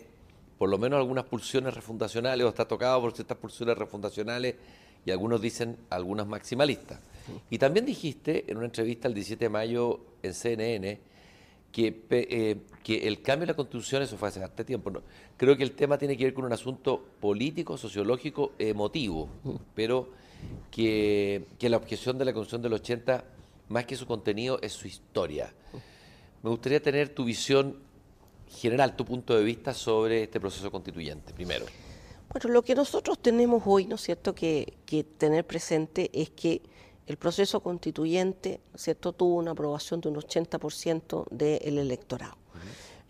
por 0.57 0.69
lo 0.69 0.77
menos 0.77 0.97
algunas 0.97 1.25
pulsiones 1.25 1.73
refundacionales 1.73 2.45
o 2.45 2.49
está 2.49 2.65
tocado 2.65 3.01
por 3.01 3.13
ciertas 3.13 3.37
pulsiones 3.37 3.77
refundacionales 3.77 4.55
y 5.05 5.11
algunos 5.11 5.41
dicen 5.41 5.77
algunas 5.89 6.25
maximalistas. 6.25 7.01
Y 7.49 7.57
también 7.57 7.85
dijiste 7.85 8.49
en 8.49 8.55
una 8.55 8.67
entrevista 8.67 9.09
el 9.09 9.13
17 9.13 9.43
de 9.43 9.49
mayo 9.49 9.99
en 10.23 10.33
CNN 10.33 10.99
que, 11.75 12.05
eh, 12.09 12.55
que 12.85 13.05
el 13.05 13.21
cambio 13.21 13.41
de 13.41 13.51
la 13.51 13.53
constitución, 13.53 14.01
eso 14.01 14.15
fue 14.15 14.29
hace 14.29 14.39
bastante 14.39 14.63
tiempo, 14.63 14.89
¿no? 14.91 15.01
creo 15.35 15.57
que 15.57 15.63
el 15.63 15.73
tema 15.73 15.97
tiene 15.97 16.15
que 16.15 16.23
ver 16.23 16.33
con 16.33 16.45
un 16.45 16.53
asunto 16.53 17.03
político, 17.19 17.77
sociológico, 17.77 18.53
emotivo, 18.57 19.27
pero 19.75 20.07
que, 20.71 21.43
que, 21.59 21.67
la 21.67 21.75
objeción 21.75 22.17
de 22.17 22.23
la 22.23 22.31
constitución 22.31 22.61
del 22.61 22.71
80, 22.75 23.25
más 23.67 23.85
que 23.85 23.97
su 23.97 24.05
contenido, 24.05 24.57
es 24.61 24.71
su 24.71 24.87
historia. 24.87 25.53
Me 26.43 26.49
gustaría 26.49 26.81
tener 26.81 27.09
tu 27.09 27.25
visión 27.25 27.75
general, 28.47 28.95
tu 28.95 29.03
punto 29.03 29.37
de 29.37 29.43
vista 29.43 29.73
sobre 29.73 30.23
este 30.23 30.39
proceso 30.39 30.71
constituyente, 30.71 31.33
primero. 31.33 31.65
Bueno, 32.31 32.53
lo 32.53 32.61
que 32.61 32.73
nosotros 32.73 33.19
tenemos 33.19 33.63
hoy, 33.65 33.85
¿no 33.85 33.95
es 33.95 34.01
cierto?, 34.01 34.33
que, 34.33 34.75
que 34.85 35.03
tener 35.03 35.45
presente 35.45 36.09
es 36.13 36.29
que 36.29 36.61
el 37.07 37.17
proceso 37.17 37.59
constituyente 37.61 38.59
¿cierto? 38.75 39.13
tuvo 39.13 39.35
una 39.35 39.51
aprobación 39.51 40.01
de 40.01 40.09
un 40.09 40.15
80% 40.15 41.27
del 41.29 41.77
electorado. 41.77 42.35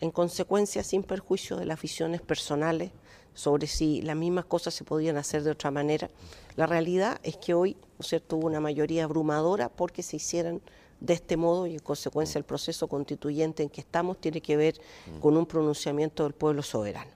En 0.00 0.10
consecuencia, 0.10 0.82
sin 0.82 1.02
perjuicio 1.02 1.56
de 1.56 1.64
las 1.64 1.80
visiones 1.80 2.20
personales 2.20 2.92
sobre 3.32 3.66
si 3.66 4.02
las 4.02 4.16
mismas 4.16 4.44
cosas 4.44 4.74
se 4.74 4.84
podían 4.84 5.16
hacer 5.16 5.42
de 5.42 5.50
otra 5.50 5.70
manera, 5.70 6.10
la 6.56 6.66
realidad 6.66 7.18
es 7.22 7.36
que 7.38 7.54
hoy 7.54 7.76
¿no 7.98 8.04
cierto? 8.04 8.36
hubo 8.36 8.46
una 8.46 8.60
mayoría 8.60 9.04
abrumadora 9.04 9.70
porque 9.70 10.02
se 10.02 10.16
hicieran 10.16 10.60
de 11.00 11.14
este 11.14 11.36
modo 11.36 11.66
y 11.66 11.74
en 11.74 11.78
consecuencia 11.78 12.38
el 12.38 12.44
proceso 12.44 12.88
constituyente 12.88 13.62
en 13.62 13.68
que 13.70 13.80
estamos 13.80 14.18
tiene 14.20 14.40
que 14.40 14.56
ver 14.56 14.74
con 15.20 15.36
un 15.36 15.46
pronunciamiento 15.46 16.24
del 16.24 16.32
pueblo 16.32 16.62
soberano. 16.62 17.15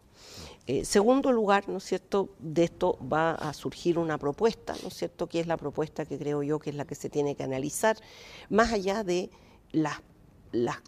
Eh, 0.72 0.84
segundo 0.84 1.32
lugar, 1.32 1.68
¿no 1.68 1.78
es 1.78 1.82
cierto?, 1.82 2.28
de 2.38 2.62
esto 2.62 2.96
va 3.12 3.32
a 3.32 3.52
surgir 3.52 3.98
una 3.98 4.18
propuesta, 4.18 4.72
¿no 4.84 4.88
es 4.90 4.94
cierto?, 4.94 5.26
que 5.26 5.40
es 5.40 5.48
la 5.48 5.56
propuesta 5.56 6.04
que 6.04 6.16
creo 6.16 6.44
yo 6.44 6.60
que 6.60 6.70
es 6.70 6.76
la 6.76 6.84
que 6.84 6.94
se 6.94 7.10
tiene 7.10 7.34
que 7.34 7.42
analizar, 7.42 7.96
más 8.50 8.72
allá 8.72 9.02
de 9.02 9.30
las, 9.72 10.00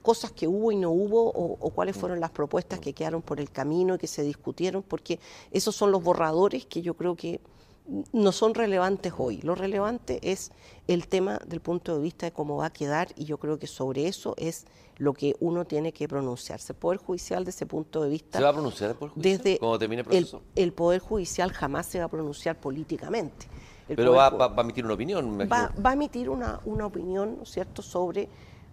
cosas 0.02 0.30
que 0.30 0.46
hubo 0.46 0.70
y 0.70 0.76
no 0.76 0.92
hubo 0.92 1.30
o, 1.32 1.56
o, 1.58 1.70
cuáles 1.70 1.96
fueron 1.96 2.20
las 2.20 2.30
propuestas 2.30 2.78
que 2.78 2.92
quedaron 2.92 3.22
por 3.22 3.40
el 3.40 3.50
camino 3.50 3.96
y 3.96 3.98
que 3.98 4.06
se 4.06 4.22
discutieron, 4.22 4.84
porque 4.84 5.18
esos 5.50 5.74
son 5.74 5.90
los 5.90 6.00
borradores 6.00 6.64
que 6.64 6.80
yo 6.80 6.94
creo 6.94 7.16
que 7.16 7.40
no 7.86 8.32
son 8.32 8.54
relevantes 8.54 9.12
hoy. 9.16 9.40
Lo 9.42 9.54
relevante 9.54 10.20
es 10.22 10.52
el 10.86 11.08
tema 11.08 11.38
del 11.46 11.60
punto 11.60 11.96
de 11.96 12.02
vista 12.02 12.26
de 12.26 12.32
cómo 12.32 12.56
va 12.56 12.66
a 12.66 12.72
quedar 12.72 13.08
y 13.16 13.24
yo 13.24 13.38
creo 13.38 13.58
que 13.58 13.66
sobre 13.66 14.06
eso 14.06 14.34
es 14.36 14.66
lo 14.98 15.14
que 15.14 15.34
uno 15.40 15.64
tiene 15.64 15.92
que 15.92 16.06
pronunciarse. 16.06 16.72
El 16.72 16.78
Poder 16.78 16.98
Judicial, 16.98 17.44
desde 17.44 17.56
ese 17.58 17.66
punto 17.66 18.02
de 18.02 18.10
vista... 18.10 18.38
¿Se 18.38 18.44
va 18.44 18.50
a 18.50 18.52
pronunciar 18.52 18.90
el 18.90 18.96
Poder 18.96 19.14
Judicial 19.14 19.38
desde 19.38 19.58
cuando 19.58 19.78
termine 19.78 20.00
el 20.00 20.06
proceso? 20.06 20.42
El, 20.54 20.72
Poder 20.72 21.00
Judicial 21.00 21.52
jamás 21.52 21.86
se 21.86 21.98
va 21.98 22.04
a 22.04 22.08
pronunciar 22.08 22.60
políticamente. 22.60 23.46
Pero 23.88 24.12
va, 24.12 24.28
a 24.28 24.60
emitir 24.60 24.84
una 24.84 24.94
opinión. 24.94 25.38
Va, 25.40 25.72
va, 25.84 25.90
a 25.90 25.92
emitir 25.92 26.30
una, 26.30 26.60
una 26.64 26.86
opinión, 26.86 27.36
¿no 27.38 27.42
es 27.42 27.50
cierto?, 27.50 27.82
sobre 27.82 28.28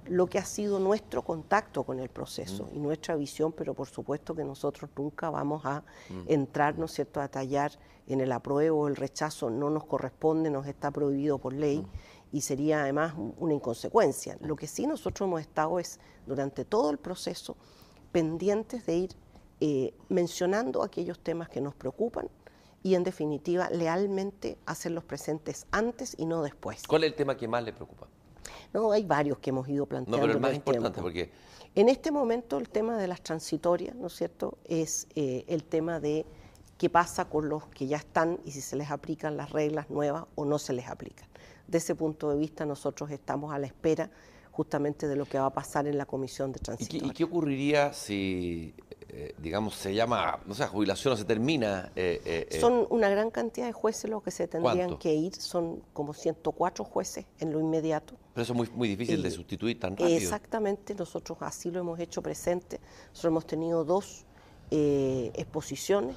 lo 0.09 0.27
que 0.27 0.39
ha 0.39 0.45
sido 0.45 0.79
nuestro 0.79 1.23
contacto 1.23 1.83
con 1.83 1.99
el 1.99 2.09
proceso 2.09 2.67
y 2.73 2.79
nuestra 2.79 3.15
visión, 3.15 3.51
pero 3.51 3.73
por 3.73 3.87
supuesto 3.87 4.35
que 4.35 4.43
nosotros 4.43 4.89
nunca 4.97 5.29
vamos 5.29 5.65
a 5.65 5.83
entrar, 6.27 6.77
¿no 6.77 6.85
es 6.85 6.93
cierto?, 6.93 7.21
a 7.21 7.27
tallar 7.27 7.71
en 8.07 8.19
el 8.21 8.31
apruebo 8.31 8.81
o 8.81 8.87
el 8.87 8.95
rechazo, 8.95 9.51
no 9.51 9.69
nos 9.69 9.85
corresponde, 9.85 10.49
nos 10.49 10.65
está 10.65 10.89
prohibido 10.89 11.37
por 11.37 11.53
ley 11.53 11.85
y 12.31 12.41
sería 12.41 12.81
además 12.81 13.13
una 13.37 13.53
inconsecuencia. 13.53 14.37
Lo 14.41 14.55
que 14.55 14.67
sí 14.67 14.87
nosotros 14.87 15.27
hemos 15.27 15.41
estado 15.41 15.79
es, 15.79 15.99
durante 16.25 16.65
todo 16.65 16.89
el 16.89 16.97
proceso, 16.97 17.55
pendientes 18.11 18.85
de 18.87 18.95
ir 18.95 19.15
eh, 19.61 19.93
mencionando 20.09 20.81
aquellos 20.81 21.19
temas 21.19 21.49
que 21.49 21.61
nos 21.61 21.75
preocupan 21.75 22.29
y, 22.81 22.95
en 22.95 23.03
definitiva, 23.03 23.69
lealmente 23.69 24.57
hacerlos 24.65 25.03
presentes 25.03 25.67
antes 25.69 26.15
y 26.17 26.25
no 26.25 26.41
después. 26.41 26.87
¿Cuál 26.87 27.03
es 27.03 27.11
el 27.11 27.15
tema 27.15 27.37
que 27.37 27.47
más 27.47 27.63
le 27.63 27.73
preocupa? 27.73 28.07
No, 28.73 28.91
hay 28.91 29.03
varios 29.03 29.39
que 29.39 29.49
hemos 29.49 29.67
ido 29.67 29.85
planteando. 29.85 30.17
No, 30.17 30.23
pero 30.23 30.33
el 30.33 30.39
más 30.39 30.55
importante, 30.55 31.01
porque... 31.01 31.31
En 31.75 31.87
este 31.87 32.11
momento 32.11 32.57
el 32.57 32.67
tema 32.69 32.97
de 32.97 33.07
las 33.07 33.21
transitorias, 33.21 33.95
¿no 33.95 34.07
es 34.07 34.13
cierto?, 34.13 34.57
es 34.65 35.07
eh, 35.15 35.45
el 35.47 35.63
tema 35.63 35.99
de 35.99 36.25
qué 36.77 36.89
pasa 36.89 37.25
con 37.25 37.47
los 37.47 37.67
que 37.67 37.85
ya 37.85 37.97
están 37.97 38.39
y 38.43 38.51
si 38.51 38.61
se 38.61 38.75
les 38.75 38.89
aplican 38.89 39.37
las 39.37 39.51
reglas 39.51 39.89
nuevas 39.89 40.25
o 40.35 40.45
no 40.45 40.57
se 40.57 40.73
les 40.73 40.87
aplican. 40.87 41.27
De 41.67 41.77
ese 41.77 41.93
punto 41.93 42.31
de 42.31 42.37
vista 42.37 42.65
nosotros 42.65 43.11
estamos 43.11 43.53
a 43.53 43.59
la 43.59 43.67
espera 43.67 44.09
justamente 44.51 45.07
de 45.07 45.15
lo 45.15 45.25
que 45.25 45.37
va 45.37 45.45
a 45.45 45.53
pasar 45.53 45.87
en 45.87 45.97
la 45.97 46.05
comisión 46.05 46.51
de 46.51 46.59
transitorias. 46.59 47.11
¿Y 47.11 47.13
qué, 47.13 47.23
ocurriría 47.23 47.93
si, 47.93 48.73
eh, 49.09 49.33
digamos, 49.37 49.75
se 49.75 49.93
llama, 49.93 50.39
no 50.45 50.53
sé, 50.53 50.65
jubilación 50.67 51.13
o 51.13 51.17
se 51.17 51.25
termina? 51.25 51.91
Eh, 51.95 52.57
son 52.59 52.87
una 52.89 53.09
gran 53.09 53.31
cantidad 53.31 53.67
de 53.67 53.73
jueces 53.73 54.09
los 54.09 54.23
que 54.23 54.31
se 54.31 54.47
tendrían 54.47 54.97
que 54.97 55.13
ir, 55.13 55.35
son 55.35 55.81
como 55.93 56.13
104 56.13 56.83
jueces 56.85 57.25
en 57.39 57.51
lo 57.51 57.59
inmediato. 57.59 58.15
Pero 58.33 58.43
eso 58.43 58.53
es 58.53 58.57
muy, 58.57 58.69
muy 58.75 58.87
difícil 58.89 59.21
de 59.21 59.31
sustituir 59.31 59.79
tan 59.79 59.97
rápido. 59.97 60.17
Exactamente, 60.17 60.95
nosotros 60.95 61.37
así 61.41 61.71
lo 61.71 61.79
hemos 61.79 61.99
hecho 61.99 62.21
presente. 62.21 62.79
Nosotros 63.09 63.31
hemos 63.31 63.47
tenido 63.47 63.83
dos 63.83 64.25
exposiciones 64.71 66.15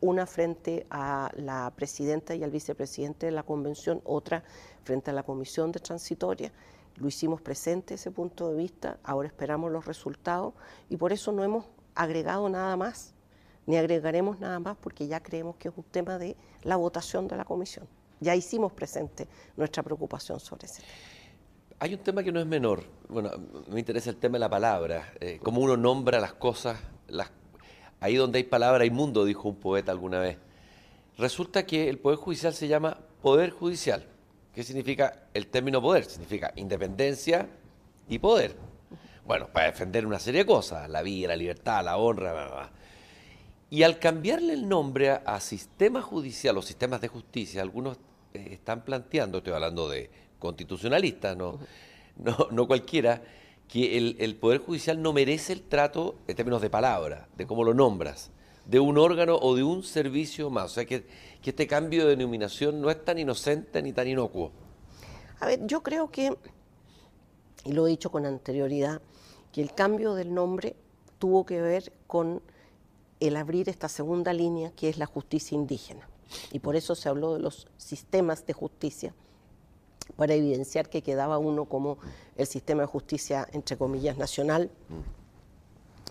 una 0.00 0.26
frente 0.26 0.86
a 0.90 1.30
la 1.36 1.72
presidenta 1.76 2.34
y 2.34 2.42
al 2.42 2.50
vicepresidente 2.50 3.26
de 3.26 3.32
la 3.32 3.42
convención, 3.42 4.00
otra 4.04 4.42
frente 4.82 5.10
a 5.10 5.14
la 5.14 5.22
comisión 5.22 5.72
de 5.72 5.80
transitoria. 5.80 6.52
Lo 6.96 7.08
hicimos 7.08 7.40
presente 7.40 7.94
ese 7.94 8.10
punto 8.10 8.50
de 8.50 8.56
vista, 8.56 8.98
ahora 9.04 9.28
esperamos 9.28 9.70
los 9.70 9.86
resultados 9.86 10.54
y 10.88 10.96
por 10.96 11.12
eso 11.12 11.32
no 11.32 11.44
hemos 11.44 11.66
agregado 12.02 12.48
nada 12.48 12.76
más, 12.76 13.14
ni 13.66 13.76
agregaremos 13.76 14.40
nada 14.40 14.58
más 14.58 14.76
porque 14.80 15.06
ya 15.06 15.20
creemos 15.20 15.56
que 15.56 15.68
es 15.68 15.74
un 15.76 15.84
tema 15.84 16.18
de 16.18 16.36
la 16.62 16.76
votación 16.76 17.28
de 17.28 17.36
la 17.36 17.44
comisión. 17.44 17.86
Ya 18.20 18.34
hicimos 18.34 18.72
presente 18.72 19.28
nuestra 19.56 19.82
preocupación 19.82 20.40
sobre 20.40 20.66
ese 20.66 20.82
tema. 20.82 20.94
Hay 21.78 21.94
un 21.94 22.00
tema 22.00 22.22
que 22.22 22.30
no 22.30 22.40
es 22.40 22.46
menor, 22.46 22.84
bueno, 23.08 23.30
me 23.68 23.78
interesa 23.78 24.10
el 24.10 24.16
tema 24.16 24.34
de 24.34 24.40
la 24.40 24.50
palabra, 24.50 25.14
eh, 25.18 25.40
cómo 25.42 25.62
uno 25.62 25.76
nombra 25.76 26.20
las 26.20 26.34
cosas, 26.34 26.78
Ahí 28.02 28.16
donde 28.16 28.38
hay 28.38 28.44
palabra 28.44 28.82
hay 28.82 28.90
mundo, 28.90 29.26
dijo 29.26 29.48
un 29.48 29.56
poeta 29.56 29.92
alguna 29.92 30.20
vez. 30.20 30.38
Resulta 31.18 31.66
que 31.66 31.90
el 31.90 31.98
Poder 31.98 32.18
Judicial 32.18 32.54
se 32.54 32.66
llama 32.66 32.98
Poder 33.20 33.50
Judicial. 33.50 34.06
¿Qué 34.54 34.62
significa 34.62 35.28
el 35.34 35.48
término 35.48 35.82
poder? 35.82 36.06
Significa 36.06 36.50
independencia 36.56 37.46
y 38.08 38.18
poder. 38.18 38.56
Bueno, 39.30 39.46
para 39.46 39.66
defender 39.66 40.04
una 40.08 40.18
serie 40.18 40.40
de 40.40 40.46
cosas, 40.46 40.90
la 40.90 41.02
vida, 41.02 41.28
la 41.28 41.36
libertad, 41.36 41.84
la 41.84 41.98
honra, 41.98 42.32
bla, 42.32 42.46
bla. 42.48 42.70
Y 43.70 43.84
al 43.84 44.00
cambiarle 44.00 44.54
el 44.54 44.68
nombre 44.68 45.08
a, 45.08 45.38
sistema 45.38 46.02
judicial 46.02 46.58
o 46.58 46.62
sistemas 46.62 47.00
de 47.00 47.06
justicia, 47.06 47.62
algunos 47.62 47.96
eh, 48.34 48.48
están 48.50 48.84
planteando, 48.84 49.38
estoy 49.38 49.52
hablando 49.52 49.88
de 49.88 50.10
constitucionalistas, 50.40 51.36
no, 51.36 51.60
no, 52.16 52.48
no 52.50 52.66
cualquiera, 52.66 53.22
que 53.68 53.96
el, 54.18 54.34
Poder 54.34 54.58
Judicial 54.58 55.00
no 55.00 55.12
merece 55.12 55.52
el 55.52 55.62
trato 55.62 56.16
en 56.26 56.34
términos 56.34 56.60
de 56.60 56.68
palabra, 56.68 57.28
de 57.36 57.46
cómo 57.46 57.62
lo 57.62 57.72
nombras, 57.72 58.32
de 58.66 58.80
un 58.80 58.98
órgano 58.98 59.36
o 59.36 59.54
de 59.54 59.62
un 59.62 59.84
servicio 59.84 60.50
más. 60.50 60.64
O 60.64 60.74
sea, 60.74 60.86
que, 60.86 61.06
que 61.40 61.50
este 61.50 61.68
cambio 61.68 62.02
de 62.02 62.16
denominación 62.16 62.80
no 62.80 62.90
es 62.90 63.04
tan 63.04 63.16
inocente 63.16 63.80
ni 63.80 63.92
tan 63.92 64.08
inocuo. 64.08 64.50
A 65.38 65.46
ver, 65.46 65.64
yo 65.68 65.84
creo 65.84 66.10
que, 66.10 66.36
y 67.64 67.72
lo 67.74 67.86
he 67.86 67.90
dicho 67.90 68.10
con 68.10 68.26
anterioridad, 68.26 69.00
que 69.52 69.62
el 69.62 69.74
cambio 69.74 70.14
del 70.14 70.34
nombre 70.34 70.76
tuvo 71.18 71.44
que 71.44 71.60
ver 71.60 71.92
con 72.06 72.42
el 73.20 73.36
abrir 73.36 73.68
esta 73.68 73.88
segunda 73.88 74.32
línea 74.32 74.72
que 74.72 74.88
es 74.88 74.98
la 74.98 75.06
justicia 75.06 75.54
indígena. 75.54 76.08
Y 76.52 76.60
por 76.60 76.76
eso 76.76 76.94
se 76.94 77.08
habló 77.08 77.34
de 77.34 77.40
los 77.40 77.66
sistemas 77.76 78.46
de 78.46 78.52
justicia 78.52 79.14
para 80.16 80.34
evidenciar 80.34 80.88
que 80.88 81.02
quedaba 81.02 81.38
uno 81.38 81.64
como 81.66 81.98
el 82.36 82.46
sistema 82.46 82.82
de 82.82 82.86
justicia, 82.86 83.48
entre 83.52 83.76
comillas, 83.76 84.16
nacional, 84.16 84.70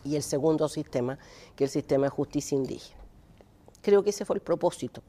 y 0.03 0.15
el 0.15 0.23
segundo 0.23 0.69
sistema, 0.69 1.17
que 1.55 1.65
es 1.65 1.75
el 1.75 1.81
sistema 1.81 2.05
de 2.05 2.09
justicia 2.09 2.55
indígena. 2.55 2.99
Creo 3.81 4.03
que 4.03 4.11
ese 4.11 4.25
fue 4.25 4.37
el 4.37 4.41
propósito 4.41 5.01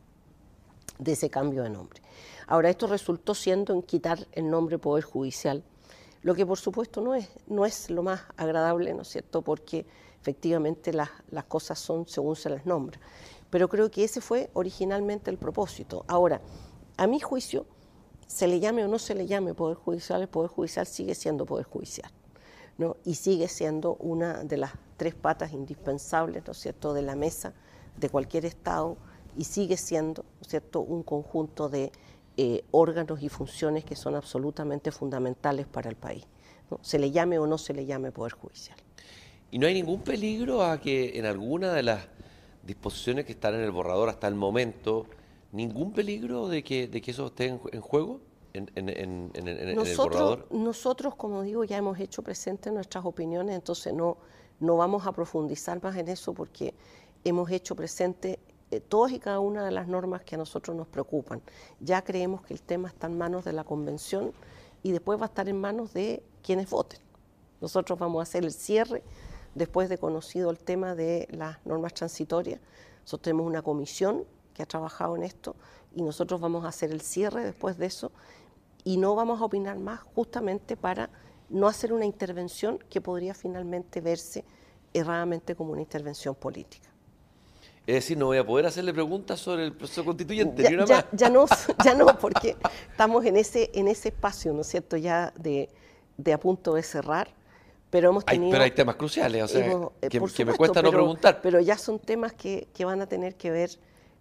de 0.99 1.13
ese 1.13 1.31
cambio 1.31 1.63
de 1.63 1.71
nombre. 1.71 2.01
Ahora, 2.47 2.71
esto 2.71 2.87
resultó 2.87 3.35
siendo 3.35 3.73
en 3.73 3.83
quitar 3.83 4.27
el 4.33 4.51
nombre 4.51 4.79
Poder 4.79 5.05
Judicial, 5.05 5.63
lo 6.23 6.35
que 6.35 6.45
por 6.45 6.59
supuesto 6.59 7.01
no 7.01 7.15
es, 7.15 7.29
no 7.47 7.65
es 7.65 7.91
lo 7.91 8.03
más 8.03 8.23
agradable, 8.37 8.93
¿no 8.95 9.03
es 9.03 9.09
cierto?, 9.09 9.43
porque 9.43 9.87
efectivamente 10.21 10.93
las, 10.93 11.11
las 11.31 11.45
cosas 11.45 11.79
son 11.79 12.07
según 12.07 12.37
se 12.37 12.51
las 12.51 12.67
nombra. 12.67 13.01
Pero 13.49 13.69
creo 13.69 13.91
que 13.91 14.05
ese 14.05 14.21
fue 14.21 14.51
originalmente 14.53 15.31
el 15.31 15.39
propósito. 15.39 16.05
Ahora, 16.07 16.41
a 16.97 17.07
mi 17.07 17.21
juicio, 17.21 17.67
se 18.27 18.47
le 18.47 18.61
llame 18.61 18.85
o 18.85 18.89
no 18.89 18.99
se 18.99 19.15
le 19.15 19.27
llame 19.27 19.55
Poder 19.55 19.77
Judicial, 19.77 20.21
el 20.21 20.29
Poder 20.29 20.51
Judicial 20.51 20.87
sigue 20.87 21.15
siendo 21.15 21.47
Poder 21.47 21.67
Judicial. 21.67 22.11
¿no? 22.79 22.97
Y 23.05 23.15
sigue 23.17 23.49
siendo 23.49 23.97
una 23.97 24.45
de 24.45 24.57
las 24.57 24.73
tres 24.97 25.15
patas 25.15 25.53
indispensables, 25.53 26.47
¿no 26.47 26.53
es 26.53 26.59
cierto?, 26.59 26.95
de 26.95 27.03
la 27.03 27.17
mesa 27.17 27.53
de 27.97 28.09
cualquier 28.09 28.47
Estado 28.47 28.97
y 29.37 29.45
sigue 29.45 29.77
siendo, 29.77 30.25
cierto?, 30.47 30.81
un 30.81 31.03
conjunto 31.03 31.69
de 31.69 31.93
eh, 32.43 32.65
órganos 32.71 33.23
y 33.23 33.29
funciones 33.29 33.85
que 33.85 33.97
son 33.97 34.15
absolutamente 34.15 34.91
fundamentales 34.91 35.67
para 35.67 35.91
el 35.91 35.97
país. 35.97 36.25
Se 36.81 36.99
le 36.99 37.11
llame 37.11 37.39
o 37.39 37.47
no 37.47 37.59
se 37.59 37.75
le 37.75 37.85
llame 37.85 38.13
Poder 38.13 38.33
Judicial. 38.33 38.79
¿Y 39.51 39.59
no 39.59 39.67
hay 39.67 39.75
ningún 39.75 40.03
peligro 40.03 40.63
a 40.63 40.81
que 40.81 41.19
en 41.19 41.27
alguna 41.27 41.73
de 41.73 41.83
las 41.83 42.07
disposiciones 42.63 43.25
que 43.27 43.33
están 43.33 43.55
en 43.55 43.61
el 43.61 43.73
borrador 43.73 44.09
hasta 44.09 44.29
el 44.29 44.37
momento 44.37 45.07
¿Ningún 45.53 45.93
peligro 45.93 46.49
de 46.49 46.63
que, 46.63 46.87
de 46.87 47.01
que 47.01 47.11
eso 47.11 47.27
esté 47.27 47.47
en, 47.47 47.81
juego 47.81 48.21
en, 48.53 48.67
nosotros, 49.75 49.89
el 49.89 49.97
borrador? 49.97 50.47
Nosotros, 50.51 51.17
como 51.17 51.43
digo, 51.43 51.65
ya 51.65 51.77
hemos 51.77 51.99
hecho 51.99 52.23
presentes 52.23 52.73
nuestras 52.73 53.05
opiniones, 53.05 53.57
entonces 53.57 53.93
no, 53.93 54.17
no 54.61 54.77
vamos 54.77 55.09
a 55.09 55.13
profundizar 55.13 55.83
más 55.83 55.97
en 55.97 56.07
eso 56.07 56.35
porque 56.35 56.73
hemos 57.25 57.51
hecho 57.51 57.75
presente 57.75 58.39
eh, 58.71 58.81
todas 58.81 59.13
y 59.13 59.19
cada 59.19 59.41
una 59.41 59.65
de 59.65 59.71
las 59.71 59.89
normas 59.89 60.23
que 60.23 60.35
a 60.35 60.39
nosotros 60.39 60.77
nos 60.77 60.89
preocupan. 60.89 61.43
Ya 61.81 62.03
creemos 62.03 62.43
que 62.43 62.55
el 62.55 62.63
tema 62.63 62.89
está 62.89 63.07
en 63.07 63.19
manos 63.19 63.45
de 63.45 63.53
la 63.53 63.65
convención 63.65 64.33
y 64.83 64.93
después 64.93 65.19
va 65.19 65.25
a 65.25 65.29
estar 65.29 65.49
en 65.49 65.61
manos 65.61 65.93
de 65.93 66.23
quienes 66.43 66.71
voten. 66.71 67.01
Nosotros 67.61 67.99
vamos 67.99 68.21
a 68.21 68.23
hacer 68.23 68.45
el 68.45 68.53
cierre 68.53 69.03
después 69.55 69.89
de 69.89 69.99
conocido 69.99 70.51
el 70.51 70.59
tema 70.59 70.95
de 70.95 71.29
las 71.31 71.65
normas 71.67 71.95
transitorias. 71.95 72.61
Nosotros 73.03 73.23
tenemos 73.23 73.47
una 73.47 73.63
comisión 73.63 74.25
ha 74.63 74.67
trabajado 74.67 75.17
en 75.17 75.23
esto 75.23 75.57
y 75.95 76.03
nosotros 76.03 76.41
vamos 76.41 76.65
a 76.65 76.69
hacer 76.69 76.91
el 76.91 77.01
cierre 77.01 77.45
después 77.45 77.79
de 77.79 77.87
eso 77.87 78.13
y 78.85 78.97
no 78.97 79.15
vamos 79.15 79.41
a 79.41 79.45
opinar 79.45 79.79
más 79.79 80.01
justamente 80.01 80.77
para 80.77 81.11
no 81.49 81.67
hacer 81.67 81.93
una 81.93 82.07
intervención 82.07 82.79
que 82.89 83.01
podría 83.01 83.35
finalmente 83.35 84.01
verse 84.01 84.45
erradamente 84.95 85.55
como 85.55 85.73
una 85.73 85.83
intervención 85.83 86.35
política. 86.35 86.90
Es 87.91 87.95
decir, 87.95 88.17
no 88.17 88.27
voy 88.27 88.39
a 88.39 88.47
poder 88.47 88.67
hacerle 88.67 88.95
preguntas 88.95 89.41
sobre 89.41 89.65
el 89.65 89.73
proceso 89.73 90.05
constituyente. 90.05 90.63
Ya, 90.63 90.85
ya, 90.85 91.09
ya 91.11 91.29
no, 91.29 91.47
ya 91.85 91.95
no, 91.95 92.07
porque 92.21 92.57
estamos 92.89 93.25
en 93.25 93.37
ese, 93.37 93.69
en 93.75 93.89
ese 93.89 94.11
espacio, 94.11 94.53
¿no 94.53 94.61
es 94.61 94.69
cierto?, 94.69 94.97
ya 94.97 95.33
de, 95.37 95.69
de 96.17 96.33
a 96.33 96.39
punto 96.39 96.75
de 96.75 96.85
cerrar. 96.85 97.35
Pero 97.91 98.11
hemos 98.11 98.25
tenido. 98.25 98.47
Hay, 98.47 98.53
pero 98.53 98.63
hay 98.63 98.71
temas 98.71 98.95
cruciales, 98.95 99.43
o 99.43 99.49
sea, 99.49 99.67
eh, 100.03 100.09
que, 100.09 100.45
me 100.45 100.55
cuesta 100.55 100.81
no 100.81 100.93
preguntar. 100.93 101.41
Pero 101.43 101.59
ya 101.59 101.77
son 101.77 101.99
temas 101.99 102.33
que, 102.33 102.69
que 102.73 102.85
van 102.85 103.03
a 103.03 103.09
tener 103.09 103.35
que 103.35 103.51
ver 103.51 103.71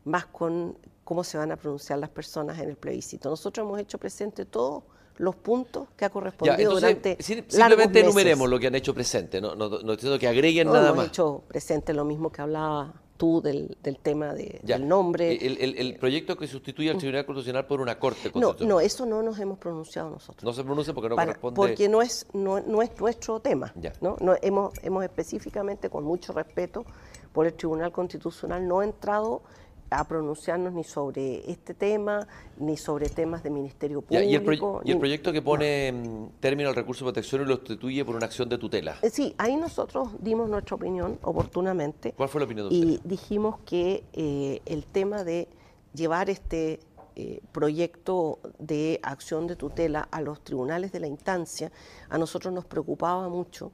más 0.03 0.25
con 0.25 0.75
cómo 1.03 1.23
se 1.23 1.37
van 1.37 1.51
a 1.51 1.55
pronunciar 1.55 1.99
las 1.99 2.09
personas 2.09 2.57
en 2.57 2.69
el 2.69 2.75
plebiscito. 2.75 3.29
Nosotros 3.29 3.67
hemos 3.67 3.79
hecho 3.79 3.99
presente 3.99 4.45
todos 4.45 4.81
los 5.17 5.35
puntos 5.35 5.89
que 5.95 6.05
ha 6.05 6.09
correspondido 6.09 6.73
durante 6.73 7.17
simplemente 7.21 7.99
enumeremos 7.99 8.49
lo 8.49 8.57
que 8.57 8.67
han 8.67 8.75
hecho 8.75 8.95
presente, 8.95 9.41
no, 9.41 9.53
no, 9.53 9.67
no 9.67 9.97
que 10.17 10.27
agreguen 10.27 10.67
nada 10.67 10.85
hemos 10.85 10.97
más. 10.97 11.07
hecho 11.07 11.43
presente 11.45 11.93
lo 11.93 12.05
mismo 12.05 12.31
que 12.31 12.41
hablaba 12.41 12.93
tú 13.19 13.41
del, 13.41 13.75
tema 14.01 14.33
de, 14.33 14.61
del 14.63 14.87
nombre. 14.87 15.37
El, 15.45 15.97
proyecto 15.99 16.37
que 16.37 16.47
sustituye 16.47 16.89
al. 16.89 16.97
Tribunal 16.97 17.25
Constitucional 17.25 17.67
por 17.67 17.81
una 17.81 17.99
Corte 17.99 18.31
Constitucional. 18.31 18.67
No, 18.67 18.75
no, 18.75 18.79
eso 18.79 19.05
no 19.05 19.21
nos 19.21 19.37
hemos 19.39 19.59
pronunciado 19.59 20.09
nosotros. 20.09 20.41
No 20.41 20.53
se 20.53 20.63
pronuncia 20.63 20.93
porque 20.93 21.09
no 21.09 21.17
corresponde. 21.17 21.55
Porque 21.55 21.89
no 21.89 22.01
es, 22.01 22.25
no, 22.31 22.61
no 22.61 22.81
es 22.81 22.97
nuestro 22.97 23.41
tema. 23.41 23.73
¿no? 23.99 24.15
No, 24.21 24.35
hemos, 24.41 24.71
hemos 24.81 25.03
específicamente, 25.03 25.89
con 25.89 26.05
mucho 26.05 26.31
respeto 26.31 26.85
por 27.33 27.45
el 27.45 27.53
Tribunal 27.55 27.91
Constitucional, 27.91 28.65
no 28.65 28.81
entrado 28.81 29.41
a 29.89 30.07
pronunciarnos 30.07 30.73
ni 30.73 30.83
sobre 30.83 31.49
este 31.49 31.73
tema, 31.73 32.27
ni 32.57 32.77
sobre 32.77 33.09
temas 33.09 33.43
de 33.43 33.49
Ministerio 33.49 34.01
Público. 34.01 34.81
¿Y, 34.83 34.91
el, 34.91 34.99
proyecto 34.99 35.31
que 35.31 35.41
pone 35.41 36.29
término 36.39 36.69
al 36.69 36.75
recurso 36.75 37.05
de 37.05 37.11
protección 37.11 37.41
y 37.41 37.45
lo 37.45 37.55
sustituye 37.55 38.05
por 38.05 38.15
una 38.15 38.25
acción 38.25 38.49
de 38.49 38.57
tutela? 38.57 38.97
Eh, 39.01 39.09
sí, 39.09 39.33
ahí 39.37 39.55
nosotros 39.55 40.09
dimos 40.19 40.49
nuestra 40.49 40.75
opinión 40.75 41.17
oportunamente. 41.23 42.13
¿Cuál 42.13 42.29
fue 42.29 42.41
la 42.41 42.45
opinión 42.45 42.69
de 42.69 42.75
usted? 42.75 42.87
Y 42.87 43.07
dijimos 43.07 43.59
que 43.65 44.03
eh, 44.13 44.61
el 44.65 44.85
tema 44.85 45.23
de 45.23 45.47
llevar 45.93 46.29
este 46.29 46.79
eh, 47.15 47.41
proyecto 47.51 48.39
de 48.59 48.99
acción 49.03 49.47
de 49.47 49.55
tutela 49.55 50.07
a 50.11 50.21
los 50.21 50.43
tribunales 50.43 50.91
de 50.91 50.99
la 50.99 51.07
instancia, 51.07 51.71
a 52.09 52.17
nosotros 52.17 52.53
nos 52.53 52.65
preocupaba 52.65 53.27
mucho 53.27 53.71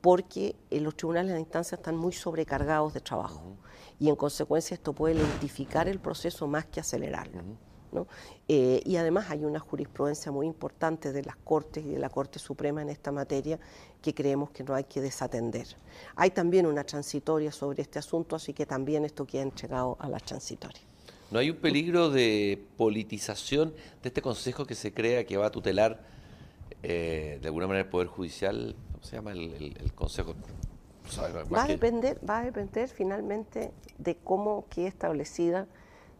porque 0.00 0.54
los 0.70 0.94
tribunales 0.96 1.28
de 1.28 1.34
la 1.34 1.40
instancia 1.40 1.76
están 1.76 1.96
muy 1.96 2.12
sobrecargados 2.12 2.92
de 2.92 3.00
trabajo 3.00 3.56
y 3.98 4.08
en 4.08 4.16
consecuencia 4.16 4.74
esto 4.74 4.92
puede 4.92 5.14
lentificar 5.14 5.88
el 5.88 5.98
proceso 5.98 6.46
más 6.46 6.66
que 6.66 6.80
acelerarlo. 6.80 7.42
Eh, 8.48 8.82
y 8.84 8.96
además 8.96 9.30
hay 9.30 9.44
una 9.44 9.60
jurisprudencia 9.60 10.32
muy 10.32 10.46
importante 10.46 11.12
de 11.12 11.22
las 11.22 11.36
Cortes 11.36 11.84
y 11.84 11.90
de 11.90 11.98
la 11.98 12.08
Corte 12.08 12.38
Suprema 12.38 12.82
en 12.82 12.88
esta 12.88 13.12
materia 13.12 13.58
que 14.02 14.14
creemos 14.14 14.50
que 14.50 14.64
no 14.64 14.74
hay 14.74 14.84
que 14.84 15.00
desatender. 15.00 15.66
Hay 16.16 16.30
también 16.30 16.66
una 16.66 16.84
transitoria 16.84 17.52
sobre 17.52 17.82
este 17.82 17.98
asunto, 17.98 18.36
así 18.36 18.52
que 18.52 18.66
también 18.66 19.04
esto 19.04 19.24
queda 19.26 19.42
entregado 19.42 19.96
a 20.00 20.08
la 20.08 20.18
transitoria. 20.18 20.82
¿No 21.30 21.38
hay 21.38 21.50
un 21.50 21.56
peligro 21.56 22.10
de 22.10 22.62
politización 22.76 23.74
de 24.02 24.08
este 24.08 24.20
Consejo 24.20 24.66
que 24.66 24.74
se 24.74 24.92
crea 24.92 25.24
que 25.24 25.36
va 25.36 25.46
a 25.46 25.50
tutelar 25.50 26.04
eh, 26.82 27.38
de 27.40 27.46
alguna 27.48 27.66
manera 27.66 27.84
el 27.84 27.90
Poder 27.90 28.08
Judicial? 28.08 28.76
¿Cómo 28.92 29.04
se 29.04 29.16
llama 29.16 29.32
el 29.32 29.92
Consejo? 29.94 30.34
Va 31.18 31.64
a, 31.64 31.66
depender, 31.66 32.18
va 32.28 32.40
a 32.40 32.44
depender 32.44 32.88
finalmente 32.88 33.72
de 33.98 34.16
cómo 34.16 34.66
quede 34.68 34.88
establecida 34.88 35.66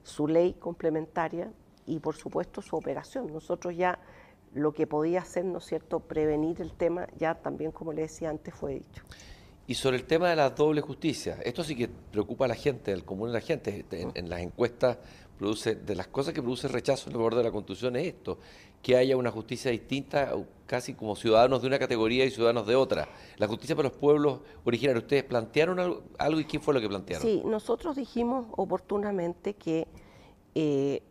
su 0.02 0.28
ley 0.28 0.54
complementaria 0.54 1.50
y 1.86 2.00
por 2.00 2.16
supuesto 2.16 2.62
su 2.62 2.76
operación. 2.76 3.32
Nosotros 3.32 3.76
ya 3.76 3.98
lo 4.52 4.72
que 4.72 4.86
podía 4.86 5.20
hacer, 5.20 5.44
¿no 5.44 5.58
es 5.58 5.64
cierto?, 5.64 6.00
prevenir 6.00 6.60
el 6.60 6.72
tema, 6.72 7.08
ya 7.18 7.34
también, 7.34 7.72
como 7.72 7.92
le 7.92 8.02
decía 8.02 8.30
antes, 8.30 8.54
fue 8.54 8.74
dicho. 8.74 9.02
Y 9.66 9.74
sobre 9.74 9.96
el 9.96 10.04
tema 10.04 10.28
de 10.28 10.36
la 10.36 10.50
doble 10.50 10.80
justicia, 10.82 11.38
esto 11.42 11.64
sí 11.64 11.74
que 11.74 11.88
preocupa 11.88 12.44
a 12.44 12.48
la 12.48 12.54
gente, 12.54 12.92
al 12.92 13.04
común 13.04 13.28
de 13.28 13.34
la 13.34 13.40
gente. 13.40 13.84
En, 13.90 14.12
en, 14.14 14.28
las 14.28 14.40
encuestas 14.40 14.98
produce, 15.38 15.74
de 15.74 15.94
las 15.94 16.08
cosas 16.08 16.34
que 16.34 16.42
produce 16.42 16.68
rechazo 16.68 17.08
en 17.08 17.16
el 17.16 17.22
borde 17.22 17.38
de 17.38 17.44
la 17.44 17.50
Constitución 17.50 17.96
es 17.96 18.08
esto, 18.08 18.38
que 18.82 18.96
haya 18.96 19.16
una 19.16 19.30
justicia 19.30 19.70
distinta, 19.70 20.34
casi 20.66 20.92
como 20.92 21.16
ciudadanos 21.16 21.62
de 21.62 21.68
una 21.68 21.78
categoría 21.78 22.26
y 22.26 22.30
ciudadanos 22.30 22.66
de 22.66 22.76
otra. 22.76 23.08
La 23.38 23.48
justicia 23.48 23.74
para 23.74 23.88
los 23.88 23.96
pueblos 23.96 24.40
originarios, 24.64 25.04
¿ustedes 25.04 25.24
plantearon 25.24 26.02
algo, 26.18 26.40
y 26.40 26.44
quién 26.44 26.62
fue 26.62 26.74
lo 26.74 26.82
que 26.82 26.88
plantearon? 26.88 27.26
Sí, 27.26 27.42
nosotros 27.46 27.96
dijimos 27.96 28.46
oportunamente 28.52 29.54
que 29.54 29.88
eh, 30.54 31.02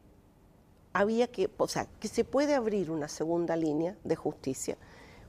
había 0.93 1.27
que, 1.27 1.49
o 1.57 1.67
sea, 1.67 1.87
que 1.99 2.07
se 2.07 2.23
puede 2.23 2.53
abrir 2.53 2.91
una 2.91 3.07
segunda 3.07 3.55
línea 3.55 3.97
de 4.03 4.15
justicia, 4.15 4.77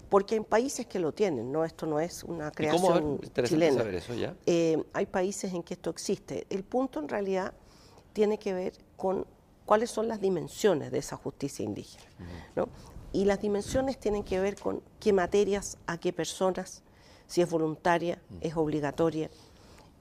porque 0.08 0.36
hay 0.36 0.40
países 0.40 0.86
que 0.86 0.98
lo 0.98 1.12
tienen, 1.12 1.50
¿no? 1.50 1.64
Esto 1.64 1.86
no 1.86 2.00
es 2.00 2.24
una 2.24 2.50
creación 2.50 3.20
chilena. 3.44 3.78
Saber 3.78 3.94
eso 3.94 4.14
ya. 4.14 4.34
Eh, 4.46 4.82
hay 4.92 5.06
países 5.06 5.52
en 5.52 5.62
que 5.62 5.74
esto 5.74 5.90
existe. 5.90 6.46
El 6.50 6.64
punto 6.64 7.00
en 7.00 7.08
realidad 7.08 7.54
tiene 8.12 8.38
que 8.38 8.54
ver 8.54 8.72
con 8.96 9.26
cuáles 9.66 9.90
son 9.90 10.08
las 10.08 10.20
dimensiones 10.20 10.90
de 10.90 10.98
esa 10.98 11.16
justicia 11.16 11.64
indígena. 11.64 12.04
¿no? 12.54 12.68
Y 13.12 13.24
las 13.24 13.40
dimensiones 13.40 13.98
tienen 13.98 14.24
que 14.24 14.40
ver 14.40 14.56
con 14.56 14.82
qué 15.00 15.12
materias, 15.12 15.78
a 15.86 15.98
qué 15.98 16.12
personas, 16.12 16.82
si 17.26 17.40
es 17.40 17.50
voluntaria, 17.50 18.20
es 18.40 18.56
obligatoria, 18.56 19.30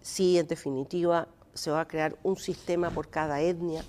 si 0.01 0.37
en 0.37 0.47
definitiva 0.47 1.27
se 1.53 1.71
va 1.71 1.81
a 1.81 1.87
crear 1.87 2.17
un 2.23 2.35
sistema 2.35 2.89
por 2.89 3.09
cada 3.09 3.41
etnia 3.41 3.83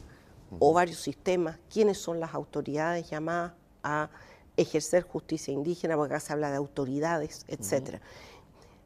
o 0.59 0.73
varios 0.73 0.99
sistemas, 0.99 1.59
quiénes 1.73 1.99
son 1.99 2.21
las 2.21 2.35
autoridades 2.35 3.11
llamadas 3.11 3.53
a 3.83 4.11
ejercer 4.57 5.03
justicia 5.03 5.53
indígena, 5.53 5.97
porque 5.97 6.15
acá 6.15 6.21
se 6.21 6.33
habla 6.33 6.51
de 6.51 6.57
autoridades, 6.57 7.45
etc. 7.49 8.01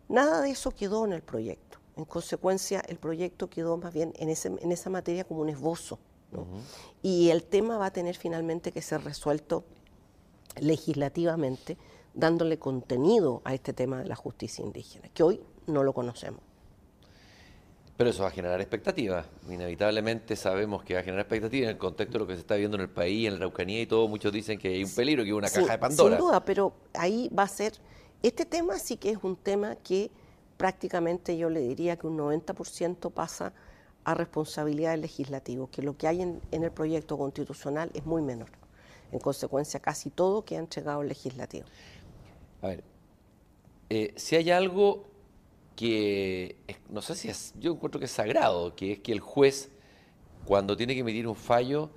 Nada 0.09 0.40
de 0.40 0.51
eso 0.51 0.70
quedó 0.70 1.05
en 1.05 1.12
el 1.12 1.23
proyecto. 1.23 1.78
En 1.97 2.05
consecuencia, 2.05 2.81
el 2.81 2.97
proyecto 2.97 3.51
quedó 3.51 3.77
más 3.77 3.93
bien 3.93 4.12
en, 4.16 4.28
ese, 4.28 4.49
en 4.49 4.73
esa 4.73 4.89
materia 4.89 5.24
como 5.24 5.40
un 5.40 5.49
esbozo 5.49 5.99
y 7.03 7.31
el 7.31 7.45
tema 7.45 7.78
va 7.78 7.86
a 7.86 7.93
tener 7.93 8.16
finalmente 8.16 8.73
que 8.73 8.82
ser 8.82 9.03
resuelto 9.03 9.65
legislativamente, 10.61 11.78
dándole 12.15 12.59
contenido 12.59 13.40
a 13.45 13.55
este 13.55 13.73
tema 13.73 14.03
de 14.03 14.09
la 14.09 14.16
justicia 14.16 14.65
indígena, 14.65 15.09
que 15.09 15.23
hoy 15.23 15.40
no 15.66 15.82
lo 15.82 15.93
conocemos. 15.93 16.40
Pero 17.99 18.11
eso 18.11 18.23
va 18.23 18.29
a 18.29 18.31
generar 18.31 18.61
expectativas. 18.61 19.27
Inevitablemente 19.51 20.37
sabemos 20.37 20.85
que 20.85 20.95
va 20.95 21.01
a 21.01 21.03
generar 21.03 21.23
expectativas 21.23 21.65
en 21.65 21.70
el 21.70 21.79
contexto 21.79 22.12
de 22.12 22.19
lo 22.20 22.27
que 22.29 22.35
se 22.35 22.41
está 22.41 22.55
viendo 22.55 22.77
en 22.77 22.83
el 22.83 22.89
país, 22.89 23.27
en 23.27 23.33
la 23.33 23.39
Araucanía 23.39 23.83
y 23.83 23.87
todo. 23.89 24.07
Muchos 24.07 24.33
dicen 24.33 24.57
que 24.57 24.69
hay 24.69 24.85
un 24.85 24.95
peligro, 24.95 25.25
que 25.25 25.31
hay 25.31 25.33
una 25.33 25.51
caja 25.51 25.73
de 25.73 25.79
Pandora. 25.79 26.16
Sin 26.16 26.25
duda, 26.25 26.45
pero 26.45 26.73
ahí 26.95 27.29
va 27.37 27.43
a 27.43 27.49
ser. 27.49 27.73
Este 28.23 28.47
tema 28.47 28.79
sí 28.79 28.99
que 28.99 29.11
es 29.11 29.19
un 29.20 29.35
tema 29.35 29.75
que 29.75 30.12
prácticamente 30.57 31.37
yo 31.37 31.51
le 31.51 31.59
diría 31.59 31.97
que 31.97 32.07
un 32.07 32.16
90% 32.16 33.11
pasa 33.11 33.53
a 34.05 34.15
responsabilidad 34.15 34.93
del 34.93 35.01
legislativo, 35.01 35.69
que 35.69 35.83
lo 35.83 35.97
que 35.97 36.07
hay 36.07 36.23
en, 36.23 36.41
el 36.53 36.70
proyecto 36.70 37.19
constitucional 37.19 37.91
es 37.95 38.07
muy 38.07 38.23
menor. 38.23 38.51
En 39.11 39.19
consecuencia, 39.19 39.81
casi 39.81 40.11
todo 40.11 40.45
que 40.45 40.55
ha 40.55 40.61
entregado 40.61 41.03
el 41.03 41.09
legislativo. 41.09 41.66
A 42.62 42.69
ver, 42.69 42.85
eh, 43.91 44.15
si 44.16 44.37
hay 44.37 44.53
algo 44.53 45.05
que, 45.78 46.56
no 46.88 47.00
sé 47.02 47.14
si 47.14 47.28
es, 47.28 47.55
yo 47.60 47.72
encuentro 47.72 48.00
que 48.00 48.06
es 48.06 48.10
sagrado, 48.10 48.74
que 48.74 48.94
es 48.94 48.98
que 48.98 49.12
el 49.12 49.20
juez, 49.20 49.70
cuando 50.44 50.76
tiene 50.76 50.94
que 50.94 51.00
emitir 51.00 51.28
un 51.28 51.36
fallo, 51.36 51.90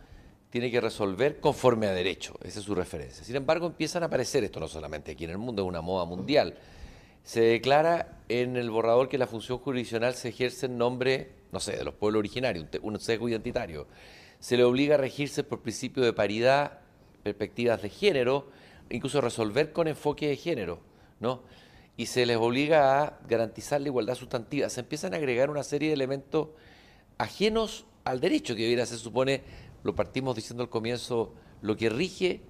tiene 0.51 0.69
que 0.69 0.79
resolver 0.79 1.39
conforme 1.39 1.87
a 1.87 1.91
derecho, 1.91 2.35
esa 2.43 2.59
es 2.59 2.65
su 2.65 2.75
referencia. 2.75 3.23
Sin 3.23 3.35
embargo, 3.35 3.65
empiezan 3.65 4.03
a 4.03 4.05
aparecer, 4.05 4.43
esto 4.43 4.59
no 4.59 4.67
solamente 4.67 5.13
aquí 5.13 5.23
en 5.23 5.31
el 5.31 5.39
mundo, 5.39 5.63
es 5.63 5.67
una 5.67 5.81
moda 5.81 6.05
mundial, 6.05 6.59
se 7.23 7.41
declara 7.41 8.19
en 8.29 8.55
el 8.55 8.69
borrador 8.69 9.09
que 9.09 9.17
la 9.17 9.25
función 9.25 9.57
jurisdiccional 9.57 10.13
se 10.13 10.29
ejerce 10.29 10.67
en 10.67 10.77
nombre 10.77 11.41
no 11.51 11.59
sé, 11.59 11.75
de 11.75 11.83
los 11.83 11.95
pueblos 11.95 12.19
originarios, 12.19 12.67
un 12.83 12.99
sesgo 12.99 13.27
identitario, 13.29 13.87
se 14.39 14.57
le 14.57 14.63
obliga 14.63 14.95
a 14.95 14.97
regirse 14.97 15.43
por 15.43 15.61
principio 15.61 16.03
de 16.03 16.13
paridad, 16.13 16.79
perspectivas 17.23 17.81
de 17.81 17.89
género, 17.89 18.47
incluso 18.91 19.21
resolver 19.21 19.73
con 19.73 19.87
enfoque 19.87 20.27
de 20.27 20.35
género, 20.35 20.79
¿no? 21.19 21.41
Y 21.97 22.05
se 22.05 22.25
les 22.25 22.37
obliga 22.37 23.03
a 23.03 23.19
garantizar 23.27 23.81
la 23.81 23.87
igualdad 23.87 24.15
sustantiva. 24.15 24.69
Se 24.69 24.79
empiezan 24.79 25.13
a 25.13 25.17
agregar 25.17 25.49
una 25.49 25.63
serie 25.63 25.89
de 25.89 25.93
elementos 25.93 26.49
ajenos 27.17 27.85
al 28.03 28.19
derecho, 28.19 28.55
que 28.55 28.65
hubiera, 28.65 28.85
se 28.85 28.97
supone, 28.97 29.43
lo 29.83 29.95
partimos 29.95 30.35
diciendo 30.35 30.63
al 30.63 30.69
comienzo, 30.69 31.33
lo 31.61 31.75
que 31.75 31.89
rige 31.89 32.41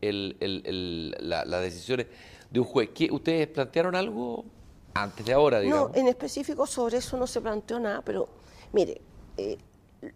las 0.00 1.62
decisiones 1.62 2.06
de 2.50 2.60
un 2.60 2.66
juez. 2.66 2.90
¿Ustedes 3.10 3.48
plantearon 3.48 3.94
algo 3.94 4.44
antes 4.96 5.26
de 5.26 5.32
ahora, 5.32 5.60
digamos. 5.60 5.90
No, 5.90 5.96
en 5.96 6.08
específico 6.08 6.66
sobre 6.66 6.98
eso 6.98 7.16
no 7.16 7.26
se 7.26 7.40
planteó 7.40 7.78
nada, 7.78 8.02
pero 8.02 8.28
mire, 8.72 9.00
eh, 9.36 9.58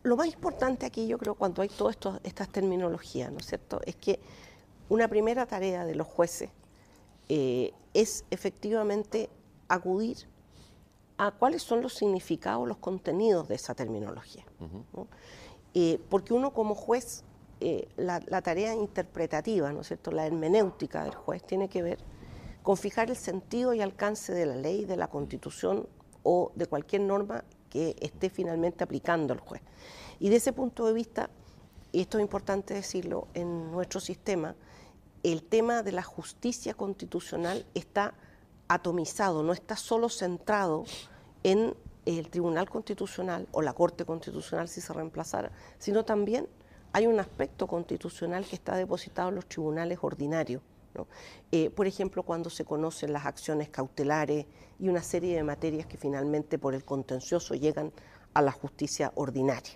lo 0.02 0.16
más 0.16 0.26
importante 0.26 0.86
aquí 0.86 1.06
yo 1.06 1.18
creo 1.18 1.34
cuando 1.34 1.62
hay 1.62 1.68
todas 1.68 1.97
estas 2.22 2.48
terminologías, 2.48 3.30
¿no 3.30 3.38
es 3.38 3.47
cierto?, 3.47 3.80
es 3.84 3.97
que 3.97 4.20
una 4.88 5.09
primera 5.09 5.47
tarea 5.47 5.84
de 5.84 5.94
los 5.94 6.06
jueces 6.06 6.51
eh, 7.32 7.73
es 7.94 8.24
efectivamente 8.31 9.31
acudir 9.69 10.28
a 11.16 11.31
cuáles 11.31 11.62
son 11.62 11.81
los 11.81 11.94
significados, 11.94 12.66
los 12.66 12.78
contenidos 12.78 13.47
de 13.47 13.55
esa 13.55 13.74
terminología. 13.74 14.44
Eh, 15.74 16.01
porque 16.09 16.35
uno 16.35 16.52
como 16.52 16.74
juez, 16.74 17.23
la, 17.97 18.20
la, 18.27 18.43
tarea 18.43 18.74
interpretativa, 18.74 19.73
¿no 19.73 19.82
es 19.82 19.86
cierto?, 19.86 20.11
la 20.11 20.27
hermenéutica 20.27 21.05
del 21.05 21.15
juez 21.15 21.44
tiene 21.44 21.69
que 21.69 21.82
ver 21.82 21.98
con 22.62 22.77
fijar 22.77 23.11
el 23.11 23.16
sentido 23.16 23.74
y 23.74 23.81
alcance 23.81 24.32
de 24.32 24.47
la 24.47 24.57
ley, 24.57 24.85
de 24.85 24.97
la 24.97 25.09
constitución 25.09 25.86
o 26.23 26.51
de 26.57 26.66
cualquier 26.66 27.02
norma 27.02 27.44
que 27.70 27.97
esté 28.01 28.28
finalmente 28.28 28.85
aplicando 28.85 29.32
el 29.32 29.40
juez. 29.40 29.62
Y 30.19 30.28
de 30.28 30.36
ese 30.36 30.52
punto 30.52 30.85
de 30.86 30.93
vista, 30.93 31.31
y 31.93 32.01
esto 32.01 32.19
es 32.19 32.23
importante 32.23 32.74
decirlo, 32.74 33.28
en 33.35 33.70
nuestro 33.70 34.01
sistema, 34.01 34.55
el 35.22 35.42
tema 35.42 35.82
de 35.82 35.92
la 35.92 36.02
justicia 36.02 36.74
constitucional 36.74 37.66
está 37.74 38.14
atomizado, 38.68 39.42
no 39.42 39.52
está 39.52 39.76
solo 39.76 40.09
centrado 40.09 40.84
en 41.42 41.74
el 42.06 42.30
Tribunal 42.30 42.68
Constitucional 42.68 43.48
o 43.52 43.62
la 43.62 43.72
Corte 43.72 44.05
Constitucional 44.05 44.68
si 44.68 44.80
se 44.80 44.92
reemplazara, 44.92 45.52
sino 45.78 46.05
también 46.05 46.48
hay 46.92 47.06
un 47.06 47.20
aspecto 47.20 47.66
constitucional 47.66 48.44
que 48.44 48.56
está 48.56 48.74
depositado 48.76 49.28
en 49.28 49.36
los 49.36 49.47
tribunales 49.47 49.98
ordinarios 50.02 50.62
eh, 51.52 51.70
por 51.70 51.86
ejemplo, 51.86 52.22
cuando 52.22 52.51
se 52.51 52.64
conocen 52.64 53.12
las 53.12 53.26
acciones 53.26 53.68
cautelares 53.68 54.47
y 54.78 54.88
una 54.88 55.02
serie 55.02 55.36
de 55.36 55.42
materias 55.42 55.86
que 55.86 55.97
finalmente 55.97 56.59
por 56.59 56.74
el 56.74 56.84
contencioso 56.84 57.55
llegan 57.55 57.92
a 58.34 58.42
la 58.42 58.52
justicia 58.52 59.12
ordinaria. 59.14 59.72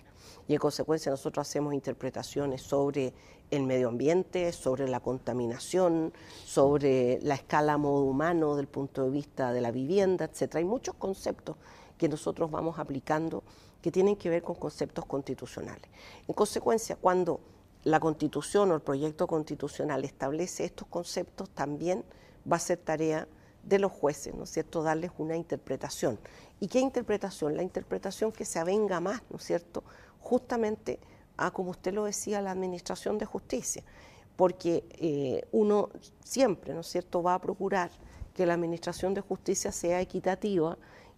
Y 0.47 0.53
en 0.53 0.59
consecuencia 0.59 1.11
nosotros 1.11 1.47
hacemos 1.47 1.73
interpretaciones 1.73 2.61
sobre 2.61 3.13
el 3.51 3.63
medio 3.63 3.89
ambiente, 3.89 4.51
sobre 4.51 4.87
la 4.87 4.99
contaminación, 4.99 6.13
sobre 6.45 7.19
la 7.21 7.35
escala 7.35 7.77
modo 7.77 8.03
humano 8.03 8.55
del 8.55 8.67
punto 8.67 9.03
de 9.03 9.09
vista 9.09 9.51
de 9.51 9.61
la 9.61 9.71
vivienda, 9.71 10.25
etc. 10.25 10.55
Hay 10.55 10.65
muchos 10.65 10.95
conceptos 10.95 11.57
que 11.97 12.09
nosotros 12.09 12.51
vamos 12.51 12.79
aplicando 12.79 13.43
que 13.81 13.91
tienen 13.91 14.15
que 14.15 14.29
ver 14.29 14.43
con 14.43 14.55
conceptos 14.55 15.05
constitucionales. 15.05 15.89
En 16.27 16.33
consecuencia, 16.33 16.95
cuando 16.95 17.39
la 17.83 17.99
constitución 17.99 18.71
o 18.71 18.75
el 18.75 18.81
proyecto 18.81 19.27
constitucional 19.27 20.03
establece 20.03 20.65
estos 20.65 20.87
conceptos, 20.87 21.49
también 21.51 22.03
va 22.51 22.57
a 22.57 22.59
ser 22.59 22.79
tarea 22.79 23.27
de 23.63 23.79
los 23.79 23.91
jueces, 23.91 24.33
¿no 24.33 24.43
es 24.43 24.51
cierto?, 24.51 24.83
darles 24.83 25.11
una 25.17 25.35
interpretación. 25.35 26.19
¿Y 26.59 26.67
qué 26.67 26.79
interpretación? 26.79 27.55
La 27.55 27.63
interpretación 27.63 28.31
que 28.31 28.45
se 28.45 28.59
avenga 28.59 28.99
más, 28.99 29.21
¿no 29.29 29.37
es 29.37 29.43
cierto?, 29.43 29.83
justamente 30.25 30.99
a, 31.37 31.51
como 31.51 31.69
usted 31.69 31.93
lo 31.93 32.05
decía, 32.05 32.41
la 32.41 32.49
administración 32.49 33.19
de 33.19 33.25
justicia, 33.25 33.83
porque 34.35 34.83
eh, 34.97 35.45
uno 35.51 35.89
siempre, 36.23 36.73
¿no 36.73 36.81
es 36.81 36.87
cierto?, 36.87 37.21
va 37.21 37.35
a 37.35 37.39
procurar 37.39 37.91
que 38.33 38.45
la 38.45 38.55
administración 38.55 39.13
de 39.13 39.21
justicia 39.21 39.71
sea 39.71 40.01
equitativa 40.01 40.77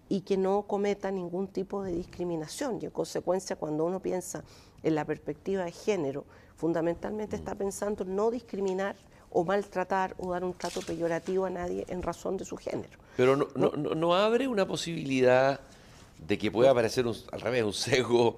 y 0.10 0.22
que 0.22 0.36
no 0.36 0.64
cometa 0.64 1.10
ningún 1.10 1.48
tipo 1.48 1.84
de 1.84 1.94
discriminación. 1.94 2.80
Y 2.82 2.86
en 2.86 2.92
consecuencia, 2.92 3.56
cuando 3.56 3.86
uno 3.86 4.02
piensa 4.02 4.44
en 4.84 4.94
la 4.94 5.06
perspectiva 5.06 5.64
de 5.64 5.72
género, 5.72 6.26
fundamentalmente 6.58 7.38
está 7.38 7.56
pensando 7.56 8.04
en 8.04 8.14
no 8.14 8.30
discriminar 8.30 8.98
o 9.32 9.46
maltratar 9.46 10.16
o 10.20 10.32
dar 10.32 10.44
un 10.44 10.54
trato 10.54 10.82
peyorativo 10.82 11.46
a 11.46 11.50
nadie 11.50 11.86
en 11.88 12.02
razón 12.04 12.36
de 12.36 12.44
su 12.44 12.58
género. 12.58 13.00
Pero 13.16 13.38
no, 13.38 13.48
no, 13.56 13.72
no, 13.72 14.16
abre 14.16 14.48
una 14.48 14.68
posibilidad 14.68 15.60
de 16.28 16.38
que 16.38 16.52
pueda 16.52 16.72
aparecer 16.72 17.06
al 17.32 17.42
revés, 17.42 17.64
un 17.64 17.74
sesgo 17.74 18.38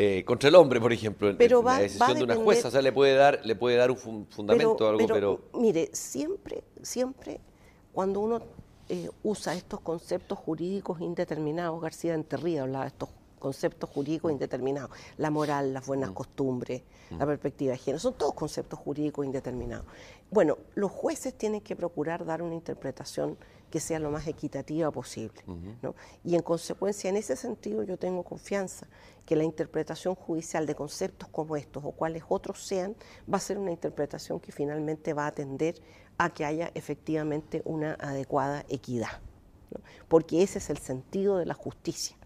eh, 0.00 0.24
contra 0.24 0.48
el 0.48 0.54
hombre, 0.54 0.80
por 0.80 0.92
ejemplo, 0.92 1.28
en, 1.28 1.36
la 1.36 1.78
decisión 1.80 2.16
de 2.16 2.22
una 2.22 2.36
jueza. 2.36 2.68
O 2.68 2.70
sea, 2.70 2.80
le 2.80 2.92
puede 2.92 3.14
dar, 3.14 3.40
le 3.44 3.56
puede 3.56 3.76
dar 3.76 3.90
un 3.90 4.28
fundamento 4.30 4.86
o 4.86 4.88
algo, 4.88 5.06
pero, 5.08 5.40
Mire, 5.54 5.90
siempre, 5.92 6.62
siempre 6.82 7.40
cuando 7.92 8.20
uno 8.20 8.40
eh, 8.88 9.10
usa 9.24 9.54
estos 9.54 9.80
conceptos 9.80 10.38
jurídicos 10.38 11.00
indeterminados, 11.00 11.82
García 11.82 12.14
Enterría 12.14 12.62
hablaba 12.62 12.84
de 12.84 12.90
estos 12.90 13.08
conceptos 13.40 13.90
jurídicos 13.90 14.30
indeterminados, 14.30 14.92
la 15.16 15.30
moral, 15.30 15.74
las 15.74 15.84
buenas 15.84 16.10
mm. 16.10 16.14
costumbres, 16.14 16.82
la 17.10 17.24
mm. 17.24 17.28
perspectiva 17.28 17.72
de 17.72 17.78
género, 17.78 17.98
son 17.98 18.14
todos 18.14 18.34
conceptos 18.34 18.78
jurídicos 18.78 19.26
indeterminados. 19.26 19.86
Bueno, 20.30 20.58
los 20.76 20.92
jueces 20.92 21.34
tienen 21.34 21.60
que 21.60 21.74
procurar 21.74 22.24
dar 22.24 22.40
una 22.40 22.54
interpretación 22.54 23.36
que 23.68 23.80
sea 23.80 23.98
lo 23.98 24.10
más 24.10 24.26
equitativa 24.28 24.90
posible. 24.90 25.42
Y 26.24 26.36
en 26.36 26.42
consecuencia, 26.42 27.10
en 27.10 27.16
ese 27.16 27.36
sentido, 27.36 27.82
yo 27.82 27.98
tengo 27.98 28.22
confianza 28.22 28.86
que 29.28 29.36
la 29.36 29.44
interpretación 29.44 30.14
judicial 30.14 30.64
de 30.64 30.74
conceptos 30.74 31.28
como 31.28 31.54
estos 31.54 31.84
o 31.84 31.92
cuales 31.92 32.22
otros 32.30 32.64
sean, 32.66 32.96
va 33.30 33.36
a 33.36 33.40
ser 33.40 33.58
una 33.58 33.70
interpretación 33.70 34.40
que 34.40 34.52
finalmente 34.52 35.12
va 35.12 35.24
a 35.24 35.26
atender 35.26 35.74
a 36.16 36.30
que 36.30 36.46
haya 36.46 36.70
efectivamente 36.74 37.60
una 37.66 37.92
adecuada 38.00 38.64
equidad. 38.70 39.20
Porque 40.08 40.42
ese 40.42 40.56
es 40.56 40.70
el 40.70 40.78
sentido 40.78 41.36
de 41.36 41.44
la 41.44 41.52
justicia 41.52 42.16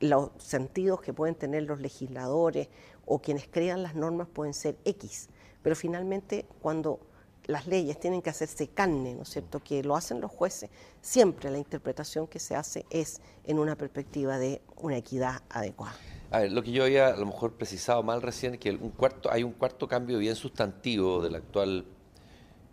los 0.00 0.30
sentidos 0.38 1.00
que 1.00 1.12
pueden 1.12 1.36
tener 1.36 1.62
los 1.62 1.80
legisladores 1.80 2.68
o 3.06 3.20
quienes 3.20 3.46
crean 3.46 3.84
las 3.84 3.94
normas 3.94 4.26
pueden 4.28 4.54
ser 4.54 4.76
X, 4.84 5.28
pero 5.62 5.76
finalmente 5.76 6.46
cuando 6.60 7.00
las 7.48 7.66
leyes 7.66 7.98
tienen 7.98 8.22
que 8.22 8.30
hacerse 8.30 8.68
carne, 8.68 9.14
¿no 9.14 9.22
es 9.22 9.30
cierto?, 9.30 9.58
que 9.58 9.82
lo 9.82 9.96
hacen 9.96 10.20
los 10.20 10.30
jueces, 10.30 10.70
siempre 11.00 11.50
la 11.50 11.58
interpretación 11.58 12.26
que 12.26 12.38
se 12.38 12.54
hace 12.54 12.84
es 12.90 13.20
en 13.44 13.58
una 13.58 13.74
perspectiva 13.74 14.38
de 14.38 14.60
una 14.76 14.98
equidad 14.98 15.42
adecuada. 15.48 15.96
A 16.30 16.40
ver, 16.40 16.52
lo 16.52 16.62
que 16.62 16.70
yo 16.70 16.84
había 16.84 17.08
a 17.08 17.16
lo 17.16 17.24
mejor 17.24 17.54
precisado 17.54 18.02
mal 18.02 18.20
recién, 18.20 18.54
es 18.54 18.60
que 18.60 18.70
un 18.70 18.90
cuarto, 18.90 19.32
hay 19.32 19.42
un 19.42 19.52
cuarto 19.52 19.88
cambio 19.88 20.18
bien 20.18 20.36
sustantivo 20.36 21.22
del 21.22 21.36
actual, 21.36 21.86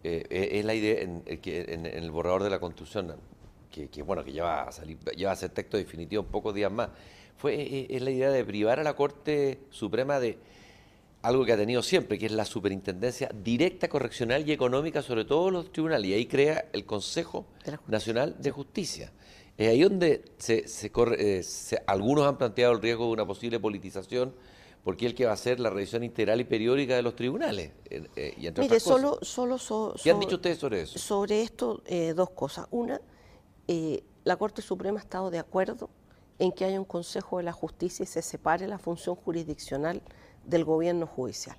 eh, 0.03 0.49
es 0.51 0.65
la 0.65 0.73
idea 0.73 1.01
en, 1.01 1.23
en, 1.25 1.85
el 1.85 2.11
borrador 2.11 2.43
de 2.43 2.49
la 2.49 2.59
Constitución, 2.59 3.15
que, 3.71 4.03
bueno, 4.03 4.23
que 4.23 4.33
lleva 4.33 4.63
a 4.63 4.71
salir, 4.73 4.99
lleva 5.15 5.31
a 5.31 5.35
ser 5.37 5.51
texto 5.51 5.77
definitivo 5.77 6.23
en 6.23 6.29
pocos 6.29 6.53
días 6.53 6.71
más, 6.71 6.89
fue 7.37 7.55
eh, 7.55 7.61
eh, 7.61 7.87
es 7.89 8.01
la 8.01 8.11
idea 8.11 8.29
de 8.29 8.43
privar 8.43 8.79
a 8.79 8.83
la 8.83 8.93
Corte 8.93 9.59
Suprema 9.69 10.19
de 10.19 10.37
algo 11.27 11.45
que 11.45 11.53
ha 11.53 11.57
tenido 11.57 11.81
siempre, 11.81 12.17
que 12.17 12.27
es 12.27 12.31
la 12.31 12.45
superintendencia 12.45 13.29
directa, 13.43 13.87
correccional 13.87 14.47
y 14.47 14.51
económica 14.51 15.01
sobre 15.01 15.25
todos 15.25 15.51
los 15.51 15.71
tribunales. 15.71 16.09
Y 16.09 16.13
ahí 16.13 16.25
crea 16.25 16.69
el 16.73 16.85
Consejo 16.85 17.45
Nacional 17.87 18.35
de 18.39 18.51
Justicia. 18.51 19.11
Es 19.57 19.69
ahí 19.69 19.81
donde 19.81 20.23
se, 20.37 20.91
corre, 20.91 21.39
eh, 21.39 21.43
algunos 21.87 22.27
han 22.27 22.37
planteado 22.37 22.73
el 22.73 22.81
riesgo 22.81 23.05
de 23.05 23.11
una 23.11 23.25
posible 23.25 23.59
politización, 23.59 24.33
porque 24.83 25.05
es 25.05 25.11
el 25.11 25.15
que 25.15 25.25
va 25.25 25.31
a 25.31 25.33
hacer 25.33 25.59
la 25.59 25.69
revisión 25.69 26.03
integral 26.03 26.41
y 26.41 26.43
periódica 26.43 26.95
de 26.95 27.01
los 27.01 27.15
tribunales. 27.15 27.71
Mire, 28.57 28.79
solo, 28.79 29.17
solo 29.23 29.57
¿Qué 30.03 30.11
han 30.11 30.19
dicho 30.19 30.35
ustedes 30.35 30.59
sobre 30.59 30.81
eso? 30.81 30.99
Sobre 30.99 31.41
esto, 31.41 31.81
dos 32.15 32.29
cosas. 32.31 32.67
Una, 32.69 33.01
eh, 33.67 34.03
la 34.23 34.35
Corte 34.37 34.61
Suprema 34.61 34.99
ha 34.99 35.03
estado 35.03 35.31
de 35.31 35.39
acuerdo 35.39 35.89
en 36.37 36.51
que 36.51 36.65
haya 36.65 36.79
un 36.79 36.85
Consejo 36.85 37.37
de 37.37 37.43
la 37.43 37.53
Justicia 37.53 38.03
y 38.03 38.07
se 38.07 38.21
separe 38.21 38.67
la 38.67 38.77
función 38.77 39.15
jurisdiccional 39.15 40.01
del 40.45 40.65
gobierno 40.65 41.07
judicial. 41.07 41.57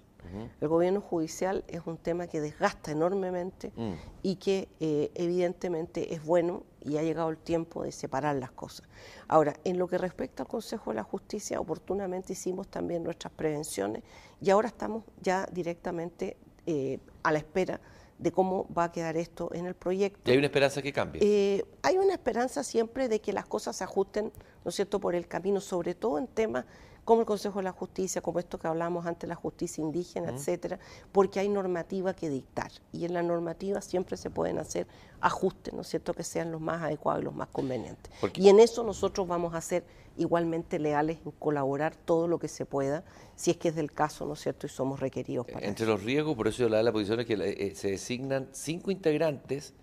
El 0.60 0.68
gobierno 0.68 1.00
judicial 1.00 1.64
es 1.68 1.82
un 1.86 1.98
tema 1.98 2.26
que 2.26 2.40
desgasta 2.40 2.90
enormemente 2.90 3.72
mm. 3.76 3.92
y 4.22 4.36
que 4.36 4.68
eh, 4.80 5.10
evidentemente 5.14 6.14
es 6.14 6.24
bueno 6.24 6.64
y 6.82 6.96
ha 6.96 7.02
llegado 7.02 7.28
el 7.30 7.38
tiempo 7.38 7.84
de 7.84 7.92
separar 7.92 8.36
las 8.36 8.50
cosas. 8.50 8.88
Ahora, 9.28 9.54
en 9.64 9.78
lo 9.78 9.88
que 9.88 9.98
respecta 9.98 10.42
al 10.42 10.48
Consejo 10.48 10.90
de 10.90 10.96
la 10.96 11.02
Justicia, 11.02 11.60
oportunamente 11.60 12.32
hicimos 12.32 12.68
también 12.68 13.02
nuestras 13.02 13.32
prevenciones 13.32 14.02
y 14.40 14.50
ahora 14.50 14.68
estamos 14.68 15.04
ya 15.20 15.46
directamente 15.52 16.36
eh, 16.66 16.98
a 17.22 17.32
la 17.32 17.38
espera 17.38 17.80
de 18.18 18.32
cómo 18.32 18.66
va 18.76 18.84
a 18.84 18.92
quedar 18.92 19.16
esto 19.16 19.50
en 19.52 19.66
el 19.66 19.74
proyecto. 19.74 20.30
¿Y 20.30 20.32
hay 20.32 20.38
una 20.38 20.46
esperanza 20.46 20.80
que 20.80 20.92
cambie? 20.92 21.20
Eh, 21.22 21.64
hay 21.82 21.98
una 21.98 22.14
esperanza 22.14 22.64
siempre 22.64 23.08
de 23.08 23.20
que 23.20 23.32
las 23.32 23.46
cosas 23.46 23.76
se 23.76 23.84
ajusten, 23.84 24.32
¿no 24.64 24.68
es 24.70 24.74
cierto?, 24.74 25.00
por 25.00 25.14
el 25.14 25.28
camino, 25.28 25.60
sobre 25.60 25.94
todo 25.94 26.18
en 26.18 26.26
temas 26.26 26.64
como 27.06 27.20
el 27.20 27.26
Consejo 27.26 27.60
de 27.60 27.62
la 27.62 27.72
Justicia, 27.72 28.20
como 28.20 28.40
esto 28.40 28.58
que 28.58 28.66
hablamos 28.66 29.06
antes, 29.06 29.28
la 29.28 29.36
justicia 29.36 29.80
indígena, 29.80 30.32
etcétera, 30.32 30.80
porque 31.12 31.38
hay 31.38 31.48
normativa 31.48 32.14
que 32.14 32.28
dictar. 32.28 32.72
Y 32.92 33.04
en 33.04 33.14
la 33.14 33.22
normativa 33.22 33.80
siempre 33.80 34.16
se 34.16 34.28
pueden 34.28 34.58
hacer 34.58 34.88
ajustes, 35.20 35.72
¿no 35.72 35.82
es 35.82 35.88
cierto?, 35.88 36.12
que 36.12 36.24
sean 36.24 36.50
los 36.50 36.60
más 36.60 36.82
adecuados 36.82 37.22
y 37.22 37.24
los 37.24 37.34
más 37.34 37.46
convenientes. 37.46 38.10
Y 38.34 38.48
en 38.48 38.58
eso 38.58 38.82
nosotros 38.82 39.28
vamos 39.28 39.54
a 39.54 39.60
ser 39.60 39.84
igualmente 40.16 40.80
leales 40.80 41.18
en 41.24 41.30
colaborar 41.30 41.94
todo 41.94 42.26
lo 42.26 42.40
que 42.40 42.48
se 42.48 42.66
pueda, 42.66 43.04
si 43.36 43.52
es 43.52 43.56
que 43.56 43.68
es 43.68 43.76
del 43.76 43.92
caso, 43.92 44.26
¿no 44.26 44.32
es 44.32 44.40
cierto?, 44.40 44.66
y 44.66 44.70
somos 44.70 44.98
requeridos 44.98 45.46
para 45.46 45.64
Entre 45.64 45.86
los 45.86 46.02
riesgos, 46.02 46.34
por 46.34 46.48
eso 46.48 46.64
yo 46.64 46.68
la, 46.68 46.82
la 46.82 46.90
posición 46.90 47.20
es 47.20 47.26
que 47.26 47.34
eh, 47.34 47.72
se 47.76 47.92
designan 47.92 48.48
cinco 48.50 48.90
integrantes 48.90 49.74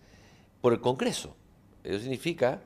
por 0.60 0.74
el 0.74 0.82
Congreso. 0.82 1.38
Eso 1.86 2.00
significa 2.00 2.62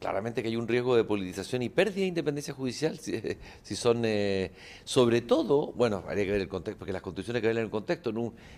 claramente 0.00 0.42
que 0.42 0.48
hay 0.48 0.56
un 0.56 0.66
riesgo 0.66 0.96
de 0.96 1.04
politización 1.04 1.62
y 1.62 1.68
pérdida 1.68 2.00
de 2.00 2.06
independencia 2.06 2.54
judicial 2.54 2.98
si, 2.98 3.76
son, 3.76 4.02
eh, 4.04 4.50
sobre 4.82 5.20
todo, 5.20 5.72
bueno, 5.76 6.02
habría 6.08 6.24
que 6.24 6.32
ver 6.32 6.40
el 6.40 6.48
contexto, 6.48 6.78
porque 6.78 6.92
las 6.92 7.02
constituciones 7.02 7.42
que 7.42 7.48
ver 7.48 7.58
en 7.58 7.64
el 7.64 7.70
contexto, 7.70 8.12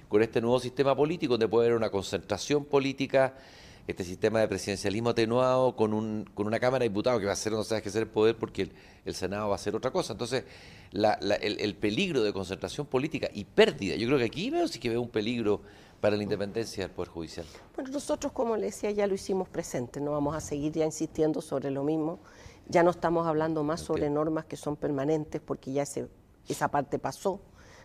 con 0.08 0.22
este 0.22 0.40
nuevo 0.40 0.60
sistema 0.60 0.96
político 0.96 1.34
donde 1.34 1.48
puede 1.48 1.66
haber 1.66 1.76
una 1.76 1.90
concentración 1.90 2.64
política, 2.64 3.34
este 3.88 4.04
sistema 4.04 4.38
de 4.38 4.46
presidencialismo 4.46 5.10
atenuado 5.10 5.74
con, 5.74 5.92
un, 5.92 6.30
con 6.34 6.46
una 6.46 6.60
Cámara 6.60 6.84
de 6.84 6.88
Diputados 6.88 7.18
que 7.18 7.26
va 7.26 7.32
a 7.32 7.36
ser, 7.36 7.52
no 7.52 7.64
sabes 7.64 7.82
qué 7.82 7.90
ser 7.90 8.02
el 8.02 8.08
poder 8.08 8.36
porque 8.36 8.70
el, 9.04 9.14
Senado 9.14 9.48
va 9.48 9.54
a 9.54 9.56
hacer 9.56 9.74
otra 9.74 9.90
cosa. 9.90 10.12
Entonces, 10.12 10.44
el, 10.92 11.58
el, 11.58 11.74
peligro 11.74 12.22
de 12.22 12.32
concentración 12.32 12.86
política 12.86 13.28
y 13.34 13.44
pérdida, 13.44 13.96
yo 13.96 14.06
creo 14.06 14.18
que 14.18 14.26
aquí 14.26 14.50
veo 14.50 14.68
sí 14.68 14.78
que 14.78 14.88
veo 14.88 15.02
un 15.02 15.08
peligro 15.08 15.62
para 16.02 16.16
la 16.16 16.24
independencia 16.24 16.82
del 16.82 16.90
Poder 16.90 17.12
Judicial? 17.12 17.46
Bueno, 17.76 17.92
nosotros, 17.92 18.32
como 18.32 18.56
le 18.56 18.66
decía, 18.66 18.90
ya 18.90 19.06
lo 19.06 19.14
hicimos 19.14 19.48
presente, 19.48 20.00
no 20.00 20.10
vamos 20.10 20.34
a 20.34 20.40
seguir 20.40 20.72
ya 20.72 20.84
insistiendo 20.84 21.40
sobre 21.40 21.70
lo 21.70 21.84
mismo. 21.84 22.18
Ya 22.68 22.82
no 22.82 22.90
estamos 22.90 23.24
hablando 23.24 23.62
más 23.62 23.82
sobre 23.82 24.10
normas 24.10 24.44
que 24.46 24.56
son 24.56 24.74
permanentes, 24.74 25.40
porque 25.40 25.72
ya 25.72 25.84
esa 25.84 26.68
parte 26.68 26.98
pasó. 26.98 27.40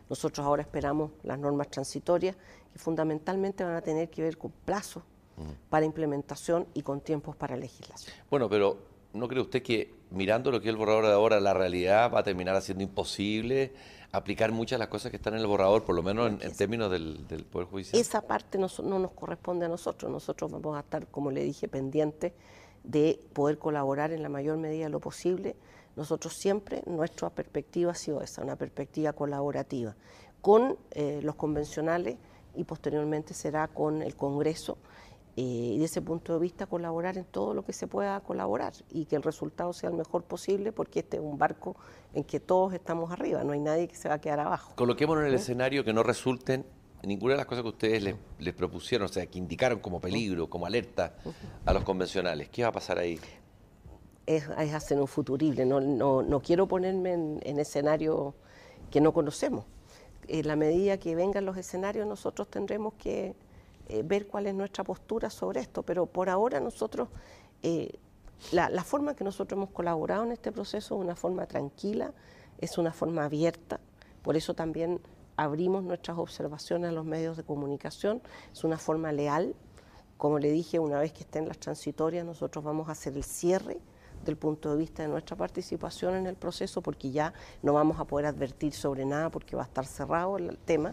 Nosotros 0.09 0.43
ahora 0.43 0.63
esperamos 0.63 1.11
las 1.21 1.37
normas 1.37 1.69
transitorias, 1.69 2.35
que 2.73 2.79
fundamentalmente 2.79 3.63
van 3.63 3.75
a 3.75 3.81
tener 3.81 4.09
que 4.09 4.23
ver 4.23 4.35
con 4.39 4.51
plazos 4.65 5.03
mm. 5.35 5.69
para 5.69 5.85
implementación 5.85 6.65
y 6.73 6.81
con 6.81 7.01
tiempos 7.01 7.35
para 7.35 7.55
legislación. 7.55 8.15
Bueno, 8.31 8.49
pero 8.49 8.79
¿no 9.13 9.27
cree 9.27 9.41
usted 9.41 9.61
que 9.61 9.93
mirando 10.09 10.49
lo 10.49 10.59
que 10.59 10.69
es 10.69 10.71
el 10.71 10.77
borrador 10.77 11.05
de 11.05 11.13
ahora, 11.13 11.39
la 11.39 11.53
realidad 11.53 12.11
va 12.11 12.21
a 12.21 12.23
terminar 12.23 12.55
haciendo 12.55 12.83
imposible 12.83 13.73
aplicar 14.11 14.51
muchas 14.51 14.77
de 14.77 14.79
las 14.79 14.87
cosas 14.87 15.11
que 15.11 15.17
están 15.17 15.33
en 15.33 15.41
el 15.41 15.47
borrador, 15.47 15.83
por 15.83 15.95
lo 15.95 16.03
menos 16.03 16.41
en, 16.41 16.55
términos 16.55 16.89
del, 16.91 17.45
Poder 17.51 17.67
Judicial? 17.67 17.99
Esa 17.99 18.21
parte 18.21 18.57
no, 18.57 18.67
no, 18.83 18.99
nos 18.99 19.11
corresponde 19.11 19.65
a 19.65 19.69
nosotros. 19.69 20.11
Nosotros 20.11 20.51
vamos 20.51 20.77
a 20.77 20.81
estar, 20.81 21.07
como 21.07 21.31
le 21.31 21.43
dije, 21.43 21.67
pendientes 21.67 22.33
de 22.83 23.19
poder 23.33 23.57
colaborar 23.57 24.11
en 24.11 24.23
la 24.23 24.29
mayor 24.29 24.57
medida 24.57 24.85
de 24.85 24.89
lo 24.89 24.99
posible. 24.99 25.55
Nosotros 25.95 26.33
siempre, 26.33 26.83
nuestra 26.85 27.29
perspectiva 27.29 27.91
ha 27.91 27.95
sido 27.95 28.21
esa, 28.21 28.41
una 28.41 28.55
perspectiva 28.55 29.13
colaborativa, 29.13 29.95
con 30.41 30.77
eh, 30.91 31.19
los 31.23 31.35
convencionales 31.35 32.17
y 32.55 32.63
posteriormente 32.63 33.33
será 33.33 33.67
con 33.67 34.01
el 34.01 34.15
Congreso 34.15 34.77
eh, 35.37 35.41
y 35.41 35.73
desde 35.73 35.85
ese 35.85 36.01
punto 36.01 36.33
de 36.33 36.39
vista 36.39 36.65
colaborar 36.65 37.17
en 37.17 37.23
todo 37.23 37.53
lo 37.53 37.63
que 37.63 37.71
se 37.71 37.87
pueda 37.87 38.19
colaborar 38.19 38.73
y 38.89 39.05
que 39.05 39.15
el 39.15 39.23
resultado 39.23 39.71
sea 39.71 39.89
el 39.89 39.95
mejor 39.95 40.23
posible 40.23 40.71
porque 40.71 40.99
este 40.99 41.17
es 41.17 41.23
un 41.23 41.37
barco 41.37 41.77
en 42.13 42.23
que 42.23 42.39
todos 42.39 42.73
estamos 42.73 43.11
arriba, 43.11 43.43
no 43.43 43.53
hay 43.53 43.59
nadie 43.59 43.87
que 43.87 43.95
se 43.95 44.09
va 44.09 44.15
a 44.15 44.21
quedar 44.21 44.39
abajo. 44.39 44.73
Coloquémonos 44.75 45.21
en 45.21 45.29
el 45.29 45.35
escenario 45.35 45.85
que 45.85 45.93
no 45.93 46.03
resulten 46.03 46.65
ninguna 47.03 47.35
de 47.35 47.37
las 47.37 47.45
cosas 47.45 47.61
que 47.61 47.69
ustedes 47.69 48.15
les, 48.39 48.53
propusieron, 48.53 49.05
o 49.05 49.07
sea, 49.07 49.25
que 49.27 49.37
indicaron 49.37 49.79
como 49.79 50.01
peligro, 50.01 50.49
como 50.49 50.65
alerta 50.65 51.15
a 51.63 51.71
los 51.71 51.83
convencionales. 51.83 52.49
¿Qué 52.49 52.63
va 52.63 52.69
a 52.69 52.71
pasar 52.73 52.97
ahí? 52.97 53.19
es, 54.27 54.49
hacer 54.49 54.99
un 54.99 55.07
futurible. 55.07 55.65
No, 55.65 55.79
no, 55.79 56.39
quiero 56.41 56.67
ponerme 56.67 57.13
en, 57.13 57.39
en 57.43 57.59
escenarios 57.59 58.33
que 58.91 59.01
no 59.01 59.13
conocemos. 59.13 59.65
En 60.27 60.47
la 60.47 60.55
medida 60.55 60.97
que 60.97 61.15
vengan 61.15 61.45
los 61.45 61.57
escenarios, 61.57 62.05
nosotros 62.05 62.49
tendremos 62.49 62.93
que 62.95 63.35
eh, 63.89 64.03
ver 64.03 64.27
cuál 64.27 64.47
es 64.47 64.55
nuestra 64.55 64.83
postura 64.83 65.29
sobre 65.29 65.61
esto, 65.61 65.83
pero 65.83 66.05
por 66.05 66.29
ahora 66.29 66.59
nosotros, 66.59 67.09
eh, 67.63 67.99
la, 68.51 68.69
la, 68.69 68.83
forma 68.83 69.15
que 69.15 69.23
nosotros 69.23 69.57
hemos 69.57 69.69
colaborado 69.69 70.23
en 70.23 70.31
este 70.31 70.51
proceso 70.51 70.95
es 70.95 71.01
una 71.01 71.15
forma 71.15 71.45
tranquila, 71.45 72.13
es 72.59 72.77
una 72.77 72.93
forma 72.93 73.25
abierta, 73.25 73.79
por 74.21 74.35
eso 74.35 74.53
también 74.53 74.99
abrimos 75.37 75.83
nuestras 75.83 76.17
observaciones 76.17 76.89
a 76.89 76.91
los 76.91 77.05
medios 77.05 77.37
de 77.37 77.43
comunicación, 77.43 78.21
es 78.51 78.63
una 78.63 78.77
forma 78.77 79.11
leal, 79.11 79.55
como 80.17 80.39
le 80.39 80.51
dije, 80.51 80.79
una 80.79 80.99
vez 80.99 81.13
que 81.13 81.21
estén 81.21 81.47
las 81.47 81.59
transitorias, 81.59 82.25
nosotros 82.25 82.63
vamos 82.63 82.89
a 82.89 82.93
hacer 82.93 83.15
el 83.15 83.23
cierre 83.23 83.77
del 84.25 84.35
punto 84.35 84.71
de 84.71 84.77
vista 84.77 85.03
de 85.03 85.09
nuestra 85.09 85.37
participación 85.37 86.15
en 86.15 86.25
el 86.25 86.35
proceso, 86.35 86.81
porque 86.81 87.11
ya 87.11 87.33
no 87.61 87.73
vamos 87.73 87.99
a 87.99 88.05
poder 88.05 88.25
advertir 88.25 88.73
sobre 88.73 89.05
nada 89.05 89.29
porque 89.29 89.55
va 89.55 89.61
a 89.61 89.65
estar 89.65 89.85
cerrado 89.85 90.37
el 90.37 90.57
tema. 90.57 90.91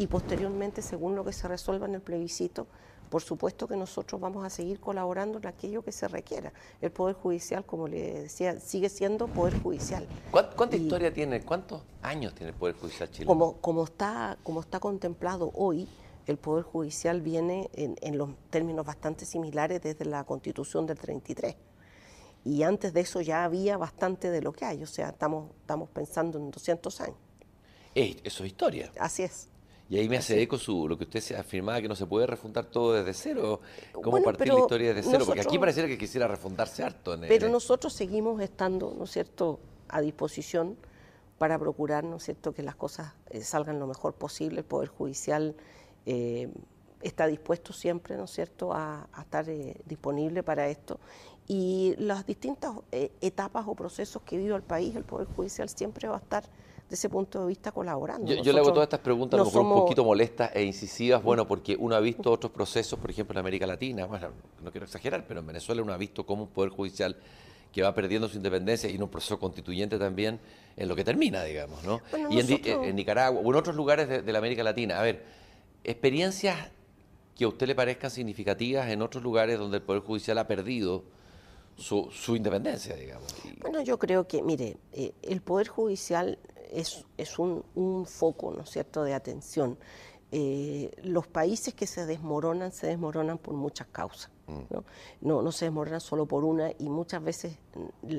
Y 0.00 0.06
posteriormente, 0.06 0.80
según 0.80 1.14
lo 1.14 1.26
que 1.26 1.32
se 1.34 1.46
resuelva 1.46 1.84
en 1.84 1.94
el 1.94 2.00
plebiscito, 2.00 2.66
por 3.10 3.20
supuesto 3.20 3.68
que 3.68 3.76
nosotros 3.76 4.18
vamos 4.18 4.46
a 4.46 4.48
seguir 4.48 4.80
colaborando 4.80 5.36
en 5.36 5.46
aquello 5.46 5.82
que 5.82 5.92
se 5.92 6.08
requiera. 6.08 6.54
El 6.80 6.90
Poder 6.90 7.14
Judicial, 7.16 7.66
como 7.66 7.86
le 7.86 8.22
decía, 8.22 8.58
sigue 8.60 8.88
siendo 8.88 9.28
Poder 9.28 9.60
Judicial. 9.60 10.08
¿Cuánta, 10.30 10.74
historia 10.74 11.12
tiene, 11.12 11.42
cuántos 11.42 11.82
años 12.00 12.34
tiene 12.34 12.52
el 12.52 12.56
Poder 12.56 12.76
Judicial 12.76 13.10
chileno? 13.10 13.28
Como, 13.28 13.58
como, 13.58 13.84
está, 13.84 14.38
como 14.42 14.60
está 14.60 14.80
contemplado 14.80 15.52
hoy, 15.54 15.86
el 16.26 16.38
Poder 16.38 16.64
Judicial 16.64 17.20
viene 17.20 17.68
en, 17.74 17.96
en 18.00 18.16
los 18.16 18.30
términos 18.48 18.86
bastante 18.86 19.26
similares 19.26 19.82
desde 19.82 20.06
la 20.06 20.24
Constitución 20.24 20.86
del 20.86 20.98
33 20.98 21.56
y 22.42 22.62
antes 22.62 22.94
de 22.94 23.02
eso 23.02 23.20
ya 23.20 23.44
había 23.44 23.76
bastante 23.76 24.30
de 24.30 24.40
lo 24.40 24.54
que 24.54 24.64
hay, 24.64 24.82
o 24.82 24.86
sea, 24.86 25.10
estamos, 25.10 25.50
estamos 25.60 25.90
pensando 25.90 26.38
en 26.38 26.50
200 26.50 27.00
años. 27.02 27.18
eso 27.94 28.44
es 28.44 28.50
historia. 28.50 28.90
Así 28.98 29.24
es. 29.24 29.50
Y 29.90 29.98
ahí 29.98 30.08
me 30.08 30.18
hace 30.18 30.40
eco 30.40 30.56
su, 30.56 30.88
lo 30.88 30.96
que 30.96 31.02
usted 31.02 31.34
afirmaba, 31.34 31.82
que 31.82 31.88
no 31.88 31.96
se 31.96 32.06
puede 32.06 32.24
refundar 32.24 32.64
todo 32.64 32.92
desde 32.92 33.12
cero. 33.12 33.60
¿Cómo 33.92 34.22
partir 34.22 34.46
la 34.46 34.60
historia 34.60 34.94
desde 34.94 35.10
cero? 35.10 35.24
Porque 35.26 35.40
aquí 35.40 35.58
pareciera 35.58 35.88
que 35.88 35.98
quisiera 35.98 36.28
refundarse 36.28 36.84
harto. 36.84 37.12
En 37.12 37.22
pero 37.22 37.48
nosotros 37.48 37.92
seguimos 37.92 38.40
estando, 38.40 38.94
¿no 38.96 39.02
es 39.02 39.10
cierto?, 39.10 39.58
a 39.88 40.00
disposición 40.00 40.76
para 41.38 41.58
procurar, 41.58 42.04
¿no 42.04 42.18
es 42.18 42.22
cierto?, 42.22 42.54
que 42.54 42.62
las 42.62 42.76
cosas 42.76 43.14
eh, 43.30 43.40
salgan 43.40 43.80
lo 43.80 43.88
mejor 43.88 44.14
posible. 44.14 44.60
El 44.60 44.64
Poder 44.64 44.90
Judicial 44.90 45.56
eh, 46.06 46.48
está 47.02 47.26
dispuesto 47.26 47.72
siempre, 47.72 48.16
¿no 48.16 48.24
es 48.24 48.30
cierto?, 48.30 48.72
a, 48.72 49.08
estar 49.20 49.48
eh, 49.48 49.74
disponible 49.86 50.44
para 50.44 50.68
esto 50.68 51.00
y 51.48 51.96
las 51.98 52.24
distintas 52.26 52.76
etapas 52.92 53.64
o 53.66 53.74
procesos 53.74 54.22
que 54.22 54.36
vive 54.36 54.54
el 54.54 54.62
país, 54.62 54.94
el 54.94 55.02
Poder 55.02 55.26
Judicial 55.26 55.68
siempre 55.68 56.06
va 56.06 56.14
a 56.14 56.20
estar 56.20 56.44
desde 56.90 57.02
ese 57.02 57.08
punto 57.08 57.42
de 57.42 57.46
vista 57.46 57.70
colaborando. 57.70 58.34
Yo, 58.34 58.52
le 58.52 58.58
hago 58.58 58.72
todas 58.72 58.86
estas 58.86 58.98
preguntas 58.98 59.38
a 59.38 59.44
lo 59.44 59.44
mejor 59.44 59.62
un 59.62 59.74
poquito 59.74 60.04
molestas 60.04 60.50
e 60.54 60.64
incisivas, 60.64 61.22
bueno, 61.22 61.46
porque 61.46 61.76
uno 61.78 61.94
ha 61.94 62.00
visto 62.00 62.32
otros 62.32 62.50
procesos, 62.50 62.98
por 62.98 63.08
ejemplo, 63.08 63.32
en 63.34 63.38
América 63.38 63.64
Latina, 63.64 64.06
bueno, 64.06 64.30
no 64.60 64.72
quiero 64.72 64.86
exagerar, 64.86 65.24
pero 65.26 65.38
en 65.38 65.46
Venezuela 65.46 65.82
uno 65.82 65.92
ha 65.92 65.96
visto 65.96 66.26
cómo 66.26 66.42
un 66.42 66.48
Poder 66.48 66.70
Judicial 66.70 67.16
que 67.72 67.82
va 67.82 67.94
perdiendo 67.94 68.28
su 68.28 68.36
independencia 68.36 68.90
y 68.90 68.96
en 68.96 69.04
un 69.04 69.08
proceso 69.08 69.38
constituyente 69.38 70.00
también 70.00 70.40
en 70.76 70.88
lo 70.88 70.96
que 70.96 71.04
termina, 71.04 71.44
digamos, 71.44 71.84
¿no? 71.84 72.00
y 72.28 72.40
en, 72.40 72.96
Nicaragua 72.96 73.40
o 73.40 73.48
en 73.48 73.54
otros 73.54 73.76
lugares 73.76 74.08
de 74.26 74.32
la 74.32 74.38
América 74.38 74.64
Latina. 74.64 74.98
A 74.98 75.02
ver, 75.02 75.22
experiencias 75.84 76.56
que 77.36 77.44
a 77.44 77.48
usted 77.48 77.68
le 77.68 77.76
parezcan 77.76 78.10
significativas 78.10 78.88
en 78.90 79.00
otros 79.00 79.22
lugares 79.22 79.60
donde 79.60 79.76
el 79.76 79.84
Poder 79.84 80.02
Judicial 80.02 80.38
ha 80.38 80.48
perdido 80.48 81.04
su, 81.76 82.36
independencia, 82.36 82.96
digamos. 82.96 83.32
Bueno, 83.60 83.80
yo 83.82 83.98
creo 83.98 84.26
que, 84.26 84.42
mire, 84.42 84.76
eh, 84.92 85.12
el 85.22 85.40
Poder 85.40 85.68
Judicial 85.68 86.38
es, 86.72 87.04
es 87.16 87.38
un, 87.38 87.64
un, 87.74 88.06
foco, 88.06 88.52
¿no 88.52 88.62
es 88.62 88.70
cierto?, 88.70 89.02
de 89.02 89.14
atención. 89.14 89.78
Eh, 90.32 90.92
los 91.02 91.26
países 91.26 91.74
que 91.74 91.86
se 91.86 92.06
desmoronan, 92.06 92.70
se 92.70 92.86
desmoronan 92.86 93.38
por 93.38 93.54
muchas 93.54 93.88
causas. 93.88 94.30
Mm. 94.46 94.60
¿no? 94.70 94.84
¿no? 95.20 95.42
No, 95.42 95.52
se 95.52 95.66
desmoronan 95.66 96.00
solo 96.00 96.26
por 96.26 96.44
una 96.44 96.70
y 96.78 96.88
muchas 96.88 97.22
veces 97.22 97.56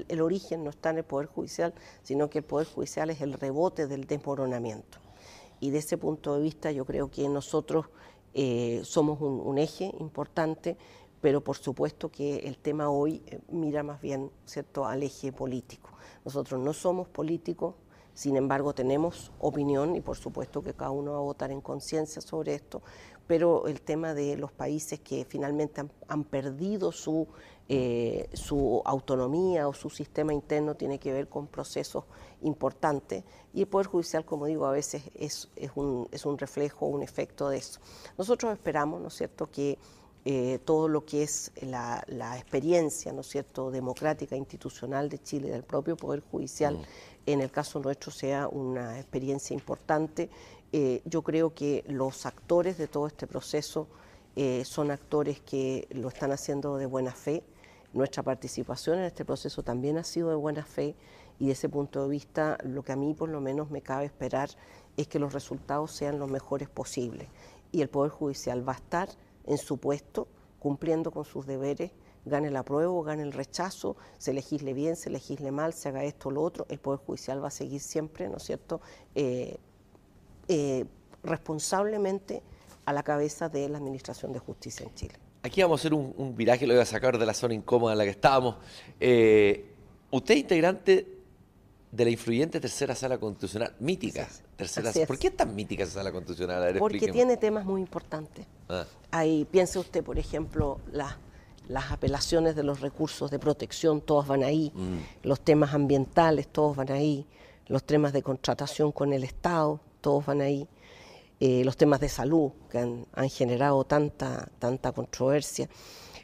el 0.08 0.22
origen 0.22 0.64
no 0.64 0.70
está 0.70 0.90
en 0.90 1.00
el 1.00 1.04
Poder 1.04 1.28
Judicial, 1.28 1.74
sino 2.04 2.30
que 2.30 2.40
el 2.40 2.44
Poder 2.44 2.68
Judicial 2.68 3.10
es 3.10 3.22
el 3.22 3.34
rebote 3.34 3.88
del 3.88 4.06
desmoronamiento. 4.06 5.00
Y 5.60 5.70
de 5.70 5.78
ese 5.78 5.98
punto 5.98 6.36
de 6.36 6.42
vista 6.42 6.72
yo 6.72 6.86
creo 6.86 7.10
que 7.10 7.28
nosotros 7.30 7.86
eh, 8.34 8.82
somos 8.84 9.22
un, 9.22 9.40
un, 9.40 9.58
eje 9.58 9.94
importante 10.00 10.78
pero 11.22 11.42
por 11.42 11.58
supuesto 11.58 12.10
que 12.10 12.38
el 12.40 12.58
tema 12.58 12.90
hoy 12.90 13.22
eh, 13.28 13.40
mira 13.50 13.84
más 13.84 14.02
bien 14.02 14.32
¿cierto? 14.46 14.86
al 14.86 15.04
eje 15.04 15.32
político. 15.32 15.92
Nosotros 16.26 16.60
no 16.60 16.74
somos 16.74 17.08
políticos, 17.08 17.76
sin 18.14 18.36
embargo 18.36 18.74
tenemos 18.74 19.32
opinión 19.40 19.96
y 19.96 20.02
por 20.02 20.18
supuesto 20.18 20.62
que 20.62 20.74
cada 20.74 20.92
uno 20.92 21.14
va 21.14 21.18
a 21.18 21.22
votar 21.22 21.52
en 21.52 21.62
conciencia 21.62 22.22
sobre 22.22 22.56
esto, 22.56 22.82
pero 23.28 23.68
el 23.68 23.82
tema 23.82 24.14
de 24.14 24.36
los 24.36 24.52
países 24.52 25.00
que 25.00 25.26
finalmente 25.26 25.84
han, 26.08 26.24
perdido 26.26 26.92
su, 26.92 27.28
eh, 27.70 28.30
su 28.34 28.82
autonomía 28.84 29.68
o 29.68 29.74
su 29.74 29.90
sistema 29.90 30.34
interno 30.34 30.76
tiene 30.76 31.00
que 31.00 31.14
ver 31.14 31.30
con 31.30 31.48
procesos 31.48 32.04
importantes 32.42 33.24
y 33.54 33.62
el 33.62 33.68
Poder 33.68 33.88
Judicial, 33.88 34.26
como 34.26 34.46
digo, 34.46 34.66
a 34.66 34.72
veces 34.72 35.04
es, 35.16 35.50
un, 35.76 36.08
es 36.12 36.26
un 36.26 36.38
reflejo, 36.38 36.88
un 36.88 37.04
efecto 37.04 37.50
de 37.50 37.58
eso. 37.58 37.80
Nosotros 38.18 38.54
esperamos, 38.54 39.02
¿no 39.02 39.08
es 39.08 39.14
cierto?, 39.14 39.50
que 39.50 39.78
eh, 40.24 40.60
todo 40.66 40.88
lo 40.88 41.04
que 41.04 41.24
es 41.24 41.52
la, 41.62 42.04
experiencia, 42.38 43.12
¿no 43.12 43.22
es 43.22 43.28
cierto?, 43.28 43.72
democrática, 43.72 44.36
institucional 44.36 45.10
de 45.10 45.18
Chile, 45.18 45.50
del 45.50 45.64
propio 45.64 45.98
Poder 45.98 46.22
Judicial, 46.22 46.78
mm. 46.78 46.84
en 47.26 47.42
el 47.42 47.50
caso 47.50 47.80
nuestro 47.80 48.12
sea 48.12 48.48
una 48.48 49.00
experiencia 49.00 49.56
importante. 49.56 50.30
Eh, 50.74 51.02
yo 51.06 51.24
creo 51.24 51.56
que 51.56 51.84
los 51.88 52.26
actores 52.26 52.78
de 52.78 52.88
todo 52.88 53.08
este 53.08 53.26
proceso 53.26 53.88
eh, 54.36 54.64
son 54.64 54.92
actores 54.92 55.42
que 55.42 55.88
lo 55.90 56.08
están 56.10 56.32
haciendo 56.32 56.78
de 56.78 56.86
buena 56.86 57.14
fe. 57.14 57.44
Nuestra 57.94 58.24
participación 58.24 59.00
en 59.00 59.06
este 59.06 59.26
proceso 59.26 59.64
también 59.64 59.98
ha 59.98 60.04
sido 60.04 60.30
de 60.30 60.36
buena 60.36 60.64
fe 60.64 60.96
y 61.40 61.48
de 61.48 61.54
ese 61.54 61.68
punto 61.68 62.04
de 62.04 62.10
vista 62.10 62.58
lo 62.64 62.84
que 62.84 62.92
a 62.92 62.96
mí 62.96 63.14
por 63.14 63.28
lo 63.28 63.42
menos 63.42 63.72
me 63.72 63.82
cabe 63.82 64.06
esperar 64.06 64.50
es 64.96 65.08
que 65.08 65.20
los 65.20 65.34
resultados 65.34 65.92
sean 65.92 66.20
los 66.20 66.30
mejores 66.30 66.70
posibles. 66.70 67.28
Y 67.72 67.82
el 67.82 67.90
Poder 67.90 68.12
Judicial 68.12 68.68
va 68.68 68.74
a 68.74 68.78
estar 68.78 69.10
en 69.46 69.58
su 69.58 69.78
puesto, 69.78 70.28
cumpliendo 70.60 71.12
con 71.12 71.26
sus 71.26 71.46
deberes, 71.46 71.92
gane 72.26 72.50
el 72.50 72.56
apruebo, 72.56 73.04
gane 73.04 73.24
el 73.24 73.32
rechazo, 73.32 73.96
se 74.18 74.34
legisle 74.34 74.74
bien, 74.74 74.96
se 74.96 75.10
legisle 75.10 75.52
mal, 75.52 75.74
se 75.74 75.90
haga 75.90 76.04
esto 76.04 76.30
o 76.30 76.32
lo 76.32 76.42
otro, 76.44 76.66
el 76.70 76.80
Poder 76.80 77.00
Judicial 77.00 77.44
va 77.44 77.48
a 77.48 77.52
seguir 77.52 77.82
siempre, 77.82 78.30
¿no 78.30 78.38
es 78.38 78.44
cierto?, 78.44 78.82
eh, 79.16 79.58
eh, 80.48 80.86
responsablemente 81.24 82.42
a 82.86 82.94
la 82.94 83.04
cabeza 83.04 83.50
de 83.50 83.70
la 83.70 83.78
Administración 83.78 84.34
de 84.34 84.40
Justicia 84.40 84.86
en 84.86 84.94
Chile. 84.96 85.16
Aquí 85.44 85.62
vamos 85.62 85.80
a 85.80 85.82
hacer 85.82 85.94
un, 85.94 86.36
viraje, 86.36 86.68
lo 86.68 86.74
voy 86.74 86.82
a 86.82 86.86
sacar 86.86 87.18
de 87.18 87.26
la 87.26 87.34
zona 87.34 87.56
incómoda 87.56 87.94
en 87.94 87.98
la 87.98 88.04
que 88.04 88.12
estábamos. 88.12 88.58
Eh, 89.00 89.74
usted 90.12 90.36
es 90.36 90.42
integrante 90.42 91.08
de 91.92 92.06
la 92.06 92.12
influyente 92.12 92.60
tercera 92.60 92.96
sala 92.96 93.18
constitucional, 93.18 93.76
mítica 93.80 94.28
tercera 94.66 95.08
¿Por 95.08 95.18
qué 95.18 95.28
es 95.28 95.38
tan 95.38 95.56
mítica 95.56 95.84
esa 95.84 95.94
sala 95.94 96.12
constitucional? 96.12 96.76
Porque 96.80 97.12
tiene 97.12 97.38
temas 97.38 97.66
muy 97.66 97.82
importantes. 97.82 98.46
Ah. 98.70 98.86
Ahí 99.12 99.46
piense 99.50 99.80
usted, 99.80 100.04
por 100.04 100.18
ejemplo, 100.18 100.80
las 100.92 101.16
las 101.68 101.92
apelaciones 101.92 102.56
de 102.56 102.64
los 102.64 102.82
recursos 102.82 103.32
de 103.32 103.40
protección, 103.40 104.02
todos 104.02 104.28
van 104.28 104.44
ahí, 104.44 104.72
mm. 104.76 105.28
los 105.28 105.40
temas 105.40 105.74
ambientales, 105.74 106.48
todos 106.48 106.76
van 106.76 106.92
ahí, 106.92 107.26
los 107.68 107.84
temas 107.84 108.14
de 108.14 108.22
contratación 108.22 108.92
con 108.92 109.14
el 109.14 109.24
Estado, 109.24 109.80
todos 110.02 110.26
van 110.26 110.42
ahí, 110.42 110.68
eh, 111.40 111.64
los 111.64 111.78
temas 111.78 112.00
de 112.02 112.10
salud 112.10 112.52
que 112.70 112.80
han, 112.80 113.06
han, 113.14 113.30
generado 113.30 113.84
tanta, 113.86 114.50
tanta 114.60 114.92
controversia. 114.92 115.70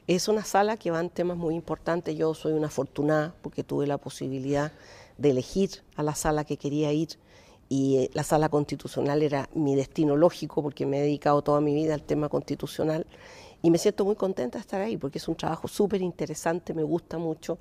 Es 0.05 0.27
una 0.27 0.43
sala 0.43 0.77
que 0.77 0.91
van 0.91 1.09
temas 1.09 1.37
muy 1.37 1.55
importantes, 1.55 2.15
yo 2.15 2.33
soy 2.33 2.53
una 2.53 2.67
afortunada 2.67 3.33
porque 3.41 3.63
tuve 3.63 3.87
la 3.87 3.97
posibilidad 3.97 4.73
de 5.17 5.29
elegir 5.29 5.83
a 5.95 6.03
la 6.03 6.15
sala 6.15 6.43
que 6.43 6.57
quería 6.57 6.91
ir 6.91 7.17
y 7.69 7.97
eh, 7.97 8.09
la 8.13 8.23
sala 8.23 8.49
constitucional 8.49 9.21
era 9.21 9.49
mi 9.53 9.75
destino 9.75 10.15
lógico 10.15 10.61
porque 10.61 10.85
me 10.85 10.99
he 10.99 11.01
dedicado 11.01 11.41
toda 11.41 11.61
mi 11.61 11.73
vida 11.73 11.93
al 11.93 12.03
tema 12.03 12.29
constitucional 12.29 13.05
y 13.61 13.71
me 13.71 13.77
siento 13.77 14.05
muy 14.05 14.15
contenta 14.15 14.57
de 14.57 14.61
estar 14.61 14.81
ahí 14.81 14.97
porque 14.97 15.17
es 15.17 15.27
un 15.27 15.35
trabajo 15.35 15.67
súper 15.67 16.01
interesante, 16.01 16.73
me 16.73 16.83
gusta 16.83 17.17
mucho 17.17 17.57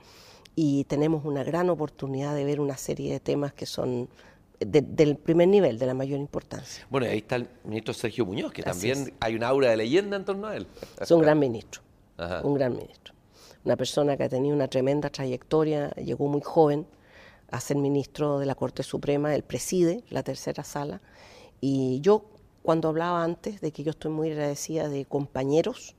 y 0.55 0.85
tenemos 0.85 1.24
una 1.24 1.45
gran 1.45 1.69
oportunidad 1.70 2.35
de 2.35 2.45
ver 2.45 2.61
una 2.61 2.77
serie 2.77 3.12
de 3.12 3.20
temas 3.20 3.53
que 3.53 3.66
son 3.66 4.09
del 4.59 5.16
primer 5.16 5.49
nivel, 5.49 5.78
de 5.78 5.85
la 5.85 5.93
mayor 5.93 6.19
importancia. 6.19 6.87
Bueno, 6.89 7.07
ahí 7.07 7.19
está 7.19 7.37
el 7.37 7.47
ministro 7.65 7.93
Sergio 7.93 8.24
Muñoz, 8.24 8.53
que 8.53 8.62
también 8.62 9.12
hay 9.20 9.35
una 9.35 9.49
aura 9.49 9.69
de 9.69 9.77
leyenda 9.77 10.16
en 10.16 10.24
torno 10.24 10.47
a 10.47 10.57
él. 10.57 10.66
Es 10.99 11.11
un 11.11 11.20
gran 11.20 11.39
ministro, 11.39 11.83
un 12.43 12.55
gran 12.55 12.74
ministro. 12.74 13.15
Una 13.65 13.77
persona 13.77 14.16
que 14.16 14.23
ha 14.24 14.28
tenido 14.28 14.55
una 14.55 14.69
tremenda 14.69 15.11
trayectoria, 15.11 15.91
llegó 15.91 16.28
muy 16.28 16.41
joven, 16.41 16.87
a 17.51 17.60
ser 17.60 17.77
ministro 17.77 18.39
de 18.39 18.47
la 18.47 18.55
Corte 18.55 18.82
Suprema, 18.82 19.35
él 19.35 19.43
preside 19.43 20.05
la 20.10 20.23
tercera 20.23 20.64
sala. 20.64 21.01
Y 21.60 22.01
yo, 22.01 22.24
cuando 22.62 22.89
hablaba 22.89 23.23
antes 23.23 23.60
de 23.60 23.73
que 23.73 23.85
yo 23.85 23.90
estoy 23.90 24.10
muy 24.10 24.31
agradecida 24.31 24.89
de 24.89 25.05
compañeros 25.05 25.94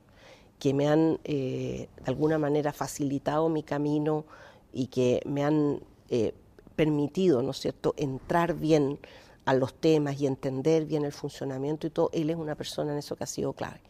que 0.58 0.74
me 0.74 0.88
han 0.88 1.20
eh, 1.24 1.88
de 1.96 2.10
alguna 2.10 2.38
manera 2.38 2.72
facilitado 2.72 3.48
mi 3.48 3.62
camino 3.62 4.24
y 4.72 4.88
que 4.88 5.22
me 5.24 5.44
han 5.44 5.80
eh, 6.10 6.34
permitido, 6.76 7.42
¿no 7.42 7.52
es 7.52 7.58
cierto?, 7.58 7.94
entrar 7.96 8.54
bien 8.54 8.98
a 9.44 9.54
los 9.54 9.72
temas 9.74 10.20
y 10.20 10.26
entender 10.26 10.84
bien 10.84 11.04
el 11.04 11.12
funcionamiento 11.12 11.86
y 11.86 11.90
todo, 11.90 12.10
él 12.12 12.28
es 12.30 12.36
una 12.36 12.54
persona 12.54 12.92
en 12.92 12.98
eso 12.98 13.16
que 13.16 13.24
ha 13.24 13.28
sido 13.28 13.52
clave, 13.54 13.80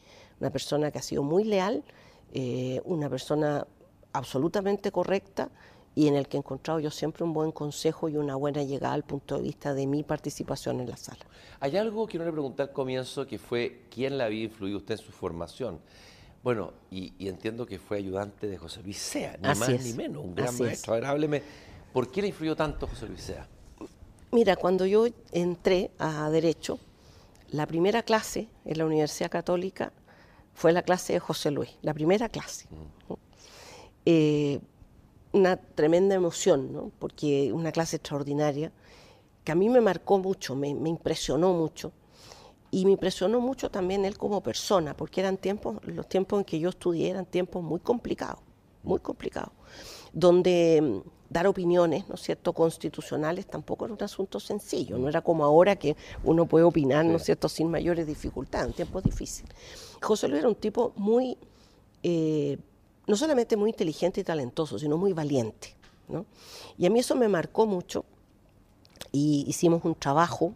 una 0.40 0.51
persona 0.51 0.90
que 0.90 0.98
ha 0.98 1.02
sido 1.02 1.22
muy 1.22 1.44
leal, 1.44 1.82
eh, 2.32 2.80
una 2.85 3.10
persona 3.10 3.66
absolutamente 4.12 4.93
correcta 4.93 5.51
y 5.98 6.06
en 6.06 6.14
el 6.14 6.28
que 6.28 6.36
he 6.36 6.38
encontrado 6.38 6.78
yo 6.78 6.92
siempre 6.92 7.24
un 7.24 7.32
buen 7.32 7.50
consejo 7.50 8.08
y 8.08 8.16
una 8.16 8.36
buena 8.36 8.62
llegada 8.62 8.94
al 8.94 9.02
punto 9.02 9.34
de 9.34 9.42
vista 9.42 9.74
de 9.74 9.84
mi 9.88 10.04
participación 10.04 10.78
en 10.78 10.88
la 10.88 10.96
sala. 10.96 11.26
Hay 11.58 11.76
algo 11.76 12.06
que 12.06 12.18
no 12.18 12.24
le 12.24 12.30
pregunté 12.30 12.62
al 12.62 12.70
comienzo, 12.70 13.26
que 13.26 13.36
fue 13.36 13.82
quién 13.90 14.16
le 14.16 14.22
había 14.22 14.44
influido 14.44 14.78
usted 14.78 14.92
en 14.92 14.98
su 14.98 15.10
formación. 15.10 15.80
Bueno, 16.44 16.72
y, 16.88 17.26
entiendo 17.26 17.66
que 17.66 17.80
fue 17.80 17.96
ayudante 17.96 18.46
de 18.46 18.56
José 18.56 18.80
Luis 18.84 18.96
Sea, 18.96 19.36
ni 19.42 19.48
más 19.48 19.68
ni 19.68 19.92
menos, 19.92 20.24
un 20.24 20.36
gran 20.36 20.56
maestro. 20.56 20.94
hábleme, 20.94 21.42
¿por 21.92 22.08
qué 22.12 22.22
le 22.22 22.28
influyó 22.28 22.54
tanto 22.54 22.86
José 22.86 23.08
Luis 23.08 23.22
Sea? 23.22 23.48
Mira, 24.30 24.54
cuando 24.54 24.86
yo 24.86 25.04
entré 25.32 25.90
a 25.98 26.30
Derecho, 26.30 26.78
la 27.50 27.66
primera 27.66 28.04
clase 28.04 28.46
en 28.64 28.78
la 28.78 28.86
Universidad 28.86 29.32
Católica 29.32 29.92
fue 30.54 30.72
la 30.72 30.82
clase 30.82 31.14
de 31.14 31.18
José 31.18 31.50
Luis, 31.50 31.70
la 31.82 31.92
primera 31.92 32.28
clase. 32.28 32.68
Mm. 32.70 33.14
Eh, 34.06 34.60
una 35.39 35.56
tremenda 35.56 36.15
emoción, 36.15 36.73
¿no? 36.73 36.90
porque 36.98 37.52
una 37.52 37.73
clase 37.73 37.97
extraordinaria 37.97 38.73
que 39.44 39.52
a 39.52 39.55
mí 39.55 39.70
me 39.70 39.81
marcó 39.81 40.19
mucho, 40.19 40.55
me, 40.55 40.69
impresionó 40.69 41.55
mucho. 41.55 41.93
Y 42.70 42.85
me 42.85 42.93
impresionó 42.93 43.40
mucho 43.40 43.70
también 43.70 44.05
él 44.05 44.19
como 44.19 44.43
persona, 44.43 44.94
porque 44.94 45.20
eran 45.20 45.39
tiempos, 45.39 45.78
los 45.86 46.06
tiempos 46.06 46.40
en 46.40 46.44
que 46.44 46.59
yo 46.59 46.69
estudié 46.69 47.09
eran 47.09 47.24
tiempos 47.24 47.62
muy 47.62 47.81
complicados, 47.81 48.40
muy 48.82 49.01
complicados, 49.01 49.52
donde 50.12 50.82
mm, 50.82 51.09
dar 51.31 51.47
opiniones, 51.47 52.06
¿no 52.10 52.16
es 52.16 52.20
cierto?, 52.20 52.52
constitucionales 52.52 53.47
tampoco 53.47 53.86
era 53.86 53.94
un 53.94 54.02
asunto 54.02 54.39
sencillo, 54.39 54.98
no 54.98 55.09
era 55.09 55.23
como 55.23 55.47
ahora 55.47 55.77
que 55.77 55.97
uno 56.24 56.44
puede 56.44 56.66
opinar, 56.66 57.06
¿no 57.06 57.16
es 57.16 57.24
cierto?, 57.24 57.48
sin 57.48 57.70
mayores 57.70 58.06
dificultades, 58.06 58.69
en 58.69 58.74
tiempos 58.74 59.02
difíciles. 59.02 59.51
José 60.02 60.28
Luis 60.28 60.40
era 60.40 60.48
un 60.48 60.56
tipo 60.56 60.93
muy 60.97 61.39
eh, 62.02 62.59
no 63.09 63.16
solamente 63.16 63.56
muy 63.56 63.70
inteligente 63.70 64.20
y 64.20 64.24
talentoso, 64.24 64.78
sino 64.78 64.97
muy 64.97 65.12
valiente. 65.12 65.74
¿no? 66.09 66.26
Y 66.76 66.86
a 66.86 66.90
mí 66.90 67.01
eso 67.01 67.16
me 67.16 67.26
marcó 67.26 67.66
mucho 67.66 68.05
y 69.10 69.44
hicimos 69.48 69.85
un 69.85 69.94
trabajo 69.94 70.52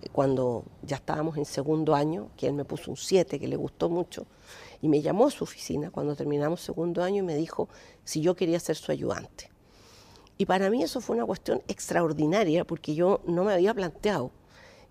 eh, 0.00 0.08
cuando 0.12 0.64
ya 0.82 0.96
estábamos 0.96 1.36
en 1.36 1.44
segundo 1.44 1.94
año, 1.94 2.30
que 2.36 2.50
me 2.52 2.64
puso 2.64 2.90
un 2.92 2.96
7, 2.96 3.38
que 3.38 3.48
le 3.48 3.56
gustó 3.56 3.90
mucho, 3.90 4.24
y 4.80 4.88
me 4.88 5.02
llamó 5.02 5.26
a 5.26 5.30
su 5.30 5.44
oficina 5.44 5.90
cuando 5.90 6.14
terminamos 6.14 6.60
segundo 6.60 7.02
año 7.02 7.18
y 7.18 7.26
me 7.26 7.36
dijo 7.36 7.68
si 8.04 8.20
yo 8.20 8.36
quería 8.36 8.60
ser 8.60 8.76
su 8.76 8.92
ayudante. 8.92 9.50
Y 10.38 10.46
para 10.46 10.70
mí 10.70 10.82
eso 10.82 11.00
fue 11.00 11.16
una 11.16 11.26
cuestión 11.26 11.62
extraordinaria 11.66 12.64
porque 12.64 12.94
yo 12.94 13.20
no 13.26 13.42
me 13.42 13.52
había 13.52 13.74
planteado 13.74 14.30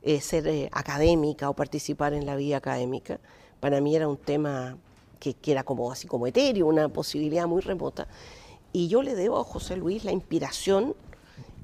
eh, 0.02 0.20
ser 0.20 0.48
eh, 0.48 0.70
académica 0.74 1.50
o 1.50 1.56
participar 1.56 2.14
en 2.14 2.26
la 2.26 2.36
vida 2.36 2.58
académica. 2.58 3.22
Para 3.60 3.80
mí 3.80 3.96
era 3.96 4.08
un 4.08 4.18
tema 4.18 4.78
que, 5.20 5.36
era 5.46 5.64
como 5.64 5.92
así 5.92 6.08
como 6.08 6.28
etéreo, 6.28 6.68
una 6.68 6.90
posibilidad 6.90 7.48
muy 7.48 7.62
remota. 7.62 8.08
Y 8.74 8.88
yo 8.88 9.02
le 9.02 9.16
debo 9.16 9.40
a 9.40 9.44
José 9.44 9.78
Luis 9.78 10.04
la 10.04 10.12
inspiración 10.12 10.96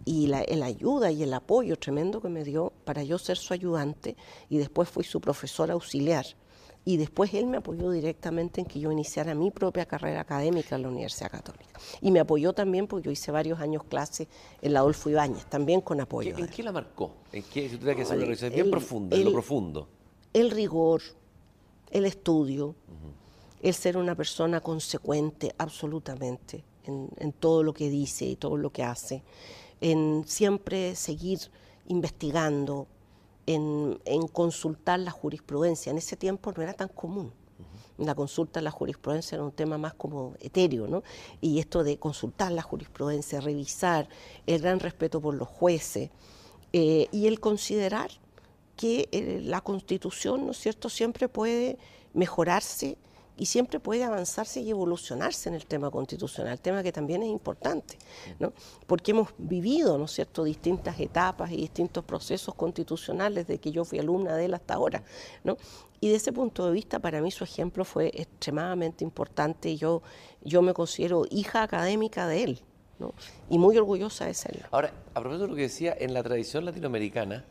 y 0.05 0.27
la, 0.27 0.45
ayuda 0.63 1.11
y 1.11 1.23
el 1.23 1.33
apoyo 1.33 1.75
tremendo 1.77 2.21
que 2.21 2.29
me 2.29 2.43
dio 2.43 2.73
para 2.85 3.03
yo 3.03 3.17
ser 3.17 3.37
su 3.37 3.53
ayudante 3.53 4.15
y 4.49 4.57
después 4.57 4.89
fui 4.89 5.03
su 5.03 5.21
profesor 5.21 5.71
auxiliar. 5.71 6.25
Y 6.83 6.97
después 6.97 7.31
él 7.35 7.45
me 7.45 7.57
apoyó 7.57 7.91
directamente 7.91 8.59
en 8.59 8.65
que 8.65 8.79
yo 8.79 8.91
iniciara 8.91 9.35
mi 9.35 9.51
propia 9.51 9.85
carrera 9.85 10.21
académica 10.21 10.75
en 10.75 10.81
la 10.81 10.87
Universidad 10.87 11.29
Católica. 11.29 11.79
Y 12.01 12.09
me 12.09 12.19
apoyó 12.19 12.53
también 12.53 12.87
porque 12.87 13.05
yo 13.05 13.11
hice 13.11 13.31
varios 13.31 13.59
años 13.59 13.83
clase 13.83 14.27
en 14.63 14.73
la 14.73 14.79
Adolfo 14.79 15.09
Ibáñez, 15.11 15.45
también 15.45 15.81
con 15.81 16.01
apoyo. 16.01 16.35
¿En 16.35 16.47
qué 16.47 16.63
la 16.63 16.71
marcó? 16.71 17.13
¿En 17.31 17.43
qué? 17.43 17.69
Si 17.69 17.77
que 17.77 18.01
hacer 18.01 18.51
bien 18.51 18.71
profunda, 18.71 19.15
en 19.15 19.25
lo 19.25 19.31
profundo. 19.31 19.87
El 20.33 20.49
rigor, 20.49 21.03
el 21.91 22.05
estudio, 22.05 22.73
el 23.61 23.73
ser 23.73 23.97
una 23.97 24.15
persona 24.15 24.59
consecuente 24.59 25.53
absolutamente 25.57 26.63
en, 26.85 27.31
todo 27.33 27.63
lo 27.63 27.73
que 27.73 27.89
dice 27.89 28.25
y 28.25 28.35
todo 28.35 28.57
lo 28.57 28.71
que 28.71 28.83
hace, 28.83 29.23
en 29.81 30.23
siempre 30.25 30.95
seguir 30.95 31.39
investigando, 31.87 32.87
en, 33.45 33.99
consultar 34.33 34.99
la 34.99 35.11
jurisprudencia. 35.11 35.91
En 35.91 35.97
ese 35.97 36.15
tiempo 36.15 36.51
no 36.55 36.63
era 36.63 36.73
tan 36.73 36.87
común. 36.87 37.31
La 37.97 38.15
consulta 38.15 38.59
de 38.59 38.63
la 38.63 38.71
jurisprudencia 38.71 39.35
era 39.35 39.43
un 39.43 39.51
tema 39.51 39.77
más 39.77 39.93
como 39.93 40.33
etéreo, 40.39 40.87
¿no? 40.87 41.03
Y 41.39 41.59
esto 41.59 41.83
de 41.83 41.99
consultar 41.99 42.51
la 42.51 42.63
jurisprudencia, 42.63 43.41
revisar, 43.41 44.09
el 44.47 44.59
gran 44.59 44.79
respeto 44.79 45.21
por 45.21 45.35
los 45.35 45.47
jueces 45.47 46.09
eh, 46.73 47.07
y 47.11 47.27
el 47.27 47.39
considerar 47.39 48.09
que 48.75 49.07
eh, 49.11 49.41
la 49.43 49.61
Constitución, 49.61 50.45
¿no 50.45 50.51
es 50.51 50.57
cierto?, 50.57 50.89
siempre 50.89 51.27
puede 51.29 51.77
mejorarse 52.13 52.97
y 53.37 53.45
siempre 53.45 53.79
puede 53.79 54.03
avanzarse 54.03 54.61
y 54.61 54.69
evolucionarse 54.69 55.49
en 55.49 55.55
el 55.55 55.65
tema 55.65 55.89
constitucional, 55.89 56.59
tema 56.59 56.83
que 56.83 56.91
también 56.91 57.23
es 57.23 57.29
importante, 57.29 57.97
¿no? 58.39 58.53
porque 58.87 59.11
hemos 59.11 59.29
vivido, 59.37 59.97
¿no 59.97 60.05
es 60.05 60.11
cierto?, 60.11 60.43
distintas 60.43 60.99
etapas 60.99 61.51
y 61.51 61.57
distintos 61.57 62.03
procesos 62.03 62.53
constitucionales 62.55 63.47
desde 63.47 63.59
que 63.59 63.71
yo 63.71 63.85
fui 63.85 63.99
alumna 63.99 64.35
de 64.35 64.45
él 64.45 64.53
hasta 64.53 64.75
ahora, 64.75 65.03
¿no? 65.43 65.57
Y 66.03 66.09
de 66.09 66.15
ese 66.15 66.33
punto 66.33 66.65
de 66.65 66.71
vista, 66.71 66.97
para 66.97 67.21
mí 67.21 67.29
su 67.29 67.43
ejemplo 67.43 67.85
fue 67.85 68.11
extremadamente 68.15 69.03
importante 69.03 69.69
y 69.69 69.77
yo, 69.77 70.01
yo 70.43 70.63
me 70.63 70.73
considero 70.73 71.25
hija 71.29 71.61
académica 71.61 72.27
de 72.27 72.43
él, 72.43 72.61
¿no? 72.97 73.13
y 73.51 73.59
muy 73.59 73.77
orgullosa 73.77 74.25
de 74.25 74.33
serlo. 74.33 74.63
Ahora, 74.71 74.93
a 75.13 75.19
propósito 75.19 75.43
de 75.43 75.49
lo 75.49 75.55
que 75.55 75.61
decía, 75.63 75.95
en 75.99 76.15
la 76.15 76.23
tradición 76.23 76.65
latinoamericana, 76.65 77.45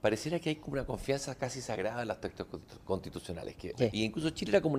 pareciera 0.00 0.38
que 0.38 0.50
hay 0.50 0.56
como 0.56 0.74
una 0.74 0.86
confianza 0.86 1.34
casi 1.34 1.60
sagrada 1.60 2.02
en 2.02 2.08
los 2.08 2.20
textos 2.20 2.46
constitucionales. 2.84 3.56
Que, 3.56 3.90
Y 3.92 4.04
incluso 4.04 4.30
Chile 4.30 4.52
era 4.52 4.60
como 4.60 4.76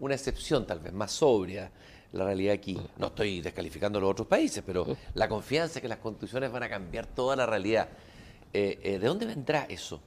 una, 0.00 0.14
excepción, 0.14 0.66
tal 0.66 0.80
vez, 0.80 0.92
más 0.92 1.12
sobria 1.12 1.70
la 2.12 2.24
realidad 2.24 2.54
aquí. 2.54 2.78
No 2.98 3.08
estoy 3.08 3.40
descalificando 3.40 4.00
los 4.00 4.10
otros 4.10 4.28
países, 4.28 4.62
pero 4.64 4.86
la 5.14 5.28
confianza 5.28 5.80
que 5.80 5.88
las 5.88 5.98
constituciones 5.98 6.52
van 6.52 6.62
a 6.62 6.68
cambiar 6.68 7.06
toda 7.06 7.36
la 7.36 7.46
realidad. 7.46 7.88
Eh, 8.52 8.78
eh, 8.82 8.98
¿De 8.98 9.06
dónde 9.06 9.26
vendrá 9.26 9.64
eso? 9.68 10.00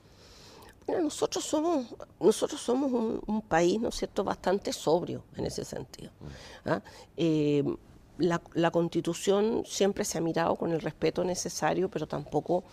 nosotros 0.88 1.44
somos, 1.44 1.88
nosotros 2.20 2.62
somos 2.62 2.92
un, 3.26 3.42
país, 3.42 3.82
¿no 3.82 3.90
es 3.90 3.96
cierto?, 3.96 4.24
bastante 4.24 4.72
sobrio 4.72 5.24
en 5.36 5.48
ese 5.48 5.66
sentido. 5.66 6.12
Mm. 6.20 6.70
¿ah? 6.70 6.82
Eh, 7.18 7.64
la, 8.20 8.40
la 8.54 8.70
constitución 8.70 9.64
siempre 9.66 10.06
se 10.06 10.20
ha 10.20 10.22
mirado 10.22 10.56
con 10.56 10.72
el 10.72 10.82
respeto 10.82 11.24
necesario, 11.24 11.90
pero 11.90 12.08
tampoco 12.08 12.64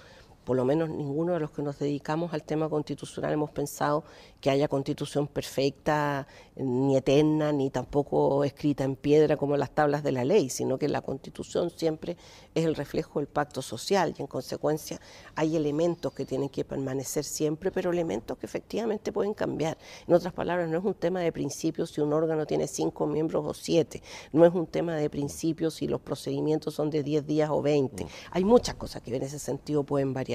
por 0.44 0.56
lo 0.56 0.64
menos 0.64 0.88
ninguno 0.88 1.34
de 1.34 1.40
los 1.40 1.50
que 1.50 1.62
nos 1.62 1.78
dedicamos 1.78 2.32
al 2.32 2.42
tema 2.42 2.68
constitucional 2.68 3.32
hemos 3.32 3.50
pensado 3.50 4.04
que 4.40 4.50
haya 4.50 4.66
constitución 4.68 5.28
perfecta, 5.28 6.26
ni 6.56 6.96
eterna, 6.96 7.52
ni 7.52 7.70
tampoco 7.70 8.44
escrita 8.44 8.84
en 8.84 8.96
piedra 8.96 9.36
como 9.36 9.56
las 9.56 9.70
tablas 9.70 10.02
de 10.02 10.12
la 10.12 10.24
ley, 10.24 10.50
sino 10.50 10.78
que 10.78 10.88
la 10.88 11.00
constitución 11.00 11.70
siempre 11.70 12.16
es 12.54 12.64
el 12.64 12.74
reflejo 12.74 13.20
del 13.20 13.28
pacto 13.28 13.62
social 13.62 14.14
y 14.18 14.20
en 14.20 14.26
consecuencia 14.26 15.00
hay 15.34 15.56
elementos 15.56 16.12
que 16.12 16.26
tienen 16.26 16.48
que 16.48 16.64
permanecer 16.64 17.24
siempre, 17.24 17.70
pero 17.70 17.90
elementos 17.90 18.36
que 18.36 18.46
efectivamente 18.46 19.12
pueden 19.12 19.34
cambiar. 19.34 19.78
En 20.06 20.14
otras 20.14 20.32
palabras, 20.32 20.68
no 20.68 20.78
es 20.78 20.84
un 20.84 20.94
tema 20.94 21.20
de 21.20 21.30
principios 21.32 21.90
si 21.90 22.00
un 22.00 22.12
órgano 22.12 22.46
tiene 22.46 22.66
cinco 22.66 23.06
miembros 23.06 23.44
o 23.46 23.54
siete, 23.54 24.02
no 24.32 24.44
es 24.44 24.52
un 24.52 24.66
tema 24.66 24.96
de 24.96 25.08
principios 25.08 25.74
si 25.74 25.86
los 25.86 26.00
procedimientos 26.00 26.74
son 26.74 26.90
de 26.90 27.02
diez 27.02 27.26
días 27.26 27.50
o 27.50 27.62
veinte. 27.62 28.04
Mm. 28.04 28.08
Hay 28.32 28.44
muchas 28.44 28.74
cosas 28.74 29.02
que 29.02 29.14
en 29.14 29.22
ese 29.22 29.38
sentido 29.38 29.84
pueden 29.84 30.12
variar. 30.12 30.31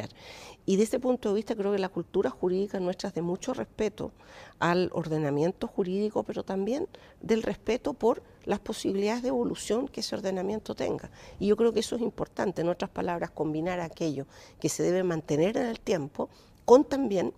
Y 0.66 0.76
desde 0.76 0.84
ese 0.84 1.00
punto 1.00 1.30
de 1.30 1.36
vista 1.36 1.56
creo 1.56 1.72
que 1.72 1.80
la 1.80 1.90
cultura 1.90 2.30
jurídica 2.30 2.80
nuestra 2.80 3.10
es 3.10 3.16
de 3.16 3.22
mucho 3.22 3.54
respeto 3.54 4.12
al 4.60 4.90
ordenamiento 4.94 5.68
jurídico, 5.68 6.24
pero 6.24 6.44
también 6.44 6.88
del 7.22 7.42
respeto 7.42 7.94
por 7.94 8.22
las 8.46 8.60
posibilidades 8.60 9.24
de 9.24 9.30
evolución 9.30 9.88
que 9.88 10.02
ese 10.02 10.16
ordenamiento 10.16 10.76
tenga. 10.76 11.10
Y 11.40 11.48
yo 11.48 11.56
creo 11.56 11.72
que 11.72 11.80
eso 11.80 11.96
es 11.96 12.02
importante, 12.02 12.62
en 12.62 12.70
otras 12.70 12.90
palabras, 12.90 13.32
combinar 13.32 13.80
aquello 13.80 14.26
que 14.60 14.70
se 14.70 14.84
debe 14.84 15.04
mantener 15.04 15.56
en 15.58 15.68
el 15.68 15.80
tiempo 15.80 16.30
con 16.66 16.84
también 16.84 17.34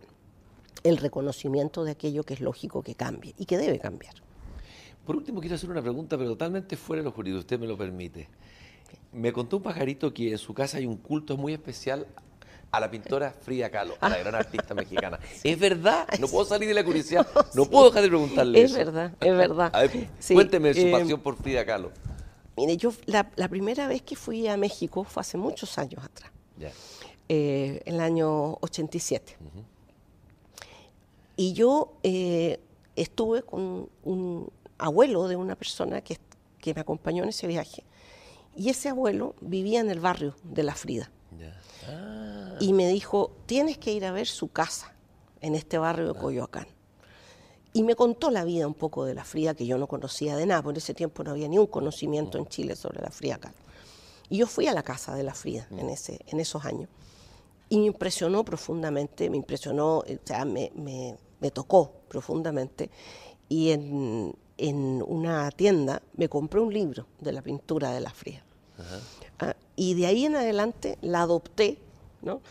el 0.83 0.97
reconocimiento 0.97 1.83
de 1.83 1.91
aquello 1.91 2.23
que 2.23 2.33
es 2.33 2.41
lógico 2.41 2.81
que 2.81 2.95
cambie 2.95 3.35
y 3.37 3.45
que 3.45 3.57
debe 3.57 3.79
cambiar. 3.79 4.15
Por 5.05 5.15
último, 5.15 5.39
quiero 5.39 5.55
hacer 5.55 5.69
una 5.69 5.81
pregunta, 5.81 6.17
pero 6.17 6.31
totalmente 6.31 6.77
fuera 6.77 7.01
de 7.01 7.05
lo 7.05 7.11
jurídico, 7.11 7.39
usted 7.39 7.59
me 7.59 7.67
lo 7.67 7.77
permite. 7.77 8.27
Me 9.11 9.33
contó 9.33 9.57
un 9.57 9.63
pajarito 9.63 10.13
que 10.13 10.31
en 10.31 10.37
su 10.37 10.53
casa 10.53 10.77
hay 10.77 10.85
un 10.85 10.97
culto 10.97 11.37
muy 11.37 11.53
especial 11.53 12.07
a 12.71 12.79
la 12.79 12.89
pintora 12.89 13.31
Frida 13.31 13.69
Kahlo, 13.69 13.95
a 13.99 14.09
la 14.09 14.17
gran 14.17 14.35
artista 14.35 14.73
mexicana. 14.73 15.19
¿Es 15.43 15.59
verdad? 15.59 16.07
No 16.19 16.27
puedo 16.27 16.45
salir 16.45 16.67
de 16.67 16.73
la 16.73 16.83
curiosidad. 16.83 17.27
No 17.53 17.65
puedo 17.65 17.85
dejar 17.85 18.03
de 18.03 18.09
preguntarle 18.09 18.61
Es 18.61 18.73
verdad, 18.73 19.11
es 19.19 19.35
verdad. 19.35 19.71
cuénteme 20.33 20.73
su 20.73 20.81
eh, 20.81 20.91
pasión 20.91 21.19
por 21.19 21.35
Frida 21.35 21.65
Kahlo. 21.65 21.91
Mire, 22.55 22.77
yo 22.77 22.91
la, 23.05 23.23
primera 23.49 23.87
vez 23.87 24.01
que 24.01 24.15
fui 24.15 24.47
a 24.47 24.57
México 24.57 25.03
fue 25.03 25.21
hace 25.21 25.37
muchos 25.37 25.77
años 25.77 26.03
atrás, 26.03 26.31
eh, 27.29 27.81
en 27.85 27.95
el 27.95 28.01
año 28.01 28.53
87. 28.61 29.37
Y 31.37 31.53
yo 31.53 31.93
eh, 32.03 32.59
estuve 32.95 33.43
con 33.43 33.89
un 34.03 34.51
abuelo 34.77 35.27
de 35.27 35.37
una 35.37 35.55
persona 35.55 36.01
que, 36.01 36.17
que 36.59 36.73
me 36.73 36.81
acompañó 36.81 37.23
en 37.23 37.29
ese 37.29 37.47
viaje 37.47 37.83
Y 38.55 38.69
ese 38.69 38.89
abuelo 38.89 39.35
vivía 39.39 39.79
en 39.79 39.89
el 39.89 39.99
barrio 40.01 40.35
de 40.43 40.63
La 40.63 40.75
Frida. 40.75 41.09
Ah, 41.87 42.48
Y 42.59 42.73
me 42.73 42.87
dijo, 42.89 43.31
tienes 43.45 43.77
que 43.77 43.93
ir 43.93 44.05
a 44.05 44.11
ver 44.11 44.27
su 44.27 44.49
casa 44.49 44.93
en 45.41 45.55
este 45.55 45.77
barrio 45.77 46.13
de 46.13 46.19
Coyoacán. 46.19 46.67
Y 47.71 47.83
me 47.83 47.95
contó 47.95 48.31
la 48.31 48.43
vida 48.43 48.65
un 48.67 48.73
poco 48.73 49.05
de 49.05 49.13
la 49.13 49.23
fría 49.23 49.53
que 49.53 49.65
yo 49.65 49.77
no 49.77 49.87
conocía 49.87 50.35
de 50.35 50.45
nada, 50.45 50.61
por 50.63 50.75
ese 50.77 50.93
tiempo 50.93 51.23
no 51.23 51.31
había 51.31 51.47
ni 51.47 51.57
un 51.59 51.67
conocimiento 51.67 52.37
en 52.37 52.47
Chile 52.47 52.75
sobre 52.75 53.01
la 53.01 53.11
fría 53.11 53.35
acá. 53.35 53.53
Y 54.29 54.37
yo 54.37 54.47
fui 54.47 54.67
a 54.67 54.73
la 54.73 54.83
casa 54.83 55.13
de 55.15 55.23
la 55.23 55.33
fría 55.33 55.67
en, 55.71 55.89
ese, 55.89 56.19
en 56.27 56.39
esos 56.39 56.65
años. 56.65 56.89
Y 57.69 57.77
me 57.79 57.85
impresionó 57.85 58.43
profundamente, 58.43 59.29
me 59.29 59.37
impresionó, 59.37 60.03
eh, 60.07 60.19
o 60.23 60.27
sea, 60.27 60.45
me, 60.45 60.71
me- 60.75 61.15
me 61.39 61.51
tocó 61.51 61.91
profundamente. 62.07 62.89
Y 63.47 63.69
en, 63.71 64.35
en 64.57 65.03
una 65.07 65.49
tienda 65.51 66.01
me 66.15 66.27
compré 66.27 66.59
un 66.59 66.73
libro 66.73 67.05
de 67.21 67.31
la 67.31 67.41
pintura 67.41 67.91
de 67.91 67.99
la 68.01 68.09
fría. 68.11 68.43
Ah, 69.39 69.55
y 69.75 69.93
de 69.93 70.07
ahí 70.07 70.25
en 70.25 70.35
adelante 70.35 70.97
la 71.01 71.21
adopté, 71.21 71.77
¿no? 72.21 72.41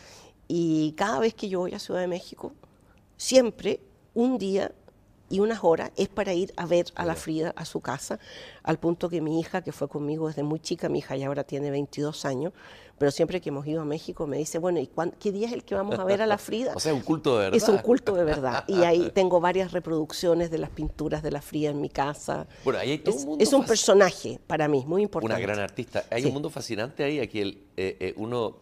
Y 0.47 0.93
cada 0.93 1.19
vez 1.19 1.33
que 1.33 1.47
yo 1.49 1.59
voy 1.59 1.73
a 1.73 1.79
Ciudad 1.79 1.99
de 2.01 2.07
México, 2.07 2.53
siempre 3.17 3.79
un 4.13 4.37
día 4.37 4.71
y 5.31 5.39
unas 5.41 5.63
horas 5.63 5.91
es 5.95 6.07
para 6.07 6.33
ir 6.33 6.51
a 6.57 6.65
ver 6.65 6.87
a 6.95 7.05
la 7.05 7.13
Frida 7.15 7.53
a 7.55 7.63
su 7.65 7.81
casa, 7.81 8.17
al 8.63 8.79
punto 8.79 9.09
que 9.09 9.21
mi 9.21 9.39
hija, 9.39 9.61
que 9.61 9.71
fue 9.71 9.87
conmigo 9.87 10.27
desde 10.27 10.41
muy 10.41 10.59
chica, 10.59 10.89
mi 10.89 10.99
hija 10.99 11.15
ya 11.17 11.27
ahora 11.27 11.43
tiene 11.43 11.69
22 11.69 12.25
años, 12.25 12.51
pero 12.97 13.11
siempre 13.11 13.39
que 13.39 13.49
hemos 13.49 13.67
ido 13.67 13.83
a 13.83 13.85
México 13.85 14.25
me 14.25 14.37
dice, 14.39 14.57
bueno, 14.57 14.79
¿y 14.79 14.87
cuán- 14.87 15.11
qué 15.19 15.31
día 15.31 15.45
es 15.45 15.53
el 15.53 15.63
que 15.63 15.75
vamos 15.75 15.99
a 15.99 16.03
ver 16.03 16.23
a 16.23 16.25
la 16.25 16.37
Frida? 16.39 16.73
o 16.75 16.79
sea, 16.79 16.95
un 16.95 17.01
culto 17.01 17.37
de 17.37 17.43
verdad. 17.43 17.57
Es 17.57 17.69
un 17.69 17.77
culto 17.77 18.15
de 18.15 18.23
verdad. 18.23 18.63
Y 18.67 18.81
ahí 18.81 19.11
tengo 19.13 19.39
varias 19.39 19.71
reproducciones 19.71 20.49
de 20.49 20.57
las 20.57 20.71
pinturas 20.71 21.21
de 21.21 21.29
la 21.29 21.43
Frida 21.43 21.69
en 21.69 21.79
mi 21.79 21.89
casa. 21.89 22.47
Bueno, 22.63 22.79
ahí 22.79 22.89
hay 22.91 22.97
todo 22.97 23.13
Es, 23.15 23.21
un 23.21 23.27
mundo 23.29 23.43
es 23.43 23.53
un 23.53 23.65
personaje 23.67 24.39
para 24.47 24.67
mí, 24.67 24.83
muy 24.87 25.03
importante. 25.03 25.35
Una 25.35 25.39
gran 25.39 25.59
artista. 25.59 26.05
Hay 26.09 26.23
Sí. 26.23 26.27
un 26.29 26.33
mundo 26.33 26.49
fascinante 26.49 27.03
ahí, 27.03 27.19
aquí 27.19 27.39
el, 27.39 27.49
eh, 27.77 27.97
eh, 27.99 28.13
uno 28.17 28.55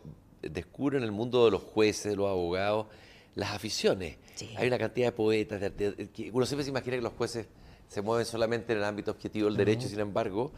descubre 0.49 0.97
en 0.97 1.03
el 1.03 1.11
mundo 1.11 1.45
de 1.45 1.51
los 1.51 1.61
jueces, 1.61 2.11
de 2.11 2.15
los 2.15 2.27
abogados, 2.27 2.87
las 3.35 3.51
aficiones. 3.51 4.17
Sí. 4.35 4.49
Hay 4.57 4.67
una 4.67 4.77
cantidad 4.77 5.07
de 5.07 5.11
poetas, 5.11 5.59
de 5.61 6.31
uno 6.33 6.45
siempre 6.45 6.63
se 6.63 6.69
imagina 6.69 6.95
que 6.97 7.01
los 7.01 7.13
jueces 7.13 7.47
se 7.87 8.01
mueven 8.01 8.25
solamente 8.25 8.73
en 8.73 8.79
el 8.79 8.83
ámbito 8.85 9.11
objetivo 9.11 9.47
del 9.47 9.57
derecho, 9.57 9.87
sin 9.87 9.99
embargo, 9.99 10.51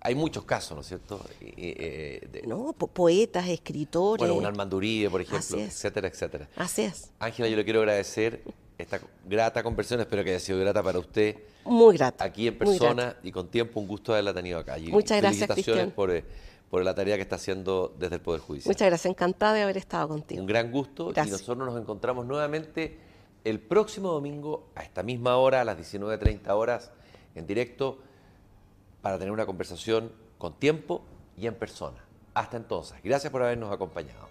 hay 0.00 0.14
muchos 0.14 0.44
casos, 0.44 0.74
¿no 0.76 0.80
es 0.80 0.86
cierto? 0.88 1.20
Eh, 1.40 2.26
de- 2.32 2.42
¿no? 2.46 2.72
Po- 2.72 2.86
poetas, 2.86 3.48
escritores. 3.48 4.18
bueno, 4.20 4.34
un 4.34 4.46
Armanduríe, 4.46 5.10
por 5.10 5.20
ejemplo, 5.20 5.58
etcétera, 5.58 6.08
etcétera. 6.08 6.48
Así 6.56 6.82
es. 6.82 7.10
Ángela, 7.18 7.48
yo 7.48 7.56
le 7.56 7.64
quiero 7.64 7.80
agradecer 7.80 8.42
esta 8.78 8.98
grata 9.26 9.62
conversación, 9.62 10.00
espero 10.00 10.24
que 10.24 10.30
haya 10.30 10.40
sido 10.40 10.58
grata 10.58 10.82
para 10.82 10.98
usted 10.98 11.36
Muy 11.64 11.98
grata. 11.98 12.24
aquí 12.24 12.48
en 12.48 12.56
persona 12.56 13.14
y 13.22 13.30
con 13.30 13.48
tiempo, 13.48 13.78
un 13.78 13.86
gusto 13.86 14.12
haberla 14.12 14.32
tenido 14.32 14.58
acá. 14.58 14.78
Y 14.78 14.86
Muchas 14.88 15.20
gracias, 15.20 15.46
felicitaciones 15.48 15.82
Cristian. 15.84 15.90
por, 15.90 16.10
eh, 16.12 16.24
por 16.70 16.84
la 16.84 16.94
tarea 16.94 17.16
que 17.16 17.22
está 17.22 17.36
haciendo 17.36 17.94
desde 17.98 18.16
el 18.16 18.20
Poder 18.20 18.40
Judicial. 18.40 18.70
Muchas 18.70 18.86
gracias, 18.86 19.10
encantada 19.10 19.54
de 19.54 19.62
haber 19.62 19.76
estado 19.76 20.08
contigo. 20.08 20.40
Un 20.40 20.46
gran 20.46 20.70
gusto 20.70 21.10
y 21.10 21.30
nosotros 21.30 21.58
nos 21.58 21.80
encontramos 21.80 22.26
nuevamente 22.26 22.98
el 23.44 23.58
próximo 23.58 24.12
domingo 24.12 24.70
a 24.76 24.82
esta 24.82 25.02
misma 25.02 25.36
hora, 25.36 25.62
a 25.62 25.64
las 25.64 25.76
19.30 25.76 26.48
horas, 26.50 26.92
en 27.34 27.46
directo, 27.46 27.98
para 29.02 29.18
tener 29.18 29.32
una 29.32 29.46
conversación 29.46 30.12
con 30.38 30.58
tiempo 30.58 31.02
y 31.36 31.46
en 31.46 31.54
persona. 31.54 32.04
Hasta 32.34 32.56
entonces, 32.56 32.98
gracias 33.02 33.32
por 33.32 33.42
habernos 33.42 33.72
acompañado. 33.72 34.28